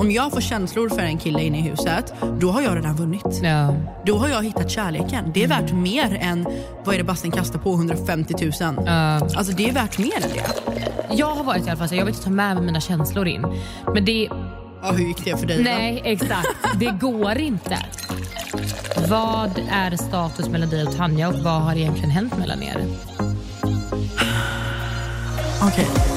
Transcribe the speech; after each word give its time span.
Om 0.00 0.10
jag 0.10 0.32
får 0.32 0.40
känslor 0.40 0.88
för 0.88 0.98
en 0.98 1.18
kille 1.18 1.42
inne 1.42 1.58
i 1.58 1.60
huset, 1.60 2.14
då 2.40 2.50
har 2.50 2.62
jag 2.62 2.76
redan 2.76 2.96
vunnit. 2.96 3.40
Ja. 3.42 3.74
Då 4.06 4.18
har 4.18 4.28
jag 4.28 4.44
hittat 4.44 4.70
kärleken. 4.70 5.30
Det 5.34 5.44
är 5.44 5.48
värt 5.48 5.72
mer 5.72 6.18
än, 6.20 6.46
vad 6.84 6.94
är 6.94 6.98
det 6.98 7.04
Basten 7.04 7.30
kastar 7.30 7.58
på, 7.58 7.74
150 7.74 8.34
000. 8.60 8.88
Alltså 9.36 9.52
det 9.52 9.68
är 9.68 9.72
värt 9.72 9.98
mer 9.98 10.16
än 10.16 10.30
det. 10.34 10.44
Jag 11.14 11.34
har 11.34 11.44
varit 11.44 11.66
i 11.66 11.70
alla 11.70 11.78
fall 11.78 11.88
så 11.88 11.94
jag 11.94 12.04
vill 12.04 12.14
inte 12.14 12.24
ta 12.24 12.30
med 12.30 12.56
mig 12.56 12.64
mina 12.64 12.80
känslor 12.80 13.28
in. 13.28 13.46
Men 13.94 14.04
det... 14.04 14.28
Ja, 14.82 14.92
hur 14.92 15.06
gick 15.06 15.24
det 15.24 15.36
för 15.36 15.46
dig? 15.46 15.56
då? 15.56 15.62
Nej, 15.62 16.02
exakt. 16.04 16.48
Det 16.74 16.90
går 17.00 17.38
inte. 17.38 17.78
Vad 19.08 19.62
är 19.70 19.96
status 19.96 20.48
mellan 20.48 20.68
dig 20.68 20.86
och 20.86 20.96
Tanja 20.96 21.28
och 21.28 21.34
vad 21.34 21.62
har 21.62 21.74
egentligen 21.74 22.10
hänt 22.10 22.38
mellan 22.38 22.62
er? 22.62 22.86
Okej. 25.62 25.86
Hej 25.96 26.09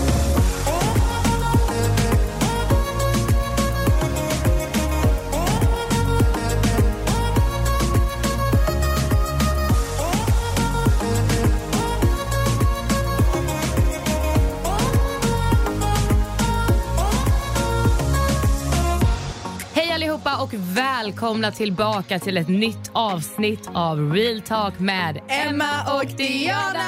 välkomna 21.03 21.51
tillbaka 21.51 22.19
till 22.19 22.37
ett 22.37 22.47
nytt 22.47 22.91
avsnitt 22.93 23.69
av 23.73 24.13
Real 24.13 24.41
Talk 24.41 24.79
med 24.79 25.21
Emma 25.27 25.95
och 25.95 26.05
Diana! 26.05 26.79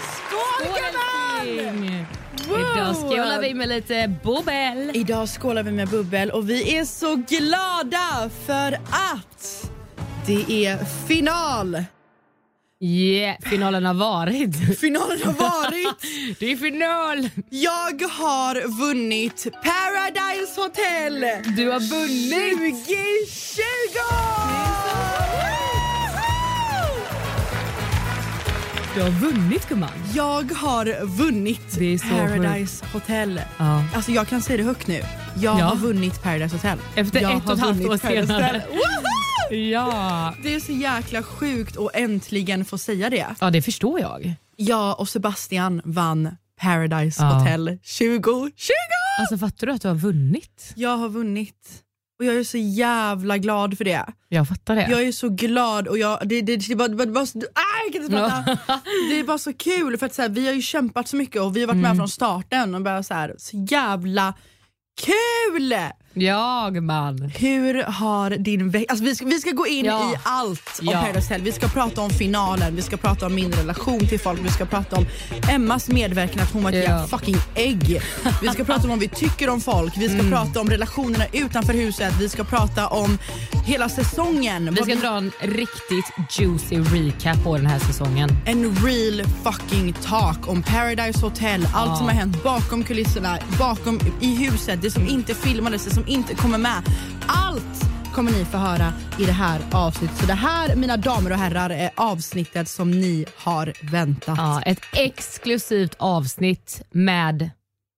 Skål 0.00 0.68
Älskling! 1.40 2.06
Idag 2.48 2.96
skålar 2.96 3.40
vi 3.40 3.54
med 3.54 3.68
lite 3.68 4.14
bubbel. 4.24 4.90
Idag 4.94 5.28
skålar 5.28 5.62
vi 5.62 5.70
med 5.70 5.88
bubbel 5.88 6.30
och 6.30 6.50
vi 6.50 6.76
är 6.76 6.84
så 6.84 7.14
glada 7.14 8.30
för 8.46 8.72
att 8.90 9.70
det 10.26 10.66
är 10.66 10.84
final. 11.08 11.84
Yeah, 12.82 13.36
finalen 13.42 13.84
har 13.86 13.94
varit. 13.94 14.78
Finalen 14.80 15.18
har 15.24 15.32
varit. 15.32 15.88
Det 16.38 16.52
är 16.52 16.56
final! 16.56 17.28
Jag 17.50 18.02
har 18.10 18.68
vunnit 18.78 19.46
Paradise 19.52 20.60
Hotel 20.60 21.20
Du 21.56 21.70
har 21.70 21.80
vunnit! 21.80 22.86
2020! 22.86 23.00
Du 28.94 29.02
har 29.02 29.10
vunnit 29.10 29.68
gumman. 29.68 29.90
Jag 30.14 30.52
har 30.52 31.04
vunnit 31.06 31.78
Paradise 32.10 32.84
Hotel. 32.92 33.40
Ja. 33.58 33.84
Alltså 33.94 34.10
jag 34.12 34.28
kan 34.28 34.42
säga 34.42 34.56
det 34.56 34.62
högt 34.62 34.86
nu. 34.86 35.02
Jag 35.36 35.58
Ja. 35.60 35.64
har 35.64 35.76
vunnit 35.76 36.22
Paradise 36.22 36.56
Hotel. 36.56 36.78
Efter 36.94 37.20
jag 37.20 37.36
ett 37.36 37.46
och 37.46 37.52
ett 37.52 37.60
halvt 37.60 37.86
år 37.86 37.96
senare. 37.96 38.62
Ja. 39.50 40.34
Det 40.42 40.54
är 40.54 40.60
så 40.60 40.72
jäkla 40.72 41.22
sjukt 41.22 41.76
att 41.76 41.90
äntligen 41.94 42.64
få 42.64 42.78
säga 42.78 43.10
det. 43.10 43.26
ja, 43.40 43.50
det 43.50 43.62
förstår 43.62 44.00
jag. 44.00 44.34
Jag 44.56 45.00
och 45.00 45.08
Sebastian 45.08 45.80
vann 45.84 46.36
Paradise 46.60 47.22
Ja. 47.22 47.28
Hotel 47.32 47.66
2020! 47.98 48.72
Alltså 49.20 49.38
fattar 49.38 49.66
du 49.66 49.72
att 49.72 49.82
du 49.82 49.88
har 49.88 49.94
vunnit? 49.94 50.72
Jag 50.76 50.96
har 50.96 51.08
vunnit. 51.08 51.82
Och 52.18 52.24
jag 52.26 52.36
är 52.36 52.44
så 52.44 52.58
jävla 52.58 53.38
glad 53.38 53.76
för 53.78 53.84
det. 53.84 54.06
Jag 54.28 54.48
fattar 54.48 54.76
det. 54.76 54.86
Jag 54.90 55.02
är 55.02 55.12
så 55.12 55.28
glad 55.28 55.88
och 55.88 55.98
jag, 55.98 56.18
det, 56.28 56.42
det, 56.42 56.56
det, 56.56 56.76
bara, 56.76 56.88
det, 56.88 57.06
bara, 57.06 57.24
ah, 57.24 57.84
jag 57.84 57.92
kan 57.92 58.02
inte 58.02 58.16
prata. 58.16 58.58
det 59.10 59.18
är 59.20 59.24
bara 59.24 59.38
så 59.38 59.52
kul 59.52 59.98
för 59.98 60.06
att 60.06 60.14
så 60.14 60.22
här, 60.22 60.28
vi 60.28 60.46
har 60.46 60.54
ju 60.54 60.62
kämpat 60.62 61.08
så 61.08 61.16
mycket 61.16 61.42
och 61.42 61.56
vi 61.56 61.60
har 61.60 61.66
varit 61.66 61.82
med 61.82 61.96
från 61.96 62.08
starten 62.08 62.74
och 62.74 62.82
bara 62.82 63.02
så, 63.02 63.14
här, 63.14 63.34
så 63.38 63.66
jävla 63.70 64.34
kul! 65.02 65.74
Jag 66.14 66.82
man. 66.82 67.32
Hur 67.38 67.82
har 67.82 68.30
din 68.30 68.70
vecka... 68.70 68.86
Alltså 68.88 69.04
vi, 69.04 69.14
ska, 69.14 69.24
vi 69.26 69.40
ska 69.40 69.50
gå 69.50 69.66
in 69.66 69.84
Ja. 69.84 70.12
i 70.12 70.16
allt 70.22 70.78
om 70.80 70.86
Ja. 70.92 71.00
Paradise 71.00 71.20
Hotel. 71.34 71.42
Vi 71.42 71.52
ska 71.52 71.68
prata 71.68 72.00
om 72.00 72.10
finalen, 72.10 72.76
vi 72.76 72.82
ska 72.82 72.96
prata 72.96 73.26
om 73.26 73.34
min 73.34 73.52
relation 73.52 74.06
till 74.06 74.20
folk, 74.20 74.40
vi 74.44 74.48
ska 74.48 74.64
prata 74.66 74.96
om 74.96 75.06
Emmas 75.50 75.88
medverkan 75.88 76.42
att 76.42 76.52
hon 76.52 76.62
var 76.62 76.72
ett 76.72 76.84
Ja. 76.88 77.06
fucking 77.06 77.36
ägg. 77.54 78.00
Vi 78.42 78.48
ska 78.48 78.64
prata 78.64 78.82
om 78.82 78.88
vad 78.88 78.98
vi 78.98 79.08
tycker 79.08 79.48
om 79.48 79.60
folk, 79.60 79.96
vi 79.96 80.08
ska 80.08 80.18
Mm. 80.18 80.30
prata 80.30 80.60
om 80.60 80.70
relationerna 80.70 81.24
utanför 81.32 81.72
huset, 81.74 82.14
vi 82.20 82.28
ska 82.28 82.44
prata 82.44 82.86
om 82.88 83.18
hela 83.66 83.88
säsongen. 83.88 84.74
Vi 84.74 84.82
ska 84.82 84.94
dra 85.08 85.16
en 85.16 85.32
riktigt 85.40 86.38
juicy 86.38 86.76
recap 86.76 87.44
på 87.44 87.56
den 87.56 87.66
här 87.66 87.78
säsongen. 87.78 88.30
En 88.46 88.76
real 88.76 89.22
fucking 89.44 89.92
talk 89.92 90.48
om 90.48 90.62
Paradise 90.62 91.20
Hotel, 91.20 91.68
allt 91.74 91.98
som 91.98 92.06
har 92.06 92.14
hänt 92.14 92.42
bakom 92.42 92.84
kulisserna, 92.84 93.38
bakom 93.58 94.00
i 94.20 94.34
huset, 94.34 94.82
det 94.82 94.90
som 94.90 95.08
inte 95.08 95.34
filmades, 95.34 95.84
det 95.84 95.94
som 95.94 95.99
inte 96.06 96.34
kommer 96.34 96.58
med. 96.58 96.82
Allt 97.26 97.90
kommer 98.14 98.32
ni 98.32 98.44
få 98.44 98.58
höra 98.58 98.92
i 99.18 99.24
det 99.24 99.32
här 99.32 99.60
avsnittet. 99.72 100.16
Så 100.16 100.26
det 100.26 100.34
här, 100.34 100.76
mina 100.76 100.96
damer 100.96 101.32
och 101.32 101.38
herrar, 101.38 101.70
är 101.70 101.90
avsnittet 101.94 102.68
som 102.68 102.90
ni 102.90 103.26
har 103.36 103.72
väntat. 103.82 104.38
Ja, 104.38 104.62
ett 104.62 104.80
exklusivt 104.92 105.94
avsnitt 105.98 106.82
med 106.90 107.50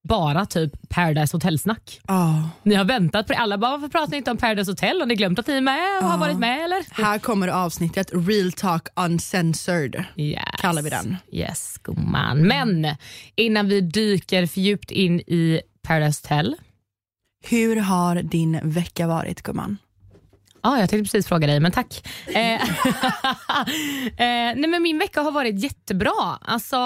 bara 0.09 0.47
typ 0.47 0.89
Paradise 0.89 1.37
Hotel-snack. 1.37 2.01
Ja. 2.09 2.51
Ni 2.63 2.75
har 2.75 2.85
väntat 2.85 3.27
på 3.27 3.33
det. 3.33 3.39
Alla 3.39 3.59
bara, 3.59 3.71
varför 3.71 3.89
pratar 3.89 4.11
ni 4.11 4.17
inte 4.17 4.31
om 4.31 4.37
Paradise 4.37 4.71
Hotel? 4.71 5.01
Har 5.01 5.07
ni 5.07 5.15
glömt 5.15 5.39
att 5.39 5.47
ni 5.47 5.55
är 5.55 5.61
med 5.61 5.99
och 6.03 6.09
har 6.09 6.19
varit 6.19 6.39
med 6.39 6.65
eller? 6.65 7.03
Här 7.03 7.19
kommer 7.19 7.49
avsnittet 7.49 8.11
Real 8.13 8.53
Talk 8.53 8.89
Uncensored. 8.97 10.05
Yes. 10.17 10.43
Kallar 10.59 10.83
vi 10.83 10.91
den. 10.91 11.17
Yes, 11.33 11.79
gumman. 11.83 12.47
Men 12.47 12.87
innan 13.37 13.69
vi 13.69 13.81
dyker 13.81 14.47
för 14.47 14.61
djupt 14.61 14.91
in 14.91 15.21
i 15.21 15.61
Paradise 15.83 16.21
Hotel. 16.25 16.57
Hur 17.43 17.77
har 17.77 18.15
din 18.23 18.61
vecka 18.63 19.07
varit 19.07 19.43
gumman? 19.43 19.79
Ja, 20.63 20.81
jag 20.81 20.91
tänkte 20.91 21.05
precis 21.05 21.27
fråga 21.27 21.47
dig, 21.47 21.61
men 21.61 21.73
tack. 21.73 22.09
eh, 22.27 22.63
eh, 24.07 24.55
nej, 24.57 24.67
men 24.69 24.83
min 24.83 24.99
vecka 24.99 25.21
har 25.23 25.31
varit 25.33 25.61
jättebra. 25.63 26.39
Alltså, 26.41 26.77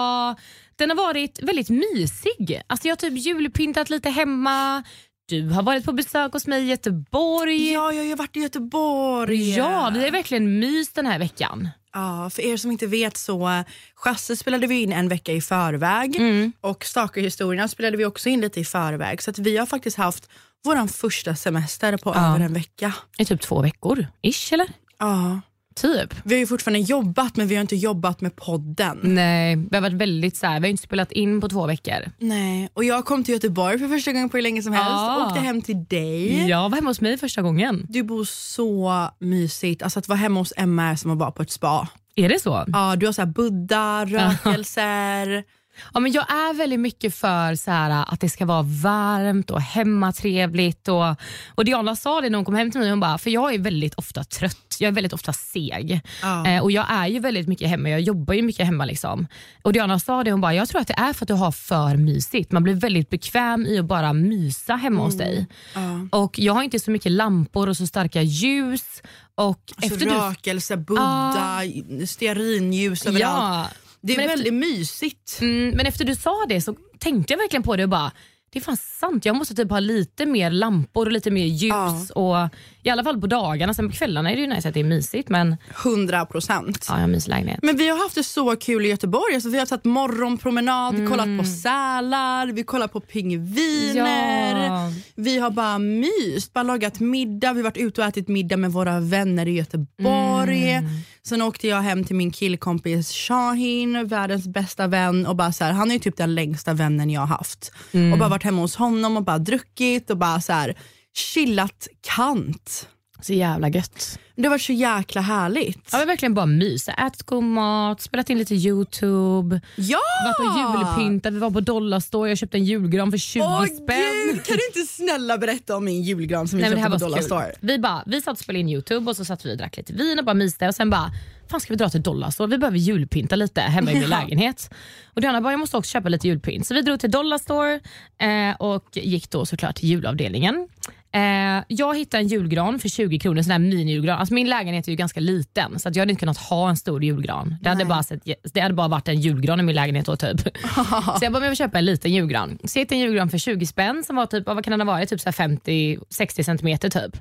den 0.77 0.91
har 0.91 0.97
varit 0.97 1.43
väldigt 1.43 1.69
mysig. 1.71 2.63
Alltså, 2.67 2.89
jag 2.89 2.93
har 2.93 2.97
typ 2.97 3.19
julpyntat 3.27 3.91
lite 3.91 4.11
hemma. 4.11 4.83
Du 5.29 5.49
har 5.49 5.63
varit 5.63 5.85
på 5.85 5.93
besök 5.93 6.33
hos 6.33 6.47
mig 6.47 6.63
i 6.63 6.67
Göteborg. 6.67 7.73
Ja, 7.73 7.93
jag 7.93 8.05
har 8.09 8.17
varit 8.17 8.37
i 8.37 8.41
Göteborg. 8.41 9.51
Ja, 9.57 9.91
vi 9.95 10.05
har 10.05 10.11
verkligen 10.11 10.59
myst 10.59 10.95
den 10.95 11.07
här 11.07 11.19
veckan. 11.19 11.69
Ja, 11.93 12.31
för 12.31 12.43
er 12.43 12.57
som 12.57 12.71
inte 12.71 12.87
vet 12.87 13.17
så 13.17 13.65
Chasse 13.95 14.37
spelade 14.37 14.67
vi 14.67 14.83
in 14.83 14.93
en 14.93 15.09
vecka 15.09 15.33
i 15.33 15.41
förväg 15.41 16.17
Mm. 16.17 16.53
och 16.61 16.85
Stalker-historierna 16.85 17.69
spelade 17.69 17.97
vi 17.97 18.05
också 18.05 18.29
in 18.29 18.41
lite 18.41 18.61
i 18.61 18.65
förväg. 18.65 19.23
Så 19.23 19.31
att 19.31 19.39
vi 19.39 19.57
har 19.57 19.67
faktiskt 19.67 19.97
haft 19.97 20.29
vår 20.65 20.87
första 20.87 21.35
semester 21.37 21.97
på 21.97 22.13
Ja. 22.15 22.27
över 22.35 22.41
en 22.45 22.53
vecka. 22.53 22.95
I 23.19 23.25
typ 23.25 23.41
två 23.41 23.63
veckor, 23.63 24.07
ish 24.23 24.53
eller? 24.53 24.67
Ja. 24.99 25.41
Typ. 25.81 26.15
Vi 26.25 26.35
har 26.35 26.41
ju 26.41 26.47
fortfarande 26.47 26.79
jobbat 26.79 27.37
men 27.37 27.49
vi 27.49 27.55
har 27.55 27.61
inte 27.61 27.77
jobbat 27.77 28.21
med 28.21 28.37
podden. 28.37 28.99
Nej, 29.03 29.57
vi 29.57 29.77
har 29.77 29.81
varit 29.83 29.93
väldigt 29.97 30.37
så 30.37 30.47
här, 30.47 30.61
vi 30.61 30.67
har 30.67 30.71
inte 30.71 30.83
spelat 30.83 31.13
in 31.13 31.41
på 31.41 31.49
två 31.49 31.67
veckor. 31.67 32.11
Nej, 32.19 32.69
och 32.75 32.85
jag 32.85 33.05
kom 33.05 33.25
till 33.25 33.35
Göteborg 33.35 33.79
för 33.79 33.89
första 33.89 34.13
gången 34.13 34.29
på 34.29 34.37
hur 34.37 34.43
länge 34.43 34.63
som 34.63 34.73
helst. 34.73 34.91
Ja. 34.91 35.27
Åkte 35.27 35.41
hem 35.41 35.63
till 35.63 35.85
dig. 35.85 36.49
Jag 36.49 36.69
var 36.71 36.77
hemma 36.77 36.91
hos 36.91 37.01
mig 37.01 37.19
första 37.19 37.43
gången. 37.43 37.87
Du 37.89 38.03
bor 38.03 38.25
så 38.25 39.09
mysigt. 39.19 39.83
Alltså 39.83 39.99
att 39.99 40.09
vara 40.09 40.17
hemma 40.19 40.41
hos 40.41 40.53
Emma 40.57 40.83
är 40.91 40.97
som 40.97 41.11
att 41.11 41.19
vara 41.19 41.31
på 41.31 41.43
ett 41.43 41.51
spa. 41.51 41.89
Är 42.15 42.29
det 42.29 42.43
så? 42.43 42.65
Ja, 42.67 42.97
du 42.97 43.07
har 43.07 43.13
så 43.13 43.21
här 43.23 43.27
buddha, 43.29 44.05
rökelser. 44.05 45.45
Ja, 45.95 46.01
men 46.01 46.13
jag 46.13 46.31
är 46.31 46.55
väldigt 46.55 46.81
mycket 46.81 47.15
för 47.15 47.55
så 47.55 47.71
här, 47.71 48.05
att 48.09 48.21
det 48.21 48.29
ska 48.29 48.45
vara 48.47 48.63
varmt 48.63 49.51
och 49.51 49.61
hemmatrevligt. 49.61 50.89
Och, 50.89 51.07
och 51.55 51.65
Diana 51.65 51.97
sa 51.97 52.21
det 52.21 52.31
när 52.31 52.39
hon 52.39 52.45
kom 52.45 52.55
hem 52.55 52.71
till 52.71 52.81
mig, 52.81 52.91
hon 52.91 53.01
bara, 53.01 53.19
för 53.19 53.31
jag 53.31 53.55
är 53.55 53.59
väldigt 53.59 53.95
ofta 53.95 54.25
trött, 54.25 54.77
jag 54.79 54.89
är 54.89 54.93
väldigt 54.93 55.13
ofta 55.13 55.33
seg. 55.33 56.01
Ja. 56.23 56.47
Eh, 56.47 56.63
och 56.63 56.71
jag 56.71 56.87
är 56.89 57.07
ju 57.07 57.19
väldigt 57.19 57.49
mycket 57.49 57.69
hemma, 57.69 57.91
jag 57.91 58.01
jobbar 58.01 58.35
ju 58.35 58.43
mycket 58.43 58.67
hemma. 58.67 58.85
Liksom. 58.85 59.27
Och 59.63 59.73
Diana 59.73 59.99
sa 59.99 60.25
det, 60.25 60.31
hon 60.31 60.41
bara, 60.41 60.55
jag 60.55 60.69
tror 60.69 60.81
att 60.81 60.89
det 60.89 60.95
är 60.99 61.13
för 61.13 61.25
att 61.25 61.29
du 61.29 61.35
har 61.35 61.53
för 61.53 61.97
mysigt. 61.97 62.53
Man 62.53 62.63
blir 62.63 62.75
väldigt 62.75 63.11
bekväm 63.11 63.67
i 63.67 63.79
att 63.79 63.85
bara 63.87 64.13
mysa 64.13 64.75
hemma 64.77 65.03
hos 65.05 65.19
dig. 65.19 65.47
Ja. 65.75 66.19
Och 66.19 66.39
Jag 66.39 66.53
har 66.55 66.63
inte 66.63 66.79
så 66.81 66.91
mycket 66.91 67.13
lampor 67.13 67.69
och 67.69 67.77
så 67.77 67.87
starka 67.87 68.23
ljus. 68.23 69.03
Och 69.35 69.61
Alltså 69.77 69.95
efter 69.95 70.07
du 70.07 70.13
rökelse, 70.13 70.77
buddha, 70.77 71.63
stearinljus 72.07 73.07
överallt. 73.07 73.23
Ja, 73.23 73.86
Det 74.07 74.13
är 74.13 74.17
Men 74.17 74.25
efter- 74.27 74.37
väldigt 74.37 74.55
mysigt. 74.55 75.39
Mm, 75.41 75.69
men 75.77 75.87
efter 75.87 76.05
du 76.05 76.15
sa 76.15 76.47
det 76.49 76.61
så 76.61 76.77
tänkte 76.99 77.33
jag 77.33 77.39
verkligen 77.39 77.63
på 77.63 77.77
det 77.77 77.83
och 77.83 77.89
bara, 77.89 78.13
det 78.53 78.59
är 78.59 78.63
fan 78.63 78.77
sant. 78.77 79.25
Jag 79.25 79.37
måste 79.37 79.55
typ 79.55 79.71
ha 79.71 79.81
lite 79.81 80.27
mer 80.27 80.51
lampor 80.51 81.07
och 81.07 81.13
lite 81.13 81.31
mer 81.31 81.45
ljus. 81.47 82.11
Och, 82.11 82.37
I 82.83 82.91
alla 82.91 83.05
fall 83.05 83.21
på 83.21 83.27
dagarna. 83.27 83.75
Sen 83.75 83.91
på 83.91 83.97
kvällarna 83.97 84.31
är 84.31 84.35
det 84.35 84.41
ju 84.41 84.47
nice 84.47 84.69
att 84.69 84.75
det 84.75 84.81
är 84.81 84.85
mysigt. 84.85 85.29
Men 85.29 85.57
100 85.85 86.27
procent. 86.27 86.87
ja, 86.89 86.95
jag 86.95 86.99
har 86.99 87.05
en 87.05 87.11
mysig 87.11 87.31
lägenhet. 87.31 87.59
Men 87.63 87.77
vi 87.77 87.89
har 87.89 87.99
haft 87.99 88.15
det 88.15 88.23
så 88.23 88.57
kul 88.57 88.87
i 88.87 88.89
Göteborg. 88.89 89.35
Alltså, 89.35 89.49
vi 89.51 89.59
har 89.59 89.67
tagit 89.67 89.85
morgonpromenad, 89.85 91.09
kollat 91.09 91.39
på 91.39 91.45
sälar, 91.45 92.47
vi 92.53 92.63
kollar 92.65 92.89
på 92.89 93.01
pingviner. 93.01 94.67
Ja. 94.67 94.93
Vi 95.15 95.39
har 95.39 95.51
bara 95.51 95.79
myst, 95.79 96.53
bara 96.53 96.63
lagat 96.65 97.01
middag. 97.01 97.53
Vi 97.53 97.59
har 97.59 97.65
varit 97.65 97.77
ute 97.77 98.01
och 98.01 98.07
ätit 98.07 98.29
middag 98.29 98.57
med 98.57 98.73
våra 98.73 99.01
vänner 99.01 99.49
i 99.49 99.53
Göteborg. 99.53 100.81
Sen 101.29 101.43
åkte 101.43 101.69
jag 101.69 101.81
hem 101.81 102.05
till 102.05 102.17
min 102.17 102.31
killkompis 102.31 103.13
Shahin, 103.13 104.07
världens 104.07 104.49
bästa 104.49 104.87
vän. 104.87 105.27
Och 105.27 105.37
bara 105.37 105.53
så 105.53 105.65
här, 105.65 105.73
han 105.73 105.91
är 105.91 105.95
ju 105.95 106.01
typ 106.01 106.17
den 106.17 106.35
längsta 106.35 106.75
vännen 106.75 107.11
jag 107.11 107.21
har 107.21 107.27
haft. 107.27 107.73
Och 108.13 108.19
bara 108.19 108.29
varit 108.29 108.43
hemma 108.43 108.61
hos 108.61 108.77
honom 108.77 109.17
och 109.17 109.23
bara 109.25 109.39
druckit 109.39 110.11
och 110.11 110.17
bara 110.17 110.41
så 110.41 110.53
här, 110.53 110.79
chillat 111.15 111.89
kant. 112.17 112.89
Så 113.27 113.33
jävla 113.33 113.69
gött. 113.69 114.19
Det 114.37 114.49
var 114.49 114.59
så 114.59 114.73
jäkla 114.73 115.21
härligt. 115.21 115.89
Ja, 115.93 115.99
men 115.99 116.07
verkligen 116.07 116.35
bara 116.35 116.47
mysa. 116.47 116.93
Ätit 116.93 117.23
god 117.23 117.45
mat, 117.45 118.01
spelat 118.01 118.31
in 118.31 118.39
lite 118.39 118.55
Youtube. 118.55 119.61
Ja! 119.77 119.99
Varit 120.27 120.51
och 120.51 120.79
julpyntat, 120.79 121.33
vi 121.33 121.39
var 121.39 121.51
på 121.51 121.61
Dollarstore, 121.61 122.29
jag 122.29 122.39
köpte 122.39 122.57
en 122.57 122.65
julgran 122.65 123.11
för 123.11 123.19
20 123.19 123.43
Åh 123.43 123.65
spänn. 123.65 123.87
gud, 124.33 124.45
kan 124.45 124.57
du 124.57 124.67
inte 124.81 124.93
snälla 124.93 125.39
berätta 125.39 125.77
om 125.77 125.85
min 125.85 126.03
julgran 126.03 126.49
som 126.49 126.57
vi 126.57 126.63
Nej, 126.63 126.71
köpte 126.71 126.81
här 126.81 126.89
på 126.89 126.93
var 126.93 126.99
Dollar 126.99 127.19
så 127.19 127.25
Store? 127.25 127.45
kul. 127.45 127.55
Vi, 127.61 127.79
bara, 127.79 128.03
vi 128.07 128.21
satt 128.23 128.33
och 128.33 128.39
spelade 128.39 128.61
in 128.61 128.69
Youtube 128.69 129.11
och 129.11 129.17
så 129.17 129.25
satt 129.25 129.47
vi 129.47 129.53
och 129.53 129.57
drack 129.59 129.77
lite 129.77 129.93
vin 129.93 130.19
och 130.19 130.25
bara 130.25 130.35
myste 130.35 130.69
och 130.69 130.75
sen 130.75 130.91
bara 130.91 131.11
Fan 131.51 131.61
ska 131.61 131.73
vi 131.73 131.77
dra 131.77 131.89
till 131.89 132.03
Dollarstore? 132.03 132.51
Vi 132.51 132.59
behöver 132.59 132.79
julpynta 132.79 133.37
lite 133.37 133.61
hemma 133.61 133.93
i 133.93 133.95
min 134.01 134.09
lägenhet. 134.09 134.71
Och 135.15 135.21
Diana 135.21 135.41
bara, 135.41 135.53
jag 135.53 135.61
måste 135.61 135.77
också 135.77 135.91
köpa 135.91 136.09
lite 136.09 136.29
julpynt. 136.29 136.67
Så 136.67 136.75
vi 136.75 136.83
drog 136.83 137.01
till 137.01 137.11
Dollarstore 137.11 137.81
eh, 138.19 138.57
och 138.59 138.85
gick 138.93 139.31
då 139.31 139.47
såklart 139.47 139.77
till 139.77 139.89
julavdelningen. 139.89 140.69
Eh, 141.17 141.65
jag 141.69 141.97
hittade 141.97 142.23
en 142.23 142.29
julgran 142.29 142.79
för 142.79 142.89
20 142.89 143.19
kronor, 143.19 143.39
en 143.39 143.45
sån 143.45 143.51
här 143.51 143.59
mini-julgran. 143.59 144.17
Alltså 144.17 144.35
min 144.35 144.49
lägenhet 144.49 144.87
är 144.87 144.91
ju 144.91 144.97
ganska 144.97 145.21
liten 145.21 145.79
så 145.79 145.89
att 145.89 145.97
jag 145.97 146.03
hade 146.03 146.11
inte 146.11 146.21
kunnat 146.21 146.39
ha 146.39 146.69
en 146.69 146.77
stor 146.77 147.05
julgran. 147.05 147.55
Det 147.61 147.69
hade, 147.69 147.85
bara 147.85 148.03
sett, 148.03 148.23
det 148.55 148.61
hade 148.61 148.75
bara 148.75 148.89
varit 148.89 149.09
en 149.09 149.21
julgran 149.21 149.61
i 149.61 149.63
min 149.63 149.75
lägenhet 149.75 150.07
då 150.07 150.17
typ. 150.17 150.41
så 151.19 151.19
jag 151.23 151.33
bara, 151.33 151.43
jag 151.43 151.51
vill 151.51 151.57
köpa 151.57 151.79
en 151.79 151.85
liten 151.85 152.13
julgran. 152.13 152.59
Så 152.65 152.79
jag 152.79 152.81
hittade 152.81 152.97
en 152.97 153.01
julgran 153.01 153.31
för 153.31 153.39
20 153.39 153.67
spänn 153.67 154.05
som 154.05 154.17
var 154.17 154.27
typ, 154.27 154.47
vad 154.47 154.65
kan 154.65 154.71
den 154.71 154.81
ha 154.81 154.95
varit, 154.95 155.09
typ 155.09 155.21
så 155.21 155.31
här 155.31 155.49
50-60 155.49 156.43
centimeter 156.43 156.89
typ. 156.89 157.17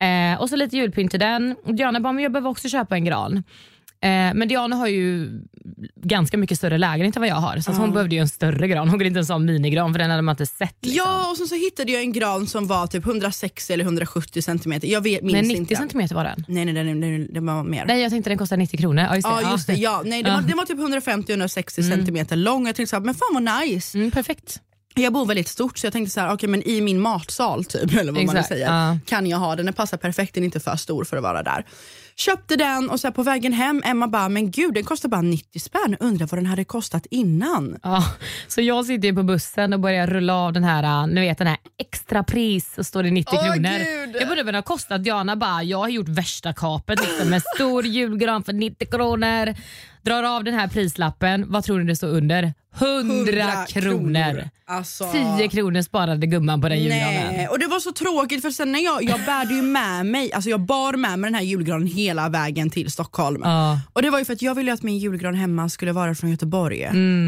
Eh, 0.00 0.40
och 0.40 0.48
så 0.48 0.56
lite 0.56 0.76
julpynt 0.76 1.10
till 1.10 1.20
den. 1.20 1.56
Och 1.64 1.74
Diana 1.74 2.00
bara, 2.00 2.12
men 2.12 2.22
jag 2.22 2.32
behöver 2.32 2.50
också 2.50 2.68
köpa 2.68 2.96
en 2.96 3.04
gran. 3.04 3.42
Eh, 4.00 4.34
men 4.34 4.48
Diana 4.48 4.76
har 4.76 4.86
ju 4.86 5.30
ganska 5.96 6.38
mycket 6.38 6.58
större 6.58 6.78
lägenhet 6.78 7.16
än 7.16 7.20
vad 7.20 7.28
jag 7.28 7.36
har. 7.36 7.58
Så 7.60 7.70
att 7.70 7.78
hon 7.78 7.92
behövde 7.92 8.14
ju 8.14 8.20
en 8.20 8.28
större 8.28 8.68
gran. 8.68 8.88
Hon 8.88 8.98
kunde 8.98 9.06
inte 9.06 9.18
ens 9.18 9.28
ha 9.28 9.36
en 9.36 9.44
minigran 9.44 9.92
för 9.92 9.98
den 9.98 10.10
hade 10.10 10.22
man 10.22 10.32
inte 10.32 10.46
sett. 10.46 10.76
Liksom. 10.80 11.04
Ja, 11.06 11.30
och 11.30 11.36
sen 11.36 11.48
så 11.48 11.54
hittade 11.54 11.92
jag 11.92 12.02
en 12.02 12.12
gran 12.12 12.46
som 12.46 12.66
var 12.66 12.86
typ 12.86 13.06
160 13.06 13.72
eller 13.72 13.84
170 13.84 14.42
centimeter. 14.42 14.88
Jag 14.88 15.00
vet, 15.00 15.22
minns 15.22 15.32
Men 15.32 15.42
90 15.48 15.56
inte. 15.56 15.76
centimeter 15.76 16.14
var 16.14 16.24
den. 16.24 16.44
Nej, 16.48 16.64
nej, 16.64 16.74
nej, 16.74 16.94
nej, 16.94 17.18
nej, 17.18 17.28
det 17.32 17.40
var 17.40 17.64
mer. 17.64 17.84
Nej 17.84 18.02
jag 18.02 18.10
tänkte 18.10 18.30
den 18.30 18.38
kostade 18.38 18.62
90 18.62 18.78
kronor. 18.78 19.04
Ja 19.04 19.14
just 19.14 19.28
det. 19.28 19.42
Ja 19.42 19.52
just 19.52 19.66
det, 19.66 19.74
ja. 19.74 20.02
Nej, 20.04 20.22
det, 20.22 20.30
var, 20.30 20.40
det 20.42 20.54
var 20.54 20.64
typ 20.64 20.78
150-160 20.78 21.88
centimeter 21.88 22.36
lång. 22.36 22.66
Jag 22.66 22.76
tänkte 22.76 22.90
så 22.90 22.96
här, 22.96 23.04
men 23.04 23.14
fan 23.14 23.44
vad 23.44 23.68
nice. 23.68 23.98
Mm, 23.98 24.10
perfekt. 24.10 24.60
Jag 24.94 25.12
bor 25.12 25.26
väldigt 25.26 25.48
stort 25.48 25.78
så 25.78 25.86
jag 25.86 25.92
tänkte 25.92 26.10
så 26.10 26.20
här, 26.20 26.32
okay, 26.32 26.48
men 26.48 26.62
i 26.62 26.80
min 26.80 27.00
matsal 27.00 27.64
typ, 27.64 27.92
eller 27.92 28.12
vad 28.12 28.14
man 28.14 28.36
Exakt, 28.36 28.48
säger, 28.48 28.66
ja. 28.66 28.98
kan 29.06 29.26
jag 29.26 29.38
ha 29.38 29.56
den. 29.56 29.66
Den 29.66 29.74
passar 29.74 29.96
perfekt, 29.96 30.34
den 30.34 30.42
är 30.42 30.44
inte 30.44 30.60
för 30.60 30.76
stor 30.76 31.04
för 31.04 31.16
att 31.16 31.22
vara 31.22 31.42
där. 31.42 31.64
Köpte 32.18 32.56
den 32.56 32.90
och 32.90 33.00
så 33.00 33.12
på 33.12 33.22
vägen 33.22 33.52
hem, 33.52 33.82
Emma 33.84 34.08
bara, 34.08 34.28
men 34.28 34.50
gud 34.50 34.74
den 34.74 34.84
kostar 34.84 35.08
bara 35.08 35.22
90 35.22 35.60
spänn. 35.60 35.96
Undrar 36.00 36.26
vad 36.26 36.38
den 36.38 36.46
hade 36.46 36.64
kostat 36.64 37.06
innan. 37.10 37.78
Ja, 37.82 38.04
så 38.48 38.60
jag 38.60 38.86
sitter 38.86 39.12
på 39.12 39.22
bussen 39.22 39.72
och 39.72 39.80
börjar 39.80 40.06
rulla 40.06 40.34
av 40.34 40.52
den 40.52 40.64
här, 40.64 41.02
äh, 41.02 41.06
ni 41.06 41.20
vet 41.20 41.38
den 41.38 41.46
här 41.46 41.58
extra 41.78 42.22
pris 42.24 42.74
så 42.74 42.84
står 42.84 43.02
det 43.02 43.10
90 43.10 43.34
Åh, 43.36 43.44
kronor. 43.44 43.78
Gud. 43.78 44.16
Jag 44.20 44.44
vad 44.44 44.54
det 44.54 44.58
har 44.58 44.62
kostat. 44.62 45.04
Diana 45.04 45.36
bara, 45.36 45.62
jag 45.62 45.78
har 45.78 45.88
gjort 45.88 46.08
värsta 46.08 46.52
kapet 46.52 47.00
liksom, 47.00 47.30
med 47.30 47.42
stor 47.54 47.86
julgran 47.86 48.44
för 48.44 48.52
90 48.52 48.90
kronor. 48.90 49.54
Drar 50.02 50.22
av 50.22 50.44
den 50.44 50.54
här 50.54 50.68
prislappen, 50.68 51.44
vad 51.52 51.64
tror 51.64 51.78
ni 51.78 51.84
det 51.84 51.96
står 51.96 52.08
under? 52.08 52.54
100, 52.80 53.66
kronor. 53.68 54.48
Alltså. 54.66 55.12
10 55.38 55.48
kronor 55.48 55.82
sparade 55.82 56.26
gumman 56.26 56.60
på 56.60 56.68
den 56.68 56.78
julgranen. 56.82 57.34
Nej, 57.34 57.48
och 57.48 57.58
det 57.58 57.66
var 57.66 57.80
så 57.80 57.92
tråkigt 57.92 58.42
för 58.42 58.50
sen 58.50 58.72
när 58.72 58.80
jag, 58.80 59.02
jag 59.02 59.20
bärde 59.26 59.54
ju 59.54 59.62
med 59.62 60.06
mig, 60.06 60.32
alltså 60.32 60.50
jag 60.50 60.60
bar 60.60 60.92
med 60.92 61.18
mig 61.18 61.28
den 61.30 61.34
här 61.34 61.42
julgranen 61.42 61.86
hela 61.88 62.28
vägen 62.28 62.70
till 62.70 62.90
Stockholm. 62.92 63.40
Ja. 63.44 63.80
Och 63.92 64.02
det 64.02 64.10
var 64.10 64.18
ju 64.18 64.24
för 64.24 64.32
att 64.32 64.42
jag 64.42 64.54
ville 64.54 64.72
att 64.72 64.82
min 64.82 64.98
julgran 64.98 65.34
hemma 65.34 65.68
skulle 65.68 65.92
vara 65.92 66.14
från 66.14 66.30
Göteborg. 66.30 66.80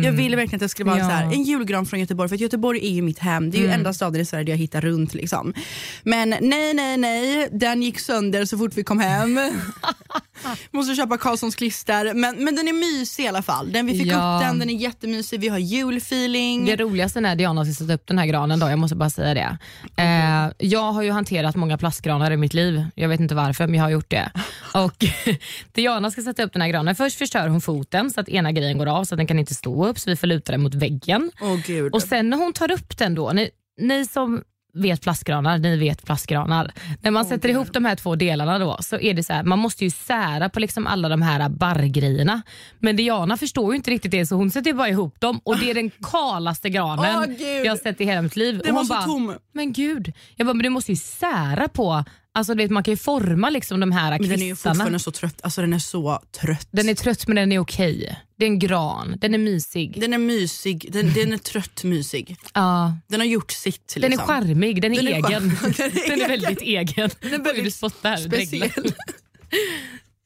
Jag 0.04 0.12
ville 0.12 0.36
verkligen 0.36 0.56
att 0.56 0.60
det 0.60 0.68
skulle 0.68 0.90
vara 0.90 0.96
Mm. 1.00 1.10
Ja. 1.10 1.18
så 1.20 1.24
här, 1.26 1.32
en 1.34 1.42
julgran 1.42 1.86
från 1.86 2.00
Göteborg 2.00 2.28
för 2.28 2.36
Göteborg 2.36 2.80
är 2.86 2.90
ju 2.90 3.02
mitt 3.02 3.18
hem. 3.18 3.50
Det 3.50 3.58
är 3.58 3.62
ju 3.62 3.68
enda 3.68 3.92
staden 3.92 4.20
i 4.20 4.24
Sverige 4.24 4.44
där 4.44 4.52
jag 4.52 4.58
hittar 4.58 4.80
runt 4.80 5.14
liksom. 5.14 5.54
Men 6.02 6.28
nej 6.40 6.74
nej 6.74 6.96
nej, 6.96 7.48
den 7.52 7.82
gick 7.82 8.00
sönder 8.00 8.44
så 8.44 8.58
fort 8.58 8.72
vi 8.76 8.84
kom 8.84 9.00
hem. 9.00 9.40
Måste 10.70 10.94
köpa 10.94 11.18
Karlssons 11.18 11.54
klister. 11.54 12.14
Men, 12.14 12.44
men 12.44 12.54
den 12.60 12.68
är 12.68 12.72
mysig 12.72 13.24
i 13.24 13.28
alla 13.28 13.42
fall. 13.42 13.72
Den, 13.72 13.86
vi 13.86 13.98
fick 13.98 14.06
Ja. 14.06 14.36
upp 14.36 14.46
den, 14.46 14.58
den 14.58 14.70
är 14.70 14.74
jättemysig, 14.74 15.40
vi 15.40 15.48
har 15.48 15.58
julfeeling. 15.58 16.64
Det 16.66 16.76
roligaste 16.76 17.20
när 17.20 17.36
Diana 17.36 17.64
ska 17.64 17.74
sätta 17.74 17.94
upp 17.94 18.06
den 18.06 18.18
här 18.18 18.26
granen 18.26 18.58
då, 18.58 18.68
jag 18.70 18.78
måste 18.78 18.96
bara 18.96 19.10
säga 19.10 19.34
det. 19.34 19.58
Eh, 20.02 20.52
jag 20.68 20.92
har 20.92 21.02
ju 21.02 21.10
hanterat 21.10 21.56
många 21.56 21.78
plastgranar 21.78 22.30
i 22.30 22.36
mitt 22.36 22.54
liv. 22.54 22.84
Jag 22.94 23.08
vet 23.08 23.20
inte 23.20 23.34
varför 23.34 23.66
men 23.66 23.74
jag 23.74 23.84
har 23.84 23.90
gjort 23.90 24.10
det. 24.10 24.30
Och 24.74 25.04
Diana 25.72 26.10
ska 26.10 26.22
sätta 26.22 26.42
upp 26.42 26.52
den 26.52 26.62
här 26.62 26.68
granen. 26.68 26.94
Först 26.94 27.18
förstör 27.18 27.48
hon 27.48 27.60
foten 27.60 28.10
så 28.10 28.20
att 28.20 28.28
ena 28.28 28.52
grejen 28.52 28.78
går 28.78 28.86
av 28.86 29.04
så 29.04 29.14
att 29.14 29.18
den 29.18 29.26
kan 29.26 29.38
inte 29.38 29.54
stå 29.54 29.86
upp 29.86 29.98
så 29.98 30.10
vi 30.10 30.16
får 30.16 30.26
luta 30.26 30.52
den 30.52 30.62
mot 30.62 30.74
väggen. 30.74 31.30
Gud. 31.66 31.94
Och 31.94 32.02
sen 32.02 32.30
när 32.30 32.36
hon 32.36 32.52
tar 32.52 32.70
upp 32.72 32.98
den 32.98 33.14
då, 33.14 33.30
ni, 33.32 33.50
ni 33.80 34.06
som 34.06 34.42
vet 34.74 35.02
plastgranar, 35.02 35.58
ni 35.58 35.76
vet 35.76 36.04
plastgranar. 36.04 36.72
När 37.00 37.10
man 37.10 37.24
sätter 37.24 37.48
ihop 37.48 37.72
de 37.72 37.84
här 37.84 37.96
två 37.96 38.16
delarna 38.16 38.58
då 38.58 38.76
så 38.80 38.98
är 38.98 39.14
det 39.14 39.22
så 39.22 39.32
här, 39.32 39.42
man 39.42 39.58
måste 39.58 39.84
ju 39.84 39.90
sära 39.90 40.48
på 40.48 40.60
liksom 40.60 40.86
alla 40.86 41.08
de 41.08 41.22
här 41.22 41.48
barrgrejerna. 41.48 42.42
Men 42.78 42.96
Diana 42.96 43.36
förstår 43.36 43.72
ju 43.72 43.76
inte 43.76 43.90
riktigt 43.90 44.10
det 44.10 44.26
så 44.26 44.34
hon 44.34 44.50
sätter 44.50 44.72
bara 44.72 44.88
ihop 44.88 45.20
dem 45.20 45.40
och 45.44 45.58
det 45.58 45.70
är 45.70 45.74
den 45.74 45.90
kalaste 46.10 46.70
granen 46.70 47.36
Gud. 47.38 47.66
jag 47.66 47.78
sett 47.78 48.00
i 48.00 48.04
hela 48.04 48.22
mitt 48.22 48.36
liv. 48.36 48.60
Den 48.64 48.70
och 48.70 48.74
var 48.74 48.80
hon 48.80 48.86
så 48.86 48.94
bara, 48.94 49.02
tom. 49.02 49.38
Men 49.52 49.72
gud, 49.72 50.12
jag 50.36 50.46
bara, 50.46 50.54
men 50.54 50.62
du 50.62 50.68
måste 50.70 50.92
ju 50.92 50.96
sära 50.96 51.68
på, 51.68 52.04
alltså 52.34 52.54
vet, 52.54 52.70
man 52.70 52.82
kan 52.82 52.92
ju 52.92 52.96
forma 52.96 53.50
liksom 53.50 53.80
de 53.80 53.92
här 53.92 54.10
Men 54.18 54.28
den 54.28 54.32
är 54.42 54.48
kvistarna. 54.50 54.74
fortfarande 54.74 54.98
så 54.98 55.10
trött. 55.10 55.40
Alltså 55.42 55.60
den 55.60 55.72
är 55.72 55.78
så 55.78 56.22
trött. 56.40 56.68
Den 56.70 56.88
är 56.88 56.94
trött 56.94 57.26
men 57.26 57.36
den 57.36 57.52
är 57.52 57.58
okej. 57.58 58.16
Det 58.38 58.44
är 58.44 58.48
en 58.48 58.58
gran, 58.58 59.14
den 59.18 59.34
är 59.34 59.38
mysig. 59.38 60.00
Den 60.00 60.12
är 60.12 60.18
mysig, 60.18 60.88
den, 60.92 61.12
den 61.14 61.32
är 61.32 61.38
trött 61.38 61.84
mysig. 61.84 62.36
ja. 62.54 62.96
Den 63.08 63.20
har 63.20 63.26
gjort 63.26 63.50
sitt. 63.52 63.94
Den 63.94 64.04
är 64.04 64.08
Liksom. 64.08 64.26
charmig, 64.26 64.82
den 64.82 64.92
är 64.94 64.96
Den 65.02 65.06
är 65.08 65.28
egen. 65.28 65.48
Den 65.76 65.90
Den 66.08 66.20
är, 66.20 66.28
väldigt 66.28 66.60
egen. 66.60 67.10
Den 67.20 67.32
är 67.34 67.44
väldigt 67.44 67.64
du 67.64 67.70
spottar, 67.70 68.16
speciell. 68.16 68.92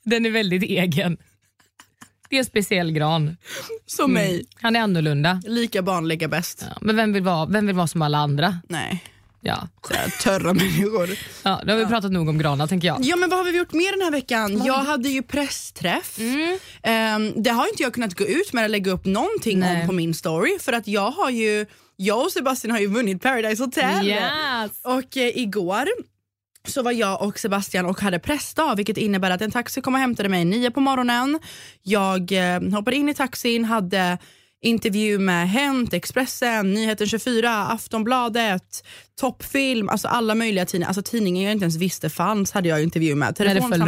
Den 0.05 0.27
är 0.27 0.31
väldigt 0.31 0.63
egen. 0.63 1.17
Det 2.31 2.37
är 2.37 2.39
en 2.39 2.45
speciell 2.45 2.93
gran. 2.93 3.37
Som 3.87 4.13
mig. 4.13 4.45
Han 4.55 4.77
är 4.77 4.81
annorlunda. 4.81 5.43
Lika 5.47 5.83
barn 5.83 6.09
lika 6.09 6.29
bäst. 6.29 6.65
Ja, 6.71 6.79
men 6.81 6.97
vem 6.97 7.13
vill, 7.13 7.23
vara, 7.23 7.47
vem 7.47 7.67
vill 7.67 7.77
vara 7.77 7.87
som 7.87 8.03
alla 8.03 8.19
andra? 8.19 8.59
Nej, 8.69 9.05
Ja. 9.45 9.69
så 9.89 9.95
här, 9.95 10.09
törra 10.09 10.55
människor. 10.55 11.11
Ja, 11.43 11.61
då 11.67 11.73
har 11.73 11.79
vi 11.79 11.87
pratat 11.87 12.13
nog 12.13 12.29
om 12.29 12.39
granar 12.39 12.67
tänker 12.67 12.89
jag. 12.89 12.99
Ja 13.03 13.17
men 13.17 13.31
vad 13.31 13.39
har 13.39 13.53
vi 13.53 13.59
gjort 13.59 13.73
mer 13.73 13.93
den 13.93 14.01
här 14.01 14.11
veckan? 14.11 14.63
Jag 14.65 14.75
hade 14.75 15.09
ju 15.09 15.23
pressträff. 15.23 16.19
Mm. 16.19 16.59
Ehm, 16.83 17.43
det 17.43 17.51
har 17.51 17.69
inte 17.69 17.83
jag 17.83 17.95
kunnat 17.95 18.15
gå 18.15 18.25
ut 18.25 18.53
med 18.53 18.65
eller 18.65 18.73
lägga 18.73 18.93
upp 18.93 19.05
någonting 19.05 19.59
Nej. 19.59 19.81
om 19.81 19.87
på 19.87 19.93
min 19.93 20.15
story 20.15 20.59
för 20.61 20.73
att 20.73 20.89
jag 20.89 21.11
har 21.11 21.31
ju, 21.31 21.67
jag 21.97 22.25
och 22.25 22.31
Sebastian 22.31 22.71
har 22.71 22.79
ju 22.79 22.87
vunnit 22.87 23.23
Paradise 23.23 23.63
Hotel. 23.63 24.07
Yes. 24.07 24.71
Och 24.83 25.17
eh, 25.17 25.39
igår 25.39 25.89
så 26.69 26.83
var 26.83 26.93
jag 26.93 27.23
och 27.23 27.39
Sebastian 27.39 27.87
och 27.87 28.01
hade 28.01 28.19
pressdag 28.19 28.75
vilket 28.77 28.97
innebär 28.97 29.31
att 29.31 29.43
en 29.43 29.51
taxi 29.51 29.81
kom 29.81 29.95
och 29.95 30.01
hämtade 30.01 30.29
mig 30.29 30.45
nio 30.45 30.71
på 30.71 30.81
morgonen. 30.81 31.41
Jag 31.83 32.33
eh, 32.33 32.63
hoppade 32.73 32.97
in 32.97 33.09
i 33.09 33.15
taxin, 33.15 33.65
hade 33.65 34.19
intervju 34.65 35.19
med 35.19 35.51
Hänt, 35.51 35.95
Expressen, 35.95 36.73
Nyheten 36.73 37.07
24, 37.07 37.67
Aftonbladet, 37.67 38.85
Toppfilm, 39.21 39.89
alltså 39.89 40.09
alla 40.09 40.35
möjliga 40.35 40.67
tidningar. 40.67 40.89
Alltså 40.89 41.03
tidningar 41.03 41.43
jag 41.43 41.53
inte 41.53 41.65
ens 41.65 41.77
visste 41.77 42.11
fanns 42.11 42.53
hade 42.53 42.69
jag 42.69 42.83
intervju 42.83 43.15
med. 43.15 43.37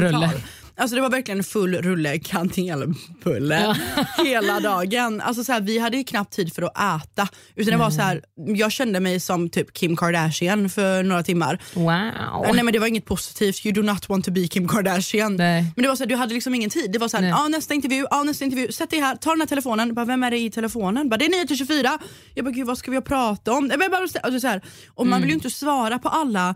rulle. 0.01 0.31
Alltså 0.79 0.97
det 0.97 1.03
var 1.03 1.11
verkligen 1.11 1.45
full 1.45 1.75
rulle, 1.75 2.19
kanelbulle 2.19 3.77
hela 4.25 4.61
dagen. 4.61 5.21
Alltså 5.21 5.45
så 5.45 5.53
här, 5.53 5.61
vi 5.61 5.79
hade 5.79 5.97
ju 5.97 6.05
knappt 6.05 6.33
tid 6.33 6.53
för 6.53 6.63
att 6.63 7.03
äta. 7.03 7.29
Utan 7.55 7.73
det 7.73 7.79
var 7.79 7.91
så 7.91 8.03
här, 8.03 8.23
jag 8.47 8.73
kände 8.73 9.01
mig 9.01 9.21
som 9.21 9.51
typ 9.51 9.73
Kim 9.73 9.97
Kardashian 9.97 10.71
för 10.71 11.03
några 11.03 11.23
timmar. 11.23 11.63
Wow. 11.75 12.55
Nej 12.55 12.63
men 12.63 12.73
det 12.73 12.79
var 12.79 12.87
inget 12.87 13.05
positivt, 13.05 13.67
you 13.67 13.75
do 13.75 13.83
not 13.83 14.09
want 14.09 14.25
to 14.25 14.31
be 14.31 14.47
Kim 14.49 14.69
Kardashian. 14.69 15.37
Nej. 15.37 15.73
Men 15.77 15.83
det 15.83 15.89
var 15.89 15.97
så 15.97 16.03
här, 16.03 16.09
du 16.09 16.17
hade 16.17 16.35
liksom 16.35 16.55
ingen 16.55 16.71
tid. 16.71 16.93
Det 16.93 16.99
var 16.99 17.09
så 17.09 17.17
här, 17.17 17.33
ah, 17.33 17.49
nästa 17.49 17.75
intervju, 17.75 18.07
ah, 18.11 18.23
nästa 18.23 18.45
intervju, 18.45 18.73
sätt 18.73 18.91
dig 18.91 19.01
här, 19.01 19.17
ta 19.17 19.31
den 19.31 19.41
här 19.41 19.49
telefonen. 19.49 19.95
Bara, 19.95 20.05
vem 20.05 20.23
är 20.23 20.31
det 20.31 20.39
i 20.39 20.51
telefonen? 20.51 21.09
Bara, 21.09 21.17
det 21.17 21.25
är 21.25 21.31
9 21.31 21.47
till 21.47 21.57
24. 21.57 21.99
Jag 22.35 22.45
bara, 22.45 22.51
gud 22.51 22.67
vad 22.67 22.79
ska 22.79 22.91
vi 22.91 23.01
prata 23.01 23.53
om? 23.53 23.69
Bara, 23.69 23.89
bara, 23.89 24.03
alltså, 24.03 24.41
så 24.41 24.47
här, 24.47 24.63
och 24.89 25.07
man 25.07 25.21
vill 25.21 25.31
ju 25.31 25.35
inte 25.35 25.51
svara 25.51 25.99
på 25.99 26.09
alla 26.09 26.55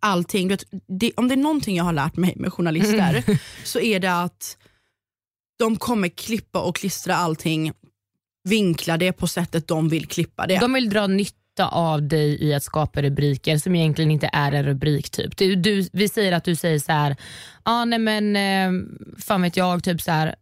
allting. 0.00 0.48
Vet, 0.48 0.64
det, 0.88 1.12
om 1.16 1.28
det 1.28 1.34
är 1.34 1.36
någonting 1.36 1.76
jag 1.76 1.84
har 1.84 1.92
lärt 1.92 2.16
mig 2.16 2.32
med 2.36 2.52
journalister 2.52 3.24
så 3.64 3.80
är 3.80 4.00
det 4.00 4.20
att 4.20 4.56
de 5.58 5.76
kommer 5.76 6.08
klippa 6.08 6.60
och 6.60 6.76
klistra 6.76 7.16
allting, 7.16 7.72
vinkla 8.48 8.96
det 8.96 9.12
på 9.12 9.26
sättet 9.26 9.68
de 9.68 9.88
vill 9.88 10.06
klippa 10.06 10.46
det. 10.46 10.58
De 10.58 10.72
vill 10.72 10.90
dra 10.90 11.06
nytta 11.06 11.68
av 11.68 12.02
dig 12.02 12.42
i 12.42 12.54
att 12.54 12.62
skapa 12.62 13.02
rubriker 13.02 13.58
som 13.58 13.74
egentligen 13.74 14.10
inte 14.10 14.30
är 14.32 14.52
en 14.52 14.64
rubrik. 14.64 15.10
typ. 15.10 15.36
Du, 15.36 15.56
du, 15.56 15.88
vi 15.92 16.08
säger 16.08 16.32
att 16.32 16.44
du 16.44 16.56
säger 16.56 16.78
så 16.78 16.92
här, 16.92 17.16
ah, 17.62 17.84
nej 17.84 17.98
men 17.98 18.36
eh, 18.36 18.86
fan 19.18 19.42
vet 19.42 19.56
jag, 19.56 19.84
typ 19.84 20.02
så 20.02 20.10
här, 20.10 20.34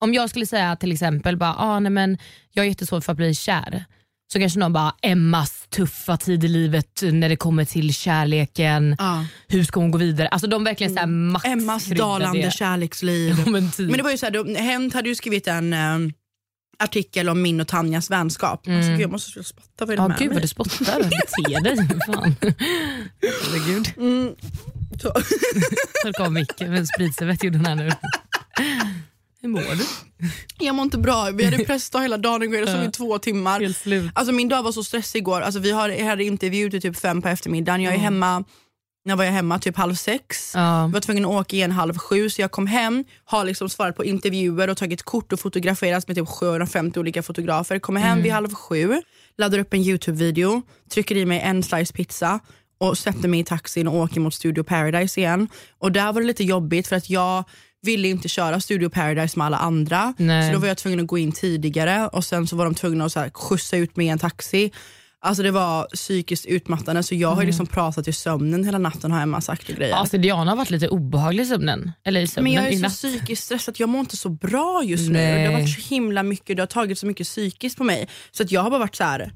om 0.00 0.14
jag 0.14 0.30
skulle 0.30 0.46
säga 0.46 0.76
till 0.76 0.92
exempel 0.92 1.36
bara, 1.36 1.54
ah, 1.58 1.80
nej 1.80 1.90
men 1.92 2.18
jag 2.50 2.62
har 2.62 2.68
jättesvårt 2.68 3.04
för 3.04 3.12
att 3.12 3.16
bli 3.16 3.34
kär. 3.34 3.84
Så 4.32 4.38
kanske 4.38 4.58
någon 4.58 4.72
bara, 4.72 4.94
Emmas 5.02 5.66
tuffa 5.70 6.16
tid 6.16 6.44
i 6.44 6.48
livet 6.48 7.00
när 7.02 7.28
det 7.28 7.36
kommer 7.36 7.64
till 7.64 7.94
kärleken. 7.94 8.96
Ja. 8.98 9.24
Hur 9.48 9.64
ska 9.64 9.80
hon 9.80 9.90
gå 9.90 9.98
vidare? 9.98 10.28
Alltså 10.28 10.46
de 10.48 10.64
verkligen 10.64 10.92
så 10.94 10.98
här 10.98 11.06
max 11.06 11.44
Emmas 11.44 11.84
kryddar 11.84 11.98
dalande 12.04 12.42
det. 12.42 12.50
kärleksliv. 12.50 13.36
Ja, 13.44 13.50
men 13.50 13.70
typ. 13.70 13.88
Men 13.88 13.96
det 13.96 14.02
var 14.02 14.10
ju 14.10 14.18
så 14.18 14.26
här, 14.26 14.30
då, 14.30 14.54
Hänt 14.54 14.94
hade 14.94 15.08
ju 15.08 15.14
skrivit 15.14 15.48
en 15.48 15.72
eh, 15.72 15.98
artikel 16.78 17.28
om 17.28 17.42
min 17.42 17.60
och 17.60 17.68
Tanjas 17.68 18.10
vänskap. 18.10 18.68
Alltså, 18.68 18.90
gud, 18.90 19.00
jag 19.00 19.10
måste 19.10 19.44
spotta, 19.44 19.84
vad 19.84 19.90
är 19.90 19.96
det 19.96 20.02
Ja 20.02 20.08
med 20.08 20.18
gud 20.18 20.26
mig? 20.28 20.34
vad 20.34 20.42
du 20.44 20.48
spottar. 20.48 21.02
Bete 21.02 21.60
dig. 21.60 21.76
Fan. 22.06 22.36
Herregud. 23.44 23.86
Så. 25.02 25.12
Torka 26.02 26.22
av 26.24 26.32
micken 26.32 26.86
spritservett 26.86 27.44
gjorde 27.44 27.58
hon 27.58 27.66
här 27.66 27.74
nu. 27.74 27.90
Hur 29.42 29.48
mår 29.48 29.60
du? 29.60 29.84
Jag 30.58 30.74
mår 30.74 30.82
inte 30.82 30.98
bra, 30.98 31.30
vi 31.34 31.44
hade 31.44 31.58
pressdag 31.64 32.00
hela 32.00 32.16
dagen 32.18 32.42
igår, 32.42 32.56
jag 32.58 32.68
sov 32.68 32.84
i 32.84 32.90
två 32.90 33.18
timmar. 33.18 33.60
Helt 33.60 33.76
slut. 33.76 34.10
Alltså 34.14 34.32
min 34.32 34.48
dag 34.48 34.62
var 34.62 34.72
så 34.72 34.84
stressig 34.84 35.18
igår, 35.18 35.40
alltså, 35.40 35.60
vi 35.60 35.70
har- 35.70 36.04
hade 36.08 36.24
intervju 36.24 36.70
till 36.70 36.82
typ 36.82 36.96
fem 36.96 37.22
på 37.22 37.28
eftermiddagen, 37.28 37.82
jag 37.82 37.90
är 37.92 37.98
Mm. 37.98 38.04
hemma 38.04 38.44
när 39.04 39.16
var 39.16 39.24
jag 39.24 39.32
hemma? 39.32 39.58
Typ 39.58 39.76
halv 39.76 39.94
sex. 39.94 40.52
Ja. 40.54 40.80
Jag 40.80 40.88
var 40.88 41.00
tvungen 41.00 41.24
att 41.24 41.30
åka 41.30 41.56
igen 41.56 41.70
halv 41.72 41.98
sju 41.98 42.30
så 42.30 42.40
jag 42.42 42.50
kom 42.50 42.66
hem, 42.66 43.04
har 43.24 43.44
liksom 43.44 43.68
svarat 43.68 43.96
på 43.96 44.04
intervjuer 44.04 44.70
och 44.70 44.76
tagit 44.76 45.02
kort 45.02 45.32
och 45.32 45.40
fotograferats 45.40 46.06
med 46.08 46.16
typ 46.16 46.28
750 46.28 47.00
olika 47.00 47.22
fotografer. 47.22 47.78
Kommer 47.78 48.00
hem 48.00 48.12
Mm. 48.12 48.22
vid 48.22 48.32
halv 48.32 48.54
sju, 48.54 49.02
laddar 49.38 49.58
upp 49.58 49.74
en 49.74 49.80
Youtube-video, 49.82 50.62
trycker 50.90 51.16
i 51.16 51.24
mig 51.26 51.40
en 51.40 51.62
slice 51.62 51.92
pizza 51.92 52.40
och 52.80 52.98
sätter 52.98 53.28
mig 53.28 53.40
i 53.40 53.44
taxin 53.44 53.88
och 53.88 53.94
åker 53.94 54.20
mot 54.20 54.34
Studio 54.34 54.62
Paradise 54.62 55.20
igen. 55.20 55.48
Och 55.78 55.92
där 55.92 56.12
var 56.12 56.20
det 56.20 56.26
lite 56.26 56.44
jobbigt 56.44 56.88
för 56.88 56.96
att 56.96 57.10
jag 57.10 57.44
ville 57.82 58.08
inte 58.08 58.28
köra 58.28 58.60
Studio 58.60 58.88
Paradise 58.88 59.38
med 59.38 59.46
alla 59.46 59.56
andra. 59.56 60.14
Nej. 60.16 60.46
Så 60.46 60.52
då 60.52 60.58
var 60.58 60.68
jag 60.68 60.76
tvungen 60.76 61.00
att 61.00 61.06
gå 61.06 61.18
in 61.18 61.32
tidigare 61.32 62.08
och 62.08 62.24
sen 62.24 62.46
så 62.46 62.56
var 62.56 62.64
de 62.64 62.74
tvungna 62.74 63.04
att 63.04 63.12
så 63.12 63.20
här 63.20 63.30
skjutsa 63.30 63.76
ut 63.76 63.96
mig 63.96 64.06
i 64.06 64.08
en 64.08 64.18
taxi. 64.18 64.72
Alltså 65.20 65.42
det 65.42 65.50
var 65.50 65.86
psykiskt 65.94 66.46
utmattande 66.46 67.02
så 67.02 67.14
jag 67.14 67.28
har 67.28 67.42
ju 67.42 67.46
liksom 67.46 67.66
pratat 67.66 68.08
i 68.08 68.12
sömnen 68.12 68.64
hela 68.64 68.78
natten 68.78 69.12
har 69.12 69.22
Emma 69.22 69.40
sagt 69.40 69.68
och 69.68 69.74
grejer. 69.74 69.94
Alltså 69.94 70.18
Diana 70.18 70.50
har 70.50 70.56
varit 70.56 70.70
lite 70.70 70.88
obehaglig 70.88 71.42
i 71.42 71.46
sömnen. 71.46 71.92
Eller 72.04 72.20
i 72.20 72.26
sömnen 72.26 72.54
Men 72.54 72.64
jag 72.64 72.72
är 72.72 72.88
så 72.88 72.90
psykiskt 72.90 73.44
stressad, 73.44 73.74
jag 73.78 73.88
mår 73.88 74.00
inte 74.00 74.16
så 74.16 74.28
bra 74.28 74.82
just 74.84 75.08
nu. 75.08 75.12
Nej. 75.12 75.42
Det 75.42 75.46
har 75.46 75.60
varit 75.60 75.74
så 75.74 75.94
himla 75.94 76.22
mycket, 76.22 76.56
det 76.56 76.62
har 76.62 76.66
tagit 76.66 76.98
så 76.98 77.06
mycket 77.06 77.26
psykiskt 77.26 77.78
på 77.78 77.84
mig. 77.84 78.08
Så 78.30 78.42
att 78.42 78.52
jag 78.52 78.60
har 78.60 78.70
bara 78.70 78.80
varit 78.80 78.96
så 78.96 79.04
här. 79.04 79.32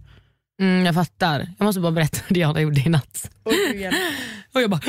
Mm, 0.60 0.86
jag 0.86 0.94
fattar. 0.94 1.48
Jag 1.58 1.64
måste 1.64 1.80
bara 1.80 1.92
berätta 1.92 2.18
vad 2.28 2.34
Diana 2.34 2.60
gjorde 2.60 2.80
i 2.80 2.88
natt. 2.88 3.30
Och 4.54 4.62
jag 4.62 4.70
bara... 4.70 4.80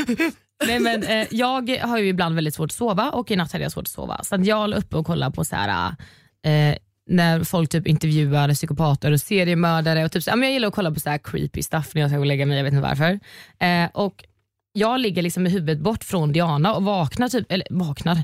Nej, 0.67 0.79
men, 0.79 1.03
eh, 1.03 1.27
jag 1.31 1.69
har 1.81 1.97
ju 1.97 2.07
ibland 2.07 2.35
väldigt 2.35 2.55
svårt 2.55 2.71
att 2.71 2.75
sova 2.75 3.09
och 3.09 3.31
i 3.31 3.35
natt 3.35 3.51
hade 3.51 3.63
jag 3.63 3.71
svårt 3.71 3.81
att 3.81 3.87
sova. 3.87 4.23
Så 4.23 4.35
att 4.35 4.45
jag 4.45 4.69
la 4.69 4.75
uppe 4.75 4.97
och 4.97 5.05
kollade 5.05 5.35
på 5.35 5.45
så 5.45 5.55
här, 5.55 5.95
eh, 6.45 6.75
när 7.09 7.43
folk 7.43 7.69
typ 7.69 7.87
intervjuar 7.87 8.53
psykopater 8.53 9.11
och 9.11 9.19
seriemördare. 9.19 10.05
Och 10.05 10.11
typ, 10.11 10.23
så, 10.23 10.29
ja, 10.29 10.35
men 10.35 10.49
jag 10.49 10.53
gillar 10.53 10.67
att 10.67 10.73
kolla 10.75 10.91
på 10.91 10.99
så 10.99 11.09
här 11.09 11.17
creepy 11.17 11.63
stuff 11.63 11.91
när 11.95 12.01
jag 12.01 12.09
ska 12.09 12.17
gå 12.17 12.21
och 12.21 12.25
lägga 12.25 12.45
mig, 12.45 12.57
jag 12.57 12.63
vet 12.63 12.73
inte 12.73 12.87
varför. 12.87 13.19
Eh, 13.59 13.89
och 13.93 14.23
jag 14.73 14.99
ligger 14.99 15.21
liksom 15.21 15.43
med 15.43 15.51
huvudet 15.51 15.79
bort 15.79 16.03
från 16.03 16.31
Diana 16.31 16.73
och 16.73 16.83
vaknar, 16.83 17.29
typ, 17.29 17.51
eller 17.51 17.67
vaknar, 17.69 18.23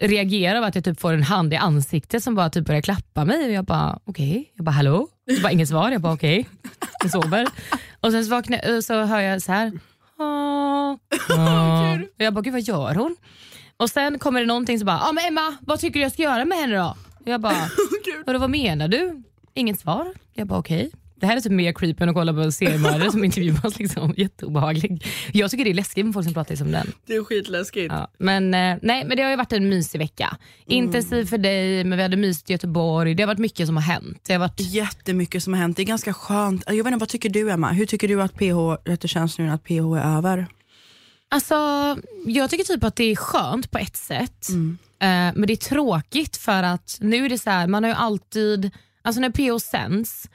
reagerar 0.00 0.58
av 0.58 0.64
att 0.64 0.74
jag 0.74 0.84
typ 0.84 1.00
får 1.00 1.12
en 1.12 1.22
hand 1.22 1.52
i 1.52 1.56
ansiktet 1.56 2.22
som 2.22 2.34
bara 2.34 2.50
typ 2.50 2.66
börjar 2.66 2.80
klappa 2.80 3.24
mig 3.24 3.46
och 3.46 3.52
jag 3.52 3.64
bara 3.64 3.98
okej, 4.04 4.52
jag 4.54 4.64
bara 4.64 4.70
hallå? 4.70 5.08
Det 5.26 5.42
var 5.42 5.50
inget 5.50 5.68
svar, 5.68 5.90
jag 5.90 6.00
bara 6.00 6.12
okej, 6.12 6.48
jag 7.02 7.10
sover. 7.10 7.46
Och 8.00 8.12
sen 8.12 8.24
så, 8.24 8.30
vaknar, 8.30 8.80
så 8.80 9.04
hör 9.04 9.20
jag 9.20 9.42
så 9.42 9.52
här. 9.52 9.72
"Ah, 10.18 10.96
ah." 11.38 11.94
Och 11.94 12.24
jag 12.24 12.34
bara 12.34 12.40
gud 12.42 12.52
vad 12.52 12.62
gör 12.62 12.94
hon? 12.94 13.16
Och 13.76 13.90
sen 13.90 14.18
kommer 14.18 14.40
det 14.40 14.46
någonting 14.46 14.78
som 14.78 14.86
bara, 14.86 15.00
ah, 15.00 15.12
men 15.12 15.24
Emma 15.24 15.56
vad 15.60 15.80
tycker 15.80 15.94
du 15.94 16.00
jag 16.02 16.12
ska 16.12 16.22
göra 16.22 16.44
med 16.44 16.58
henne 16.58 16.76
då? 16.76 16.96
Och 17.20 17.28
jag 17.28 17.40
bara, 17.40 17.68
Vadå, 18.26 18.38
vad 18.38 18.50
menar 18.50 18.88
du? 18.88 19.22
Inget 19.54 19.80
svar. 19.80 20.14
Jag 20.34 20.46
bara 20.46 20.58
okej. 20.58 20.90
Det 21.20 21.26
här 21.26 21.36
är 21.36 21.40
typ 21.40 21.52
mer 21.52 21.72
creepy 21.72 22.02
än 22.02 22.08
att 22.08 22.14
kolla 22.14 22.32
på 22.32 22.52
seriemördare 22.52 23.10
som 23.12 23.24
intervjuas. 23.24 23.78
Liksom. 23.78 24.14
Jätteobehaglig. 24.16 25.06
Jag 25.32 25.50
tycker 25.50 25.64
det 25.64 25.70
är 25.70 25.74
läskigt 25.74 26.04
med 26.04 26.14
folk 26.14 26.24
som 26.24 26.34
pratar 26.34 26.56
som 26.56 26.72
den. 26.72 26.92
Det 27.06 27.14
är 27.14 27.24
skitläskigt. 27.24 27.92
Ja. 27.92 28.10
Men, 28.18 28.54
eh, 28.54 28.76
nej, 28.82 29.04
men 29.04 29.16
det 29.16 29.22
har 29.22 29.30
ju 29.30 29.36
varit 29.36 29.52
en 29.52 29.68
mysig 29.68 29.98
vecka. 29.98 30.36
Intensiv 30.66 31.24
för 31.24 31.38
dig, 31.38 31.84
men 31.84 31.98
vi 31.98 32.02
hade 32.02 32.16
mysigt 32.16 32.50
i 32.50 32.52
Göteborg. 32.52 33.14
Det 33.14 33.22
har 33.22 33.26
varit 33.26 33.38
mycket 33.38 33.66
som 33.66 33.76
har 33.76 33.82
hänt. 33.82 34.20
Det 34.26 34.32
har 34.32 34.40
varit... 34.40 34.60
Jättemycket 34.60 35.42
som 35.42 35.52
har 35.52 35.60
hänt, 35.60 35.76
det 35.76 35.82
är 35.82 35.86
ganska 35.86 36.12
skönt. 36.12 36.64
Jag 36.66 36.76
vet 36.76 36.86
inte, 36.86 36.96
vad 36.96 37.08
tycker 37.08 37.28
du 37.28 37.50
Emma? 37.50 37.72
Hur 37.72 37.86
tycker 37.86 38.08
du 38.08 38.22
att 38.22 38.34
PH, 38.34 38.90
att 38.92 39.00
det 39.00 39.08
känns 39.08 39.38
nu 39.38 39.50
att 39.50 39.64
PH 39.64 39.72
är 39.72 40.16
över? 40.16 40.46
Alltså, 41.30 41.54
jag 42.26 42.50
tycker 42.50 42.64
typ 42.64 42.84
att 42.84 42.96
det 42.96 43.04
är 43.04 43.16
skönt 43.16 43.70
på 43.70 43.78
ett 43.78 43.96
sätt. 43.96 44.48
Eh, 45.00 45.32
men 45.34 45.46
det 45.46 45.52
är 45.52 45.56
tråkigt 45.56 46.36
för 46.36 46.62
att 46.62 46.98
nu 47.00 47.24
är 47.24 47.28
det 47.28 47.38
så 47.38 47.50
här, 47.50 47.66
man 47.66 47.84
har 47.84 47.90
ju 47.90 47.96
alltid, 47.96 48.70
alltså 49.02 49.20
när 49.20 49.30
PO 49.30 49.60
sänds, 49.60 50.28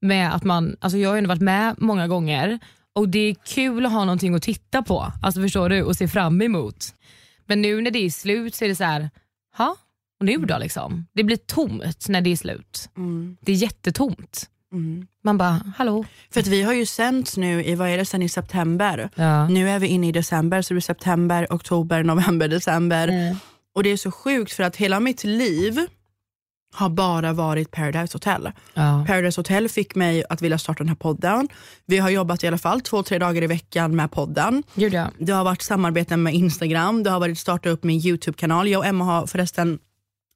med 0.00 0.34
att 0.34 0.44
man, 0.44 0.76
alltså 0.80 0.98
jag 0.98 1.08
har 1.08 1.14
ju 1.14 1.18
ändå 1.18 1.28
varit 1.28 1.42
med 1.42 1.74
många 1.78 2.08
gånger 2.08 2.58
och 2.92 3.08
det 3.08 3.18
är 3.18 3.34
kul 3.34 3.86
att 3.86 3.92
ha 3.92 4.00
någonting 4.04 4.34
att 4.34 4.42
titta 4.42 4.82
på, 4.82 5.12
alltså 5.22 5.40
förstår 5.40 5.68
du, 5.68 5.82
och 5.82 5.96
se 5.96 6.08
fram 6.08 6.42
emot. 6.42 6.94
Men 7.46 7.62
nu 7.62 7.80
när 7.80 7.90
det 7.90 7.98
är 7.98 8.10
slut 8.10 8.54
så 8.54 8.64
är 8.64 8.68
det 8.68 8.76
så 8.76 8.84
här, 8.84 9.10
ha? 9.56 9.76
Och 10.20 10.26
nu 10.26 10.36
då 10.36 10.58
liksom? 10.58 11.06
Det 11.12 11.24
blir 11.24 11.36
tomt 11.36 12.08
när 12.08 12.20
det 12.20 12.30
är 12.30 12.36
slut. 12.36 12.88
Det 13.40 13.52
är 13.52 13.56
jättetomt. 13.56 14.50
Man 15.24 15.38
bara, 15.38 15.60
hallå? 15.76 16.04
För 16.30 16.40
att 16.40 16.46
vi 16.46 16.62
har 16.62 16.72
ju 16.72 16.86
sänts 16.86 17.36
nu 17.36 17.64
i, 17.64 17.74
vad 17.74 17.88
är 17.88 17.96
det, 17.98 18.04
sen 18.04 18.22
i 18.22 18.28
september. 18.28 19.10
Ja. 19.14 19.48
Nu 19.48 19.70
är 19.70 19.78
vi 19.78 19.86
inne 19.86 20.08
i 20.08 20.12
december, 20.12 20.62
så 20.62 20.68
det 20.68 20.74
blir 20.74 20.82
september, 20.82 21.46
oktober, 21.50 22.02
november, 22.02 22.48
december. 22.48 23.36
Och 23.74 23.82
det 23.82 23.90
är 23.90 23.96
så 23.96 24.10
sjukt 24.10 24.52
för 24.52 24.62
att 24.62 24.76
hela 24.76 25.00
mitt 25.00 25.24
liv 25.24 25.86
har 26.74 26.88
bara 26.88 27.32
varit 27.32 27.70
Paradise 27.70 28.14
Hotel. 28.14 28.50
Ja. 28.74 29.04
Paradise 29.06 29.40
Hotel 29.40 29.68
fick 29.68 29.94
mig 29.94 30.24
att 30.28 30.42
vilja 30.42 30.58
starta 30.58 30.78
den 30.78 30.88
här 30.88 30.96
podden. 30.96 31.48
Vi 31.86 31.98
har 31.98 32.10
jobbat 32.10 32.44
i 32.44 32.46
alla 32.46 32.58
fall 32.58 32.80
två, 32.80 33.02
tre 33.02 33.18
dagar 33.18 33.42
i 33.42 33.46
veckan 33.46 33.96
med 33.96 34.10
podden. 34.10 34.62
Jag. 34.74 35.08
Det 35.18 35.32
har 35.32 35.44
varit 35.44 35.62
samarbeten 35.62 36.22
med 36.22 36.34
Instagram, 36.34 37.02
det 37.02 37.10
har 37.10 37.20
varit 37.20 37.38
starta 37.38 37.68
upp 37.68 37.84
min 37.84 38.06
YouTube-kanal. 38.06 38.68
Jag 38.68 38.78
och 38.78 38.86
Emma 38.86 39.04
har 39.04 39.26
förresten 39.26 39.78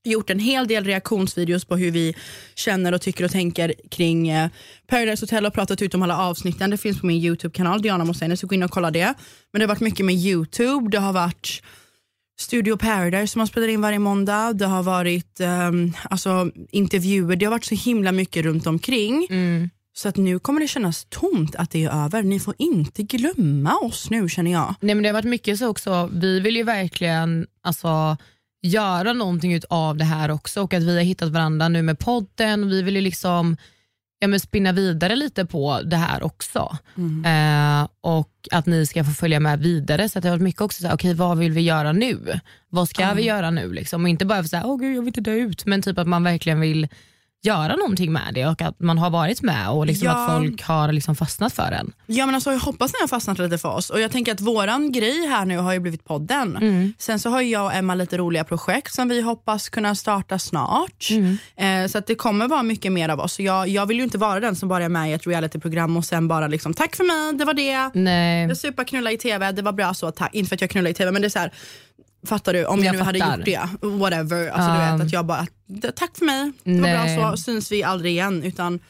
gjort 0.05 0.31
en 0.31 0.39
hel 0.39 0.67
del 0.67 0.85
reaktionsvideos 0.85 1.65
på 1.65 1.77
hur 1.77 1.91
vi 1.91 2.15
känner 2.55 2.95
och 2.95 3.01
tycker 3.01 3.25
och 3.25 3.31
tänker 3.31 3.75
kring 3.91 4.29
eh, 4.29 4.51
Paradise 4.87 5.23
Hotel 5.23 5.47
och 5.47 5.55
pratat 5.55 5.83
ut 5.83 5.95
om 5.95 6.03
alla 6.03 6.19
avsnitten. 6.19 6.71
Det 6.71 6.77
finns 6.77 7.01
på 7.01 7.07
min 7.07 7.25
YouTube-kanal, 7.25 7.83
Diana 7.83 8.05
Mossene, 8.05 8.37
så 8.37 8.47
gå 8.47 8.55
in 8.55 8.63
och 8.63 8.71
kolla 8.71 8.91
det. 8.91 9.15
Men 9.53 9.61
det 9.61 9.61
har 9.61 9.69
varit 9.69 9.81
mycket 9.81 10.07
med 10.07 10.15
YouTube, 10.15 10.89
det 10.91 10.99
har 10.99 11.13
varit 11.13 11.63
Studio 12.41 12.77
Paradise 12.77 13.27
som 13.33 13.41
man 13.41 13.47
spelar 13.47 13.69
in 13.69 13.81
varje 13.81 13.99
måndag. 13.99 14.53
Det 14.53 14.67
har 14.67 14.83
varit 14.83 15.41
ehm, 15.41 15.93
alltså, 16.11 16.51
intervjuer, 16.71 17.37
det 17.37 17.45
har 17.45 17.51
varit 17.51 17.65
så 17.65 17.75
himla 17.75 18.13
mycket 18.13 18.45
runt 18.45 18.67
omkring. 18.67 19.27
Så 19.95 20.09
att 20.09 20.17
nu 20.17 20.39
kommer 20.39 20.61
det 20.61 20.69
kännas 20.69 21.07
tomt 21.09 21.55
att 21.57 21.71
det 21.71 21.85
är 21.85 22.05
över. 22.05 22.23
Ni 22.23 22.41
får 22.41 22.55
inte 22.59 23.03
glömma 23.03 23.79
oss 23.79 24.11
nu 24.11 24.29
känner 24.29 24.53
jag. 24.53 24.75
Nej, 24.81 24.95
men 24.95 25.03
det 25.03 25.09
har 25.09 25.15
varit 25.15 25.25
mycket 25.25 25.59
så 25.59 25.69
också. 25.69 26.11
Vi 26.13 26.41
vill 26.41 26.57
ju 26.57 26.63
verkligen 26.63 27.47
alltså, 27.63 28.17
göra 28.63 29.13
någonting 29.13 29.61
av 29.69 29.97
det 29.97 30.05
här 30.05 30.31
också 30.31 30.63
och 30.63 30.75
att 30.75 30.83
vi 30.83 30.97
har 30.97 31.03
hittat 31.05 31.29
varandra 31.29 31.69
nu 31.69 31.83
med 31.83 31.99
podden. 31.99 32.69
Vi 32.69 32.83
vill 32.83 32.95
ju 32.95 33.01
liksom 33.01 33.57
ja, 34.23 34.29
men 34.29 34.41
spinna 34.41 34.73
vidare 34.73 35.17
lite 35.17 35.47
på 35.47 35.81
det 35.85 35.97
här 35.97 36.23
också. 36.23 36.77
Eh, 37.25 37.89
och 38.01 38.31
att 38.51 38.67
ni 38.67 38.87
ska 38.87 39.05
få 39.05 39.11
följa 39.11 39.41
med 39.41 39.61
vidare. 39.61 40.09
Så 40.09 40.19
att 40.19 40.23
det 40.23 40.29
har 40.29 40.37
varit 40.37 40.43
mycket 40.43 40.61
också 40.61 40.89
okej 40.93 41.15
vad 41.15 41.39
vill 41.39 41.53
vi 41.53 41.61
göra 41.61 41.93
nu? 41.93 42.41
Vad 42.69 42.89
ska 42.89 43.13
vi 43.13 43.23
göra 43.23 43.51
nu? 43.51 43.73
Liksom? 43.73 44.03
Och 44.03 44.09
inte 44.09 44.25
bara 44.25 44.43
för 44.43 44.49
så 44.49 44.57
här, 44.57 44.67
åh 44.67 44.79
gud 44.79 44.97
jag 44.97 45.03
vill 45.03 45.09
inte 45.09 45.21
dö 45.21 45.35
ut, 45.35 45.67
men 45.67 45.83
typ 45.83 45.99
att 45.99 46.09
man 46.09 46.25
verkligen 46.25 46.61
vill 46.61 46.89
göra 47.45 47.77
någonting 47.77 48.13
med 48.13 48.35
det 48.35 48.47
och 48.47 48.63
att 48.63 48.81
man 48.81 48.99
har 48.99 49.11
varit 49.11 49.43
med 49.43 49.69
och 49.71 49.87
liksom 49.87 50.07
Ja. 50.07 50.13
att 50.13 50.39
folk 50.39 50.63
har 50.63 50.93
liksom 50.93 51.17
fastnat 51.17 51.53
för 51.53 51.71
den. 51.71 51.93
Ja 52.07 52.27
men 52.27 52.35
alltså 52.35 52.53
jag 52.53 52.59
hoppas 52.59 52.93
ni 52.93 52.99
har 53.01 53.09
fastnat 53.09 53.39
lite 53.39 53.59
för 53.59 53.69
oss 53.69 53.91
och 53.91 54.01
jag 54.01 54.11
tänker 54.11 54.33
att 54.33 54.41
våran 54.41 54.93
grej 54.93 55.27
här 55.27 55.45
nu 55.45 55.59
har 55.59 55.73
ju 55.73 55.79
blivit 55.81 56.05
podden. 56.05 56.57
Mm. 56.57 56.95
Sen 56.99 57.19
så 57.21 57.31
har 57.31 57.41
jag 57.41 57.65
och 57.65 57.75
Emma 57.75 57.95
lite 57.95 58.19
roliga 58.19 58.45
projekt 58.45 58.95
som 58.95 59.09
vi 59.09 59.21
hoppas 59.23 59.69
kunna 59.69 59.95
starta 59.95 60.39
snart. 60.39 61.09
Mm. 61.11 61.39
Eh, 61.85 61.89
så 61.91 61.99
att 61.99 62.07
det 62.07 62.15
kommer 62.15 62.49
vara 62.49 62.63
mycket 62.63 62.93
mer 62.93 63.09
av 63.09 63.21
oss. 63.21 63.41
Jag, 63.41 63.69
jag 63.69 63.87
vill 63.87 63.97
ju 63.97 64.03
inte 64.05 64.19
vara 64.19 64.41
den 64.41 64.57
som 64.57 64.69
bara 64.69 64.85
är 64.85 64.89
med 64.89 65.11
i 65.11 65.13
ett 65.13 65.27
realityprogram 65.27 65.97
och 65.97 66.05
sen 66.05 66.29
bara 66.29 66.49
liksom 66.49 66.75
tack 66.75 66.97
för 66.97 67.05
mig, 67.05 67.39
det 67.39 67.45
var 67.45 67.55
det. 67.55 67.91
Nej. 68.01 68.49
Jag 68.49 68.57
super 68.57 68.85
knulla 68.85 69.13
i 69.13 69.17
tv, 69.19 69.53
det 69.53 69.63
var 69.63 69.73
bra 69.73 69.95
så, 69.95 70.11
tack. 70.11 70.35
Inte 70.35 70.49
för 70.49 70.55
att 70.57 70.61
jag 70.61 70.71
knullar 70.71 70.91
i 70.91 70.95
tv 70.95 71.11
men 71.13 71.23
det 71.23 71.29
är 71.29 71.31
så 71.31 71.39
här. 71.39 71.53
Fattar 72.27 72.53
du? 72.53 72.65
Om 72.65 72.79
jag, 72.79 72.87
Jag 72.87 72.99
nu 72.99 73.05
hade 73.05 73.19
fattar. 73.19 73.37
gjort 73.37 73.45
det, 73.47 73.87
whatever. 73.87 74.49
Alltså, 74.49 74.71
du 74.73 74.79
Um. 74.93 74.99
vet, 74.99 75.07
att 75.07 75.13
jag 75.13 75.27
bara, 75.27 75.47
"Det- 75.67 75.93
tack 75.93 76.11
för 76.19 76.25
mig, 76.25 76.53
det 76.65 76.73
var 76.73 76.81
Nej. 76.81 77.17
bra 77.17 77.31
så, 77.37 77.43
syns 77.43 77.73
vi 77.73 77.83
aldrig 77.83 78.13
igen. 78.13 78.43
Utan 78.43 78.81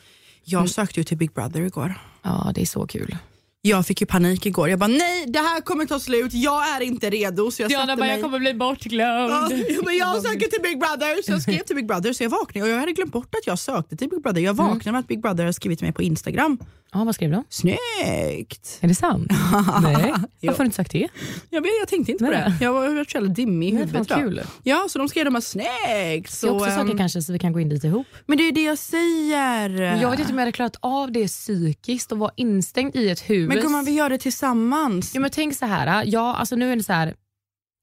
jag 0.45 0.59
Mm. 0.59 0.69
sökte 0.69 1.01
ju 1.01 1.05
till 1.05 1.17
Big 1.17 1.33
Brother 1.33 1.61
igår. 1.61 1.95
Ja, 2.23 2.53
det 2.55 2.61
är 2.63 2.67
så 2.67 2.87
kul. 2.87 3.17
Jag 3.65 3.87
fick 3.87 4.01
ju 4.01 4.07
panik 4.07 4.47
igår. 4.47 4.69
Jag 4.69 4.79
bara 4.79 4.87
nej, 4.87 5.25
det 5.27 5.39
här 5.39 5.61
kommer 5.61 5.87
ta 5.87 6.01
slut. 6.01 6.33
Jag 6.33 6.69
är 6.69 6.81
inte 6.81 7.11
redo. 7.11 7.51
Så 7.51 7.63
jag 7.63 7.73
satte 7.73 7.97
mig... 7.97 8.39
bli 8.41 8.55
bortglömd. 8.55 9.31
Ja, 9.33 9.49
jag, 9.69 9.85
bara, 9.85 9.95
jag 9.95 10.23
söker 10.23 10.47
till 10.51 10.63
Big 10.63 10.79
Brother. 10.79 11.23
Så 11.23 11.33
jag 11.33 11.43
skrev 11.43 11.59
till 11.59 11.77
Big 11.77 11.87
Brother 11.87 12.13
så 12.13 12.23
jag 12.25 12.31
vaknade 12.31 12.63
och 12.67 12.73
jag 12.75 12.81
hade 12.81 12.93
glömt 12.93 13.13
bort 13.13 13.35
att 13.35 13.47
jag 13.47 13.59
sökte 13.59 13.97
till 13.97 14.09
Big 14.09 14.23
Brother. 14.23 14.41
Jag 14.41 14.55
vaknade 14.55 14.93
med 14.93 14.99
att 14.99 15.09
Big 15.09 15.23
Brother 15.23 15.45
hade 15.45 15.53
skrivit 15.53 15.79
till 15.79 15.87
mig 15.87 15.93
på 15.95 16.03
Instagram. 16.03 16.59
Ja, 16.95 17.05
vad 17.05 17.15
skrev 17.15 17.31
de? 17.31 17.45
Snyggt! 17.49 18.79
Är 18.81 18.89
det 18.89 18.95
sant? 18.95 19.27
Nej. 19.83 20.15
Varför 20.41 20.49
har 20.49 20.59
du 20.59 20.65
inte 20.65 20.77
sagt 20.77 20.91
det? 20.93 21.09
Jag, 21.51 21.67
jag 21.81 21.89
tänkte 21.89 22.13
inte 22.13 22.25
på 22.25 22.31
Nej. 22.31 22.41
det. 22.59 22.65
Jag 22.65 22.73
var 22.73 22.95
varit 22.95 23.11
så 23.11 23.17
jävla 23.17 23.31
dimmig 23.33 23.69
i 23.69 23.73
Nej, 23.73 23.81
huvudet. 23.83 24.11
jag. 24.11 24.19
kul. 24.19 24.41
Ja, 24.63 24.87
så 24.91 24.99
de 24.99 25.09
skrev 25.09 25.25
de 25.25 25.35
här 25.35 25.41
snyggt. 25.43 26.43
Jag 26.43 26.49
har 26.51 26.57
också 26.57 26.71
ehm, 26.71 26.77
saker 26.87 26.99
kanske 26.99 27.23
så 27.23 27.33
vi 27.33 27.39
kan 27.39 27.53
gå 27.53 27.61
in 27.61 27.69
dit 27.69 27.85
ihop. 27.85 28.07
Men 28.27 28.39
det 28.39 28.49
är 28.49 28.53
det 28.53 28.63
jag 28.63 28.79
säger. 28.79 29.69
Men 29.69 30.01
Jag 30.01 30.11
vet 30.11 30.21
inte 30.21 30.33
om 30.33 30.39
jag 30.39 30.43
hade 30.43 30.53
klarat 30.53 30.77
av 30.81 31.13
det 31.13 31.27
psykiskt 31.29 32.13
och 32.13 32.19
vara 32.19 32.33
instängd 32.37 32.97
i 32.97 33.11
ett 33.11 33.31
hus. 33.31 33.49
Men 33.49 33.61
gumman, 33.63 33.85
vi 33.85 33.93
gör 33.93 34.11
det 34.11 34.19
tillsammans. 34.19 35.15
Ja, 35.15 35.21
men 35.21 35.31
tänk 35.31 35.57
så 35.57 35.67
här, 35.67 36.05
ja, 36.07 36.35
alltså 36.37 36.57
nu 36.57 36.73
är 36.73 36.77
det 36.77 36.83
så 36.83 36.93
här, 36.93 37.15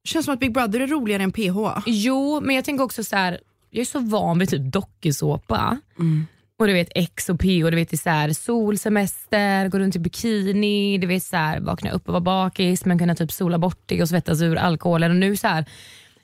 känns 0.08 0.26
som 0.26 0.34
att 0.34 0.40
Big 0.40 0.54
Brother 0.54 0.80
är 0.80 0.88
roligare 0.88 1.24
än 1.24 1.32
PH. 1.32 1.82
jo 1.86 2.42
men 2.42 2.56
jag 2.56 2.66
tänker 2.66 2.84
också 2.84 3.04
så 3.04 3.16
här, 3.16 3.40
jag 3.70 3.82
är 3.82 3.86
så 3.86 4.00
van 4.00 4.40
vid 4.40 4.50
typ 4.50 4.74
dokusåpa. 4.74 5.78
Mm. 6.00 6.28
Och 6.60 6.68
du 6.68 6.74
vet 6.74 6.92
X 6.96 7.30
och 7.30 7.40
P 7.40 7.64
och 7.64 7.72
du 7.72 7.78
vet 7.78 7.90
det 7.90 7.96
är 7.96 7.98
så 7.98 8.10
här, 8.10 8.34
solsemester, 8.34 9.68
gå 9.68 9.80
runt 9.80 9.96
i 9.96 10.00
bikini, 10.00 10.98
du 10.98 11.08
vet 11.08 11.24
så 11.24 11.38
här, 11.38 11.60
vakna 11.60 11.92
upp 11.92 12.08
och 12.08 12.14
vara 12.14 12.22
bakis 12.22 12.86
men 12.86 13.00
kunna 13.00 13.16
typ 13.16 13.32
sola 13.32 13.58
bort 13.58 13.84
det 13.86 14.02
och 14.02 14.10
svettas 14.10 14.42
ur 14.42 14.56
alkoholen. 14.56 15.12
Och 15.12 15.18
nu 15.18 15.38
så 15.38 15.48
här, 15.48 15.66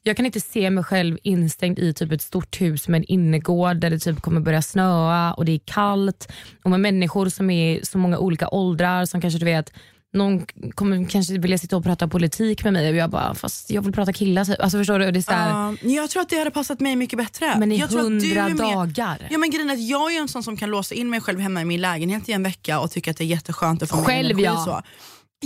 jag 0.03 0.17
kan 0.17 0.25
inte 0.25 0.41
se 0.41 0.69
mig 0.69 0.83
själv 0.83 1.17
instängd 1.23 1.79
i 1.79 1.93
typ 1.93 2.11
ett 2.11 2.21
stort 2.21 2.61
hus 2.61 2.87
med 2.87 2.97
en 2.97 3.03
innergård 3.03 3.77
där 3.77 3.89
det 3.89 3.99
typ 3.99 4.21
kommer 4.21 4.41
börja 4.41 4.61
snöa 4.61 5.33
och 5.33 5.45
det 5.45 5.51
är 5.51 5.59
kallt 5.65 6.31
och 6.63 6.71
med 6.71 6.79
människor 6.79 7.29
som 7.29 7.49
är 7.49 7.75
i 7.75 7.85
så 7.85 7.97
många 7.97 8.17
olika 8.17 8.49
åldrar 8.49 9.05
som 9.05 9.21
kanske 9.21 9.39
du 9.39 9.45
vet 9.45 9.73
någon 10.15 10.45
kommer 10.75 11.09
kanske 11.09 11.37
vilja 11.37 11.57
sitta 11.57 11.77
och 11.77 11.83
prata 11.83 12.07
politik 12.07 12.63
med 12.63 12.73
mig 12.73 12.89
och 12.89 12.95
jag 12.95 13.09
bara, 13.09 13.35
fast 13.35 13.69
jag 13.69 13.81
vill 13.81 13.93
prata 13.93 14.13
killar. 14.13 14.45
typ. 14.45 14.61
Alltså 14.61 14.77
förstår 14.77 14.99
du? 14.99 15.11
Det 15.11 15.19
är 15.19 15.21
så 15.21 15.31
här, 15.31 15.49
Ja, 15.81 15.89
jag 16.01 16.09
tror 16.09 16.21
att 16.21 16.29
det 16.29 16.37
hade 16.37 16.51
passat 16.51 16.79
mig 16.79 16.95
mycket 16.95 17.17
bättre. 17.17 17.55
men 17.59 17.71
i 17.71 17.77
jag 17.77 17.87
hundra 17.87 18.41
är 18.41 18.49
mer- 18.49 18.73
dagar. 18.75 19.27
Ja 19.31 19.37
men 19.37 19.49
grejen 19.51 19.69
är 19.69 19.73
att 19.73 19.87
jag 19.87 20.15
är 20.15 20.19
en 20.21 20.27
sån 20.27 20.43
som 20.43 20.57
kan 20.57 20.69
låsa 20.69 20.95
in 20.95 21.09
mig 21.09 21.21
själv 21.21 21.39
hemma 21.39 21.61
i 21.61 21.65
min 21.65 21.81
lägenhet 21.81 22.29
i 22.29 22.31
en 22.31 22.43
vecka 22.43 22.79
och 22.79 22.91
tycka 22.91 23.11
att 23.11 23.17
det 23.17 23.23
är 23.23 23.25
jätteskönt 23.25 23.83
att 23.83 23.89
få 23.89 23.97
Själv, 23.97 24.25
energi. 24.39 24.43
ja. 24.43 24.65
Så. 24.65 24.81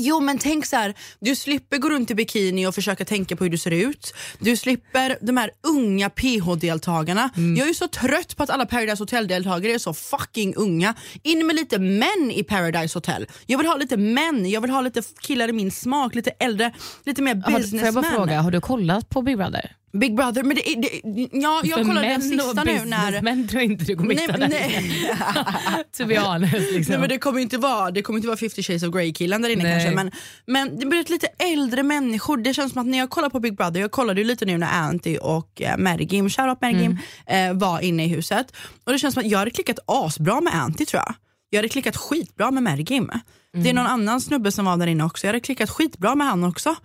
Jo 0.01 0.19
men 0.19 0.37
tänk 0.37 0.65
så 0.65 0.75
här, 0.75 0.93
du 1.19 1.35
slipper 1.35 1.77
gå 1.77 1.89
runt 1.89 2.11
i 2.11 2.15
bikini 2.15 2.67
och 2.67 2.75
försöka 2.75 3.05
tänka 3.05 3.35
på 3.35 3.43
hur 3.43 3.51
du 3.51 3.57
ser 3.57 3.71
ut. 3.71 4.13
Du 4.39 4.57
slipper 4.57 5.17
de 5.21 5.37
här 5.37 5.51
unga 5.67 6.09
PH-deltagarna. 6.09 7.29
Mm. 7.37 7.55
Jag 7.55 7.69
är 7.69 7.73
så 7.73 7.87
trött 7.87 8.37
på 8.37 8.43
att 8.43 8.49
alla 8.49 8.65
Paradise 8.65 9.03
Hotel-deltagare 9.03 9.73
är 9.73 9.77
så 9.77 9.93
fucking 9.93 10.55
unga. 10.55 10.95
In 11.23 11.47
med 11.47 11.55
lite 11.55 11.79
män 11.79 12.31
i 12.33 12.43
Paradise 12.43 12.97
Hotel. 12.97 13.27
Jag 13.45 13.57
vill 13.57 13.67
ha 13.67 13.75
lite 13.75 13.97
män, 13.97 14.49
jag 14.49 14.61
vill 14.61 14.71
ha 14.71 14.81
lite 14.81 15.01
killar 15.21 15.49
i 15.49 15.53
min 15.53 15.71
smak, 15.71 16.15
lite 16.15 16.29
äldre, 16.29 16.73
lite 17.05 17.21
mer 17.21 17.35
Har, 17.35 17.77
får 17.79 17.79
jag 17.79 17.93
bara 17.93 18.03
fråga, 18.03 18.41
har 18.41 18.51
du 18.51 18.61
kollat 18.61 19.09
på 19.09 19.21
Big 19.21 19.37
Brother? 19.37 19.78
Big 19.93 20.15
Brother, 20.15 20.43
men 20.43 20.55
det, 20.55 20.61
det, 20.61 21.29
ja, 21.31 21.61
jag 21.63 21.77
För 21.77 21.85
kollade 21.85 22.07
den 22.07 22.19
män 22.19 22.21
sista 22.21 22.63
nu 22.63 22.85
när... 22.85 23.05
businessmän 23.05 23.47
tror 23.47 23.61
inte 23.61 23.85
du 23.85 23.95
kommer 23.95 24.15
Nej, 24.15 24.23
hitta 24.27 24.37
nej. 24.47 24.91
To 25.97 26.05
be 26.05 26.19
honest. 26.19 26.53
Liksom. 26.71 26.91
Nej, 26.91 26.99
men 26.99 27.09
det 27.09 27.17
kommer 27.17 27.39
inte 27.39 27.57
vara 27.57 27.91
det 27.91 28.01
kommer 28.01 28.17
inte 28.19 28.27
vara 28.27 28.37
50 28.37 28.63
shades 28.63 28.83
of 28.83 28.93
Grey 28.93 29.13
killen 29.13 29.41
där 29.41 29.49
inne 29.49 29.63
Nej. 29.63 29.71
kanske 29.73 29.95
men, 29.95 30.11
men 30.45 30.79
det 30.79 30.85
blir 30.85 31.05
lite 31.11 31.27
äldre 31.27 31.83
människor. 31.83 32.37
Det 32.37 32.53
känns 32.53 32.73
som 32.73 32.81
att 32.81 32.87
när 32.87 32.97
jag 32.97 33.09
kollar 33.09 33.29
på 33.29 33.39
Big 33.39 33.55
Brother, 33.57 33.81
jag 33.81 33.91
kollade 33.91 34.21
ju 34.21 34.27
lite 34.27 34.45
nu 34.45 34.57
när 34.57 34.71
Anty 34.73 35.17
och 35.17 35.61
eh, 35.61 35.77
Mergim, 35.77 36.29
shoutout 36.29 36.61
Mergim, 36.61 36.97
Mm. 37.27 37.51
eh, 37.51 37.59
var 37.67 37.79
inne 37.79 38.05
i 38.05 38.07
huset. 38.07 38.53
Och 38.83 38.91
det 38.91 38.99
känns 38.99 39.13
som 39.13 39.21
att 39.23 39.29
jag 39.31 39.39
hade 39.39 39.51
klickat 39.51 39.79
asbra 39.85 40.41
med 40.41 40.55
Anty 40.55 40.85
tror 40.85 41.03
jag. 41.05 41.15
Jag 41.49 41.57
hade 41.57 41.69
klickat 41.69 41.97
skitbra 41.97 42.51
med 42.51 42.63
Mergim. 42.63 43.09
Mm. 43.09 43.63
Det 43.63 43.69
är 43.69 43.73
någon 43.73 43.87
annan 43.87 44.21
snubbe 44.21 44.51
som 44.51 44.65
var 44.65 44.77
där 44.77 44.87
inne 44.87 45.03
också, 45.03 45.27
jag 45.27 45.29
hade 45.29 45.39
klickat 45.39 45.69
skitbra 45.69 46.15
med 46.15 46.27
han 46.27 46.43
också. 46.43 46.75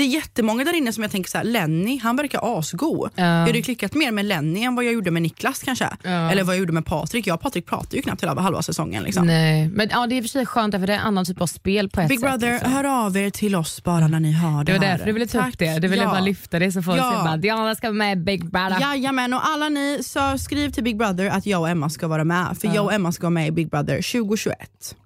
Det 0.00 0.04
är 0.04 0.08
jättemånga 0.08 0.64
där 0.64 0.76
inne 0.76 0.92
som 0.92 1.02
jag 1.02 1.10
tänker 1.10 1.30
så 1.30 1.38
här, 1.38 1.44
Lenny, 1.44 1.98
han 2.02 2.16
verkar 2.16 2.58
asgo. 2.58 3.08
Ja. 3.14 3.24
Jag 3.24 3.46
hade 3.46 3.62
klickat 3.62 3.94
mer 3.94 4.12
med 4.12 4.24
Lenny 4.24 4.62
än 4.62 4.74
vad 4.74 4.84
jag 4.84 4.92
gjorde 4.92 5.10
med 5.10 5.22
Niklas 5.22 5.62
kanske. 5.62 5.88
Ja. 6.02 6.10
Eller 6.10 6.44
vad 6.44 6.54
jag 6.54 6.60
gjorde 6.60 6.72
med 6.72 6.86
Patrik. 6.86 7.26
Jag 7.26 7.34
och 7.34 7.40
Patrik 7.40 7.66
pratade 7.66 7.96
ju 7.96 8.02
knappt 8.02 8.22
hela 8.22 8.40
halva 8.40 8.62
säsongen. 8.62 9.02
Liksom. 9.02 9.26
Nej, 9.26 9.68
men 9.68 9.88
ja, 9.90 10.06
det 10.06 10.14
är 10.14 10.16
i 10.16 10.20
och 10.20 10.24
för 10.24 10.28
sig 10.28 10.46
skönt 10.46 10.74
för 10.74 10.86
det 10.86 10.92
är 10.92 10.98
en 10.98 11.04
annan 11.06 11.24
typ 11.24 11.40
av 11.40 11.46
spel 11.46 11.88
på 11.88 12.00
ett 12.00 12.08
Big 12.08 12.20
sätt. 12.20 12.30
Brother, 12.30 12.52
liksom. 12.52 12.72
hör 12.72 13.06
av 13.06 13.16
er 13.16 13.30
till 13.30 13.54
oss 13.56 13.84
bara 13.84 14.08
när 14.08 14.20
ni 14.20 14.32
har 14.32 14.64
det 14.64 14.72
Det 14.72 14.78
var 14.78 14.86
här. 14.86 14.92
därför 14.92 15.06
du 15.06 15.12
ville 15.12 15.26
ta 15.26 15.48
upp 15.48 15.58
det. 15.58 15.78
Du 15.78 15.88
ville 15.88 16.02
ja. 16.02 16.10
bara 16.10 16.20
lyfta 16.20 16.58
det 16.58 16.72
så 16.72 16.82
folk 16.82 16.98
Ja. 16.98 17.12
ser 17.16 17.24
bara 17.24 17.36
Diana 17.36 17.74
ska 17.74 17.86
vara 17.86 17.92
med 17.94 18.18
i 18.18 18.20
Big 18.20 18.50
Brother. 18.50 18.80
Jajamän, 18.80 19.34
och 19.34 19.46
alla 19.48 19.68
ni 19.68 19.98
så 20.02 20.38
skriv 20.38 20.70
till 20.70 20.84
Big 20.84 20.96
Brother 20.98 21.26
att 21.30 21.46
jag 21.46 21.60
och 21.60 21.68
Emma 21.68 21.90
ska 21.90 22.08
vara 22.08 22.24
med. 22.24 22.56
För 22.60 22.68
jag 22.74 22.84
och 22.84 22.92
Emma 22.92 23.12
ska 23.12 23.22
vara 23.22 23.30
med 23.30 23.48
i 23.48 23.50
Big 23.50 23.70
Brother 23.70 23.96
2021. 24.12 24.56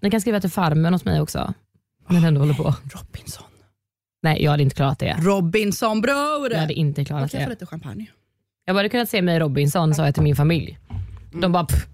Ni 0.00 0.10
kan 0.10 0.20
skriva 0.20 0.40
till 0.40 0.50
farmen 0.50 0.94
åt 0.94 1.04
mig 1.04 1.20
också. 1.20 1.54
När 2.08 2.20
den 2.20 2.36
håller 2.36 2.54
på. 2.54 2.74
Robinson. 2.94 3.44
Nej, 4.24 4.42
jag 4.42 4.50
hade 4.50 4.62
inte 4.62 4.76
klarat 4.76 4.98
det. 4.98 5.16
Robinson 5.20 6.00
bror! 6.00 6.52
Jag 6.52 6.58
hade 6.58 6.74
inte 6.74 7.04
klarat 7.04 7.32
jag 7.32 7.42
få 7.42 7.46
det. 7.48 7.50
lite 7.50 7.66
champagne? 7.66 8.06
Jag 8.64 8.74
hade 8.74 8.88
kunnat 8.88 9.08
se 9.08 9.22
mig 9.22 9.36
i 9.36 9.38
Robinson 9.38 9.94
sa 9.94 10.04
jag 10.04 10.14
till 10.14 10.22
min 10.22 10.36
familj. 10.36 10.78
De 11.32 11.52
bara 11.52 11.64
"Pff, 11.64 11.86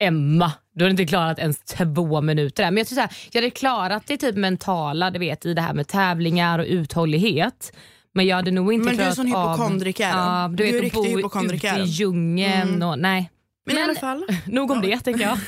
Emma, 0.00 0.52
du 0.74 0.84
har 0.84 0.90
inte 0.90 1.04
klarat 1.06 1.38
ens 1.38 1.58
två 1.64 2.20
minuter 2.20 2.62
där. 2.62 2.70
Men 2.70 2.78
jag 2.78 2.86
tror 2.86 2.94
så 2.94 3.00
här, 3.00 3.10
jag 3.32 3.40
hade 3.42 3.50
klarat 3.50 4.02
det 4.06 4.16
typ 4.16 4.36
mentala, 4.36 5.10
du 5.10 5.18
vet 5.18 5.46
i 5.46 5.54
det 5.54 5.60
här 5.62 5.74
med 5.74 5.88
tävlingar 5.88 6.58
och 6.58 6.64
uthållighet. 6.68 7.72
Men 8.14 8.26
jag 8.26 8.36
hade 8.36 8.50
nog 8.50 8.72
inte 8.72 8.86
Men 8.86 8.96
du 8.96 9.02
är 9.02 9.04
klarat 9.04 9.16
sån 9.16 9.34
av... 9.34 9.50
hypokondriker. 9.52 10.08
Ja, 10.08 10.48
du, 10.50 10.56
Du 10.56 10.68
är 10.68 10.72
vet, 10.72 10.76
att 10.78 10.82
riktig 10.84 11.00
bo 11.12 11.16
hypokondriker. 11.16 11.72
ute 11.74 11.80
i 11.82 11.84
djungeln 11.84 12.82
och 12.82 12.98
nej. 12.98 13.30
Men, 13.66 13.78
i 13.78 13.82
alla 13.82 13.94
fall. 13.94 14.24
nog 14.46 14.70
om 14.70 14.80
det 14.80 14.98
tänker 15.00 15.22
jag. 15.22 15.38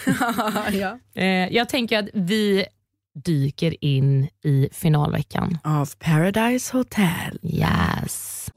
ja. 0.72 0.98
Eh, 1.22 1.26
jag 1.54 1.68
tänker 1.68 1.98
att 1.98 2.08
vi 2.14 2.64
dyker 3.24 3.84
in 3.84 4.28
i 4.44 4.68
finalveckan. 4.72 5.58
Av 5.64 5.88
Paradise 5.98 6.76
Hotel. 6.76 7.38
Yes. 7.42 8.50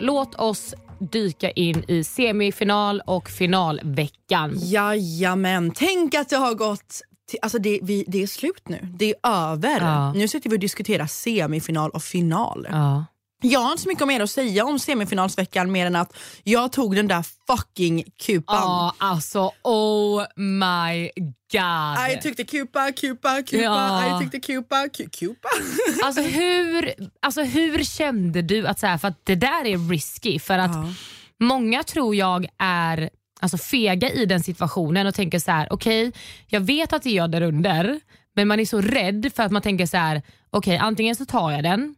Låt 0.00 0.34
oss 0.34 0.74
dyka 0.98 1.50
in 1.50 1.84
i 1.88 2.04
semifinal 2.04 3.02
och 3.06 3.30
finalveckan. 3.30 4.52
Jajamän, 4.56 5.72
tänk 5.74 6.14
att 6.14 6.28
det 6.28 6.36
har 6.36 6.54
gått 6.54 7.02
alltså 7.42 7.58
det, 7.58 7.78
vi, 7.82 8.04
det 8.08 8.22
är 8.22 8.26
slut 8.26 8.68
nu. 8.68 8.78
Det 8.94 9.14
är 9.22 9.30
över. 9.52 9.80
Ja. 9.80 10.12
Nu 10.12 10.28
sitter 10.28 10.50
vi 10.50 10.56
och 10.56 10.60
diskuterar 10.60 11.06
semifinal 11.06 11.90
och 11.90 12.02
final. 12.02 12.66
Ja. 12.70 13.04
Jag 13.42 13.60
har 13.60 13.70
inte 13.70 13.82
så 13.82 13.88
mycket 13.88 14.06
mer 14.08 14.20
att 14.20 14.30
säga 14.30 14.64
om 14.64 14.78
semifinalsveckan 14.78 15.72
mer 15.72 15.86
än 15.86 15.96
att 15.96 16.16
jag 16.42 16.72
tog 16.72 16.96
den 16.96 17.08
där 17.08 17.24
fucking 17.46 18.04
kupan. 18.26 18.56
Ja, 18.56 18.94
alltså 18.98 19.52
oh 19.62 20.22
my 20.36 21.10
god. 21.52 22.10
I 22.10 22.20
took 22.22 22.36
the 22.36 22.44
kupa, 22.44 22.92
kupa, 22.92 23.42
kupa, 23.42 23.62
Ja. 23.62 24.16
I 24.20 24.22
took 24.22 24.32
the 24.32 24.40
kupa, 24.40 24.76
ku- 24.76 25.08
kupa. 25.18 25.48
Alltså 26.04 26.22
hur, 26.22 26.92
alltså 27.22 27.42
hur 27.42 27.84
kände 27.84 28.42
du 28.42 28.66
att 28.66 28.78
så 28.78 28.86
här, 28.86 28.98
för 28.98 29.08
att 29.08 29.20
det 29.26 29.34
där 29.34 29.66
är 29.66 29.90
risky 29.90 30.38
för 30.38 30.58
att 30.58 30.74
Ja. 30.74 30.92
många 31.40 31.82
tror 31.82 32.14
jag 32.16 32.46
är 32.58 33.10
alltså 33.40 33.58
fega 33.58 34.10
i 34.10 34.26
den 34.26 34.42
situationen 34.42 35.06
och 35.06 35.14
tänker 35.14 35.38
så 35.38 35.50
här: 35.50 35.72
okej 35.72 36.12
jag 36.46 36.60
vet 36.60 36.92
att 36.92 37.02
det 37.02 37.10
är 37.10 37.16
jag 37.16 37.30
där 37.30 37.42
under 37.42 38.00
men 38.36 38.48
man 38.48 38.60
är 38.60 38.64
så 38.64 38.80
rädd 38.80 39.30
för 39.36 39.42
att 39.42 39.52
man 39.52 39.62
tänker 39.62 39.86
så 39.86 39.96
här: 39.96 40.22
okej 40.50 40.76
antingen 40.76 41.16
så 41.16 41.24
tar 41.24 41.50
jag 41.50 41.62
den 41.62 41.94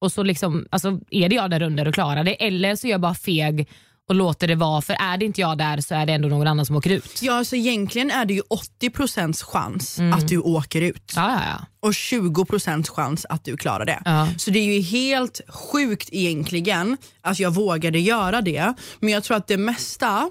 och 0.00 0.12
så 0.12 0.22
liksom, 0.22 0.66
alltså, 0.70 1.00
är 1.10 1.28
det 1.28 1.34
jag 1.34 1.50
där 1.50 1.62
under 1.62 1.88
och 1.88 1.94
klarar 1.94 2.24
det 2.24 2.46
eller 2.46 2.76
så 2.76 2.86
är 2.86 2.90
jag 2.90 3.00
bara 3.00 3.14
feg 3.14 3.68
och 4.08 4.14
låter 4.14 4.48
det 4.48 4.54
vara 4.54 4.82
för 4.82 4.92
är 5.00 5.16
det 5.16 5.24
inte 5.24 5.40
jag 5.40 5.58
där 5.58 5.80
så 5.80 5.94
är 5.94 6.06
det 6.06 6.12
ändå 6.12 6.28
någon 6.28 6.46
annan 6.46 6.66
som 6.66 6.76
åker 6.76 6.90
ut. 6.90 7.22
Ja, 7.22 7.32
alltså 7.32 7.56
egentligen 7.56 8.10
är 8.10 8.24
det 8.24 8.34
ju 8.34 8.42
80% 8.80 9.44
chans 9.44 9.98
att 10.14 10.28
du 10.28 10.38
åker 10.38 10.80
ut 10.80 11.12
Ja, 11.16 11.30
ja, 11.30 11.40
ja. 11.46 11.66
och 11.80 11.92
20% 11.92 12.88
chans 12.90 13.26
att 13.28 13.44
du 13.44 13.56
klarar 13.56 13.84
det. 13.84 14.28
Så 14.38 14.50
det 14.50 14.58
är 14.58 14.74
ju 14.74 14.80
helt 14.80 15.40
sjukt 15.48 16.08
egentligen 16.12 16.96
att 17.20 17.38
jag 17.38 17.50
vågade 17.54 17.98
göra 17.98 18.40
det. 18.40 18.74
Men 19.00 19.12
jag 19.12 19.24
tror 19.24 19.36
att 19.36 19.46
det 19.46 19.56
mesta, 19.56 20.30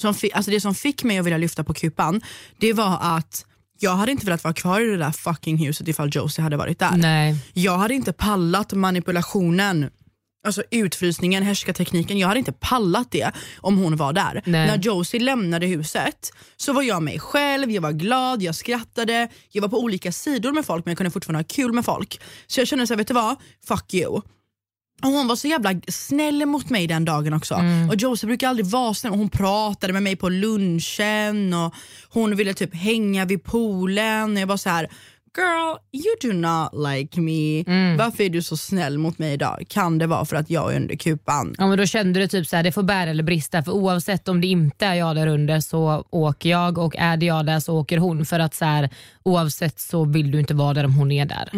som 0.00 0.14
alltså 0.32 0.50
det 0.50 0.60
som 0.60 0.74
fick 0.74 1.04
mig 1.04 1.18
att 1.18 1.26
vilja 1.26 1.38
lyfta 1.38 1.64
på 1.64 1.74
kupan, 1.74 2.20
det 2.58 2.72
var 2.72 2.98
att 3.00 3.44
jag 3.78 3.96
hade 3.96 4.12
inte 4.12 4.26
velat 4.26 4.44
vara 4.44 4.54
kvar 4.54 4.80
i 4.80 4.84
det 4.84 4.96
där 4.96 5.10
fucking 5.10 5.56
huset 5.56 5.88
ifall 5.88 6.10
Josie 6.12 6.42
hade 6.42 6.56
varit 6.56 6.78
där. 6.78 6.96
Nej. 6.96 7.36
Jag 7.52 7.78
hade 7.78 7.94
inte 7.94 8.12
pallat 8.12 8.72
manipulationen, 8.72 9.90
alltså 10.46 10.62
utfrysningen, 10.70 11.42
härskartekniken. 11.42 12.18
Jag 12.18 12.28
hade 12.28 12.38
inte 12.38 12.52
pallat 12.52 13.10
det 13.10 13.30
om 13.56 13.78
hon 13.78 13.96
var 13.96 14.12
där. 14.12 14.42
Nej. 14.44 14.66
När 14.66 14.78
Josie 14.78 15.20
lämnade 15.20 15.66
huset 15.66 16.32
så 16.56 16.72
var 16.72 16.82
jag 16.82 17.02
mig 17.02 17.18
själv, 17.18 17.70
jag 17.70 17.82
var 17.82 17.92
glad, 17.92 18.42
jag 18.42 18.54
skrattade, 18.54 19.28
jag 19.50 19.62
var 19.62 19.68
på 19.68 19.80
olika 19.80 20.12
sidor 20.12 20.52
med 20.52 20.66
folk 20.66 20.84
men 20.84 20.92
jag 20.92 20.98
kunde 20.98 21.10
fortfarande 21.10 21.38
ha 21.38 21.44
kul 21.48 21.72
med 21.72 21.84
folk. 21.84 22.20
Så 22.46 22.60
jag 22.60 22.68
kände 22.68 22.86
så 22.86 22.94
här, 22.94 22.98
vet 22.98 23.08
du 23.08 23.14
vad? 23.14 23.36
Fuck 23.68 23.94
you. 23.94 24.20
Och 25.02 25.08
hon 25.08 25.28
var 25.28 25.36
så 25.36 25.48
jävla 25.48 25.74
snäll 25.88 26.46
mot 26.46 26.70
mig 26.70 26.86
den 26.86 27.04
dagen 27.04 27.32
också. 27.34 27.54
Och 27.88 27.94
Josie 27.98 28.26
brukar 28.26 28.48
aldrig 28.48 28.66
vara 28.66 28.94
snäll. 28.94 29.12
Hon 29.12 29.28
pratade 29.30 29.92
med 29.92 30.02
mig 30.02 30.16
på 30.16 30.28
lunchen 30.28 31.54
och 31.54 31.74
hon 32.08 32.36
ville 32.36 32.54
typ 32.54 32.74
hänga 32.74 33.24
vid 33.24 33.44
poolen. 33.44 34.32
Och 34.36 34.40
jag 34.42 34.46
var 34.46 34.56
så 34.56 34.70
här. 34.70 34.88
Girl, 35.36 35.76
you 35.92 36.32
do 36.32 36.38
not 36.38 36.88
like 36.92 37.20
me. 37.20 37.64
Varför 37.98 38.24
är 38.24 38.28
du 38.28 38.42
så 38.42 38.56
snäll 38.56 38.98
mot 38.98 39.18
mig 39.18 39.32
idag? 39.32 39.64
Kan 39.68 39.98
det 39.98 40.06
vara 40.06 40.24
för 40.24 40.36
att 40.36 40.50
jag 40.50 40.72
är 40.72 40.76
under 40.76 40.96
kupan? 40.96 41.54
Ja, 41.58 41.66
men 41.66 41.78
då 41.78 41.86
kände 41.86 42.20
du 42.20 42.28
typ 42.28 42.46
så 42.46 42.56
här, 42.56 42.62
det 42.62 42.72
får 42.72 42.82
bära 42.82 43.10
eller 43.10 43.22
brista 43.22 43.62
för 43.62 43.72
oavsett 43.72 44.28
om 44.28 44.40
det 44.40 44.46
inte 44.46 44.86
är 44.86 44.94
jag 44.94 45.16
där 45.16 45.26
under 45.26 45.60
så 45.60 46.04
åker 46.10 46.48
jag 46.50 46.78
och 46.78 46.96
är 46.96 47.16
det 47.16 47.26
jag 47.26 47.46
där 47.46 47.60
så 47.60 47.78
åker 47.78 47.98
hon 47.98 48.26
för 48.26 48.40
att 48.40 48.54
så 48.54 48.64
här, 48.64 48.90
oavsett 49.22 49.80
så 49.80 50.04
vill 50.04 50.30
du 50.30 50.40
inte 50.40 50.54
vara 50.54 50.74
där 50.74 50.84
om 50.84 50.94
hon 50.94 51.12
är 51.12 51.26
där. 51.26 51.50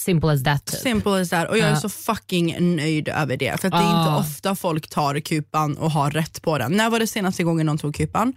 Simple 0.00 0.32
as 0.32 0.42
that. 0.44 0.64
Typ. 0.66 0.80
Simple 0.80 1.20
as 1.20 1.28
that. 1.30 1.48
Och 1.50 1.58
jag 1.58 1.66
är 1.68 1.70
Ja. 1.70 1.76
så 1.80 1.88
fucking 1.88 2.76
nöjd 2.76 3.08
över 3.08 3.36
det. 3.36 3.60
För 3.60 3.68
att 3.68 3.72
det 3.72 3.78
är 3.78 4.00
inte 4.00 4.14
ofta 4.20 4.54
folk 4.56 4.88
tar 4.88 5.20
kupan 5.20 5.76
och 5.76 5.90
har 5.90 6.10
rätt 6.10 6.42
på 6.42 6.58
den. 6.58 6.72
När 6.72 6.90
var 6.90 6.98
det 7.00 7.06
senaste 7.06 7.42
gången 7.44 7.66
någon 7.66 7.78
tog 7.78 7.94
kupan? 7.94 8.32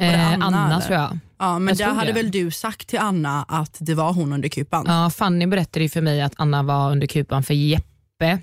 Eh, 0.00 0.32
Anna, 0.32 0.46
Anna, 0.46 0.80
tror 0.80 0.98
jag. 0.98 1.18
Ja, 1.38 1.58
men 1.58 1.76
Jag 1.76 1.88
där 1.88 1.94
hade 1.94 2.06
det. 2.06 2.12
väl 2.12 2.30
du 2.30 2.50
sagt 2.50 2.88
till 2.88 2.98
Anna 2.98 3.44
att 3.48 3.76
det 3.80 3.94
var 3.94 4.12
hon 4.12 4.32
under 4.32 4.48
kupan? 4.48 4.84
Ja, 4.88 5.10
Fanny 5.10 5.46
berättade 5.46 5.82
ju 5.82 5.88
för 5.88 6.00
mig 6.00 6.22
att 6.22 6.32
Anna 6.36 6.62
var 6.62 6.90
under 6.90 7.06
kupan 7.06 7.42
för 7.42 7.54
Jeppe 7.54 8.38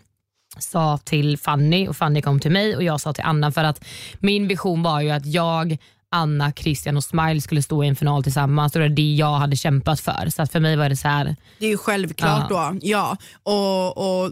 sa 0.59 0.97
till 0.97 1.37
Fanny 1.37 1.87
och 1.87 1.97
Fanny 1.97 2.21
kom 2.21 2.39
till 2.39 2.51
mig 2.51 2.75
och 2.75 2.83
jag 2.83 3.01
sa 3.01 3.13
till 3.13 3.23
Anna 3.23 3.51
för 3.51 3.63
att 3.63 3.83
min 4.19 4.47
vision 4.47 4.83
var 4.83 5.01
ju 5.01 5.09
att 5.09 5.25
jag 5.25 5.77
Anna, 6.13 6.51
Christian 6.51 6.97
och 6.97 7.03
Smile 7.03 7.41
skulle 7.41 7.61
stå 7.61 7.83
i 7.83 7.87
en 7.87 7.95
final 7.95 8.23
tillsammans. 8.23 8.73
Det 8.73 8.79
var 8.79 8.89
det 8.89 9.13
jag 9.13 9.33
hade 9.33 9.55
kämpat 9.55 9.99
för. 9.99 10.29
Så 10.29 10.41
att 10.41 10.51
för 10.51 10.59
mig 10.59 10.75
var 10.75 10.89
det 10.89 10.97
så 10.97 11.07
här. 11.07 11.35
Det 11.59 11.65
är 11.65 11.69
ju 11.69 11.77
självklart 11.77 12.49
då. 12.49 12.77
Ja. 12.81 13.17
Och, 13.43 13.97
och 13.97 14.31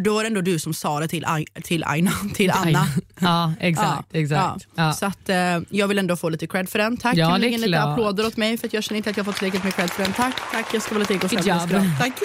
då 0.00 0.14
var 0.14 0.22
det 0.22 0.26
ändå 0.26 0.40
du 0.40 0.58
som 0.58 0.74
sa 0.74 1.00
det 1.00 1.08
till, 1.08 1.26
till, 1.64 1.84
Aina, 1.84 2.10
till 2.34 2.50
Anna. 2.50 2.86
Ja, 3.20 3.52
exakt. 3.60 4.06
Ja, 4.12 4.18
exakt. 4.20 4.66
ja. 4.74 4.84
Ja. 4.84 4.92
Så 4.92 5.06
att, 5.06 5.28
eh, 5.28 5.36
jag 5.70 5.88
vill 5.88 5.98
ändå 5.98 6.16
få 6.16 6.28
lite 6.28 6.46
cred 6.46 6.68
för 6.68 6.78
den. 6.78 6.96
Tack. 6.96 7.16
Ja, 7.16 7.38
det 7.38 7.54
är 7.54 7.58
lite 7.58 7.82
applåder 7.82 8.26
åt 8.26 8.36
mig 8.36 8.58
för 8.58 8.66
att 8.66 8.72
jag 8.72 8.84
känner 8.84 8.96
inte 8.96 9.10
att 9.10 9.16
jag 9.16 9.26
fått 9.26 9.36
tillräckligt 9.36 9.64
med 9.64 9.74
cred 9.74 9.90
för 9.90 10.02
den. 10.02 10.12
Tack, 10.12 10.34
tack. 10.52 10.74
Jag 10.74 10.82
ska 10.82 10.94
vara 10.94 11.06
lite 11.08 11.14
egosam. 11.14 11.68
Good 11.68 11.72
job. 11.72 11.88
Tack. 11.98 12.20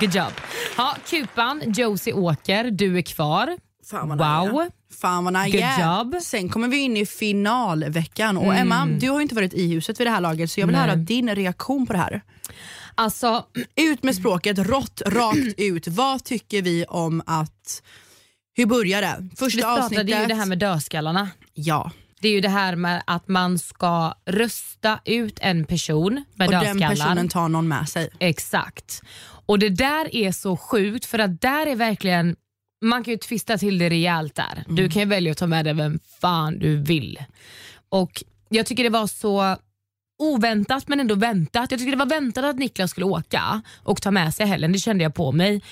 Good 0.00 0.14
job. 0.14 0.32
Ja, 0.76 0.96
Kupan, 1.10 1.62
Josie 1.66 2.12
Åker, 2.12 2.70
du 2.70 2.98
är 2.98 3.02
kvar. 3.02 3.56
Fan 3.90 4.08
vad 4.08 4.18
Wow. 4.18 4.68
Fan 5.00 5.24
vad 5.24 5.32
nice. 5.32 5.50
Good 5.58 5.86
job. 5.88 6.06
Mm. 6.06 6.20
Sen 6.20 6.48
kommer 6.48 6.68
vi 6.68 6.76
in 6.78 6.96
i 6.96 7.06
finalveckan 7.06 8.36
och 8.38 8.54
Emma, 8.54 8.86
du 8.86 9.08
har 9.10 9.16
ju 9.16 9.22
inte 9.22 9.34
varit 9.34 9.54
i 9.54 9.72
huset 9.74 10.00
vid 10.00 10.06
det 10.06 10.10
här 10.10 10.20
laget 10.20 10.50
så 10.50 10.60
jag 10.60 10.66
vill 10.66 10.76
Nej. 10.76 10.84
höra 10.84 10.96
din 10.96 11.34
reaktion 11.34 11.86
på 11.86 11.92
det 11.92 11.98
här. 11.98 12.22
Alltså, 12.94 13.44
Ut 13.76 14.02
med 14.02 14.14
språket, 14.14 14.58
rått, 14.58 15.02
rakt 15.06 15.54
ut. 15.56 15.88
Vad 15.88 16.24
tycker 16.24 16.62
vi 16.62 16.84
om 16.84 17.22
att... 17.26 17.82
Hur 18.56 18.66
börjar 18.66 19.02
det? 19.02 19.16
vi 19.30 19.36
Första 19.36 19.58
startade 19.58 19.84
avsnittet. 19.84 20.22
ju 20.22 20.26
det 20.26 20.34
här 20.34 20.46
med 20.46 20.58
dödskallarna. 20.58 21.28
Ja, 21.54 21.90
Det 22.20 22.28
är 22.28 22.32
ju 22.32 22.40
det 22.40 22.48
här 22.48 22.76
med 22.76 23.02
att 23.06 23.28
man 23.28 23.58
ska 23.58 24.14
rösta 24.26 25.00
ut 25.04 25.38
en 25.42 25.64
person 25.64 26.24
med 26.34 26.46
och 26.48 26.52
den 26.52 26.64
dödskallar. 26.64 26.88
personen 26.96 27.28
tar 27.28 27.48
någon 27.48 27.68
med 27.68 27.88
sig. 27.88 28.10
Exakt. 28.18 29.02
Och 29.46 29.58
det 29.58 29.68
där 29.68 30.14
är 30.16 30.32
så 30.32 30.56
sjukt 30.56 31.04
för 31.06 31.18
att 31.18 31.40
där 31.40 31.66
är 31.66 31.76
verkligen, 31.76 32.36
man 32.80 33.04
kan 33.04 33.12
ju 33.12 33.18
twista 33.18 33.58
till 33.58 33.78
det 33.78 33.90
rejält 33.90 34.34
där. 34.34 34.64
Du 34.68 34.88
kan 34.90 35.02
ju 35.02 35.08
välja 35.08 35.32
att 35.32 35.38
ta 35.38 35.46
med 35.46 35.64
dig 35.64 35.74
vem 35.74 35.98
fan 36.20 36.58
du 36.58 36.76
vill. 36.76 37.18
Och 37.88 38.24
jag 38.48 38.66
tycker 38.66 38.82
det 38.84 38.90
var 38.90 39.06
så 39.06 39.56
oväntat 40.18 40.88
men 40.88 41.00
ändå 41.00 41.14
väntat. 41.14 41.70
Jag 41.70 41.80
tycker 41.80 41.90
det 41.92 41.98
var 41.98 42.06
väntat 42.06 42.44
att 42.44 42.56
Niklas 42.58 42.90
skulle 42.90 43.06
åka 43.06 43.62
och 43.82 44.02
ta 44.02 44.10
med 44.10 44.34
sig 44.34 44.46
Helen, 44.46 44.72
det 44.72 44.78
kände 44.78 45.04
jag 45.04 45.14
på 45.14 45.32
mig. 45.32 45.62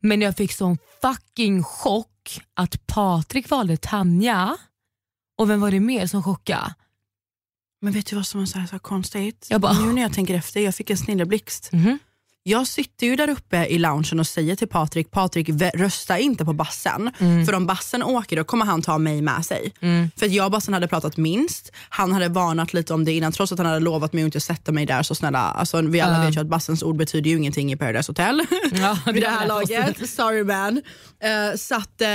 Men 0.00 0.20
jag 0.20 0.36
fick 0.36 0.52
sån 0.52 0.78
fucking 1.02 1.62
chock 1.64 2.40
att 2.54 2.86
Patrik 2.86 3.50
valde 3.50 3.76
Tanja. 3.76 4.56
Och 5.38 5.50
vem 5.50 5.60
var 5.60 5.70
det 5.70 5.80
mer 5.80 6.06
som 6.06 6.22
chockade? 6.22 6.74
Men 7.80 7.92
vet 7.92 8.06
du 8.06 8.16
vad 8.16 8.26
som 8.26 8.40
är 8.40 8.46
så, 8.46 8.58
här 8.58 8.66
så 8.66 8.78
konstigt? 8.78 9.46
Jag 9.50 9.60
bara- 9.60 9.72
Nu 9.80 9.92
när 9.92 10.02
jag 10.02 10.12
tänker 10.12 10.34
efter, 10.34 10.60
jag 10.60 10.74
fick 10.74 10.90
en 10.90 10.96
snilleblixt. 10.96 11.72
Mhm. 11.72 11.98
Jag 12.46 12.66
sitter 12.66 13.06
ju 13.06 13.16
där 13.16 13.28
uppe 13.30 13.66
i 13.66 13.78
loungen 13.78 14.20
och 14.20 14.26
säger 14.26 14.56
till 14.56 14.68
Patrik, 14.68 15.10
Patrik 15.10 15.48
rösta 15.74 16.18
inte 16.18 16.44
på 16.44 16.52
bassen. 16.52 17.10
Mm. 17.18 17.46
För 17.46 17.52
om 17.54 17.66
bassen 17.66 18.02
åker 18.02 18.36
då 18.36 18.44
kommer 18.44 18.64
han 18.66 18.82
ta 18.82 18.98
mig 18.98 19.22
med 19.22 19.44
sig. 19.46 19.72
För 20.16 20.26
att 20.26 20.32
jag 20.32 20.44
och 20.44 20.50
bassen 20.50 20.74
hade 20.74 20.88
pratat 20.88 21.16
minst, 21.16 21.70
han 21.88 22.12
hade 22.12 22.28
varnat 22.28 22.72
lite 22.72 22.94
om 22.94 23.04
det 23.04 23.12
innan 23.12 23.32
trots 23.32 23.52
att 23.52 23.58
han 23.58 23.66
hade 23.66 23.80
lovat 23.80 24.12
mig 24.12 24.22
att 24.22 24.26
inte 24.26 24.40
sätta 24.40 24.72
mig 24.72 24.86
där 24.86 25.02
så 25.02 25.14
snälla. 25.14 25.38
Alltså, 25.38 25.82
vi 25.82 26.00
alla 26.00 26.16
Ja. 26.18 26.26
vet 26.26 26.36
ju 26.36 26.40
att 26.40 26.46
bassens 26.46 26.82
ord 26.82 26.96
betyder 26.96 27.30
ju 27.30 27.36
ingenting 27.36 27.72
i 27.72 27.76
Paradise 27.76 28.10
Hotel. 28.10 28.42
Ja, 28.72 28.98
vid 29.12 29.22
det 29.22 29.28
här 29.28 29.46
laget. 29.46 30.10
Sorry 30.10 30.44
man. 30.44 30.82
Eh, 31.22 31.56
så 31.56 31.74
att, 31.74 32.00
eh, 32.00 32.08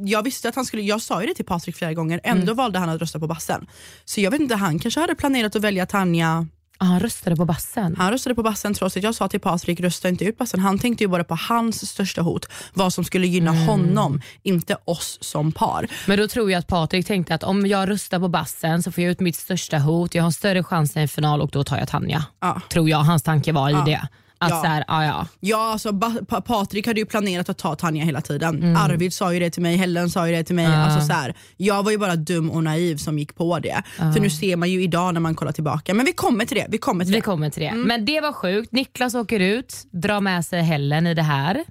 jag 0.00 0.22
visste 0.24 0.48
att 0.48 0.54
han 0.54 0.64
skulle, 0.64 0.82
jag 0.82 1.02
sa 1.02 1.20
ju 1.20 1.26
det 1.26 1.34
till 1.34 1.44
Patrik 1.44 1.76
flera 1.76 1.94
gånger, 1.94 2.20
ändå 2.24 2.42
Mm. 2.42 2.56
valde 2.56 2.78
han 2.78 2.88
att 2.88 3.00
rösta 3.00 3.18
på 3.18 3.26
bassen. 3.26 3.66
Så 4.04 4.20
jag 4.20 4.30
vet 4.30 4.40
inte, 4.40 4.54
han 4.54 4.78
kanske 4.78 5.00
hade 5.00 5.14
planerat 5.14 5.56
att 5.56 5.62
välja 5.62 5.86
Tanja 5.86 6.46
han 6.78 7.00
röstade 7.00 7.36
på 7.36 7.44
bassen. 7.44 7.96
han 7.98 8.10
röstade 8.10 8.34
på 8.34 8.42
bassen 8.42 8.74
trots 8.74 8.96
att 8.96 9.02
jag 9.02 9.14
sa 9.14 9.28
till 9.28 9.40
Patrik 9.40 9.80
rösta 9.80 10.08
inte 10.08 10.24
ut 10.24 10.38
bassen. 10.38 10.60
Han 10.60 10.78
tänkte 10.78 11.04
ju 11.04 11.08
bara 11.08 11.24
på 11.24 11.38
hans 11.48 11.88
största 11.90 12.22
hot, 12.22 12.48
vad 12.74 12.92
som 12.92 13.04
skulle 13.04 13.26
gynna 13.26 13.50
Mm. 13.50 13.66
honom, 13.66 14.20
inte 14.42 14.76
oss 14.84 15.18
som 15.20 15.52
par. 15.52 15.86
Men 16.06 16.18
då 16.18 16.28
tror 16.28 16.50
jag 16.50 16.58
att 16.58 16.66
Patrik 16.66 17.06
tänkte 17.06 17.34
att 17.34 17.42
om 17.42 17.66
jag 17.66 17.88
röstar 17.90 18.18
på 18.18 18.28
bassen 18.28 18.82
så 18.82 18.92
får 18.92 19.04
jag 19.04 19.10
ut 19.10 19.20
mitt 19.20 19.36
största 19.36 19.78
hot, 19.78 20.14
jag 20.14 20.22
har 20.22 20.30
större 20.30 20.64
chans 20.64 20.96
i 20.96 21.00
en 21.00 21.08
final 21.08 21.40
och 21.40 21.50
då 21.50 21.64
tar 21.64 21.78
jag 21.78 21.88
Tanja. 21.88 22.24
Ja. 22.40 22.60
Tror 22.72 22.88
jag 22.90 22.98
hans 22.98 23.22
tanke 23.22 23.52
var 23.52 23.70
i 23.70 23.72
Ja. 23.72 23.82
det. 23.86 24.08
Att 24.40 24.50
Ja. 24.50 24.60
så 24.62 24.66
här, 24.66 24.84
ah, 24.88 25.04
ja. 25.04 25.26
Ja, 25.40 25.72
alltså, 25.72 25.92
pa- 26.28 26.40
Patrik 26.40 26.86
hade 26.86 27.00
ju 27.00 27.06
planerat 27.06 27.48
att 27.48 27.58
ta 27.58 27.74
Tanja 27.74 28.04
hela 28.04 28.20
tiden. 28.20 28.62
Mm. 28.62 28.76
Arvid 28.76 29.12
sa 29.12 29.32
ju 29.34 29.40
det 29.40 29.50
till 29.50 29.62
mig, 29.62 29.76
Helen 29.76 30.10
sa 30.10 30.28
ju 30.28 30.34
det 30.36 30.44
till 30.44 30.54
mig. 30.54 30.66
Alltså, 30.66 31.06
så 31.06 31.12
här, 31.12 31.34
jag 31.56 31.82
var 31.82 31.90
ju 31.90 31.98
bara 31.98 32.16
dum 32.16 32.50
och 32.50 32.64
naiv 32.64 32.96
som 32.96 33.18
gick 33.18 33.34
på 33.34 33.58
det. 33.58 33.82
För 33.96 34.20
nu 34.20 34.30
ser 34.30 34.56
man 34.56 34.70
ju 34.70 34.82
idag 34.82 35.14
när 35.14 35.20
man 35.20 35.34
kollar 35.34 35.52
tillbaka. 35.52 35.94
Men 35.94 36.06
vi 36.06 36.12
kommer 36.12 36.44
till 36.44 36.56
det. 36.56 36.66
Vi 36.68 36.78
kommer 36.78 37.04
till 37.04 37.12
Vi 37.14 37.18
det. 37.18 37.24
kommer 37.24 37.50
till 37.50 37.62
det. 37.62 37.68
Mm. 37.68 37.82
Men 37.82 38.04
det 38.04 38.20
var 38.20 38.32
sjukt. 38.32 38.72
Niklas 38.72 39.14
åker 39.14 39.40
ut, 39.40 39.74
drar 39.90 40.20
med 40.20 40.44
sig 40.44 40.62
Helen 40.62 41.06
i 41.06 41.14
det 41.14 41.22
här. 41.22 41.64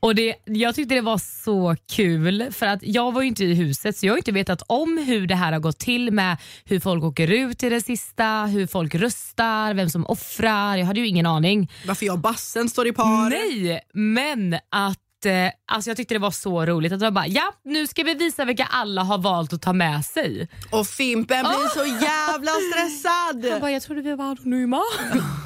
Och 0.00 0.14
det, 0.14 0.34
Jag 0.44 0.74
tyckte 0.74 0.94
det 0.94 1.00
var 1.00 1.18
så 1.44 1.76
kul 1.92 2.46
för 2.52 2.66
att 2.66 2.78
jag 2.82 3.12
var 3.12 3.22
ju 3.22 3.28
inte 3.28 3.44
i 3.44 3.54
huset 3.54 3.96
så 3.96 4.06
jag 4.06 4.12
har 4.12 4.16
inte 4.18 4.32
vetat 4.32 4.62
om 4.66 5.04
hur 5.06 5.26
det 5.26 5.34
här 5.34 5.52
har 5.52 5.60
gått 5.60 5.78
till 5.78 6.10
med 6.10 6.36
hur 6.64 6.80
folk 6.80 7.04
åker 7.04 7.30
ut 7.30 7.62
i 7.62 7.68
det 7.68 7.80
sista, 7.80 8.46
hur 8.46 8.66
folk 8.66 8.94
röstar, 8.94 9.74
vem 9.74 9.88
som 9.90 10.06
offrar. 10.06 10.76
Jag 10.76 10.86
hade 10.86 11.00
ju 11.00 11.06
ingen 11.06 11.26
aning. 11.26 11.70
Varför 11.88 12.06
jag 12.06 12.12
och 12.12 12.18
bassen 12.18 12.68
står 12.68 12.86
i 12.86 12.92
par. 12.92 13.30
Nej, 13.30 13.80
men 13.94 14.54
att 14.54 15.26
eh, 15.26 15.32
alltså 15.66 15.90
jag 15.90 15.96
tyckte 15.96 16.14
det 16.14 16.18
var 16.18 16.30
så 16.30 16.66
roligt 16.66 16.92
att 16.92 17.00
de 17.00 17.14
bara 17.14 17.26
ja 17.26 17.52
nu 17.64 17.86
ska 17.86 18.02
vi 18.02 18.14
visa 18.14 18.44
vilka 18.44 18.64
alla 18.64 19.02
har 19.02 19.18
valt 19.18 19.52
att 19.52 19.62
ta 19.62 19.72
med 19.72 20.04
sig. 20.04 20.48
Och 20.70 20.86
Fimpen 20.86 21.44
blir 21.44 21.68
så 21.68 22.04
jävla 22.04 22.50
stressad. 22.72 23.44
Jag 23.52 23.60
bara 23.60 23.70
jag 23.70 23.82
trodde 23.82 24.02
vi 24.02 24.14
var 24.14 24.24
anonyma. 24.24 24.80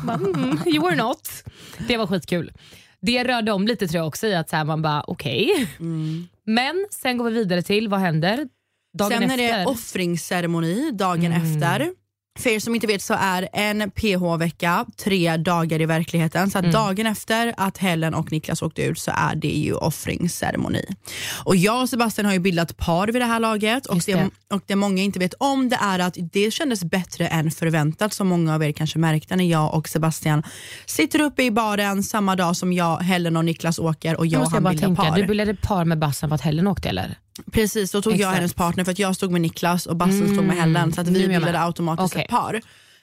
Mm, 0.08 0.58
you 0.66 0.84
were 0.86 0.96
not. 0.96 1.28
Det 1.88 1.96
var 1.96 2.06
skitkul. 2.06 2.52
Det 3.00 3.24
rörde 3.24 3.52
om 3.52 3.66
lite 3.66 3.88
tror 3.88 3.98
jag 4.00 4.08
också 4.08 4.26
i 4.26 4.34
att 4.34 4.50
så 4.50 4.56
här, 4.56 4.64
man 4.64 4.82
bara 4.82 5.04
okej. 5.06 5.68
Men 6.46 6.86
sen 6.90 7.18
går 7.18 7.24
vi 7.24 7.30
vidare 7.30 7.62
till 7.62 7.88
vad 7.88 8.00
händer 8.00 8.48
dagen 8.98 9.10
Sen 9.10 9.22
är 9.30 9.38
efter? 9.38 9.58
det 9.58 9.66
offringsceremoni 9.66 10.90
dagen 10.90 11.32
Mm. 11.32 11.42
efter. 11.54 11.90
För 12.38 12.50
er 12.50 12.58
som 12.58 12.74
inte 12.74 12.86
vet 12.86 13.02
så 13.02 13.14
är 13.14 13.48
en 13.52 13.90
PH-vecka 13.90 14.86
tre 14.96 15.36
dagar 15.36 15.80
i 15.80 15.86
verkligheten. 15.86 16.50
Så 16.50 16.58
Mm. 16.58 16.72
dagen 16.72 17.06
efter 17.06 17.54
att 17.56 17.78
Helen 17.78 18.14
och 18.14 18.32
Niklas 18.32 18.62
åkte 18.62 18.82
ut 18.82 18.98
så 18.98 19.10
är 19.14 19.34
det 19.34 19.48
ju 19.48 19.74
offringsceremoni. 19.74 20.84
Och 21.44 21.56
jag 21.56 21.82
och 21.82 21.88
Sebastian 21.88 22.26
har 22.26 22.32
ju 22.32 22.38
bildat 22.38 22.76
par 22.76 23.06
vid 23.06 23.22
det 23.22 23.26
här 23.26 23.40
laget 23.40 23.86
och 23.86 24.02
det, 24.06 24.12
det. 24.14 24.30
och 24.50 24.62
det 24.66 24.76
många 24.76 25.02
inte 25.02 25.18
vet 25.18 25.34
om 25.38 25.68
det 25.68 25.78
är 25.82 25.98
att 25.98 26.16
det 26.32 26.50
kändes 26.50 26.84
bättre 26.84 27.26
än 27.26 27.50
förväntat 27.50 28.12
som 28.12 28.28
många 28.28 28.54
av 28.54 28.64
er 28.64 28.72
kanske 28.72 28.98
märkte 28.98 29.36
när 29.36 29.44
jag 29.44 29.74
och 29.74 29.88
Sebastian 29.88 30.42
sitter 30.86 31.20
uppe 31.20 31.42
i 31.42 31.50
baren 31.50 32.02
samma 32.02 32.36
dag 32.36 32.56
som 32.56 32.72
jag, 32.72 32.96
Helen 32.96 33.36
och 33.36 33.44
Niklas 33.44 33.78
åker 33.78 34.16
och 34.16 34.26
jag 34.26 34.42
och 34.42 34.50
han 34.50 34.64
bildar 34.64 34.94
par. 34.94 35.16
du 35.16 35.26
bildade 35.26 35.54
par 35.54 35.84
med 35.84 35.98
Bassan 35.98 36.28
för 36.28 36.34
att 36.34 36.40
Helen 36.40 36.66
åkte 36.66 36.88
eller? 36.88 37.18
Precis, 37.52 37.90
då 37.90 38.02
tog 38.02 38.12
jag 38.12 38.20
Exakt. 38.20 38.36
hennes 38.36 38.54
partner 38.54 38.84
för 38.84 38.92
att 38.92 38.98
jag 38.98 39.14
stod 39.16 39.30
med 39.30 39.40
Niklas 39.40 39.86
och 39.86 39.96
Bassen 39.96 40.28
stod 40.34 40.44
med 40.44 40.56
Helen 40.56 40.92
så 40.92 41.00
att 41.00 41.08
vi 41.08 41.20
jag 41.20 41.28
bildade 41.28 41.60
automatiskt 41.60 42.12
Okej. 42.14 42.22
ett 42.24 42.30
par. 42.30 42.60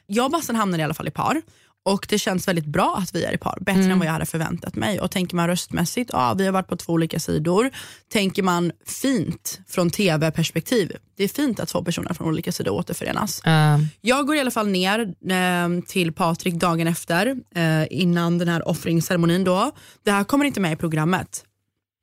Jag 0.08 0.26
och 0.26 0.32
Bassen 0.32 0.56
hamnade 0.56 0.82
i 0.82 0.84
alla 0.84 0.94
fall 0.94 1.08
i 1.08 1.12
par 1.12 1.42
och 1.86 2.06
det 2.10 2.20
känns 2.20 2.48
väldigt 2.48 2.65
bra 2.65 2.96
att 3.04 3.15
vi 3.15 3.24
är 3.24 3.34
i 3.34 3.38
par, 3.38 3.58
bättre 3.62 3.80
Mm. 3.80 3.92
än 3.92 4.00
vad 4.00 4.08
jag 4.08 4.13
hade 4.13 4.26
förväntat 4.26 4.76
mig. 4.76 5.00
Och 5.02 5.12
tänker 5.12 5.36
man 5.36 5.48
röstmässigt, 5.48 6.10
ja 6.13 6.34
vi 6.38 6.46
har 6.46 6.52
varit 6.52 6.68
på 6.68 6.76
två 6.76 6.94
olika 6.94 7.20
sidor. 7.20 7.70
Tänker 8.13 8.44
man 8.44 8.72
fint 8.86 9.60
från 9.68 9.89
tv-perspektiv, 9.89 10.92
det 11.18 11.24
är 11.24 11.28
fint 11.28 11.60
att 11.60 11.70
två 11.70 11.84
personer 11.84 12.13
från 12.13 12.28
olika 12.28 12.52
sidor 12.52 12.72
återförenas. 12.74 13.42
Uh, 13.48 13.86
Jag 14.02 14.28
går 14.28 14.36
i 14.36 14.39
alla 14.39 14.52
fall 14.52 14.68
ner 14.68 15.00
eh, 15.30 15.84
till 15.88 16.13
Patrik 16.13 16.54
dagen 16.54 16.88
efter, 16.88 17.36
eh, 17.56 17.84
innan 17.89 18.38
den 18.38 18.48
här 18.48 18.68
offringsceremonin. 18.68 19.44
Då. 19.44 19.72
Det 20.04 20.12
här 20.12 20.24
kommer 20.24 20.46
inte 20.46 20.60
med 20.60 20.74
i 20.74 20.76
programmet. 20.76 21.44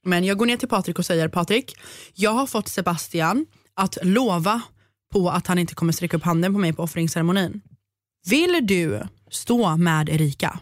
Men 0.06 0.24
jag 0.24 0.38
går 0.38 0.46
ner 0.46 0.56
till 0.56 0.68
Patrik 0.68 0.98
och 0.98 1.06
säger, 1.06 1.28
Patrik, 1.28 1.76
jag 2.14 2.30
har 2.30 2.46
fått 2.46 2.68
Sebastian 2.68 3.46
att 3.74 3.98
lova 4.02 4.62
på 5.12 5.30
att 5.30 5.46
han 5.46 5.58
inte 5.58 5.74
kommer 5.74 5.92
sträcka 5.92 6.16
upp 6.16 6.24
handen 6.24 6.52
på 6.52 6.58
mig 6.58 6.72
på 6.72 6.82
offringsceremonin. 6.82 7.60
Vill 8.28 8.58
du 8.62 9.02
stå 9.30 9.76
med 9.76 10.08
Erika? 10.08 10.60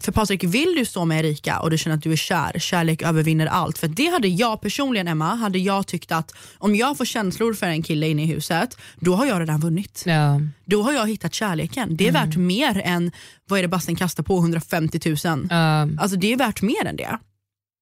För 0.00 0.12
Patrik, 0.12 0.44
vill 0.44 0.74
du 0.74 0.84
stå 0.84 1.04
med 1.04 1.24
Erika 1.24 1.60
och 1.60 1.70
du 1.70 1.78
känner 1.78 1.96
att 1.96 2.02
du 2.02 2.12
är 2.12 2.16
kär, 2.16 2.58
kärlek 2.58 3.02
övervinner 3.02 3.46
allt. 3.46 3.78
För 3.78 3.88
det 3.88 4.06
hade 4.06 4.28
jag 4.28 4.60
personligen 4.60 5.08
Emma, 5.08 5.34
hade 5.34 5.58
jag 5.58 5.86
tyckt 5.86 6.12
att 6.12 6.34
om 6.58 6.76
jag 6.76 6.96
får 6.96 7.04
känslor 7.04 7.54
för 7.54 7.66
en 7.66 7.82
kille 7.82 8.08
inne 8.08 8.22
i 8.22 8.26
huset, 8.26 8.76
då 8.96 9.14
har 9.14 9.26
jag 9.26 9.40
redan 9.40 9.60
vunnit 9.60 10.02
ja. 10.06 10.40
då 10.64 10.82
har 10.82 10.92
jag 10.92 11.08
hittat 11.08 11.34
kärleken. 11.34 11.96
Det 11.96 12.08
är 12.08 12.12
värt 12.12 12.36
mer 12.36 12.82
än, 12.84 13.12
vad 13.48 13.58
är 13.58 13.62
det 13.62 13.68
Basten 13.68 13.96
kastar 13.96 14.22
på, 14.22 14.38
150 14.38 15.00
000. 15.24 15.40
Uh, 15.42 16.02
Alltså 16.02 16.16
det 16.16 16.32
är 16.32 16.36
värt 16.36 16.62
mer 16.62 16.86
än 16.86 16.96
det. 16.96 17.18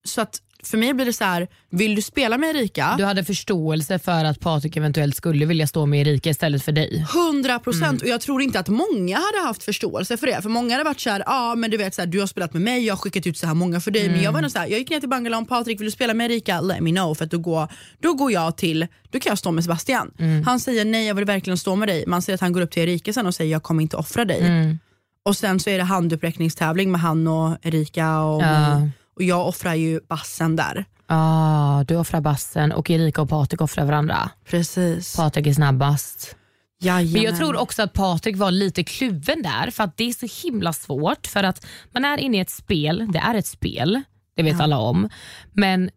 så 0.04 0.20
att 0.20 0.42
för 0.64 0.78
mig 0.78 0.94
blir 0.94 1.06
det 1.06 1.12
så 1.12 1.24
här, 1.24 1.48
vill 1.70 1.94
du 1.94 2.02
spela 2.02 2.38
med 2.38 2.56
Erika? 2.56 2.94
Du 2.98 3.04
hade 3.04 3.24
förståelse 3.24 3.98
för 3.98 4.24
att 4.24 4.40
Patrik 4.40 4.76
eventuellt 4.76 5.16
skulle 5.16 5.46
vilja 5.46 5.66
stå 5.66 5.86
med 5.86 6.06
Erika 6.06 6.30
istället 6.30 6.62
för 6.62 6.72
dig. 6.72 7.06
100 7.14 7.58
procent 7.58 8.02
och 8.02 8.08
jag 8.08 8.20
tror 8.20 8.42
inte 8.42 8.60
att 8.60 8.68
många 8.68 9.16
hade 9.16 9.46
haft 9.46 9.62
förståelse 9.62 10.16
för 10.16 10.26
det. 10.26 10.42
För 10.42 10.48
många 10.48 10.74
hade 10.74 10.84
varit 10.84 11.00
såhär, 11.00 11.22
ja 11.26 11.52
ah, 11.52 11.54
men 11.54 11.70
du 11.70 11.76
vet 11.76 11.94
så 11.94 12.02
här, 12.02 12.06
du 12.06 12.20
har 12.20 12.26
spelat 12.26 12.52
med 12.52 12.62
mig, 12.62 12.86
jag 12.86 12.94
har 12.94 12.98
skickat 12.98 13.26
ut 13.26 13.38
så 13.38 13.46
här 13.46 13.54
många 13.54 13.80
för 13.80 13.90
dig. 13.90 14.10
Men 14.10 14.22
jag 14.22 14.32
var 14.32 14.42
nog 14.42 14.50
så 14.50 14.58
här, 14.58 14.66
jag 14.66 14.78
gick 14.78 14.90
ner 14.90 15.00
till 15.00 15.08
Bangalore, 15.08 15.44
Patrik 15.44 15.80
vill 15.80 15.86
du 15.86 15.90
spela 15.90 16.14
med 16.14 16.30
Erika? 16.30 16.60
Let 16.60 16.80
me 16.80 16.90
know. 16.90 17.14
För 17.14 17.24
att 17.24 17.30
då, 17.30 17.38
går, 17.38 17.68
då 18.00 18.14
går 18.14 18.32
jag 18.32 18.56
till, 18.56 18.86
då 19.10 19.20
kan 19.20 19.30
jag 19.30 19.38
stå 19.38 19.50
med 19.50 19.64
Sebastian. 19.64 20.10
Han 20.46 20.60
säger 20.60 20.84
nej 20.84 21.06
jag 21.06 21.14
vill 21.14 21.24
verkligen 21.24 21.58
stå 21.58 21.76
med 21.76 21.88
dig. 21.88 22.04
Man 22.06 22.22
säger 22.22 22.34
att 22.34 22.40
han 22.40 22.52
går 22.52 22.60
upp 22.60 22.70
till 22.70 22.82
Erika 22.82 23.12
sen 23.12 23.26
och 23.26 23.34
säger 23.34 23.52
jag 23.52 23.62
kommer 23.62 23.82
inte 23.82 23.96
offra 23.96 24.24
dig. 24.24 24.78
Och 25.22 25.36
sen 25.36 25.60
så 25.60 25.70
är 25.70 25.78
det 25.78 25.84
handuppräckningstävling 25.84 26.90
med 26.90 27.00
han 27.00 27.26
och 27.26 27.56
Erika 27.62 28.20
och 28.20 28.42
Ja. 28.42 28.88
Och 29.18 29.24
jag 29.24 29.48
offrar 29.48 29.74
ju 29.74 30.00
bassen 30.08 30.56
där. 30.56 30.84
Ah, 31.06 31.84
du 31.84 31.96
offrar 31.96 32.20
bassen 32.20 32.72
och 32.72 32.90
Erika 32.90 33.22
och 33.22 33.28
Patrik 33.28 33.60
offrar 33.60 33.84
varandra. 33.84 34.30
Precis. 34.44 35.16
Patrik 35.16 35.46
är 35.46 35.52
snabbast. 35.52 36.36
Jajamän. 36.80 37.12
Men 37.12 37.22
jag 37.22 37.36
tror 37.36 37.56
också 37.56 37.82
att 37.82 37.92
Patrik 37.92 38.36
var 38.36 38.50
lite 38.50 38.84
kluven 38.84 39.42
där 39.42 39.70
för 39.70 39.84
att 39.84 39.96
det 39.96 40.04
är 40.04 40.12
så 40.12 40.46
himla 40.46 40.72
svårt 40.72 41.26
för 41.26 41.42
att 41.42 41.66
man 41.92 42.04
är 42.04 42.18
inne 42.18 42.36
i 42.36 42.40
ett 42.40 42.50
spel, 42.50 43.06
det 43.12 43.18
är 43.18 43.34
ett 43.34 43.46
spel, 43.46 44.02
det 44.36 44.42
vet 44.42 44.60
alla 44.60 44.78
om. 44.78 45.08
Men 45.52 45.90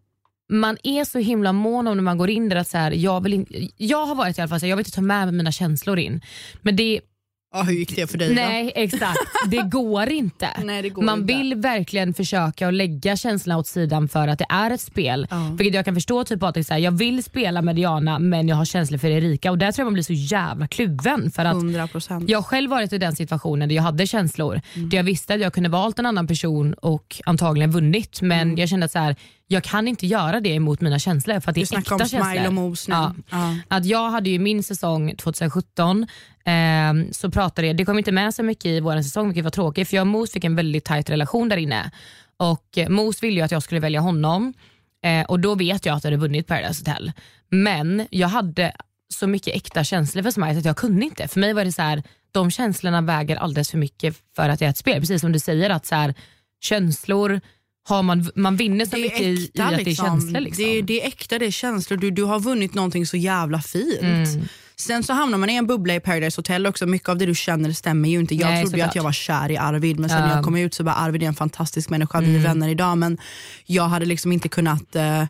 man 0.51 0.77
är 0.83 1.05
så 1.05 1.19
himla 1.19 1.53
mån 1.53 1.87
om 1.87 1.97
när 1.97 2.03
man 2.03 2.17
går 2.17 2.29
in 2.29 2.49
där 2.49 2.55
att 2.55 2.67
så 2.67 2.77
här, 2.77 2.91
jag, 2.91 3.23
vill 3.23 3.33
in, 3.33 3.71
jag 3.77 4.05
har 4.05 4.15
varit 4.15 4.37
i 4.37 4.41
alla 4.41 4.49
fall 4.49 4.59
så 4.59 4.65
här, 4.65 4.69
jag 4.69 4.77
vill 4.77 4.85
inte 4.85 4.95
ta 4.95 5.01
med 5.01 5.27
mig 5.27 5.35
mina 5.35 5.51
känslor 5.51 5.99
in. 5.99 6.21
Men 6.61 6.75
det, 6.75 7.01
Ja, 7.53 7.61
hur 7.63 7.73
gick 7.73 7.95
det 7.95 8.07
för 8.11 8.17
dig 8.17 8.27
då? 8.29 8.33
nej 8.35 8.71
exakt, 8.75 9.17
det 9.47 9.61
går 9.61 10.09
inte. 10.09 10.49
Nej, 10.63 10.81
det 10.81 10.89
går 10.89 11.01
man 11.01 11.21
inte. 11.21 11.33
vill 11.33 11.55
verkligen 11.55 12.13
försöka 12.13 12.67
att 12.67 12.73
lägga 12.73 13.15
känslorna 13.15 13.57
åt 13.59 13.67
sidan 13.67 14.07
för 14.07 14.27
att 14.27 14.39
det 14.39 14.45
är 14.49 14.71
ett 14.71 14.81
spel. 14.81 15.27
Ja. 15.29 15.49
Vilket 15.57 15.75
jag 15.75 15.85
kan 15.85 15.95
förstå 15.95 16.23
typ 16.23 16.39
Patrik, 16.39 16.67
så 16.67 16.73
här, 16.73 16.79
jag 16.81 16.91
vill 16.91 17.23
spela 17.23 17.61
med 17.61 17.75
Diana 17.75 18.19
men 18.19 18.47
jag 18.47 18.55
har 18.55 18.65
känslor 18.65 18.97
för 18.97 19.07
Erika 19.07 19.51
och 19.51 19.57
där 19.57 19.71
tror 19.71 19.81
jag 19.83 19.85
man 19.85 19.93
blir 19.93 20.03
så 20.03 20.13
jävla 20.13 20.67
kluven. 20.67 21.31
För 21.31 21.45
att 21.45 21.53
100 21.55 21.87
procent. 21.87 22.29
jag 22.29 22.37
har 22.37 22.43
själv 22.43 22.69
varit 22.69 22.93
i 22.93 22.97
den 22.97 23.15
situationen 23.15 23.69
där 23.69 23.75
jag 23.75 23.83
hade 23.83 24.07
känslor. 24.07 24.61
Där 24.75 24.97
jag 24.97 25.03
visste 25.03 25.33
att 25.33 25.39
jag 25.39 25.53
kunde 25.53 25.69
valt 25.69 25.99
en 25.99 26.05
annan 26.05 26.27
person 26.27 26.73
och 26.73 27.21
antagligen 27.25 27.71
vunnit. 27.71 28.21
Men 28.21 28.41
Mm. 28.41 28.57
jag 28.57 28.69
kände 28.69 28.85
att 28.85 28.91
så 28.91 28.99
här, 28.99 29.15
jag 29.47 29.63
kan 29.63 29.87
inte 29.87 30.07
göra 30.07 30.39
det 30.39 30.49
emot 30.49 30.81
mina 30.81 30.99
känslor 30.99 31.39
för 31.39 31.49
att 31.51 31.55
det 31.55 31.69
Du 31.69 31.75
är 31.75 31.79
äkta 31.79 31.95
om 31.95 31.99
smile 32.05 32.23
känslor. 32.23 32.47
och 32.47 32.53
mos 32.53 32.87
nu. 32.87 32.93
Ja. 32.95 33.13
Ja. 33.29 33.55
Att 33.67 33.85
jag 33.85 34.09
hade 34.09 34.29
ju 34.29 34.39
min 34.39 34.63
säsong 34.63 35.15
2017, 35.17 36.07
ehm, 36.45 37.13
så 37.13 37.31
pratade 37.31 37.67
jag, 37.67 37.77
det 37.77 37.85
kom 37.85 37.97
inte 37.97 38.11
med 38.11 38.33
så 38.35 38.43
mycket 38.43 38.65
i 38.65 38.79
vår 38.79 39.01
säsong 39.01 39.27
vilket 39.27 39.43
var 39.43 39.51
tråkigt 39.51 39.87
för 39.89 39.95
jag 39.95 40.01
och 40.01 40.07
Mos 40.07 40.31
fick 40.31 40.43
en 40.43 40.55
väldigt 40.55 40.85
tight 40.85 41.09
relation 41.09 41.49
där 41.49 41.57
inne. 41.57 41.91
Och 42.37 42.77
eh, 42.77 42.89
Mos 42.89 43.23
ville 43.23 43.35
ju 43.35 43.41
att 43.41 43.51
jag 43.51 43.63
skulle 43.63 43.79
välja 43.79 43.99
honom 43.99 44.53
eh, 45.05 45.25
och 45.25 45.39
då 45.39 45.55
vet 45.55 45.85
jag 45.85 45.95
att 45.95 46.03
jag 46.03 46.11
hade 46.11 46.17
vunnit 46.21 46.47
Paradise 46.47 46.81
Hotel. 46.81 47.11
Men 47.49 48.07
jag 48.09 48.27
hade 48.27 48.71
så 49.13 49.27
mycket 49.27 49.55
äkta 49.55 49.83
känslor 49.83 50.23
för 50.23 50.31
Smile 50.31 50.57
att 50.59 50.65
jag 50.65 50.77
kunde 50.77 51.05
inte. 51.05 51.27
För 51.27 51.39
mig 51.39 51.53
var 51.53 51.65
det 51.65 51.71
så 51.71 51.81
här, 51.81 52.03
de 52.31 52.51
känslorna 52.51 53.01
väger 53.01 53.35
alldeles 53.35 53.71
för 53.71 53.77
mycket 53.77 54.15
för 54.35 54.49
att 54.49 54.59
det 54.59 54.65
är 54.65 54.69
ett 54.69 54.77
spel. 54.77 54.99
Precis 54.99 55.21
som 55.21 55.31
du 55.31 55.39
säger 55.39 55.69
att 55.69 55.85
så 55.85 55.95
här, 55.95 56.13
känslor, 56.61 57.41
har 57.89 58.03
man, 58.03 58.31
man 58.35 58.55
vinner 58.55 58.85
så 58.85 58.97
mycket 58.97 59.21
i, 59.21 59.51
i 59.53 59.61
att 59.61 59.69
det 59.85 59.91
är 59.91 59.95
känslor. 59.95 60.39
Liksom. 60.41 60.63
Det, 60.65 60.77
är- 60.77 60.81
det 60.83 61.01
är 61.03 61.07
äkta, 61.07 61.39
det 61.39 61.45
är 61.45 61.51
känslor. 61.51 61.97
Du, 61.97 62.11
du 62.11 62.23
har 62.23 62.39
vunnit 62.39 62.73
någonting 62.73 63.05
så 63.05 63.17
jävla 63.17 63.61
fint. 63.61 64.01
Mm. 64.01 64.41
Sen 64.81 65.03
så 65.03 65.13
hamnar 65.13 65.37
man 65.37 65.49
i 65.49 65.55
en 65.55 65.67
bubbla 65.67 65.95
i 65.95 65.99
Paradise 65.99 66.39
Hotel 66.39 66.67
också. 66.67 66.85
Mycket 66.85 67.09
av 67.09 67.17
det 67.17 67.25
du 67.25 67.35
känner 67.35 67.71
stämmer 67.71 68.09
ju 68.09 68.19
inte. 68.19 68.35
Jag 68.35 68.49
Nej, 68.49 68.61
trodde 68.63 68.77
ju 68.77 68.83
att 68.83 68.95
jag 68.95 69.03
var 69.03 69.11
kär 69.11 69.51
i 69.51 69.57
Arvid 69.57 69.99
men 69.99 70.09
sen 70.09 70.21
när 70.21 70.35
jag 70.35 70.43
kom 70.45 70.55
ut 70.55 70.73
så 70.73 70.83
bara 70.83 70.95
Arvid 70.95 71.23
är 71.23 71.27
en 71.27 71.33
fantastisk 71.33 71.89
människa, 71.89 72.19
vi 72.19 72.25
är 72.25 72.29
Mm. 72.29 72.43
vänner 72.43 72.69
idag. 72.69 72.97
Men 72.97 73.17
jag 73.65 73.83
hade 73.83 74.05
liksom 74.05 74.31
inte 74.31 74.49
kunnat 74.49 74.95
eh, 74.95 75.23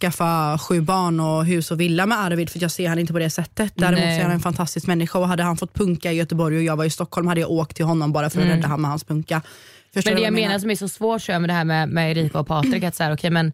skaffa 0.00 0.58
sju 0.58 0.80
barn 0.80 1.20
och 1.20 1.44
hus 1.44 1.70
och 1.70 1.80
villa 1.80 2.06
med 2.06 2.18
Arvid 2.18 2.50
för 2.50 2.62
jag 2.62 2.70
ser 2.70 2.88
han 2.88 2.98
inte 2.98 3.12
på 3.12 3.18
det 3.18 3.30
sättet. 3.30 3.72
Däremot 3.76 4.00
Nej. 4.00 4.18
är 4.18 4.22
han 4.22 4.32
en 4.32 4.40
fantastisk 4.40 4.86
människa 4.86 5.18
och 5.18 5.28
hade 5.28 5.42
han 5.42 5.56
fått 5.56 5.74
punka 5.74 6.12
i 6.12 6.14
Göteborg 6.16 6.56
och 6.56 6.62
jag 6.62 6.76
var 6.76 6.84
i 6.84 6.90
Stockholm 6.90 7.26
hade 7.26 7.40
jag 7.40 7.50
åkt 7.50 7.76
till 7.76 7.84
honom 7.84 8.12
bara 8.12 8.30
för 8.30 8.40
att 8.40 8.46
rädda 8.46 8.68
han 8.68 8.80
med 8.80 8.90
hans 8.90 9.04
punka. 9.04 9.42
Förstår 9.94 10.10
Mm. 10.10 10.22
Men 10.22 10.34
det 10.34 10.40
jag 10.40 10.48
menar 10.48 10.58
som 10.58 10.70
är 10.70 10.74
så 10.74 10.88
svårt 10.88 11.22
tror 11.22 11.32
jag, 11.32 11.40
med 11.42 11.48
det 11.50 11.54
här 11.54 11.64
med, 11.64 11.88
med 11.88 12.10
Erika 12.18 12.38
och 12.38 12.46
Patrik, 12.46 12.82
att 12.84 12.94
så 12.96 13.02
här, 13.02 13.12
okay, 13.12 13.30
men 13.30 13.52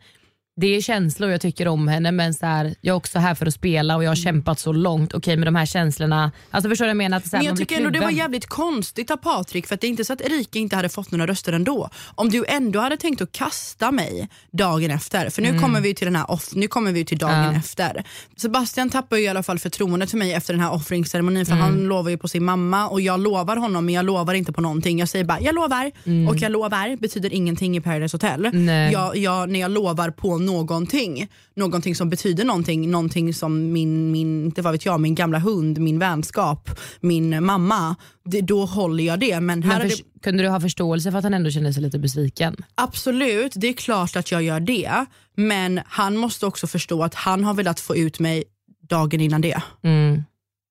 det 0.61 0.77
är 0.77 0.81
känslor, 0.81 1.31
jag 1.31 1.41
tycker 1.41 1.69
om 1.69 1.89
henne 1.89 2.13
men 2.13 2.35
så 2.35 2.47
här, 2.47 2.75
jag 2.81 2.93
är 2.93 2.97
också 2.97 3.19
här 3.19 3.35
för 3.35 3.47
att 3.47 3.55
spela 3.55 3.97
och 3.97 4.05
jag 4.05 4.11
har 4.11 4.17
kämpat 4.17 4.59
så 4.59 4.73
långt. 4.73 5.15
Okej 5.15 5.37
med 5.37 5.47
de 5.47 5.55
här 5.55 5.67
känslorna, 5.67 6.33
alltså 6.51 6.69
förstår 6.71 6.85
du 6.85 6.89
vad 6.89 6.91
jag 6.91 6.97
menar? 6.97 7.17
Att 7.17 7.27
så 7.29 7.37
här, 7.37 7.43
Men 7.43 7.47
jag 7.47 7.57
tycker 7.59 7.77
ändå 7.77 7.91
det 7.91 8.01
var 8.01 8.11
jävligt 8.11 8.47
konstigt 8.47 9.11
av 9.11 9.17
Patrik 9.17 9.67
för 9.67 9.75
att 9.75 9.81
det 9.81 9.87
är 9.87 9.89
inte 9.89 10.05
så 10.05 10.13
att 10.13 10.21
Erika 10.21 10.59
inte 10.59 10.77
hade 10.77 10.89
fått 10.89 11.11
några 11.11 11.27
röster 11.27 11.53
ändå. 11.53 11.89
Om 12.15 12.31
du 12.31 12.45
ändå 12.49 12.81
hade 12.81 12.97
tänkt 12.97 13.23
att 13.23 13.33
kasta 13.33 13.91
mig 13.93 14.29
dagen 14.53 14.91
efter, 14.91 15.31
för 15.31 15.43
nu 15.43 15.59
kommer 15.59 15.81
vi 15.81 15.95
till 15.95 16.05
den 16.07 16.17
här 16.17 16.31
off, 16.31 16.49
nu 16.55 16.69
kommer 16.69 16.93
vi 16.93 17.05
till 17.05 17.19
dagen 17.19 17.35
Mm. 17.39 17.53
Ja. 17.53 17.59
efter. 17.59 18.05
Sebastian 18.37 18.91
tappar 18.91 19.17
ju 19.17 19.23
i 19.23 19.29
alla 19.29 19.43
fall 19.43 19.59
förtroendet 19.59 20.11
för 20.11 20.19
mig 20.19 20.33
efter 20.33 20.53
den 20.55 20.61
här 20.63 20.73
offringsceremonin 20.73 21.47
för 21.47 21.53
Mm. 21.53 21.65
han 21.65 21.81
lovar 21.81 22.11
ju 22.11 22.19
på 22.19 22.29
sin 22.29 22.45
mamma 22.45 22.89
och 22.89 23.01
jag 23.01 23.21
lovar 23.21 23.57
honom 23.57 23.85
men 23.87 23.95
jag 23.95 24.05
lovar 24.05 24.35
inte 24.35 24.53
på 24.53 24.61
någonting. 24.61 24.99
Jag 24.99 25.09
säger 25.09 25.25
bara 25.25 25.41
jag 25.41 25.55
lovar 25.55 25.91
och 26.29 26.37
jag 26.37 26.53
lovar 26.53 26.97
betyder 26.97 27.33
ingenting 27.33 27.77
i 27.77 27.81
Paradise 27.81 28.15
Hotel. 28.15 28.47
Mm. 28.47 28.93
Jag, 28.93 29.17
jag, 29.17 29.49
när 29.49 29.61
jag 29.61 29.71
lovar 29.71 30.11
på 30.11 30.39
någonting, 30.49 31.29
någonting 31.55 31.95
som 31.95 32.11
betyder 32.11 32.45
någonting, 32.45 32.91
någonting 32.91 33.35
som 33.35 33.73
min, 33.73 34.11
min, 34.11 34.45
inte 34.45 34.63
vad 34.63 34.73
vet 34.73 34.85
jag, 34.87 35.01
min 35.01 35.15
gamla 35.15 35.39
hund, 35.39 35.79
min 35.79 35.99
vänskap, 35.99 36.71
min 37.01 37.45
mamma, 37.45 37.97
det, 38.25 38.41
då 38.41 38.65
håller 38.65 39.05
jag 39.05 39.21
det. 39.21 39.41
Men 39.41 39.63
här 39.63 39.79
Men 39.79 39.91
för, 39.91 39.97
det, 39.97 40.21
kunde 40.23 40.43
du 40.43 40.49
ha 40.49 40.61
förståelse 40.61 41.11
för 41.11 41.19
att 41.19 41.25
han 41.25 41.35
ändå 41.35 41.51
kände 41.51 41.73
sig 41.73 41.83
lite 41.83 41.99
besviken? 41.99 42.57
absolut, 42.75 43.53
det 43.57 43.69
är 43.69 43.73
klart 43.73 44.17
att 44.17 44.33
jag 44.33 44.43
gör 44.43 44.61
det. 44.61 45.07
Men 45.37 45.81
han 45.87 46.17
måste 46.17 46.47
också 46.47 46.67
förstå 46.67 47.03
att 47.03 47.15
han 47.15 47.45
har 47.45 47.55
velat 47.55 47.81
få 47.81 47.97
ut 47.97 48.21
mig 48.21 48.45
dagen 48.89 49.21
innan 49.21 49.41
det. 49.41 49.63
Mm. 49.83 50.23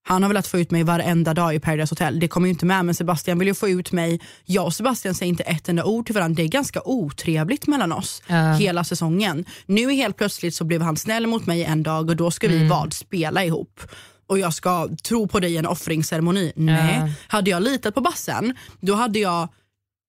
Han 0.07 0.23
har 0.23 0.29
velat 0.29 0.47
få 0.47 0.59
ut 0.59 0.71
mig 0.71 0.83
varenda 0.83 1.33
dag 1.33 1.55
i 1.55 1.59
Paradise 1.59 1.91
Hotel. 1.91 2.19
Det 2.19 2.27
kommer 2.27 2.47
ju 2.47 2.53
inte 2.53 2.65
med 2.65 2.85
men 2.85 2.95
Sebastian 2.95 3.39
vill 3.39 3.47
ju 3.47 3.53
få 3.53 3.69
ut 3.69 3.91
mig. 3.91 4.19
Jag 4.45 4.65
och 4.65 4.73
Sebastian 4.73 5.13
säger 5.15 5.29
inte 5.29 5.43
ett 5.43 5.69
enda 5.69 5.83
ord 5.83 6.05
till 6.05 6.15
varandra. 6.15 6.35
Det 6.35 6.43
är 6.43 6.47
ganska 6.47 6.81
otrevligt 6.85 7.67
mellan 7.67 7.91
oss 7.91 8.21
Ja. 8.27 8.53
hela 8.53 8.83
säsongen. 8.83 9.45
Nu 9.65 9.91
helt 9.93 10.17
plötsligt 10.17 10.55
så 10.55 10.63
blev 10.63 10.81
han 10.81 10.97
snäll 10.97 11.27
mot 11.27 11.45
mig 11.45 11.63
en 11.63 11.83
dag 11.83 12.09
och 12.09 12.15
då 12.15 12.31
ska 12.31 12.47
Mm. 12.47 12.59
vi 12.59 12.67
vad? 12.67 12.93
Spela 12.93 13.45
ihop. 13.45 13.79
Och 14.27 14.39
jag 14.39 14.53
ska 14.53 14.89
tro 15.03 15.27
på 15.27 15.39
dig 15.39 15.53
i 15.53 15.57
en 15.57 15.65
offringsceremoni. 15.67 16.53
Nej. 16.55 17.11
Hade 17.27 17.49
jag 17.49 17.63
litat 17.63 17.95
på 17.95 18.01
bassen 18.01 18.55
då 18.79 18.93
hade 18.95 19.19
jag 19.19 19.47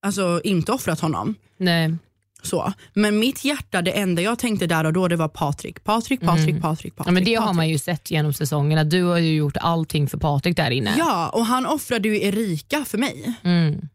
alltså, 0.06 0.40
inte 0.44 0.72
offrat 0.72 1.00
honom. 1.00 1.34
Nej. 1.56 1.94
Så. 2.42 2.72
Men 2.94 3.18
mitt 3.18 3.44
hjärta, 3.44 3.82
det 3.82 3.90
enda 3.90 4.22
jag 4.22 4.38
tänkte 4.38 4.66
där 4.66 4.84
och 4.86 4.92
då 4.92 5.08
det 5.08 5.16
var 5.16 5.28
Patrik. 5.28 5.84
Patrik, 5.84 6.20
Patrik, 6.20 6.60
Patrik, 6.60 6.62
Patrik. 6.62 6.94
Mm. 6.94 7.04
Ja, 7.06 7.12
men 7.12 7.24
det 7.24 7.34
har 7.34 7.42
Patrik. 7.42 7.56
man 7.56 7.68
ju 7.68 7.78
sett 7.78 8.10
genom 8.10 8.32
säsongen, 8.32 8.78
att 8.78 8.90
du 8.90 9.02
har 9.02 9.18
ju 9.18 9.34
gjort 9.34 9.56
allting 9.60 10.08
för 10.08 10.18
Patrik 10.18 10.56
där 10.56 10.70
inne. 10.70 10.94
Ja, 10.98 11.28
och 11.28 11.46
han 11.46 11.66
offrade 11.66 12.08
ju 12.08 12.22
Erika 12.24 12.84
för 12.84 12.98
mig. 12.98 13.34
Mm. 13.42 13.88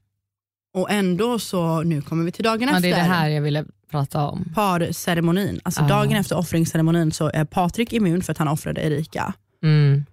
Och 0.75 0.91
ändå 0.91 1.39
så, 1.39 1.81
nu 1.83 2.01
kommer 2.01 2.25
vi 2.25 2.31
till 2.31 2.43
dagen 2.43 2.61
Ja, 2.61 2.67
efter. 2.67 2.81
det 2.81 2.91
är 2.91 2.95
det 2.95 3.01
här 3.13 3.29
jag 3.29 3.41
ville 3.41 3.65
prata 3.91 4.27
om. 4.27 4.51
Parceremonin. 4.55 5.59
Alltså 5.63 5.81
Ja. 5.81 5.87
dagen 5.87 6.15
efter 6.15 6.37
offringsceremonin 6.37 7.11
så 7.11 7.31
är 7.33 7.45
Patrik 7.45 7.93
immun 7.93 8.21
för 8.21 8.31
att 8.31 8.37
han 8.37 8.47
offrade 8.47 8.81
Erika. 8.81 9.33
Mm. 9.63 10.05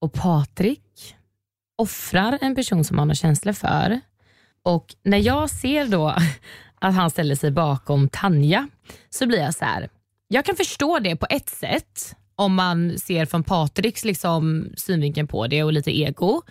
Och 0.00 0.12
Patrik 0.12 0.80
offrar 1.78 2.38
en 2.40 2.54
person 2.54 2.84
som 2.84 2.98
han 2.98 3.08
har 3.08 3.14
känslor 3.14 3.52
för. 3.52 4.00
Och 4.64 4.94
när 5.04 5.18
jag 5.18 5.50
ser 5.50 5.86
då 5.86 6.14
att 6.82 6.94
han 6.94 7.10
ställer 7.10 7.34
sig 7.34 7.50
bakom 7.50 8.08
Tanja 8.08 8.68
så 9.10 9.26
blir 9.26 9.38
jag 9.38 9.54
så 9.54 9.64
här. 9.64 9.88
Jag 10.28 10.44
kan 10.44 10.56
förstå 10.56 10.98
det 10.98 11.16
på 11.16 11.26
ett 11.30 11.48
sätt 11.48 12.16
om 12.36 12.54
man 12.54 12.98
ser 12.98 13.26
från 13.26 13.44
Patriks 13.44 14.04
liksom, 14.04 14.66
synvinkel 14.76 15.26
på 15.26 15.46
det 15.46 15.62
och 15.62 15.72
lite 15.72 15.98
ego. 15.98 16.42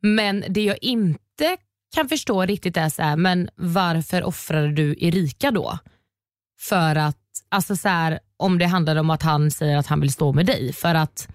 Men 0.00 0.44
det 0.48 0.64
jag 0.64 0.78
inte 0.80 1.56
kan 1.94 2.08
förstå 2.08 2.42
riktigt 2.42 2.76
är 2.76 2.88
så 2.88 3.02
här, 3.02 3.16
men 3.16 3.48
varför 3.54 4.22
offrade 4.24 4.72
du 4.72 4.96
Erika 4.98 5.50
då? 5.50 5.78
För 6.60 6.96
att, 6.96 7.18
alltså 7.48 7.76
så 7.76 7.88
här, 7.88 8.18
om 8.36 8.58
det 8.58 8.66
handlar 8.66 8.96
om 8.96 9.10
att 9.10 9.22
han 9.22 9.50
säger 9.50 9.76
att 9.76 9.86
han 9.86 10.00
vill 10.00 10.12
stå 10.12 10.32
med 10.32 10.46
dig. 10.46 10.72
För 10.72 10.94
att 10.94 11.28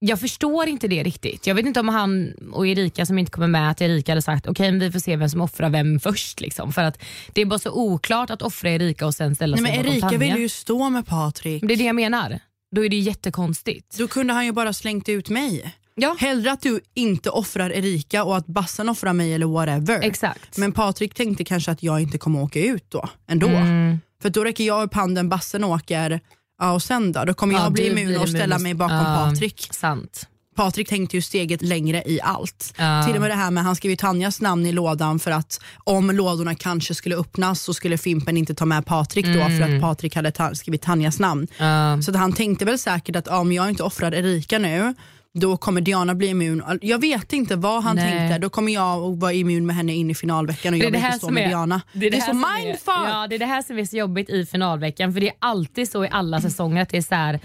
jag 0.00 0.20
förstår 0.20 0.68
inte 0.68 0.88
det 0.88 1.02
riktigt. 1.02 1.46
Jag 1.46 1.54
vet 1.54 1.66
inte 1.66 1.80
om 1.80 1.88
han 1.88 2.32
och 2.52 2.66
Erika 2.66 3.06
som 3.06 3.18
inte 3.18 3.30
kommer 3.30 3.46
med, 3.46 3.70
att 3.70 3.80
Erika 3.80 4.12
hade 4.12 4.22
sagt 4.22 4.46
okej 4.46 4.70
men 4.70 4.80
vi 4.80 4.92
får 4.92 4.98
se 5.00 5.16
vem 5.16 5.28
som 5.28 5.40
offrar 5.40 5.70
vem 5.70 6.00
först. 6.00 6.40
Liksom. 6.40 6.72
För 6.72 6.82
att 6.82 7.02
Det 7.32 7.40
är 7.40 7.46
bara 7.46 7.58
så 7.58 7.70
oklart 7.70 8.30
att 8.30 8.42
offra 8.42 8.70
Erika 8.70 9.06
och 9.06 9.14
sen 9.14 9.34
ställa 9.34 9.56
Nej, 9.56 9.66
sig 9.66 9.76
men 9.76 9.84
bakom 10.00 10.08
Erika 10.08 10.18
ville 10.18 10.38
ju 10.42 10.48
stå 10.48 10.90
med 10.90 11.06
Patrik. 11.06 11.62
Det 11.66 11.74
är 11.74 11.78
det 11.78 11.84
jag 11.84 11.96
menar. 11.96 12.40
Då 12.76 12.84
är 12.84 12.88
det 12.88 12.96
jättekonstigt. 12.98 13.98
Då 13.98 14.08
kunde 14.08 14.32
han 14.32 14.44
ju 14.46 14.52
bara 14.52 14.72
slängt 14.72 15.08
ut 15.08 15.28
mig. 15.28 15.74
Ja, 15.94 16.16
Hellre 16.18 16.52
att 16.52 16.60
du 16.62 16.80
inte 16.94 17.30
offrar 17.30 17.70
Erika 17.70 18.24
och 18.24 18.36
att 18.36 18.46
bassen 18.46 18.88
offrar 18.88 19.12
mig 19.12 19.34
eller 19.34 19.46
whatever. 19.46 20.00
exakt. 20.02 20.56
Men 20.56 20.72
Patrik 20.72 21.14
tänkte 21.14 21.44
kanske 21.44 21.70
att 21.70 21.82
jag 21.82 22.00
inte 22.00 22.18
kommer 22.18 22.42
åka 22.42 22.60
ut 22.60 22.84
då 22.88 23.08
ändå. 23.28 23.48
Mm. 23.48 23.98
För 24.22 24.30
då 24.30 24.44
räcker 24.44 24.64
jag 24.64 24.82
upp 24.82 24.94
handen, 24.94 25.28
bassen 25.28 25.64
åker 25.64 26.20
ja, 26.58 26.72
och 26.72 26.82
sen 26.82 27.12
då? 27.12 27.24
Då 27.24 27.34
kommer 27.34 27.54
Ja, 27.54 27.62
jag 27.62 27.72
bli 27.72 27.86
immun 27.90 28.20
och 28.20 28.28
ställa 28.28 28.44
immun. 28.56 28.62
mig 28.62 28.74
bakom 28.74 28.96
Ja, 28.96 29.26
Patrik. 29.30 29.68
Sant. 29.70 30.26
Patrik 30.56 30.88
tänkte 30.88 31.16
ju 31.16 31.22
steget 31.22 31.62
längre 31.62 32.02
i 32.06 32.20
allt. 32.22 32.74
Ja. 32.78 33.02
Till 33.06 33.14
och 33.14 33.20
med 33.20 33.30
det 33.30 33.34
här 33.34 33.50
med 33.50 33.64
han 33.64 33.76
skrev 33.76 33.90
ju 33.90 33.96
Tanjas 33.96 34.40
namn 34.40 34.66
i 34.66 34.72
lådan 34.72 35.18
för 35.18 35.30
att 35.30 35.60
om 35.84 36.10
lådorna 36.10 36.54
kanske 36.54 36.94
skulle 36.94 37.16
öppnas 37.16 37.62
så 37.62 37.74
skulle 37.74 37.98
Fimpen 37.98 38.36
inte 38.36 38.54
ta 38.54 38.64
med 38.64 38.86
Patrik 38.86 39.26
då 39.26 39.32
för 39.32 39.62
att 39.76 39.80
Patrik 39.80 40.16
hade 40.16 40.30
ta- 40.30 40.54
skrivit 40.54 40.82
Tanjas 40.82 41.18
namn. 41.18 41.46
Ja. 41.58 42.02
Så 42.02 42.10
att 42.10 42.16
han 42.16 42.32
tänkte 42.32 42.64
väl 42.64 42.78
säkert 42.78 43.16
att 43.16 43.26
ja, 43.26 43.38
om 43.38 43.52
jag 43.52 43.68
inte 43.68 43.82
offrar 43.82 44.14
Erika 44.14 44.58
nu 44.58 44.94
då 45.40 45.56
kommer 45.56 45.80
Diana 45.80 46.14
bli 46.14 46.26
immun. 46.26 46.62
Jag 46.82 47.00
vet 47.00 47.32
inte 47.32 47.56
vad 47.56 47.82
han 47.82 47.96
Nej. 47.96 48.18
tänkte. 48.18 48.38
Då 48.38 48.50
kommer 48.50 48.72
jag 48.72 49.02
att 49.02 49.18
vara 49.18 49.32
immun 49.32 49.66
med 49.66 49.76
henne 49.76 49.94
in 49.94 50.10
i 50.10 50.14
finalveckan 50.14 50.74
och 50.74 50.78
jag 50.78 50.90
vill 50.90 51.04
inte 51.04 51.12
stå 51.18 51.30
med 51.30 51.48
Diana. 51.48 51.82
Det 51.92 52.06
är, 52.06 52.10
det 52.10 52.20
så 52.20 52.26
här 52.26 52.32
som 52.32 52.44
mindfuck! 52.64 52.94
ja, 53.08 53.26
det 53.28 53.34
är 53.34 53.38
det 53.38 53.46
här 53.46 53.62
som 53.62 53.78
är 53.78 53.84
så 53.84 53.96
jobbigt 53.96 54.30
i 54.30 54.46
finalveckan. 54.46 55.12
För 55.12 55.20
det 55.20 55.28
är 55.28 55.36
alltid 55.38 55.90
så 55.90 56.04
i 56.04 56.08
alla 56.10 56.40
säsonger 56.40 56.82
att 56.82 56.88
det 56.88 56.96
är 56.96 57.02
så 57.02 57.14
här. 57.14 57.40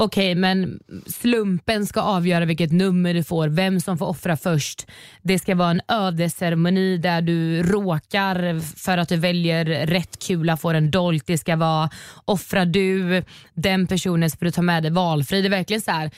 Okej, 0.00 0.34
men 0.34 0.80
slumpen 1.06 1.86
ska 1.86 2.00
avgöra 2.00 2.44
vilket 2.44 2.72
nummer 2.72 3.14
du 3.14 3.24
får, 3.24 3.48
vem 3.48 3.80
som 3.80 3.98
får 3.98 4.06
offra 4.06 4.36
först. 4.36 4.86
Det 5.22 5.38
ska 5.38 5.54
vara 5.54 5.70
en 5.70 5.80
ödesceremoni 5.88 6.96
där 6.96 7.22
du 7.22 7.62
råkar 7.62 8.60
för 8.76 8.98
att 8.98 9.08
du 9.08 9.16
väljer 9.16 9.64
rätt 9.86 10.18
kula 10.18 10.56
får 10.56 10.74
en 10.74 10.90
dolk. 10.90 11.22
Det 11.26 11.38
ska 11.38 11.56
vara, 11.56 11.90
offrar 12.24 12.66
du 12.66 13.22
den 13.54 13.86
personen 13.86 14.30
så 14.30 14.36
får 14.36 14.44
du 14.44 14.50
ta 14.50 14.62
med 14.62 14.82
dig 14.82 14.92
valfri. 14.92 15.42
Det 15.42 15.48
är 15.48 15.50
verkligen 15.50 15.82
så 15.82 15.90
här 15.90 16.10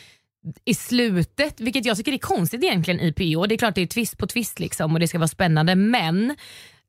i 0.65 0.75
slutet, 0.75 1.61
vilket 1.61 1.85
jag 1.85 1.97
tycker 1.97 2.13
är 2.13 2.19
konstigt 2.19 2.65
egentligen 2.65 3.01
i 3.01 3.13
PO. 3.13 3.47
Det 3.47 3.55
är 3.55 3.59
klart 3.59 3.75
det 3.75 3.83
är 3.83 3.87
twist 3.87 4.19
på 4.19 4.27
twist 4.27 4.59
liksom 4.59 4.93
och 4.93 5.01
det 5.01 5.09
ska 5.09 5.19
vara 5.19 5.29
spännande 5.29 5.75
men 5.75 6.37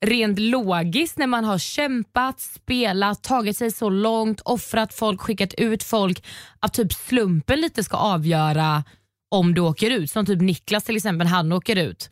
rent 0.05 0.39
logiskt 0.39 1.17
när 1.17 1.27
man 1.27 1.43
har 1.43 1.57
kämpat, 1.57 2.39
spelat, 2.39 3.23
tagit 3.23 3.57
sig 3.57 3.71
så 3.71 3.89
långt, 3.89 4.41
offrat 4.41 4.93
folk, 4.93 5.21
skickat 5.21 5.53
ut 5.53 5.83
folk 5.83 6.25
att 6.59 6.73
typ 6.73 6.93
slumpen 6.93 7.61
lite 7.61 7.83
ska 7.83 7.97
avgöra 7.97 8.83
om 9.31 9.53
du 9.53 9.61
åker 9.61 9.91
ut. 9.91 10.11
Som 10.11 10.25
typ 10.25 10.41
Niklas 10.41 10.83
till 10.83 10.95
exempel, 10.95 11.27
han 11.27 11.51
åker 11.51 11.75
ut. 11.75 12.09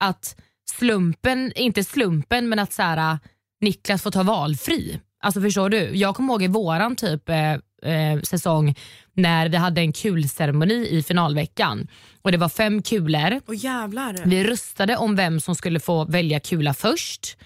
Att 0.00 0.36
slumpen, 0.70 1.52
inte 1.56 1.84
slumpen 1.84 2.48
men 2.48 2.58
att 2.58 2.72
så 2.72 2.82
här, 2.82 3.18
Niklas 3.60 4.02
får 4.02 4.10
ta 4.10 4.22
valfri. 4.22 5.00
Alltså 5.20 5.40
förstår 5.40 5.70
du? 5.70 5.78
Jag 5.78 6.16
kommer 6.16 6.32
ihåg 6.32 6.42
i 6.42 6.48
våran 6.48 6.96
typ 6.96 7.28
eh, 7.28 7.56
eh, 7.82 8.20
säsong 8.22 8.74
när 9.14 9.48
vi 9.48 9.56
hade 9.56 9.80
en 9.80 9.92
kulceremoni 9.92 10.88
i 10.88 11.02
finalveckan 11.02 11.88
och 12.22 12.32
det 12.32 12.38
var 12.38 12.48
fem 12.48 12.82
kulor. 12.82 13.40
Åh 13.46 13.56
jävlar. 13.56 14.16
Vi 14.24 14.44
röstade 14.44 14.96
om 14.96 15.16
vem 15.16 15.40
som 15.40 15.54
skulle 15.54 15.80
få 15.80 16.04
välja 16.04 16.40
kula 16.40 16.74
först. 16.74 17.36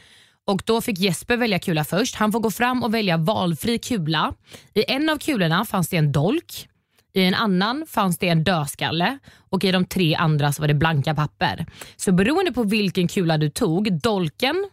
Och 0.45 0.63
Då 0.67 0.81
fick 0.81 0.99
Jesper 0.99 1.37
välja 1.37 1.59
kula 1.59 1.85
först. 1.85 2.15
Han 2.15 2.33
får 2.33 2.41
gå 2.41 2.51
fram 2.51 2.83
och 2.83 2.95
välja 2.95 3.17
valfri 3.17 3.79
kula. 3.79 4.35
I 4.75 4.85
en 4.89 5.09
av 5.09 5.19
kulorna 5.19 5.65
fanns 5.65 5.89
det 5.89 5.97
en 5.97 6.13
dolk, 6.13 6.69
i 7.15 7.25
en 7.25 7.35
annan 7.35 7.87
fanns 7.89 8.19
det 8.19 8.29
en 8.29 8.45
dödskalle 8.45 9.19
och 9.51 9.65
i 9.65 9.73
de 9.73 9.85
tre 9.85 10.15
andra 10.15 10.53
så 10.53 10.63
var 10.63 10.69
det 10.69 10.75
blanka 10.75 11.15
papper. 11.15 11.67
Så 11.97 12.13
beroende 12.13 12.53
på 12.53 12.63
vilken 12.63 13.09
kula 13.09 13.39
du 13.39 13.51
tog, 13.51 14.01
dolken, 14.01 14.71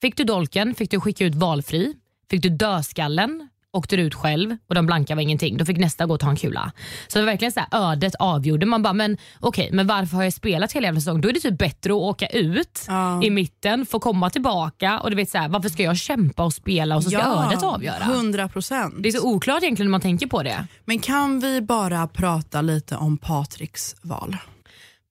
fick 0.00 0.16
du 0.16 0.24
dolken 0.24 0.74
fick 0.74 0.90
du 0.90 1.00
skicka 1.00 1.24
ut 1.24 1.34
valfri. 1.34 1.94
Fick 2.30 2.42
du 2.42 2.48
dödskallen 2.48 3.48
åkte 3.76 3.96
du 3.96 4.02
ut 4.02 4.14
själv 4.14 4.56
och 4.68 4.74
de 4.74 4.86
blanka 4.86 5.14
var 5.14 5.22
ingenting. 5.22 5.56
Då 5.56 5.64
fick 5.64 5.76
nästa 5.78 6.06
gå 6.06 6.14
och 6.14 6.20
ta 6.20 6.30
en 6.30 6.36
kula. 6.36 6.72
Så 7.08 7.18
det 7.18 7.24
var 7.24 7.32
verkligen 7.32 7.52
så 7.52 7.60
här, 7.60 7.68
ödet 7.92 8.14
avgjorde. 8.18 8.66
Man 8.66 8.82
bara, 8.82 8.92
men 8.92 9.16
okej, 9.40 9.68
men 9.72 9.86
varför 9.86 10.16
har 10.16 10.24
jag 10.24 10.32
spelat 10.32 10.72
hela 10.72 10.86
jävla 10.86 11.00
säsongen? 11.00 11.20
Då 11.20 11.28
är 11.28 11.32
det 11.32 11.40
typ 11.40 11.58
bättre 11.58 11.90
att 11.92 11.96
åka 11.98 12.26
ut 12.26 12.84
Ja. 12.88 13.22
i 13.22 13.30
mitten, 13.30 13.86
få 13.86 14.00
komma 14.00 14.30
tillbaka 14.30 15.00
och 15.00 15.10
du 15.10 15.16
vet 15.16 15.30
så 15.30 15.38
här, 15.38 15.48
varför 15.48 15.68
ska 15.68 15.82
jag 15.82 15.96
kämpa 15.96 16.44
och 16.44 16.54
spela 16.54 16.96
och 16.96 17.02
så 17.04 17.10
ska 17.10 17.18
ödet 17.22 17.62
avgöra? 17.62 18.04
100 18.04 18.48
procent. 18.48 18.94
Det 18.98 19.08
är 19.08 19.12
så 19.12 19.26
oklart 19.28 19.62
egentligen 19.62 19.86
när 19.88 19.90
man 19.90 20.00
tänker 20.00 20.26
på 20.26 20.42
det. 20.42 20.66
Men 20.84 20.98
kan 20.98 21.40
vi 21.40 21.60
bara 21.60 22.06
prata 22.06 22.60
lite 22.62 22.96
om 22.96 23.18
Patriks 23.18 23.96
val? 24.02 24.36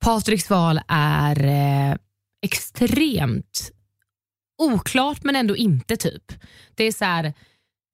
Patriks 0.03 0.49
val 0.49 0.79
är 0.87 1.45
eh, 1.45 1.95
extremt 2.45 3.71
oklart 4.57 5.23
men 5.23 5.35
ändå 5.35 5.55
inte 5.57 5.97
typ. 5.97 6.23
Det 6.75 6.83
är 6.83 6.91
så 6.91 7.05
här, 7.05 7.33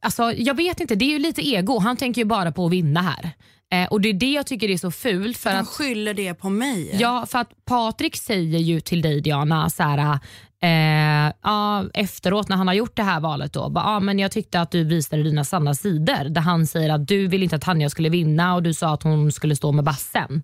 alltså, 0.02 0.34
jag 0.34 0.56
vet 0.56 0.80
inte, 0.80 0.96
det 0.96 1.06
är 1.06 1.10
ju 1.10 1.20
lite 1.20 1.48
ego. 1.48 1.80
Han 1.80 1.98
tänker 1.98 2.22
ju 2.22 2.26
bara 2.26 2.52
på 2.52 2.66
att 2.66 2.72
vinna 2.72 3.02
här. 3.02 3.32
Eh, 3.74 3.88
och 3.88 4.02
det 4.02 4.10
är 4.10 4.14
det 4.14 4.32
jag 4.32 4.48
tycker 4.48 4.70
är 4.70 4.78
så 4.78 4.92
fult. 4.92 5.38
För 5.38 5.50
Han 5.50 5.60
att, 5.60 5.68
skyller 5.68 6.14
det 6.14 6.34
på 6.34 6.50
mig. 6.50 6.96
ja, 7.00 7.26
för 7.30 7.40
att 7.40 7.66
Patrik 7.66 8.16
säger 8.16 8.60
ju 8.60 8.80
till 8.80 9.02
dig 9.02 9.22
Diana 9.22 9.70
så 9.70 9.84
här, 9.84 10.20
eh, 10.64 11.34
ja, 11.44 11.86
efteråt 11.94 12.50
när 12.50 12.56
han 12.56 12.68
har 12.68 12.74
gjort 12.74 12.96
det 12.96 13.04
här 13.04 13.20
valet 13.20 13.54
då, 13.54 13.70
bara, 13.70 13.86
ja, 13.86 14.00
men 14.00 14.20
jag 14.20 14.32
tyckte 14.32 14.62
att 14.62 14.72
du 14.72 14.84
visade 14.84 15.24
dina 15.24 15.44
sanna 15.44 15.76
sidor. 15.76 16.30
Där 16.30 16.42
han 16.42 16.68
säger 16.68 16.90
att 16.90 17.08
du 17.08 17.28
vill 17.28 17.44
inte 17.44 17.56
att 17.56 17.62
Tanja 17.62 17.90
skulle 17.90 18.10
vinna 18.10 18.56
och 18.56 18.64
du 18.64 18.74
sa 18.74 18.94
att 18.94 19.04
hon 19.04 19.32
skulle 19.32 19.56
stå 19.56 19.72
med 19.72 19.84
bassen. 19.86 20.44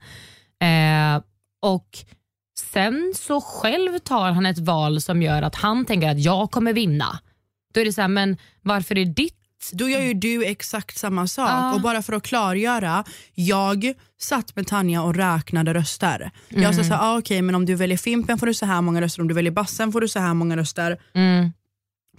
Eh, 0.61 1.21
och 1.61 1.87
Sen 2.59 3.13
så 3.15 3.41
själv 3.41 3.99
tar 3.99 4.31
han 4.31 4.45
ett 4.45 4.59
val 4.59 5.01
som 5.01 5.21
gör 5.21 5.41
att 5.41 5.55
han 5.55 5.85
tänker 5.85 6.09
att 6.09 6.19
jag 6.19 6.51
kommer 6.51 6.73
vinna. 6.73 7.19
Då 7.73 7.81
är 7.81 7.85
det 7.85 7.93
så 7.93 8.01
här, 8.01 8.07
men 8.07 8.37
varför 8.61 8.97
är 8.97 9.05
ditt 9.05 9.36
Då 9.71 9.89
gör 9.89 10.01
ju 10.01 10.13
du 10.13 10.45
exakt 10.45 10.97
samma 10.97 11.27
sak. 11.27 11.49
Ja. 11.49 11.73
Och 11.73 11.81
bara 11.81 12.01
för 12.01 12.13
att 12.13 12.23
klargöra, 12.23 13.03
jag 13.33 13.93
satt 14.19 14.55
med 14.55 14.67
Tanja 14.67 15.01
och 15.01 15.15
räknade 15.15 15.73
röster. 15.73 16.31
Jag 16.49 16.75
sa 16.75 16.83
såhär, 16.83 17.01
ah, 17.01 17.17
okej 17.17 17.41
men 17.41 17.55
om 17.55 17.65
du 17.65 17.75
väljer 17.75 17.97
Fimpen 17.97 18.37
får 18.37 18.47
du 18.47 18.53
så 18.53 18.65
här 18.65 18.81
många 18.81 19.01
röster, 19.01 19.21
om 19.21 19.27
du 19.27 19.33
väljer 19.33 19.51
Bassen 19.51 19.91
får 19.91 20.01
du 20.01 20.07
så 20.07 20.19
här 20.19 20.33
många 20.33 20.57
röster. 20.57 20.97
Mm. 21.13 21.51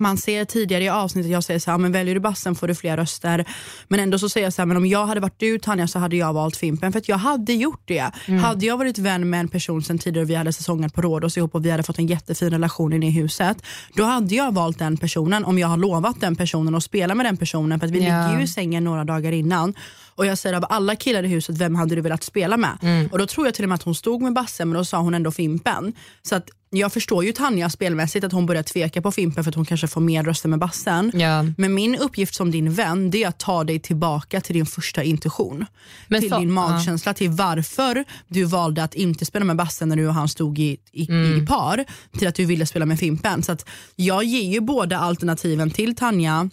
Man 0.00 0.16
ser 0.18 0.44
tidigare 0.44 0.84
i 0.84 0.88
avsnittet, 0.88 1.30
jag 1.32 1.44
säger 1.44 1.60
så 1.60 1.70
här, 1.70 1.78
men 1.78 1.92
väljer 1.92 2.14
du 2.14 2.20
Bassen 2.20 2.54
får 2.54 2.68
du 2.68 2.74
fler 2.74 2.96
röster. 2.96 3.44
Men 3.88 4.00
ändå 4.00 4.18
så 4.18 4.28
säger 4.28 4.46
jag 4.46 4.52
så 4.52 4.62
här, 4.62 4.66
men 4.66 4.76
om 4.76 4.86
jag 4.86 5.06
hade 5.06 5.20
varit 5.20 5.38
du 5.40 5.58
Tanja 5.58 5.86
så 5.88 5.98
hade 5.98 6.16
jag 6.16 6.32
valt 6.32 6.56
Fimpen. 6.56 6.92
För 6.92 6.98
att 6.98 7.08
jag 7.08 7.16
hade 7.16 7.52
gjort 7.52 7.82
det. 7.84 8.10
Hade 8.42 8.66
jag 8.66 8.76
varit 8.76 8.98
vän 8.98 9.30
med 9.30 9.40
en 9.40 9.48
person 9.48 9.82
sen 9.82 9.98
tidigare 9.98 10.24
och 10.24 10.30
vi 10.30 10.34
hade 10.34 10.52
säsongen 10.52 10.90
på 10.90 11.02
Rhodos 11.02 11.36
ihop 11.36 11.54
och 11.54 11.64
vi 11.64 11.70
hade 11.70 11.82
fått 11.82 11.98
en 11.98 12.06
jättefin 12.06 12.50
relation 12.50 12.92
inne 12.92 13.06
i 13.06 13.10
huset. 13.10 13.62
Då 13.94 14.04
hade 14.04 14.34
jag 14.34 14.54
valt 14.54 14.78
den 14.78 14.96
personen 14.96 15.44
om 15.44 15.58
jag 15.58 15.68
har 15.68 15.76
lovat 15.76 16.20
den 16.20 16.36
personen 16.36 16.74
att 16.74 16.82
spela 16.82 17.14
med 17.14 17.26
den 17.26 17.36
personen. 17.36 17.80
För 17.80 17.86
att 17.86 17.92
vi 17.92 17.98
Ja. 17.98 18.26
ligger 18.26 18.38
ju 18.38 18.44
i 18.44 18.48
sängen 18.48 18.84
några 18.84 19.04
dagar 19.04 19.32
innan. 19.32 19.74
Och 20.18 20.26
jag 20.26 20.38
säger 20.38 20.56
av 20.56 20.64
alla 20.68 20.96
killar 20.96 21.22
i 21.24 21.28
huset, 21.28 21.58
vem 21.58 21.74
hade 21.74 21.94
du 21.94 22.00
velat 22.00 22.22
spela 22.24 22.56
med? 22.56 23.08
Och 23.12 23.18
då 23.18 23.26
tror 23.26 23.46
jag 23.46 23.54
till 23.54 23.64
och 23.64 23.68
med 23.68 23.74
att 23.76 23.82
hon 23.82 23.94
stod 23.94 24.22
med 24.22 24.32
Bassen 24.32 24.68
men 24.68 24.78
då 24.78 24.84
sa 24.84 24.98
hon 24.98 25.14
ändå 25.14 25.30
Fimpen. 25.30 25.92
Så 26.22 26.34
att 26.36 26.48
jag 26.70 26.92
förstår 26.92 27.24
ju 27.24 27.32
Tanja 27.32 27.70
spelmässigt 27.70 28.24
att 28.24 28.32
hon 28.32 28.46
börjar 28.46 28.62
tveka 28.62 29.02
på 29.02 29.12
Fimpen 29.12 29.44
för 29.44 29.48
att 29.50 29.54
hon 29.54 29.64
kanske 29.64 29.86
får 29.88 30.00
mer 30.00 30.22
röster 30.24 30.48
med 30.48 30.58
Bassen. 30.58 31.12
Ja. 31.14 31.44
Men 31.56 31.74
min 31.74 31.96
uppgift 31.96 32.34
som 32.34 32.50
din 32.50 32.72
vän 32.74 33.10
det 33.10 33.22
är 33.24 33.28
att 33.28 33.38
ta 33.38 33.64
dig 33.64 33.78
tillbaka 33.78 34.40
till 34.40 34.54
din 34.54 34.66
första 34.66 35.02
intuition. 35.02 35.66
Men 36.08 36.20
till 36.20 36.30
så- 36.30 36.38
din 36.38 36.52
magkänsla, 36.52 37.14
till 37.14 37.30
varför 37.30 38.04
du 38.28 38.44
valde 38.44 38.82
att 38.82 38.94
inte 38.94 39.24
spela 39.24 39.44
med 39.44 39.56
Bassen 39.56 39.88
när 39.88 39.96
du 39.96 40.08
och 40.08 40.14
han 40.14 40.28
stod 40.28 40.58
i, 40.58 40.76
i, 40.92 41.08
Mm. 41.08 41.42
i 41.42 41.46
par. 41.46 41.84
Till 42.18 42.28
att 42.28 42.34
du 42.34 42.44
ville 42.44 42.66
spela 42.66 42.86
med 42.86 42.98
Fimpen. 42.98 43.42
Så 43.42 43.52
att 43.52 43.68
jag 43.96 44.24
ger 44.24 44.52
ju 44.52 44.60
båda 44.60 44.98
alternativen 44.98 45.70
till 45.70 45.96
Tanja 45.96 46.50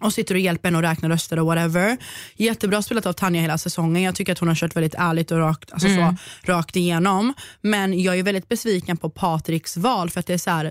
och 0.00 0.12
sitter 0.12 0.34
och 0.34 0.40
hjälper 0.40 0.68
henne 0.68 0.78
att 0.78 0.84
räkna 0.96 1.08
röster 1.08 1.38
och 1.38 1.46
whatever. 1.46 1.96
Jättebra 2.36 2.82
spelat 2.82 3.06
av 3.06 3.12
Tanja 3.12 3.40
hela 3.40 3.58
säsongen. 3.58 4.02
Jag 4.02 4.14
tycker 4.14 4.32
att 4.32 4.38
hon 4.38 4.48
har 4.48 4.54
kört 4.54 4.76
väldigt 4.76 4.94
ärligt 4.98 5.30
och 5.30 5.38
rakt, 5.38 5.72
alltså 5.72 5.88
Mm. 5.88 6.16
så, 6.16 6.52
rakt 6.52 6.76
igenom. 6.76 7.34
Men 7.60 8.02
jag 8.02 8.18
är 8.18 8.22
väldigt 8.22 8.48
besviken 8.48 8.96
på 8.96 9.10
Patriks 9.10 9.76
val 9.76 10.10
för 10.10 10.20
att 10.20 10.26
det 10.26 10.34
är 10.34 10.38
så 10.38 10.50
här. 10.50 10.70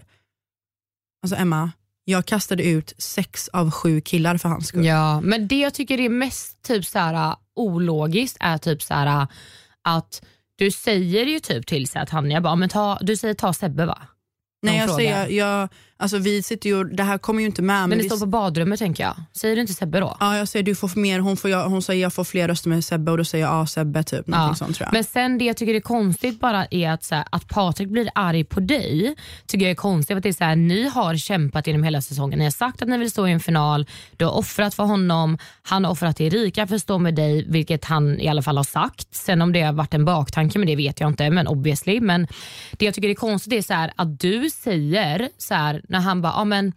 Alltså 1.24 1.36
Emma, 1.36 1.72
jag 2.06 2.26
kastade 2.26 2.64
ut 2.64 2.94
sex 2.98 3.48
av 3.48 3.72
sju 3.72 4.02
killar 4.02 4.38
för 4.38 4.50
hans 4.50 4.68
skull. 4.68 4.86
Ja, 4.86 5.22
men 5.22 5.48
det 5.48 5.60
jag 5.60 5.74
tycker 5.74 6.00
är 6.00 6.10
mest 6.10 6.62
typ 6.62 6.86
så 6.86 7.00
här, 7.00 7.36
ologiskt 7.56 8.38
är 8.40 8.58
typ 8.58 8.82
så 8.84 8.94
här, 8.94 9.28
att 9.84 10.26
du 10.56 10.72
säger 10.72 11.26
ju 11.26 11.40
typ 11.40 11.68
till 11.68 11.88
sig 11.88 12.02
att 12.02 12.10
han, 12.10 12.32
jag 12.32 12.44
bara, 12.44 12.56
men 12.56 12.70
ta, 12.70 12.98
du 13.02 13.18
säger 13.18 13.34
ta 13.34 13.54
Sebbe 13.54 13.86
va? 13.86 13.98
Nej 14.62 14.78
jag 14.78 14.90
säger, 14.90 15.28
jag, 15.30 15.70
alltså 15.98 16.18
vi 16.18 16.44
sitter 16.44 16.70
ju, 16.70 16.84
det 16.84 17.04
här 17.04 17.18
kommer 17.18 17.40
ju 17.40 17.46
inte 17.46 17.62
med. 17.62 17.76
Men, 17.82 17.90
Men 17.90 17.98
det 17.98 18.04
vi, 18.04 18.10
står 18.10 18.20
på 18.20 18.26
badrummet 18.26 18.80
tänker 18.80 19.04
jag. 19.04 19.16
Säger 19.34 19.56
du 19.56 19.62
inte 19.62 19.74
Sebbe 19.74 20.00
då? 20.00 20.18
ja, 20.20 20.38
jag 20.38 20.48
säger 20.48 20.64
du 20.64 20.76
får 20.76 21.00
mer, 21.00 21.20
hon, 21.20 21.38
får, 21.38 21.50
jag, 21.52 21.70
hon 21.70 21.82
säger 21.82 22.02
jag 22.02 22.14
får 22.14 22.24
fler 22.24 22.48
röster 22.48 22.70
med 22.70 22.84
Sebbe 22.84 23.12
och 23.12 23.18
då 23.18 23.26
säger 23.26 23.46
jag 23.46 23.54
ja 23.54 23.68
Sebbe 23.68 24.04
typ. 24.04 24.28
Någonting 24.28 24.56
sånt 24.56 24.76
tror 24.76 24.86
jag. 24.86 24.94
Men 24.94 25.04
sen 25.04 25.38
det 25.38 25.46
jag 25.46 25.58
tycker 25.58 25.74
är 25.74 25.80
konstigt 25.80 26.40
bara 26.40 26.66
är 26.72 26.90
att, 26.90 27.04
så 27.04 27.16
här, 27.16 27.26
att 27.30 27.48
Patrik 27.48 27.90
blir 27.90 28.10
arg 28.16 28.44
på 28.44 28.60
dig. 28.60 29.16
Tycker 29.46 29.66
jag 29.66 29.72
är 29.72 29.76
konstigt. 29.76 30.18
Att 30.18 30.24
det 30.24 30.30
är 30.30 30.34
så 30.34 30.44
här, 30.44 30.56
ni 30.56 30.88
har 30.88 31.16
kämpat 31.16 31.68
genom 31.68 31.84
hela 31.84 32.02
säsongen. 32.02 32.40
Ni 32.40 32.46
har 32.46 32.52
sagt 32.52 32.82
att 32.82 32.88
ni 32.88 32.98
vill 32.98 33.12
stå 33.12 33.28
i 33.28 33.32
en 33.32 33.40
final. 33.40 33.86
Du 34.18 34.26
har 34.26 34.32
offrat 34.32 34.74
för 34.74 34.84
honom. 34.84 35.38
Han 35.62 35.86
har 35.86 35.92
offrat 35.92 36.18
till 36.18 36.36
Erika 36.36 36.68
för 36.68 36.76
att 36.76 36.82
stå 36.82 36.98
med 36.98 37.16
dig, 37.16 37.46
vilket 37.50 37.86
han 37.86 38.20
i 38.20 38.28
alla 38.28 38.42
fall 38.42 38.58
har 38.58 38.64
sagt. 38.64 39.16
Sen 39.16 39.42
om 39.42 39.54
det 39.54 39.62
har 39.62 39.74
varit 39.74 39.94
en 39.94 40.06
baktanke 40.06 40.60
med 40.60 40.68
det 40.68 40.76
vet 40.76 41.00
jag 41.00 41.10
inte, 41.10 41.30
men 41.30 41.48
obviously. 41.48 42.02
Men 42.02 42.28
det 42.72 42.86
jag 42.86 42.94
tycker 42.94 43.10
är 43.10 43.14
konstigt 43.14 43.54
är 43.54 43.62
så 43.62 43.74
här, 43.74 43.94
att 43.96 44.20
du 44.20 44.50
säger 44.50 45.30
så 45.38 45.54
här, 45.54 45.82
när 45.88 46.00
han 46.00 46.22
bara, 46.22 46.34
ah, 46.34 46.46
men 46.46 46.74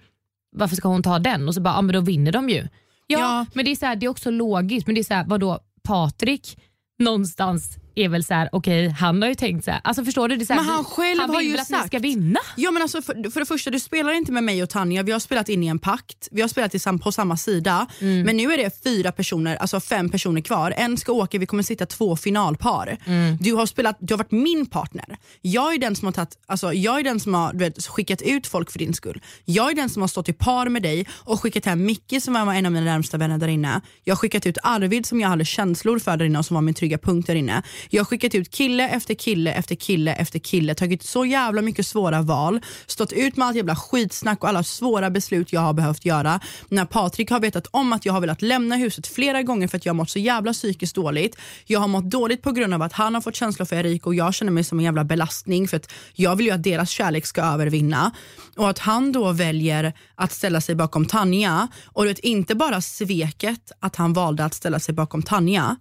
varför 0.56 0.76
ska 0.76 0.88
hon 0.88 1.02
ta 1.02 1.18
den? 1.18 1.48
Och 1.48 1.54
så 1.54 1.60
bara, 1.60 1.74
ah, 1.74 1.82
men 1.82 1.92
då 1.94 2.00
vinner 2.00 2.32
de 2.32 2.48
ju. 2.48 2.68
Ja, 3.06 3.18
Ja. 3.18 3.46
men 3.54 3.64
det 3.64 3.70
är, 3.70 3.76
så 3.76 3.86
här, 3.86 3.96
det 3.96 4.06
är 4.06 4.10
också 4.10 4.30
logiskt, 4.30 4.86
men 4.86 4.94
det 4.94 5.00
är 5.00 5.04
så 5.04 5.14
här, 5.14 5.24
vadå, 5.26 5.58
Patrik 5.82 6.58
någonstans 6.98 7.76
är 8.04 8.08
väl 8.08 8.24
så 8.24 8.34
här, 8.34 8.48
okej 8.52 8.88
han 8.88 9.22
har 9.22 9.28
ju 9.28 9.34
tänkt 9.34 9.64
så 9.64 9.70
här, 9.70 9.80
alltså 9.84 10.04
förstår 10.04 10.28
du? 10.28 10.36
Det 10.36 10.46
så 10.46 10.52
här, 10.52 10.60
Men 10.60 10.68
han 10.70 10.78
vi- 10.84 10.90
själv 10.90 11.20
han 11.20 11.30
har 11.30 11.40
ju 11.40 11.52
att 11.58 11.68
ni 11.70 11.76
sagt- 11.76 11.86
ska 11.86 11.98
vinna. 11.98 12.40
Ja 12.56 12.70
men 12.70 12.82
alltså 12.82 13.02
för, 13.02 13.30
för 13.30 13.40
det 13.40 13.46
första, 13.46 13.70
du 13.70 13.80
spelar 13.80 14.12
inte 14.12 14.32
med 14.32 14.44
mig 14.44 14.62
och 14.62 14.68
Tanja, 14.70 15.02
vi 15.02 15.12
har 15.12 15.18
spelat 15.20 15.48
in 15.48 15.62
i 15.62 15.66
en 15.66 15.78
pakt, 15.78 16.28
vi 16.30 16.40
har 16.40 16.48
spelat 16.48 17.02
på 17.02 17.12
samma 17.12 17.36
sida. 17.36 17.86
Mm. 18.00 18.22
Men 18.22 18.36
nu 18.36 18.52
är 18.52 18.58
det 18.58 18.82
fyra 18.84 19.12
personer, 19.12 19.56
alltså 19.56 19.80
fem 19.80 20.08
personer 20.08 20.40
kvar. 20.40 20.74
En 20.76 20.96
ska 20.96 21.12
åka, 21.12 21.38
vi 21.38 21.46
kommer 21.46 21.62
sitta 21.62 21.86
två 21.86 22.16
finalpar. 22.16 22.96
Mm. 23.06 23.36
Du 23.40 23.52
har 23.54 23.66
spelat, 23.66 23.96
du 24.00 24.14
har 24.14 24.18
varit 24.18 24.30
min 24.30 24.66
partner. 24.66 25.16
Jag 25.40 25.74
är 25.74 25.78
den 25.78 25.96
som 25.96 26.06
har, 26.06 26.12
tagit, 26.12 26.38
alltså, 26.46 26.72
jag 26.72 27.00
är 27.00 27.04
den 27.04 27.20
som 27.20 27.34
har 27.34 27.52
vet, 27.54 27.86
skickat 27.86 28.22
ut 28.22 28.46
folk 28.46 28.70
för 28.70 28.78
din 28.78 28.94
skull. 28.94 29.22
Jag 29.44 29.70
är 29.70 29.74
den 29.74 29.88
som 29.88 30.02
har 30.02 30.08
stått 30.08 30.28
i 30.28 30.32
par 30.32 30.68
med 30.68 30.82
dig 30.82 31.06
och 31.12 31.40
skickat 31.42 31.64
hem 31.64 31.84
Micke 31.86 32.14
som 32.22 32.34
var 32.34 32.54
en 32.54 32.66
av 32.66 32.72
mina 32.72 32.84
närmsta 32.84 33.16
vänner 33.18 33.38
där 33.38 33.48
inne. 33.48 33.80
Jag 34.04 34.14
har 34.14 34.18
skickat 34.18 34.46
ut 34.46 34.58
Arvid 34.62 35.06
som 35.06 35.20
jag 35.20 35.28
hade 35.28 35.44
känslor 35.44 35.98
för 35.98 36.16
där 36.16 36.24
inne 36.26 36.38
och 36.38 36.46
som 36.46 36.54
var 36.54 36.62
min 36.62 36.74
trygga 36.74 36.98
punkt 36.98 37.26
där 37.26 37.34
inne. 37.34 37.62
Jag 37.92 38.00
har 38.00 38.04
skickat 38.04 38.34
ut 38.34 38.50
kille 38.50 38.88
efter 38.88 39.14
kille 39.14 39.52
efter 39.52 39.74
kille 39.74 40.12
efter 40.14 40.38
kille, 40.38 40.74
tagit 40.74 41.02
så 41.02 41.24
jävla 41.24 41.62
mycket 41.62 41.86
svåra 41.86 42.22
val, 42.22 42.60
stått 42.86 43.12
ut 43.12 43.36
med 43.36 43.48
allt 43.48 43.56
jävla 43.56 43.76
skitsnack 43.76 44.42
och 44.42 44.48
alla 44.48 44.62
svåra 44.62 45.10
beslut 45.10 45.52
jag 45.52 45.60
har 45.60 45.72
behövt 45.72 46.04
göra. 46.04 46.40
När 46.68 46.84
Patrik 46.84 47.30
har 47.30 47.40
vetat 47.40 47.66
om 47.70 47.92
att 47.92 48.06
jag 48.06 48.12
har 48.12 48.20
velat 48.20 48.42
lämna 48.42 48.76
huset 48.76 49.06
flera 49.06 49.42
gånger 49.42 49.68
för 49.68 49.76
att 49.76 49.86
jag 49.86 49.92
har 49.92 49.96
mått 49.96 50.10
så 50.10 50.18
jävla 50.18 50.52
psykiskt 50.52 50.94
dåligt. 50.94 51.36
Jag 51.66 51.80
har 51.80 51.88
mått 51.88 52.10
dåligt 52.10 52.42
på 52.42 52.52
grund 52.52 52.74
av 52.74 52.82
att 52.82 52.92
han 52.92 53.14
har 53.14 53.20
fått 53.20 53.36
känslor 53.36 53.66
för 53.66 53.76
Erik 53.76 54.06
och 54.06 54.14
jag 54.14 54.34
känner 54.34 54.52
mig 54.52 54.64
som 54.64 54.78
en 54.78 54.84
jävla 54.84 55.04
belastning 55.04 55.68
för 55.68 55.76
att 55.76 55.92
jag 56.14 56.36
vill 56.36 56.46
ju 56.46 56.52
att 56.52 56.62
deras 56.62 56.90
kärlek 56.90 57.26
ska 57.26 57.42
övervinna. 57.42 58.12
Och 58.56 58.70
att 58.70 58.78
han 58.78 59.12
då 59.12 59.32
väljer 59.32 59.92
att 60.14 60.32
ställa 60.32 60.60
sig 60.60 60.74
bakom 60.74 61.06
Tanja 61.06 61.68
och 61.84 62.04
det 62.04 62.26
inte 62.26 62.54
bara 62.54 62.80
sveket 62.80 63.72
att 63.80 63.96
han 63.96 64.12
valde 64.12 64.44
att 64.44 64.54
ställa 64.54 64.80
sig 64.80 64.94
bakom 64.94 65.22
Tanja 65.22 65.76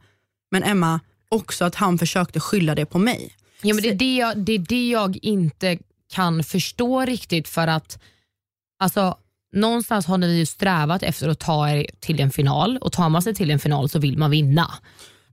men 0.51 0.63
Emma, 0.63 0.99
också 1.29 1.65
att 1.65 1.75
han 1.75 1.97
försökte 1.97 2.39
skylla 2.39 2.75
det 2.75 2.85
på 2.85 2.97
mig. 2.99 3.35
Ja, 3.61 3.73
men 3.73 3.83
det, 3.83 3.89
är 3.89 3.95
det, 3.95 4.15
jag, 4.15 4.37
det 4.37 4.51
är 4.51 4.59
det 4.59 4.89
jag 4.89 5.17
inte 5.21 5.77
kan 6.13 6.43
förstå 6.43 7.05
riktigt 7.05 7.47
för 7.47 7.67
att 7.67 7.99
alltså, 8.79 9.17
någonstans 9.53 10.05
har 10.05 10.17
ni 10.17 10.37
ju 10.37 10.45
strävat 10.45 11.03
efter 11.03 11.29
att 11.29 11.39
ta 11.39 11.69
er 11.69 11.87
till 11.99 12.19
en 12.19 12.31
final 12.31 12.77
och 12.77 12.91
tar 12.91 13.09
man 13.09 13.21
sig 13.21 13.35
till 13.35 13.51
en 13.51 13.59
final 13.59 13.89
så 13.89 13.99
vill 13.99 14.17
man 14.17 14.31
vinna. 14.31 14.73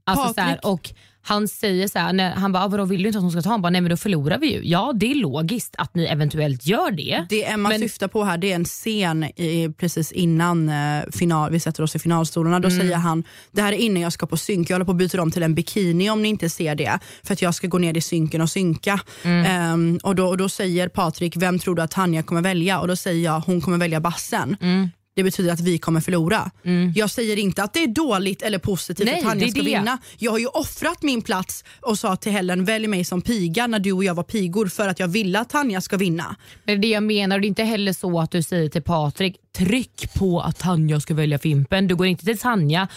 Alltså, 0.03 0.33
så 0.33 0.41
här, 0.41 0.55
Patrik- 0.55 0.65
och 0.65 0.93
han 1.27 1.47
säger 1.47 1.87
så 1.87 1.99
här, 1.99 2.13
när, 2.13 2.31
han 2.31 2.51
bara, 2.51 2.63
"Ah, 2.63 2.67
vadå 2.67 2.85
vill 2.85 3.01
du 3.03 3.07
inte 3.09 3.17
att 3.17 3.23
hon 3.23 3.31
ska 3.31 3.41
ta? 3.41 3.49
Han 3.49 3.61
bara, 3.61 3.69
nej 3.69 3.81
men 3.81 3.89
då 3.89 3.97
förlorar 3.97 4.37
vi 4.37 4.53
ju. 4.53 4.61
Ja 4.63 4.91
det 4.95 5.11
är 5.11 5.15
logiskt 5.15 5.75
att 5.77 5.95
ni 5.95 6.05
eventuellt 6.05 6.65
gör 6.67 6.91
det. 6.91 7.25
Det 7.29 7.45
Emma 7.45 7.69
Men- 7.69 7.79
syftar 7.79 8.07
på 8.07 8.23
här 8.23 8.37
det 8.37 8.51
är 8.51 8.55
en 8.55 8.65
scen 8.65 9.23
i, 9.23 9.73
precis 9.77 10.11
innan 10.11 10.69
eh, 10.69 11.03
final, 11.13 11.51
vi 11.51 11.59
sätter 11.59 11.83
oss 11.83 11.95
i 11.95 11.99
finalstolarna. 11.99 12.59
Då 12.59 12.69
säger 12.69 12.95
han, 12.95 13.23
det 13.51 13.61
här 13.61 13.73
är 13.73 13.77
innan 13.77 14.01
jag 14.01 14.13
ska 14.13 14.25
på 14.27 14.37
synk, 14.37 14.69
jag 14.69 14.75
håller 14.75 14.85
på 14.85 14.91
att 14.91 14.97
byta 14.97 15.21
om 15.21 15.31
till 15.31 15.43
en 15.43 15.55
bikini 15.55 16.09
om 16.09 16.21
ni 16.21 16.27
inte 16.29 16.49
ser 16.49 16.75
det. 16.75 16.99
För 17.23 17.33
att 17.33 17.41
jag 17.41 17.55
ska 17.55 17.67
gå 17.67 17.77
ner 17.77 17.97
i 17.97 18.01
synken 18.01 18.41
och 18.41 18.49
synka. 18.49 18.99
Ehm, 19.23 19.99
och, 20.03 20.15
då, 20.15 20.27
och 20.27 20.37
då 20.37 20.49
säger 20.49 20.87
Patrik, 20.89 21.37
vem 21.37 21.59
tror 21.59 21.75
du 21.75 21.81
att 21.81 21.91
Tanja 21.91 22.23
kommer 22.23 22.41
välja? 22.41 22.79
Och 22.79 22.87
då 22.87 22.95
säger 22.95 23.23
jag, 23.25 23.39
hon 23.39 23.61
kommer 23.61 23.77
välja 23.77 23.99
bassen. 23.99 24.57
Det 25.17 25.23
betyder 25.23 25.53
att 25.53 25.59
vi 25.59 25.77
kommer 25.77 26.01
förlora. 26.01 26.51
Jag 26.95 27.09
säger 27.09 27.37
inte 27.39 27.63
att 27.63 27.73
det 27.73 27.83
är 27.83 27.87
dåligt 27.87 28.41
eller 28.41 28.59
positivt 28.59 29.05
Nej, 29.05 29.15
att 29.15 29.23
Tanja 29.23 29.47
ska 29.47 29.59
det. 29.59 29.65
vinna. 29.65 29.97
Jag 30.17 30.31
har 30.31 30.39
ju 30.39 30.47
offrat 30.47 31.01
min 31.03 31.21
plats 31.21 31.63
och 31.81 31.99
sa 31.99 32.15
till 32.15 32.31
Helen, 32.31 32.65
välj 32.65 32.87
mig 32.87 33.03
som 33.03 33.21
piga 33.21 33.67
när 33.67 33.79
du 33.79 33.91
och 33.91 34.03
jag 34.03 34.13
var 34.15 34.23
pigor 34.23 34.65
för 34.67 34.87
att 34.87 34.99
jag 34.99 35.07
ville 35.07 35.39
att 35.39 35.49
Tanja 35.49 35.81
ska 35.81 35.97
vinna. 35.97 36.35
Men 36.63 36.81
det 36.81 36.87
jag 36.87 37.03
menar, 37.03 37.39
det 37.39 37.45
är 37.45 37.47
inte 37.47 37.63
heller 37.63 37.93
så 37.93 38.19
att 38.19 38.31
du 38.31 38.43
säger 38.43 38.69
till 38.69 38.81
Patrik, 38.81 39.35
tryck 39.57 40.13
på 40.13 40.41
att 40.41 40.59
Tanja 40.59 40.99
ska 40.99 41.13
välja 41.13 41.39
Fimpen. 41.39 41.87
Du 41.87 41.95
går 41.95 42.07
inte 42.07 42.25
till 42.25 42.37
Tanja 42.37 42.87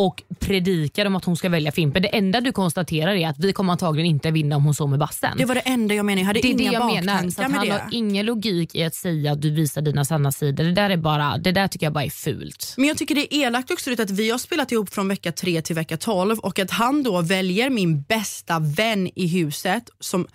och 0.00 0.22
predikar 0.38 1.06
om 1.06 1.16
att 1.16 1.24
hon 1.24 1.36
ska 1.36 1.48
välja 1.48 1.72
Fimpen. 1.72 2.02
Det 2.02 2.08
enda 2.08 2.40
du 2.40 2.52
konstaterar 2.52 3.14
är 3.14 3.28
att 3.28 3.38
vi 3.38 3.52
kommer 3.52 3.72
antagligen 3.72 4.10
inte 4.10 4.30
vinna 4.30 4.56
om 4.56 4.64
hon 4.64 4.74
står 4.74 4.86
med 4.86 4.98
bassen. 4.98 5.38
Det 5.38 5.44
var 5.44 5.54
det 5.54 5.60
enda 5.60 5.94
jag 5.94 6.06
menade. 6.06 6.20
Jag 6.20 6.26
hade 6.26 6.40
det 6.40 6.52
är 6.52 6.56
det 6.56 6.62
inga 6.62 6.72
jag 6.72 6.86
menar. 6.86 7.30
Så 7.30 7.42
han 7.42 7.66
det. 7.66 7.72
har 7.72 7.88
ingen 7.90 8.26
logik 8.26 8.74
i 8.74 8.84
att 8.84 8.94
säga 8.94 9.32
att 9.32 9.42
du 9.42 9.50
visar 9.50 9.82
dina 9.82 10.04
sanna 10.04 10.32
sidor. 10.32 10.64
Det 10.64 10.72
där, 10.72 10.90
är 10.90 10.96
bara, 10.96 11.38
det 11.38 11.52
där 11.52 11.68
tycker 11.68 11.86
jag 11.86 11.92
bara 11.92 12.04
är 12.04 12.10
fult. 12.10 12.74
Men 12.76 12.88
jag 12.88 12.98
tycker 12.98 13.14
det 13.14 13.34
är 13.34 13.46
elakt 13.46 13.70
också 13.70 13.92
att 13.92 14.10
vi 14.10 14.30
har 14.30 14.38
spelat 14.38 14.72
ihop 14.72 14.94
från 14.94 15.08
vecka 15.08 15.32
3 15.32 15.62
till 15.62 15.76
vecka 15.76 15.96
12 15.96 16.38
och 16.38 16.58
att 16.58 16.70
han 16.70 17.02
då 17.02 17.22
väljer 17.22 17.70
min 17.70 18.02
bästa 18.02 18.58
vän 18.58 19.10
i 19.14 19.26
huset 19.26 19.90
som 20.00 20.26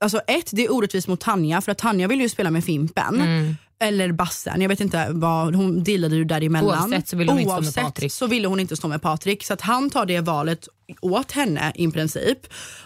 Alltså 0.00 0.20
ett, 0.26 0.50
det 0.52 0.64
är 0.64 0.72
orättvist 0.72 1.08
mot 1.08 1.20
Tanja 1.20 1.60
för 1.60 1.72
att 1.72 1.78
Tanja 1.78 2.08
vill 2.08 2.20
ju 2.20 2.28
spela 2.28 2.50
med 2.50 2.64
Fimpen. 2.64 3.14
Mm. 3.14 3.56
Eller 3.78 4.12
bassen, 4.12 4.60
jag 4.60 4.68
vet 4.68 4.80
inte 4.80 5.08
vad, 5.10 5.54
hon 5.54 5.84
dealade 5.84 6.16
ju 6.16 6.24
däremellan. 6.24 6.92
Oavsett 6.92 7.08
så 7.08 7.16
ville 7.16 7.32
hon 7.32 7.40
inte 7.40 7.50
stå 7.50 7.60
med 7.60 7.64
Oavsett 7.64 7.84
Patrik. 7.84 8.12
så 8.12 8.26
ville 8.26 8.48
hon 8.48 8.60
inte 8.60 8.76
stå 8.76 8.88
med 8.88 9.02
Patrik. 9.02 9.44
Så 9.44 9.52
att 9.52 9.60
han 9.60 9.90
tar 9.90 10.06
det 10.06 10.20
valet 10.20 10.68
åt 11.00 11.32
henne 11.32 11.72
i 11.74 11.90
princip. 11.90 12.38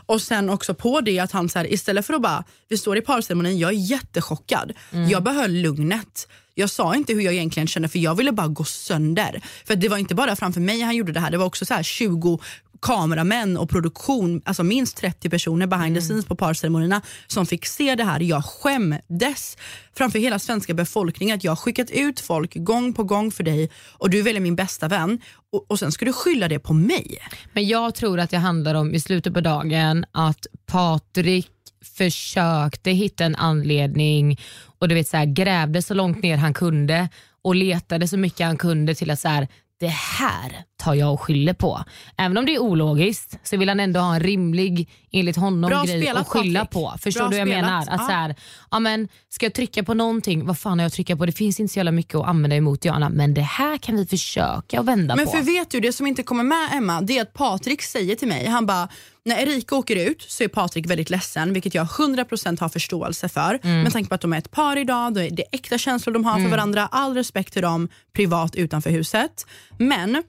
Och 0.07 0.22
sen 0.22 0.51
också 0.51 0.74
på 0.74 1.01
det 1.01 1.18
att 1.18 1.32
han 1.32 1.49
så 1.49 1.59
här, 1.59 1.72
istället 1.72 2.07
för 2.07 2.14
att 2.14 2.22
bara, 2.22 2.45
vi 2.68 2.78
står 2.78 2.97
i 2.97 3.01
parceremonin, 3.01 3.59
jag 3.59 3.70
är 3.70 3.74
jättechockad. 3.74 4.72
Mm. 4.93 5.09
Jag 5.09 5.22
behöll 5.22 5.53
lugnet. 5.53 6.28
Jag 6.55 6.70
sa 6.70 6.95
inte 6.95 7.12
hur 7.12 7.20
jag 7.20 7.34
egentligen 7.34 7.66
kände 7.66 7.88
för 7.88 7.99
jag 7.99 8.14
ville 8.14 8.32
bara 8.32 8.49
gå 8.49 8.64
sönder. 8.64 9.41
För 9.64 9.76
det 9.76 9.88
var 9.88 9.99
inte 9.99 10.14
bara 10.14 10.36
framför 10.36 10.61
mig 10.61 10.80
han 10.80 10.97
gjorde 10.97 11.12
det 11.12 11.20
här, 11.20 11.30
det 11.30 11.38
var 11.38 11.47
också 11.47 11.64
så 11.64 11.74
här 11.74 11.82
20 11.82 12.41
kameramän 12.83 13.57
och 13.57 13.70
produktion, 13.70 14.43
alltså 14.45 14.62
minst 14.62 14.97
30 14.97 15.31
personer 15.31 15.66
behind 15.66 15.97
the 15.97 16.03
scenes 16.03 16.26
på 16.26 16.37
parceremonierna 16.37 17.03
som 17.26 17.47
fick 17.47 17.66
se 17.66 17.95
det 17.95 18.05
här. 18.05 18.20
Jag 18.20 18.45
skämdes 18.45 19.57
framför 19.97 20.18
hela 20.18 20.39
svenska 20.39 20.74
befolkningen 20.74 21.37
att 21.37 21.45
jag 21.45 21.59
skickat 21.59 21.91
ut 21.91 22.20
folk 22.20 22.55
gång 22.55 22.93
på 22.93 23.05
gång 23.05 23.31
för 23.31 23.45
dig 23.45 23.70
och 23.93 24.11
du 24.11 24.22
väljer 24.22 24.41
min 24.41 24.57
bästa 24.57 24.89
vän 24.89 25.20
och, 25.53 25.70
och 25.70 25.78
sen 25.78 25.93
ska 25.93 26.05
du 26.05 26.12
skylla 26.12 26.49
det 26.49 26.59
på 26.59 26.72
mig. 26.72 27.18
Men 27.53 27.68
jag 27.68 27.95
tror 27.95 28.20
att 28.20 28.31
det 28.31 28.39
handlar 28.39 28.74
om 28.74 28.95
i 28.95 29.01
slutet 29.01 29.35
på 29.35 29.41
dagen 29.41 30.05
att 30.12 30.47
Patrik 30.66 31.51
försökte 31.97 32.91
hitta 32.91 33.24
en 33.24 33.37
anledning 33.37 34.41
och 34.78 34.89
du 34.89 34.95
vet 34.95 35.09
så 35.09 35.16
här, 35.16 35.24
grävde 35.26 35.83
så 35.83 35.95
långt 35.95 36.22
ner 36.22 36.37
han 36.37 36.55
kunde 36.55 37.09
och 37.43 37.55
letade 37.55 38.09
så 38.09 38.16
mycket 38.16 38.47
han 38.47 38.57
kunde 38.57 38.95
till 38.95 39.11
att 39.11 39.20
så 39.20 39.28
här, 39.28 39.49
det 39.81 39.89
här 39.89 40.64
tar 40.81 40.95
jag 40.95 41.12
och 41.12 41.20
skyller 41.20 41.53
på. 41.53 41.85
Även 42.16 42.37
om 42.39 42.47
det 42.47 42.55
är 42.55 42.59
ologiskt 42.59 43.39
så 43.43 43.57
vill 43.57 43.68
han 43.68 43.81
ändå 43.81 44.01
ha 44.01 44.14
en 44.14 44.20
rimlig, 44.20 44.89
enligt 45.12 45.37
honom, 45.37 45.68
Bra 45.70 45.83
grej 45.85 46.03
spelat, 46.03 46.20
att 46.22 46.28
skylla 46.28 46.61
Patrik. 46.61 46.72
på. 46.72 46.95
Förstår 47.03 47.20
Bra 47.20 47.28
du 47.31 47.37
vad 47.39 47.41
jag 47.41 47.49
spelat. 47.49 47.64
menar? 47.70 47.81
Att 47.81 48.01
Ja. 48.01 48.07
så 48.07 48.12
här, 48.12 48.35
ja, 48.70 48.78
men, 48.78 49.09
ska 49.28 49.47
jag 49.47 49.55
trycka 49.55 49.83
på 49.85 49.95
någonting, 49.95 50.47
vad 50.47 50.59
fan 50.59 50.78
har 50.78 50.85
jag 50.85 50.93
trycka 50.93 51.16
på? 51.16 51.26
Det 51.26 51.33
finns 51.33 51.61
inte 51.61 51.72
så 51.72 51.78
jävla 51.78 51.93
mycket 51.93 52.14
att 52.14 52.26
använda 52.26 52.57
emot 52.57 52.81
Diana 52.81 53.09
men 53.09 53.35
det 53.35 53.41
här 53.41 53.78
kan 53.78 53.97
vi 53.97 54.07
försöka 54.07 54.81
att 54.81 54.87
vända 54.87 55.16
Men 55.16 55.26
på. 55.26 55.33
för 55.33 55.41
vet 55.43 55.70
du, 55.70 55.81
det 55.81 55.93
som 55.93 56.07
inte 56.07 56.22
kommer 56.22 56.45
med 56.45 56.68
Emma, 56.72 57.01
det 57.01 57.18
är 57.18 57.22
att 57.22 57.33
Patrik 57.33 57.83
säger 57.83 58.14
till 58.16 58.28
mig, 58.28 58.47
han 58.47 58.66
bara, 58.66 58.89
när 59.24 59.37
Erika 59.43 59.76
åker 59.76 59.97
ut 60.11 60.22
så 60.28 60.45
är 60.45 60.49
Patrik 60.49 60.87
väldigt 60.87 61.11
ledsen, 61.11 61.53
vilket 61.53 61.74
jag 61.74 61.87
100% 61.87 62.61
har 62.61 62.68
förståelse 62.68 63.28
för. 63.28 63.59
Mm. 63.62 63.83
Med 63.83 63.93
tanke 63.93 64.09
på 64.09 64.14
att 64.14 64.20
de 64.20 64.33
är 64.33 64.39
ett 64.39 64.51
par 64.51 64.76
idag, 64.76 65.14
det 65.14 65.24
är 65.26 65.45
äkta 65.53 65.78
känslor 65.78 66.14
de 66.14 66.24
har 66.24 66.41
för 66.41 66.49
varandra, 66.49 66.89
all 66.93 67.14
respekt 67.14 67.53
till 67.53 67.62
dem 67.62 67.89
privat 68.16 68.55
utanför 68.57 68.91
huset. 68.91 69.47
Men 69.78 70.22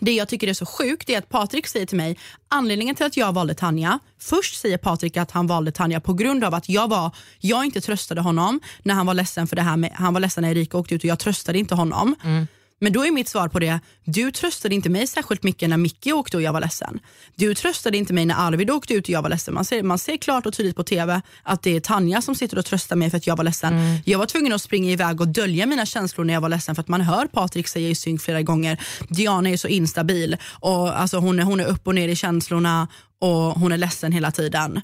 det 0.00 0.12
jag 0.12 0.28
tycker 0.28 0.48
är 0.48 0.54
så 0.54 0.66
sjukt 0.66 1.10
är 1.10 1.18
att 1.18 1.28
Patrik 1.28 1.66
säger 1.66 1.86
till 1.86 1.96
mig, 1.96 2.18
anledningen 2.48 2.94
till 2.94 3.06
att 3.06 3.16
jag 3.16 3.32
valde 3.32 3.54
Tanja, 3.54 3.98
först 4.20 4.60
säger 4.60 4.78
Patrik 4.78 5.16
att 5.16 5.30
han 5.30 5.46
valde 5.46 5.72
Tanja 5.72 6.00
på 6.00 6.14
grund 6.14 6.44
av 6.44 6.54
att 6.54 6.68
jag, 6.68 6.88
var, 6.88 7.16
jag 7.38 7.64
inte 7.64 7.80
tröstade 7.80 8.20
honom 8.20 8.60
när 8.82 8.94
han 8.94 9.06
var 9.06 9.14
ledsen 9.14 9.46
för 9.46 9.56
det 9.56 9.62
här 9.62 9.76
med, 9.76 9.90
han 9.94 10.14
var 10.14 10.20
ledsen 10.20 10.42
när 10.42 10.50
Erika 10.50 10.78
åkte 10.78 10.94
ut 10.94 11.00
och 11.00 11.10
jag 11.10 11.18
tröstade 11.18 11.58
inte 11.58 11.74
honom. 11.74 12.14
Mm. 12.24 12.46
Men 12.80 12.92
då 12.92 13.06
är 13.06 13.10
mitt 13.10 13.28
svar 13.28 13.48
på 13.48 13.58
det, 13.58 13.80
du 14.04 14.30
tröstade 14.30 14.74
inte 14.74 14.90
mig 14.90 15.06
särskilt 15.06 15.42
mycket 15.42 15.68
när 15.68 15.76
Micke 15.76 16.06
åkte 16.06 16.36
och 16.36 16.42
jag 16.42 16.52
var 16.52 16.60
ledsen. 16.60 17.00
Du 17.34 17.54
tröstade 17.54 17.96
inte 17.96 18.12
mig 18.12 18.26
när 18.26 18.34
Arvid 18.34 18.70
åkte 18.70 18.94
ut 18.94 19.04
och 19.04 19.10
jag 19.10 19.22
var 19.22 19.30
ledsen. 19.30 19.54
Man 19.54 19.64
ser, 19.64 19.82
man 19.82 19.98
ser 19.98 20.16
klart 20.16 20.46
och 20.46 20.54
tydligt 20.54 20.76
på 20.76 20.84
TV 20.84 21.20
att 21.42 21.62
det 21.62 21.76
är 21.76 21.80
Tanja 21.80 22.22
som 22.22 22.34
sitter 22.34 22.58
och 22.58 22.64
tröstar 22.64 22.96
mig 22.96 23.10
för 23.10 23.16
att 23.16 23.26
jag 23.26 23.36
var 23.36 23.44
ledsen. 23.44 23.74
Jag 24.04 24.18
var 24.18 24.26
tvungen 24.26 24.52
att 24.52 24.62
springa 24.62 24.90
iväg 24.90 25.20
och 25.20 25.28
dölja 25.28 25.66
mina 25.66 25.86
känslor 25.86 26.24
när 26.24 26.34
jag 26.34 26.40
var 26.40 26.48
ledsen 26.48 26.74
för 26.74 26.82
att 26.82 26.88
man 26.88 27.00
hör 27.00 27.26
Patrik 27.26 27.68
säga 27.68 27.88
i 27.88 27.94
synk 27.94 28.20
flera 28.20 28.42
gånger, 28.42 28.80
Diana 29.08 29.50
är 29.50 29.56
så 29.56 29.68
instabil 29.68 30.36
och 30.44 31.00
alltså 31.00 31.18
hon, 31.18 31.38
är, 31.38 31.42
hon 31.42 31.60
är 31.60 31.66
upp 31.66 31.86
och 31.86 31.94
ner 31.94 32.08
i 32.08 32.16
känslorna 32.16 32.88
och 33.18 33.30
hon 33.30 33.72
är 33.72 33.78
ledsen 33.78 34.12
hela 34.12 34.30
tiden. 34.30 34.80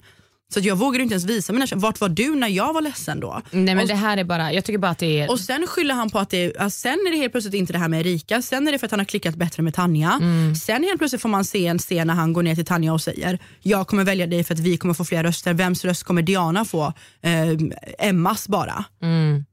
Så 0.53 0.59
jag 0.59 0.75
vågade 0.75 1.03
inte 1.03 1.13
ens 1.13 1.25
visa 1.25 1.53
mina 1.53 1.67
känslor. 1.67 1.87
Vart 1.87 2.01
var 2.01 2.09
du 2.09 2.35
när 2.35 2.47
jag 2.47 2.73
var 2.73 2.81
ledsen 2.81 3.19
då? 3.19 3.41
Nej 3.51 3.75
men 3.75 3.79
Och- 3.79 3.87
det 3.87 3.95
här 3.95 4.17
är 4.17 4.23
bara, 4.23 4.53
jag 4.53 4.65
tycker 4.65 4.77
bara 4.77 4.91
att 4.91 4.97
det 4.99 5.19
är 5.21 5.31
och 5.31 5.39
sen 5.39 5.67
skyller 5.67 5.95
han 5.95 6.09
på 6.09 6.19
att 6.19 6.29
det 6.29 6.55
är, 6.57 6.69
sen 6.69 6.91
är 7.07 7.11
det 7.11 7.17
helt 7.17 7.31
plötsligt 7.31 7.53
inte 7.53 7.73
det 7.73 7.79
här 7.79 7.87
med 7.87 7.99
Erika, 7.99 8.41
sen 8.41 8.67
är 8.67 8.71
det 8.71 8.79
för 8.79 8.85
att 8.85 8.91
han 8.91 8.99
har 8.99 9.05
klickat 9.05 9.35
bättre 9.35 9.63
med 9.63 9.73
Tanja. 9.73 10.19
Mm. 10.21 10.55
Sen 10.55 10.83
helt 10.83 10.97
plötsligt 10.97 11.21
får 11.21 11.29
man 11.29 11.45
se 11.45 11.67
en 11.67 11.79
scen 11.79 12.07
när 12.07 12.13
han 12.13 12.33
går 12.33 12.43
ner 12.43 12.55
till 12.55 12.65
Tanja 12.65 12.93
och 12.93 13.01
säger 13.01 13.39
jag 13.61 13.87
kommer 13.87 14.03
välja 14.03 14.27
dig 14.27 14.43
för 14.43 14.53
att 14.53 14.59
vi 14.59 14.77
kommer 14.77 14.93
få 14.93 15.05
fler 15.05 15.23
röster. 15.23 15.53
Vems 15.53 15.85
röst 15.85 16.03
kommer 16.03 16.21
Diana 16.21 16.65
få? 16.65 16.93
Eh, 17.21 18.07
Emmas 18.09 18.47
bara. 18.47 18.85
Mm. 19.03 19.45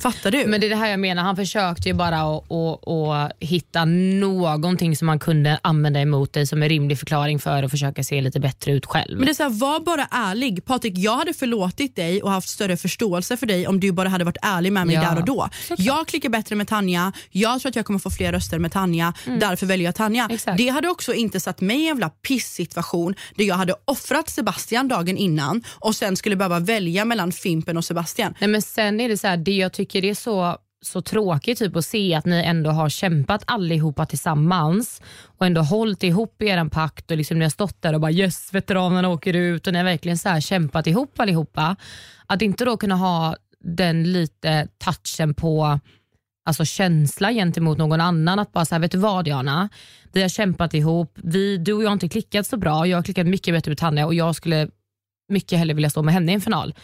Fattar 0.00 0.30
du? 0.30 0.46
Men 0.46 0.60
det 0.60 0.66
är 0.66 0.70
det 0.70 0.76
här 0.76 0.90
jag 0.90 1.00
menar, 1.00 1.22
han 1.22 1.36
försökte 1.36 1.88
ju 1.88 1.94
bara 1.94 2.20
att, 2.20 2.52
att, 2.52 2.88
att 2.88 3.32
hitta 3.40 3.84
någonting 3.84 4.96
som 4.96 5.06
man 5.06 5.18
kunde 5.18 5.58
använda 5.62 6.00
emot 6.00 6.32
dig 6.32 6.46
som 6.46 6.62
en 6.62 6.68
rimlig 6.68 6.98
förklaring 6.98 7.38
för 7.38 7.62
att 7.62 7.70
försöka 7.70 8.04
se 8.04 8.20
lite 8.20 8.40
bättre 8.40 8.72
ut 8.72 8.86
själv. 8.86 9.16
Men 9.16 9.26
det 9.26 9.32
är 9.32 9.34
så 9.34 9.42
här, 9.42 9.50
var 9.50 9.80
bara 9.80 10.08
ärlig. 10.10 10.64
Patrik, 10.64 10.98
jag 10.98 11.16
hade 11.16 11.34
förlåtit 11.34 11.96
dig 11.96 12.22
och 12.22 12.30
haft 12.30 12.48
större 12.48 12.76
förståelse 12.76 13.36
för 13.36 13.46
dig 13.46 13.66
om 13.66 13.80
du 13.80 13.92
bara 13.92 14.08
hade 14.08 14.24
varit 14.24 14.36
ärlig 14.42 14.72
med 14.72 14.86
mig 14.86 14.96
Ja, 14.96 15.02
där 15.02 15.18
och 15.18 15.24
då. 15.24 15.48
Jag 15.78 16.06
klickar 16.08 16.28
bättre 16.28 16.56
med 16.56 16.68
Tanja, 16.68 17.12
jag 17.30 17.60
tror 17.60 17.68
att 17.68 17.76
jag 17.76 17.84
kommer 17.84 17.98
få 17.98 18.10
fler 18.10 18.32
röster 18.32 18.58
med 18.58 18.72
Tanja, 18.72 19.12
därför 19.24 19.66
väljer 19.66 19.84
jag 19.84 19.94
Tanja. 19.94 20.24
Mm. 20.24 20.34
Exakt. 20.34 20.58
Det 20.58 20.68
hade 20.68 20.88
också 20.88 21.14
inte 21.14 21.40
satt 21.40 21.60
mig 21.60 21.76
i 21.76 21.80
en 21.80 21.86
jävla 21.86 22.10
pissituation 22.10 23.14
där 23.36 23.44
jag 23.44 23.54
hade 23.54 23.74
offrat 23.84 24.30
Sebastian 24.30 24.88
dagen 24.88 25.16
innan 25.16 25.62
och 25.68 25.94
sen 25.94 26.16
skulle 26.16 26.36
behöva 26.36 26.58
välja 26.60 27.04
mellan 27.04 27.32
Fimpen 27.32 27.76
och 27.76 27.84
Sebastian. 27.84 28.34
Nej, 28.38 28.48
men 28.48 28.62
sen 28.62 29.00
är 29.00 29.08
det 29.08 29.18
så 29.18 29.26
här, 29.26 29.36
det 29.36 29.52
jag 29.56 29.72
tycker 29.72 29.83
tycker 29.84 30.02
det 30.02 30.10
är 30.10 30.14
så, 30.14 30.58
så 30.82 31.02
tråkigt 31.02 31.58
typ 31.58 31.76
att 31.76 31.84
se 31.84 32.14
att 32.14 32.26
ni 32.26 32.42
ändå 32.44 32.70
har 32.70 32.88
kämpat 32.88 33.42
allihopa 33.46 34.06
tillsammans 34.06 35.02
och 35.38 35.46
ändå 35.46 35.60
hållit 35.60 36.02
ihop 36.02 36.42
i 36.42 36.46
er 36.46 36.68
pakt 36.68 37.10
och 37.10 37.16
liksom 37.16 37.38
ni 37.38 37.44
har 37.44 37.50
stått 37.50 37.82
där 37.82 37.94
och 37.94 38.00
bara 38.00 38.12
yes 38.12 38.54
veteranerna 38.54 39.08
åker 39.08 39.36
ut 39.36 39.66
och 39.66 39.72
ni 39.72 39.78
har 39.78 39.84
verkligen 39.84 40.18
så 40.18 40.28
här 40.28 40.40
kämpat 40.40 40.86
ihop 40.86 41.20
allihopa. 41.20 41.76
Att 42.26 42.42
inte 42.42 42.64
då 42.64 42.76
kunna 42.76 42.94
ha 42.94 43.36
den 43.60 44.12
lite 44.12 44.68
touchen 44.78 45.34
på 45.34 45.80
alltså 46.44 46.64
känsla 46.64 47.32
gentemot 47.32 47.78
någon 47.78 48.00
annan. 48.00 48.38
Att 48.38 48.52
bara 48.52 48.64
säga, 48.64 48.78
vet 48.78 48.92
du 48.92 48.98
vad 48.98 49.24
Diana? 49.24 49.68
Vi 50.12 50.22
har 50.22 50.28
kämpat 50.28 50.74
ihop, 50.74 51.18
vi, 51.22 51.56
du 51.56 51.72
och 51.72 51.82
jag 51.82 51.88
har 51.88 51.92
inte 51.92 52.08
klickat 52.08 52.46
så 52.46 52.56
bra. 52.56 52.86
Jag 52.86 52.98
har 52.98 53.02
klickat 53.02 53.26
mycket 53.26 53.54
bättre 53.54 53.70
med 53.70 53.78
Tanja 53.78 54.06
och 54.06 54.14
jag 54.14 54.36
skulle 54.36 54.68
mycket 55.28 55.58
hellre 55.58 55.74
vilja 55.74 55.90
stå 55.90 56.02
med 56.02 56.14
henne 56.14 56.32
i 56.32 56.34
en 56.34 56.40
final. 56.40 56.74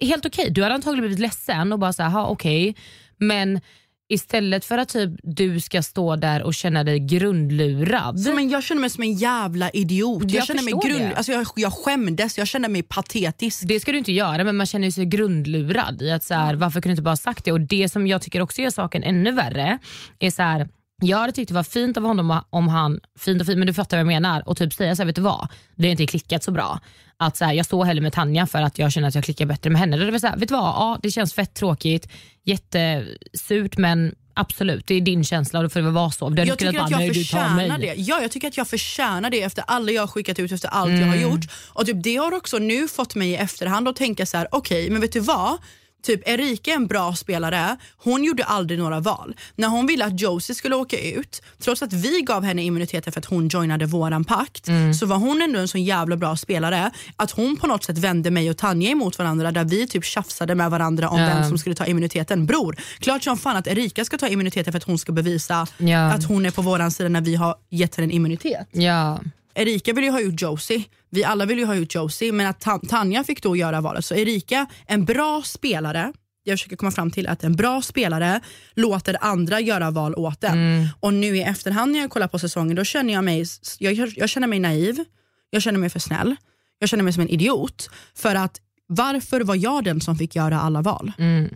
Helt 0.00 0.26
okej, 0.26 0.50
du 0.50 0.62
hade 0.62 0.74
antagligen 0.74 1.02
blivit 1.02 1.18
ledsen 1.18 1.72
och 1.72 1.78
bara 1.78 1.92
säga, 1.92 2.08
ha 2.08 2.26
okej. 2.26 2.76
Men 3.18 3.60
istället 4.08 4.64
för 4.64 4.78
att 4.78 4.88
typ 4.88 5.10
du 5.22 5.60
ska 5.60 5.82
stå 5.82 6.16
där 6.16 6.42
och 6.42 6.54
känna 6.54 6.84
dig 6.84 6.98
grundlurad. 6.98 8.20
Så, 8.20 8.32
men 8.32 8.50
jag 8.50 8.62
känner 8.62 8.80
mig 8.80 8.90
som 8.90 9.02
en 9.02 9.12
jävla 9.12 9.70
idiot. 9.70 10.22
Jag, 10.22 10.30
Jag 10.30 10.46
känner 10.46 10.62
mig 10.62 10.74
grund, 10.84 11.00
det. 11.10 11.16
alltså 11.16 11.32
jag, 11.32 11.46
jag 11.56 11.72
skämdes, 11.72 12.38
jag 12.38 12.48
känner 12.48 12.68
mig 12.68 12.82
patetisk. 12.82 13.62
Det 13.68 13.80
ska 13.80 13.92
du 13.92 13.98
inte 13.98 14.12
göra 14.12 14.44
men 14.44 14.56
man 14.56 14.66
känner 14.66 14.90
sig 14.90 15.06
grundlurad 15.06 16.02
i 16.02 16.10
att 16.10 16.24
så 16.24 16.34
här, 16.34 16.54
varför 16.54 16.80
kunde 16.80 16.88
du 16.88 16.92
inte 16.92 17.02
bara 17.02 17.16
sagt 17.16 17.44
det? 17.44 17.52
Och 17.52 17.60
det 17.60 17.88
som 17.88 18.06
jag 18.06 18.22
tycker 18.22 18.40
också 18.40 18.62
gör 18.62 18.70
saken 18.70 19.02
ännu 19.02 19.32
värre 19.32 19.78
är 20.18 20.30
så 20.30 20.42
här, 20.42 20.68
jag 21.02 21.18
hade 21.18 21.32
tyckt 21.32 21.48
det 21.48 21.54
var 21.54 21.62
fint 21.62 21.96
av 21.96 22.02
honom 22.02 22.40
om 22.50 22.68
han, 22.68 23.00
fint 23.18 23.40
och 23.40 23.46
fint 23.46 23.58
men 23.58 23.66
du 23.66 23.74
fattar 23.74 23.96
vad 23.96 24.00
jag 24.00 24.06
menar 24.06 24.48
och 24.48 24.56
typ 24.56 24.72
säga 24.72 24.96
så 24.96 25.02
här, 25.02 25.06
vet 25.06 25.16
du 25.16 25.22
vad, 25.22 25.48
det 25.74 25.86
har 25.86 25.90
inte 25.90 26.06
klickat 26.06 26.44
så 26.44 26.50
bra. 26.50 26.80
Att 27.16 27.36
så 27.36 27.44
här, 27.44 27.52
jag 27.52 27.66
står 27.66 27.84
hellre 27.84 28.02
med 28.02 28.12
Tanja 28.12 28.46
för 28.46 28.62
att 28.62 28.78
jag 28.78 28.92
känner 28.92 29.08
att 29.08 29.14
jag 29.14 29.24
klickar 29.24 29.46
bättre 29.46 29.70
med 29.70 29.80
henne. 29.80 29.96
Det 29.96 30.10
väl 30.10 30.20
så 30.20 30.26
här, 30.26 30.36
vet 30.36 30.48
du 30.48 30.54
vad, 30.54 30.64
ja, 30.64 30.98
det 31.02 31.10
känns 31.10 31.34
fett 31.34 31.54
tråkigt, 31.54 32.08
jättesurt 32.44 33.76
men 33.76 34.14
absolut 34.34 34.86
det 34.86 34.94
är 34.94 35.00
din 35.00 35.24
känsla 35.24 35.58
och 35.58 35.62
då 35.62 35.68
får 35.68 35.80
det 35.80 35.84
väl 35.84 35.94
vara 35.94 36.10
så. 36.10 36.34
Jag 36.36 36.58
tycker 36.58 36.80
att 36.80 36.90
bara, 36.90 37.02
jag 37.02 37.14
förtjänar 37.14 37.78
det. 37.78 37.94
Ja, 37.96 38.22
jag 38.22 38.30
tycker 38.30 38.48
att 38.48 38.56
jag 38.56 38.68
förtjänar 38.68 39.30
det 39.30 39.42
efter 39.42 39.64
alla 39.66 39.92
jag 39.92 40.02
har 40.02 40.08
skickat 40.08 40.38
ut, 40.38 40.52
efter 40.52 40.68
allt 40.68 41.00
jag 41.00 41.06
har 41.06 41.16
gjort. 41.16 41.44
Och 41.68 41.86
typ 41.86 42.02
Det 42.02 42.16
har 42.16 42.34
också 42.34 42.58
nu 42.58 42.88
fått 42.88 43.14
mig 43.14 43.30
i 43.30 43.36
efterhand 43.36 43.88
att 43.88 43.96
tänka 43.96 44.26
så 44.26 44.36
här: 44.36 44.48
okej 44.50 44.90
men 44.90 45.00
vet 45.00 45.12
du 45.12 45.20
vad? 45.20 45.58
Typ 46.06 46.28
Erika 46.28 46.70
är 46.70 46.74
en 46.76 46.86
bra 46.86 47.14
spelare, 47.14 47.76
hon 47.96 48.24
gjorde 48.24 48.44
aldrig 48.44 48.78
några 48.78 49.00
val. 49.00 49.36
När 49.54 49.68
hon 49.68 49.86
ville 49.86 50.04
att 50.04 50.20
Josie 50.20 50.54
skulle 50.54 50.74
åka 50.76 50.98
ut, 51.00 51.42
trots 51.58 51.82
att 51.82 51.92
vi 51.92 52.20
gav 52.20 52.44
henne 52.44 52.62
immuniteten 52.62 53.12
för 53.12 53.20
att 53.20 53.24
hon 53.24 53.48
joinade 53.48 53.86
våran 53.86 54.24
pakt, 54.24 54.66
så 55.00 55.06
var 55.06 55.16
hon 55.16 55.42
ändå 55.42 55.58
en 55.58 55.68
så 55.68 55.78
jävla 55.78 56.16
bra 56.16 56.36
spelare 56.36 56.90
att 57.16 57.30
hon 57.30 57.56
på 57.56 57.66
något 57.66 57.84
sätt 57.84 57.98
vände 57.98 58.30
mig 58.30 58.50
och 58.50 58.56
Tanja 58.56 58.90
emot 58.90 59.18
varandra 59.18 59.52
där 59.52 59.64
vi 59.64 59.86
typ 59.88 60.04
tjafsade 60.04 60.54
med 60.54 60.70
varandra 60.70 61.08
om 61.08 61.20
Ja. 61.20 61.26
vem 61.26 61.48
som 61.48 61.58
skulle 61.58 61.74
ta 61.74 61.86
immuniteten. 61.86 62.46
Bror, 62.46 62.76
klart 62.98 63.24
som 63.24 63.38
fan 63.38 63.56
att 63.56 63.66
Erika 63.66 64.04
ska 64.04 64.18
ta 64.18 64.28
immuniteten 64.28 64.72
för 64.72 64.76
att 64.78 64.84
hon 64.84 64.98
ska 64.98 65.12
bevisa 65.12 65.66
Ja. 65.78 65.98
att 66.12 66.24
hon 66.24 66.46
är 66.46 66.50
på 66.50 66.62
våran 66.62 66.90
sida 66.90 67.08
när 67.08 67.20
vi 67.20 67.34
har 67.34 67.54
gett 67.70 67.94
henne 67.96 68.04
en 68.06 68.10
immunitet. 68.10 68.68
Ja. 68.72 69.20
Erika 69.56 69.92
vill 69.92 70.04
ju 70.04 70.10
ha 70.10 70.20
ut 70.20 70.42
Josie, 70.42 70.84
vi 71.10 71.24
alla 71.24 71.46
vill 71.46 71.58
ju 71.58 71.64
ha 71.64 71.74
ut 71.74 71.94
Josie 71.94 72.32
men 72.32 72.46
att 72.46 72.60
Ta- 72.60 72.78
Tanja 72.88 73.24
fick 73.24 73.42
då 73.42 73.56
göra 73.56 73.80
valet. 73.80 74.04
Så 74.04 74.14
Erika, 74.14 74.66
en 74.86 75.04
bra 75.04 75.42
spelare, 75.42 76.12
jag 76.42 76.58
försöker 76.58 76.76
komma 76.76 76.90
fram 76.90 77.10
till 77.10 77.26
att 77.26 77.44
en 77.44 77.56
bra 77.56 77.82
spelare 77.82 78.40
låter 78.74 79.16
andra 79.20 79.60
göra 79.60 79.90
val 79.90 80.14
åt 80.14 80.40
den. 80.40 80.88
Och 81.00 81.14
nu 81.14 81.36
i 81.36 81.42
efterhand 81.42 81.92
när 81.92 81.98
jag 82.00 82.10
kollar 82.10 82.28
på 82.28 82.38
säsongen 82.38 82.76
då 82.76 82.84
känner 82.84 83.12
jag 83.14 83.24
mig, 83.24 83.44
jag, 83.78 83.94
jag 84.16 84.28
känner 84.28 84.46
mig 84.46 84.58
naiv, 84.58 85.04
jag 85.50 85.62
känner 85.62 85.78
mig 85.78 85.90
för 85.90 85.98
snäll, 86.00 86.36
jag 86.78 86.88
känner 86.88 87.04
mig 87.04 87.12
som 87.12 87.22
en 87.22 87.28
idiot. 87.28 87.90
För 88.14 88.34
att 88.34 88.60
varför 88.88 89.40
var 89.40 89.54
jag 89.54 89.84
den 89.84 90.00
som 90.00 90.16
fick 90.18 90.36
göra 90.36 90.60
alla 90.60 90.82
val? 90.82 91.12
Mm. 91.18 91.48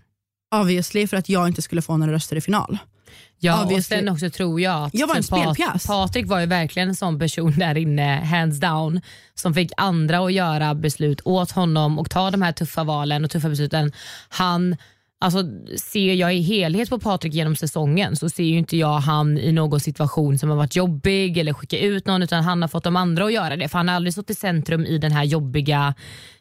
Obviously 0.54 1.06
för 1.06 1.16
att 1.16 1.28
jag 1.28 1.48
inte 1.48 1.62
skulle 1.62 1.82
få 1.82 1.96
några 1.96 2.12
röster 2.12 2.36
i 2.36 2.40
final. 2.40 2.78
Ja, 3.42 3.56
och 3.56 3.62
Obviously. 3.62 3.96
sen 3.96 4.08
också 4.08 4.30
tror 4.30 4.60
jag 4.60 4.84
att 4.84 4.94
Jag 4.94 5.06
var 5.06 5.16
en 5.16 5.22
Pat-. 5.22 5.86
Patrik 5.86 6.26
var 6.26 6.40
ju 6.40 6.46
verkligen 6.46 6.88
en 6.88 6.94
sån 6.94 7.18
person 7.18 7.58
där 7.58 7.76
inne, 7.76 8.24
hands 8.24 8.60
down, 8.60 9.00
som 9.34 9.54
fick 9.54 9.72
andra 9.76 10.18
att 10.18 10.32
göra 10.32 10.74
beslut 10.74 11.20
åt 11.24 11.50
honom 11.50 11.98
och 11.98 12.10
ta 12.10 12.30
de 12.30 12.42
här 12.42 12.52
tuffa 12.52 12.84
valen 12.84 13.24
och 13.24 13.30
tuffa 13.30 13.48
besluten. 13.48 13.92
Han, 14.28 14.76
alltså 15.20 15.42
ser 15.76 16.14
jag 16.14 16.34
i 16.34 16.40
helhet 16.40 16.90
på 16.90 16.98
Patrik 16.98 17.34
genom 17.34 17.56
säsongen 17.56 18.16
så 18.16 18.28
ser 18.28 18.44
ju 18.44 18.58
inte 18.58 18.76
jag 18.76 18.98
han 18.98 19.38
i 19.38 19.52
någon 19.52 19.80
situation 19.80 20.38
som 20.38 20.48
har 20.50 20.56
varit 20.56 20.76
jobbig 20.76 21.38
eller 21.38 21.52
skicka 21.52 21.78
ut 21.78 22.06
någon 22.06 22.22
utan 22.22 22.44
han 22.44 22.62
har 22.62 22.68
fått 22.68 22.84
de 22.84 22.96
andra 22.96 23.24
att 23.24 23.32
göra 23.32 23.56
det. 23.56 23.68
För 23.68 23.78
han 23.78 23.88
har 23.88 23.96
aldrig 23.96 24.12
stått 24.12 24.30
i 24.30 24.34
centrum 24.34 24.86
i 24.86 24.98
den 24.98 25.12
här 25.12 25.24
jobbiga 25.24 25.94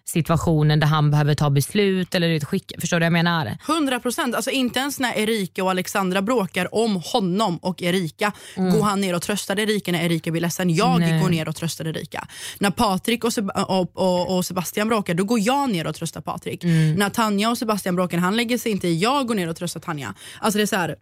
situationen 0.10 0.80
där 0.80 0.88
han 0.88 1.12
behöver 1.12 1.36
ta 1.36 1.50
beslut 1.50 2.16
eller 2.16 2.30
ett 2.30 2.44
skick, 2.44 2.72
förstår 2.82 2.98
du 2.98 3.02
vad 3.02 3.06
jag 3.06 3.14
menar? 3.14 3.58
100 3.70 4.00
procent. 4.00 4.36
Alltså 4.36 4.52
inte 4.52 4.80
ens 4.80 5.00
när 5.00 5.18
Erika 5.18 5.64
och 5.64 5.70
Alexandra 5.70 6.22
bråkar 6.22 6.76
om 6.76 6.96
honom 7.06 7.58
och 7.58 7.82
Erika 7.82 8.32
går 8.56 8.84
han 8.84 9.02
ner 9.02 9.16
och 9.16 9.22
tröstar 9.22 9.60
Erika 9.60 9.92
när 9.92 10.06
Erika 10.06 10.32
blir 10.32 10.42
ledsen. 10.42 10.70
Jag 10.70 10.96
Mm. 10.96 11.10
Nej. 11.10 11.22
går 11.22 11.30
ner 11.30 11.50
och 11.50 11.56
tröstar 11.56 11.86
Erika. 11.88 12.28
När 12.60 12.72
Patrik 12.72 13.24
och, 13.24 13.30
Seb- 13.34 13.52
och, 13.68 13.92
och, 13.98 14.38
och 14.38 14.46
Sebastian 14.46 14.88
bråkar 14.88 15.14
då 15.14 15.24
går 15.24 15.40
jag 15.40 15.70
ner 15.70 15.88
och 15.88 15.96
tröstar 15.96 16.22
Patrik. 16.22 16.64
Mm. 16.64 16.94
När 16.96 17.10
Tanja 17.10 17.50
och 17.50 17.58
Sebastian 17.58 17.96
bråkar 17.96 18.18
han 18.18 18.36
lägger 18.38 18.58
sig 18.58 18.72
inte 18.72 18.88
i. 18.88 19.00
Jag 19.00 19.28
går 19.28 19.36
ner 19.36 19.50
och 19.50 19.56
tröstar 19.56 19.80
Tanja. 19.80 20.14
Alltså 20.40 20.58
det 20.58 20.64
är 20.64 20.66
så 20.68 20.76
här, 20.76 20.96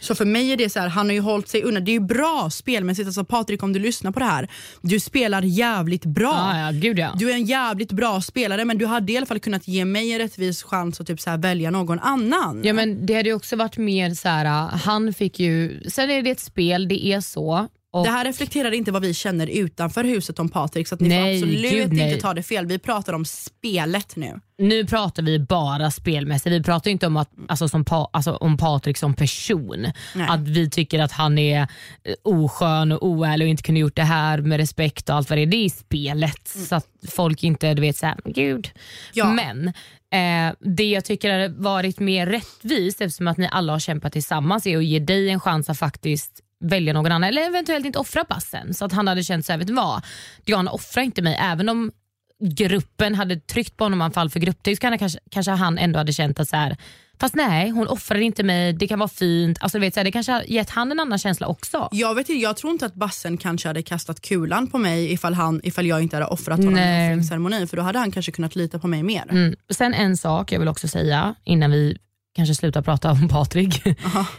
så 0.00 0.14
för 0.14 0.24
mig 0.24 0.52
är 0.52 0.56
det 0.56 0.70
så 0.70 0.80
här, 0.80 0.88
han 0.88 1.06
har 1.06 1.12
ju 1.12 1.20
hållit 1.20 1.48
sig 1.48 1.62
undan. 1.62 1.84
Det 1.84 1.90
är 1.90 1.92
ju 1.92 2.00
bra 2.00 2.50
spelmässigt. 2.52 3.06
Alltså 3.06 3.24
Patrik 3.24 3.62
om 3.62 3.72
du 3.72 3.78
lyssnar 3.78 4.12
på 4.12 4.18
det 4.18 4.24
här, 4.24 4.50
du 4.80 5.00
spelar 5.00 5.42
jävligt 5.42 6.04
bra. 6.04 6.50
Ja, 6.52 6.58
ja, 6.58 6.80
gud 6.80 6.98
ja. 6.98 7.14
Du 7.18 7.30
är 7.30 7.34
en 7.34 7.44
jävligt 7.44 7.92
bra 7.92 8.20
spelare 8.20 8.64
men 8.64 8.78
du 8.78 8.86
hade 8.86 9.12
i 9.12 9.16
alla 9.16 9.26
fall 9.26 9.40
kunnat 9.40 9.68
ge 9.68 9.84
mig 9.84 10.12
en 10.12 10.18
rättvis 10.18 10.62
chans 10.62 11.00
att 11.00 11.06
typ 11.06 11.20
så 11.20 11.30
här 11.30 11.38
välja 11.38 11.70
någon 11.70 11.98
annan. 11.98 12.60
Ja 12.64 12.72
men 12.72 13.06
det 13.06 13.14
hade 13.14 13.28
ju 13.28 13.34
också 13.34 13.56
varit 13.56 13.76
mer 13.76 14.14
så 14.14 14.28
här, 14.28 14.44
han 14.68 15.14
fick 15.14 15.40
ju, 15.40 15.80
sen 15.88 16.10
är 16.10 16.22
det 16.22 16.30
ett 16.30 16.40
spel, 16.40 16.88
det 16.88 17.06
är 17.06 17.20
så. 17.20 17.68
Och 17.94 18.04
Det 18.04 18.10
här 18.10 18.24
reflekterar 18.24 18.72
inte 18.72 18.92
vad 18.92 19.02
vi 19.02 19.14
känner 19.14 19.46
utanför 19.46 20.04
huset 20.04 20.38
om 20.38 20.48
Patrik 20.48 20.88
så 20.88 20.94
att 20.94 21.00
ni 21.00 21.08
Nej, 21.08 21.40
får 21.40 21.46
absolut 21.46 21.70
gud, 21.70 21.92
nej. 21.92 22.08
inte 22.08 22.22
ta 22.22 22.34
det 22.34 22.42
fel. 22.42 22.66
Vi 22.66 22.78
pratar 22.78 23.12
om 23.12 23.24
spelet 23.24 24.16
nu. 24.16 24.40
nu 24.58 24.86
pratar 24.86 25.22
vi 25.22 25.38
bara 25.38 25.90
spelmässigt, 25.90 26.52
vi 26.52 26.62
pratar 26.62 26.90
inte 26.90 27.06
om, 27.06 27.16
att, 27.16 27.30
alltså, 27.48 27.68
som 27.68 27.84
pa, 27.84 28.10
alltså, 28.12 28.32
om 28.36 28.56
Patrik 28.56 28.96
som 28.96 29.14
person. 29.14 29.86
Nej. 30.14 30.26
Att 30.28 30.40
vi 30.40 30.70
tycker 30.70 30.98
att 30.98 31.12
han 31.12 31.38
är 31.38 31.60
eh, 31.60 32.14
oskön 32.22 32.92
och 32.92 33.06
oärlig 33.06 33.44
och 33.46 33.50
inte 33.50 33.62
kunde 33.62 33.80
gjort 33.80 33.96
det 33.96 34.02
här 34.02 34.38
med 34.38 34.56
respekt 34.56 35.08
och 35.08 35.16
allt 35.16 35.30
vad 35.30 35.38
det 35.38 35.42
är. 35.42 35.46
Det 35.46 35.64
är 35.64 35.68
spelet 35.68 36.48
så 36.48 36.74
att 36.74 36.86
folk 37.10 37.44
inte 37.44 37.74
du 37.74 37.80
vet 37.82 37.96
såhär, 37.96 38.16
gud. 38.24 38.70
Ja. 39.12 39.26
Men 39.32 39.68
eh, 40.12 40.54
det 40.60 40.90
jag 40.90 41.04
tycker 41.04 41.30
hade 41.32 41.48
varit 41.48 42.00
mer 42.00 42.26
rättvist 42.26 43.00
eftersom 43.00 43.28
att 43.28 43.38
ni 43.38 43.48
alla 43.52 43.72
har 43.72 43.80
kämpat 43.80 44.12
tillsammans 44.12 44.66
är 44.66 44.76
att 44.76 44.84
ge 44.84 44.98
dig 44.98 45.30
en 45.30 45.40
chans 45.40 45.70
att 45.70 45.78
faktiskt 45.78 46.40
välja 46.62 46.92
någon 46.92 47.12
annan 47.12 47.24
eller 47.24 47.42
eventuellt 47.42 47.86
inte 47.86 47.98
offra 47.98 48.24
passen 48.24 48.74
så 48.74 48.84
att 48.84 48.92
han 48.92 49.08
hade 49.08 49.22
känt 49.22 49.46
såhär, 49.46 49.58
vet 49.58 49.66
du 49.66 49.74
vad? 49.74 50.02
Diana 50.44 50.70
offra 50.70 51.02
inte 51.02 51.22
mig 51.22 51.38
även 51.40 51.68
om 51.68 51.92
gruppen 52.42 53.14
hade 53.14 53.36
tryckt 53.36 53.76
på 53.76 53.84
honom 53.84 54.00
och 54.00 54.04
han 54.04 54.12
fall 54.12 54.30
för 54.30 54.40
grupptryck 54.40 54.78
så 54.78 54.80
kanske, 54.80 55.18
kanske 55.30 55.52
han 55.52 55.78
ändå 55.78 55.98
hade 55.98 56.12
känt 56.12 56.40
att 56.40 56.48
så 56.48 56.56
här, 56.56 56.76
fast 57.20 57.34
nej 57.34 57.70
hon 57.70 57.88
offrar 57.88 58.18
inte 58.18 58.42
mig, 58.42 58.72
det 58.72 58.88
kan 58.88 58.98
vara 58.98 59.08
fint. 59.08 59.58
Alltså, 59.60 59.78
vet, 59.78 59.94
så 59.94 60.00
här, 60.00 60.04
det 60.04 60.12
kanske 60.12 60.32
har 60.32 60.42
gett 60.42 60.70
han 60.70 60.92
en 60.92 61.00
annan 61.00 61.18
känsla 61.18 61.46
också. 61.46 61.88
Jag, 61.92 62.14
vet, 62.14 62.28
inte, 62.28 62.42
jag 62.42 62.56
tror 62.56 62.72
inte 62.72 62.86
att 62.86 62.94
Bassen 62.94 63.36
kanske 63.36 63.68
hade 63.68 63.82
kastat 63.82 64.20
kulan 64.20 64.66
på 64.66 64.78
mig 64.78 65.12
ifall, 65.12 65.34
han, 65.34 65.60
ifall 65.64 65.86
jag 65.86 66.02
inte 66.02 66.16
hade 66.16 66.26
offrat 66.26 66.58
honom 66.58 66.74
i 66.74 66.80
Nej. 66.80 67.12
offringsceremonin 67.12 67.68
för 67.68 67.76
då 67.76 67.82
hade 67.82 67.98
han 67.98 68.10
kanske 68.10 68.32
kunnat 68.32 68.56
lita 68.56 68.78
på 68.78 68.88
mig 68.88 69.02
mer. 69.02 69.24
Mm. 69.30 69.54
Sen 69.70 69.94
en 69.94 70.16
sak 70.16 70.52
jag 70.52 70.58
vill 70.58 70.68
också 70.68 70.88
säga 70.88 71.34
innan 71.44 71.70
vi 71.70 71.98
kanske 72.34 72.54
slutar 72.54 72.82
prata 72.82 73.10
om 73.10 73.28
Patrik 73.28 73.82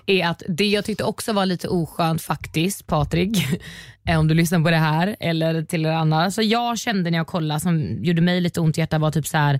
är 0.06 0.28
att 0.28 0.44
det 0.48 0.66
jag 0.66 0.86
tyckte 0.86 1.04
också 1.04 1.34
var 1.34 1.46
lite 1.46 1.68
oskönt 1.68 2.22
faktiskt, 2.22 2.88
Patrik, 2.88 3.38
eh, 4.10 4.20
om 4.20 4.28
du 4.28 4.34
lyssnar 4.36 4.60
på 4.60 4.70
det 4.70 4.78
här 4.78 5.16
eller 5.20 5.64
till 5.64 5.86
er 5.86 5.90
andra. 5.90 6.32
Så 6.32 6.42
jag 6.42 6.80
kände 6.80 7.12
när 7.12 7.18
jag 7.18 7.28
kollade 7.28 7.60
som 7.60 8.04
gjorde 8.04 8.22
mig 8.22 8.42
lite 8.42 8.60
ont 8.60 8.78
i 8.78 8.82
hjärtat 8.82 9.02
var 9.02 9.12
typ 9.12 9.28
så 9.28 9.38
här. 9.38 9.60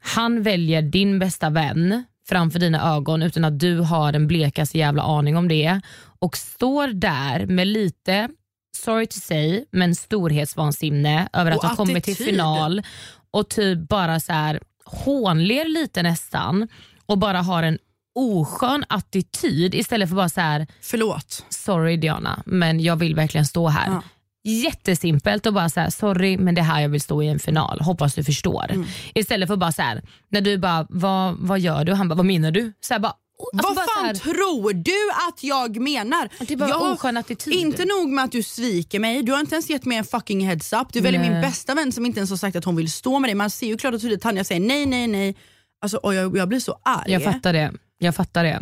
han 0.00 0.42
väljer 0.42 0.82
din 0.82 1.18
bästa 1.18 1.50
vän 1.50 2.04
framför 2.28 2.58
dina 2.58 2.94
ögon 2.96 3.22
utan 3.22 3.44
att 3.44 3.58
du 3.58 3.78
har 3.78 4.12
den 4.12 4.26
blekaste 4.26 4.78
jävla 4.78 5.02
aning 5.02 5.36
om 5.36 5.48
det 5.48 5.80
och 6.20 6.36
står 6.36 6.88
där 6.88 7.46
med 7.46 7.66
lite, 7.66 8.28
sorry 8.76 9.06
to 9.06 9.20
say, 9.20 9.64
men 9.70 9.94
storhetsvansinne 9.94 11.28
över 11.32 11.50
att 11.50 11.56
Och 11.56 11.64
ha 11.64 11.76
kommit 11.76 12.04
till 12.04 12.16
final 12.16 12.82
och 13.30 13.48
typ 13.48 13.88
bara 13.88 14.20
så 14.20 14.32
här 14.32 14.60
hånler 14.84 15.68
lite 15.68 16.02
nästan 16.02 16.68
och 17.08 17.18
bara 17.18 17.42
har 17.42 17.62
en 17.62 17.78
oskön 18.14 18.84
attityd 18.88 19.74
istället 19.74 20.08
för 20.08 20.16
bara 20.16 20.28
så 20.28 20.40
här 20.40 20.66
Förlåt. 20.80 21.44
sorry 21.48 21.96
Diana, 21.96 22.42
men 22.46 22.80
jag 22.80 22.96
vill 22.96 23.14
verkligen 23.14 23.46
stå 23.46 23.68
här. 23.68 23.86
Ja. 23.86 24.02
Jättesimpelt 24.50 25.46
och 25.46 25.54
bara 25.54 25.68
så 25.68 25.80
här, 25.80 25.90
sorry 25.90 26.38
men 26.38 26.54
det 26.54 26.60
är 26.60 26.64
här 26.64 26.80
jag 26.80 26.88
vill 26.88 27.00
stå 27.00 27.22
i 27.22 27.28
en 27.28 27.38
final, 27.38 27.80
hoppas 27.80 28.14
du 28.14 28.24
förstår. 28.24 28.70
Mm. 28.70 28.86
Istället 29.14 29.48
för 29.48 29.56
bara 29.56 29.72
så 29.72 29.82
här, 29.82 30.02
när 30.28 30.40
du 30.40 30.58
bara, 30.58 30.86
vad, 30.90 31.36
vad 31.38 31.60
gör 31.60 31.84
du? 31.84 31.94
Han 31.94 32.08
bara, 32.08 32.14
vad 32.14 32.26
menar 32.26 32.50
du? 32.50 32.72
Så 32.80 32.94
här, 32.94 33.00
bara, 33.00 33.12
alltså 33.52 33.74
Vad 33.74 33.76
fan 33.76 34.06
här, 34.06 34.14
tror 34.14 34.72
du 34.72 35.10
att 35.28 35.42
jag 35.42 35.80
menar? 35.80 36.28
Det 36.38 36.54
är 36.54 36.56
bara 36.56 36.68
jag, 36.68 36.92
oskön 36.92 37.16
attityd. 37.16 37.54
Inte 37.54 37.84
nog 37.84 38.08
med 38.08 38.24
att 38.24 38.32
du 38.32 38.42
sviker 38.42 39.00
mig, 39.00 39.22
du 39.22 39.32
har 39.32 39.40
inte 39.40 39.54
ens 39.54 39.70
gett 39.70 39.84
mig 39.84 39.98
en 39.98 40.04
fucking 40.04 40.46
heads 40.46 40.72
up. 40.72 40.92
Du 40.92 41.00
väljer 41.00 41.20
Nej. 41.20 41.30
min 41.30 41.40
bästa 41.40 41.74
vän 41.74 41.92
som 41.92 42.06
inte 42.06 42.18
ens 42.18 42.30
har 42.30 42.36
sagt 42.36 42.56
att 42.56 42.64
hon 42.64 42.76
vill 42.76 42.92
stå 42.92 43.18
med 43.18 43.28
dig. 43.28 43.34
Man 43.34 43.50
ser 43.50 43.66
ju 43.66 43.76
klart 43.76 43.94
och 43.94 44.00
tydligt 44.00 44.22
Tanja 44.22 44.44
säger 44.44 44.60
nej, 44.60 44.86
nej, 44.86 45.06
nej. 45.06 45.36
Alltså, 45.82 45.96
och 45.96 46.14
jag, 46.14 46.36
jag 46.36 46.48
blir 46.48 46.60
så 46.60 46.78
arg. 46.82 47.12
jag 47.12 47.24
fattar 47.24 47.52
det. 47.52 47.72
Jag 47.98 48.14
fattar 48.14 48.44
det. 48.44 48.60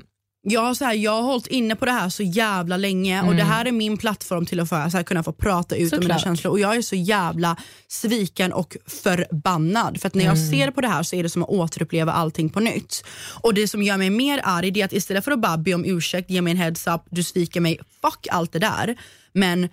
jag, 0.49 0.77
så 0.77 0.85
här, 0.85 0.95
jag 0.95 1.13
har 1.13 1.23
hållit 1.23 1.47
inne 1.47 1.77
på 1.77 1.85
det 1.85 1.93
här 1.93 2.09
så 2.09 2.23
jävla 2.23 2.77
länge 2.77 3.23
och 3.23 3.35
det 3.35 3.43
här 3.43 3.65
är 3.65 3.73
min 3.73 3.97
plattform 3.97 4.47
till 4.47 4.61
att 4.61 4.69
få, 4.69 4.91
så 4.91 4.97
här, 4.97 5.03
kunna 5.03 5.23
få 5.23 5.33
prata 5.33 5.77
ut 5.77 5.93
om 5.93 6.01
mina 6.01 6.19
känslor 6.19 6.51
och 6.51 6.61
jag 6.61 6.77
är 6.77 6.83
så 6.83 6.97
jävla 6.97 7.57
sviken 7.89 8.53
och 8.53 8.77
förbannad 8.87 10.01
för 10.01 10.07
att 10.07 10.15
när 10.15 10.25
jag 10.25 10.39
ser 10.39 10.71
på 10.71 10.81
det 10.81 10.89
här 10.89 11.03
så 11.03 11.17
är 11.17 11.23
det 11.23 11.29
som 11.29 11.43
att 11.43 11.49
återuppleva 11.49 12.13
allting 12.13 12.51
på 12.51 12.61
nytt. 12.61 13.05
Och 13.43 13.55
det 13.55 13.69
som 13.69 13.83
gör 13.83 13.97
mig 13.97 14.11
mer 14.11 14.41
arg 14.45 14.81
är 14.81 14.85
att 14.85 14.93
istället 14.93 15.25
för 15.25 15.33
att 15.33 15.41
bara 15.41 15.57
be 15.57 15.75
om 15.75 15.85
ursäkt, 15.85 16.31
ge 16.31 16.43
mig 16.43 16.51
en 16.51 16.57
heads 16.57 16.87
up, 16.87 17.01
du 17.11 17.23
sviker 17.23 17.61
mig, 17.61 17.79
fuck 18.03 18.27
allt 18.31 18.53
det 18.53 18.59
där. 18.59 18.97
Men 19.33 19.69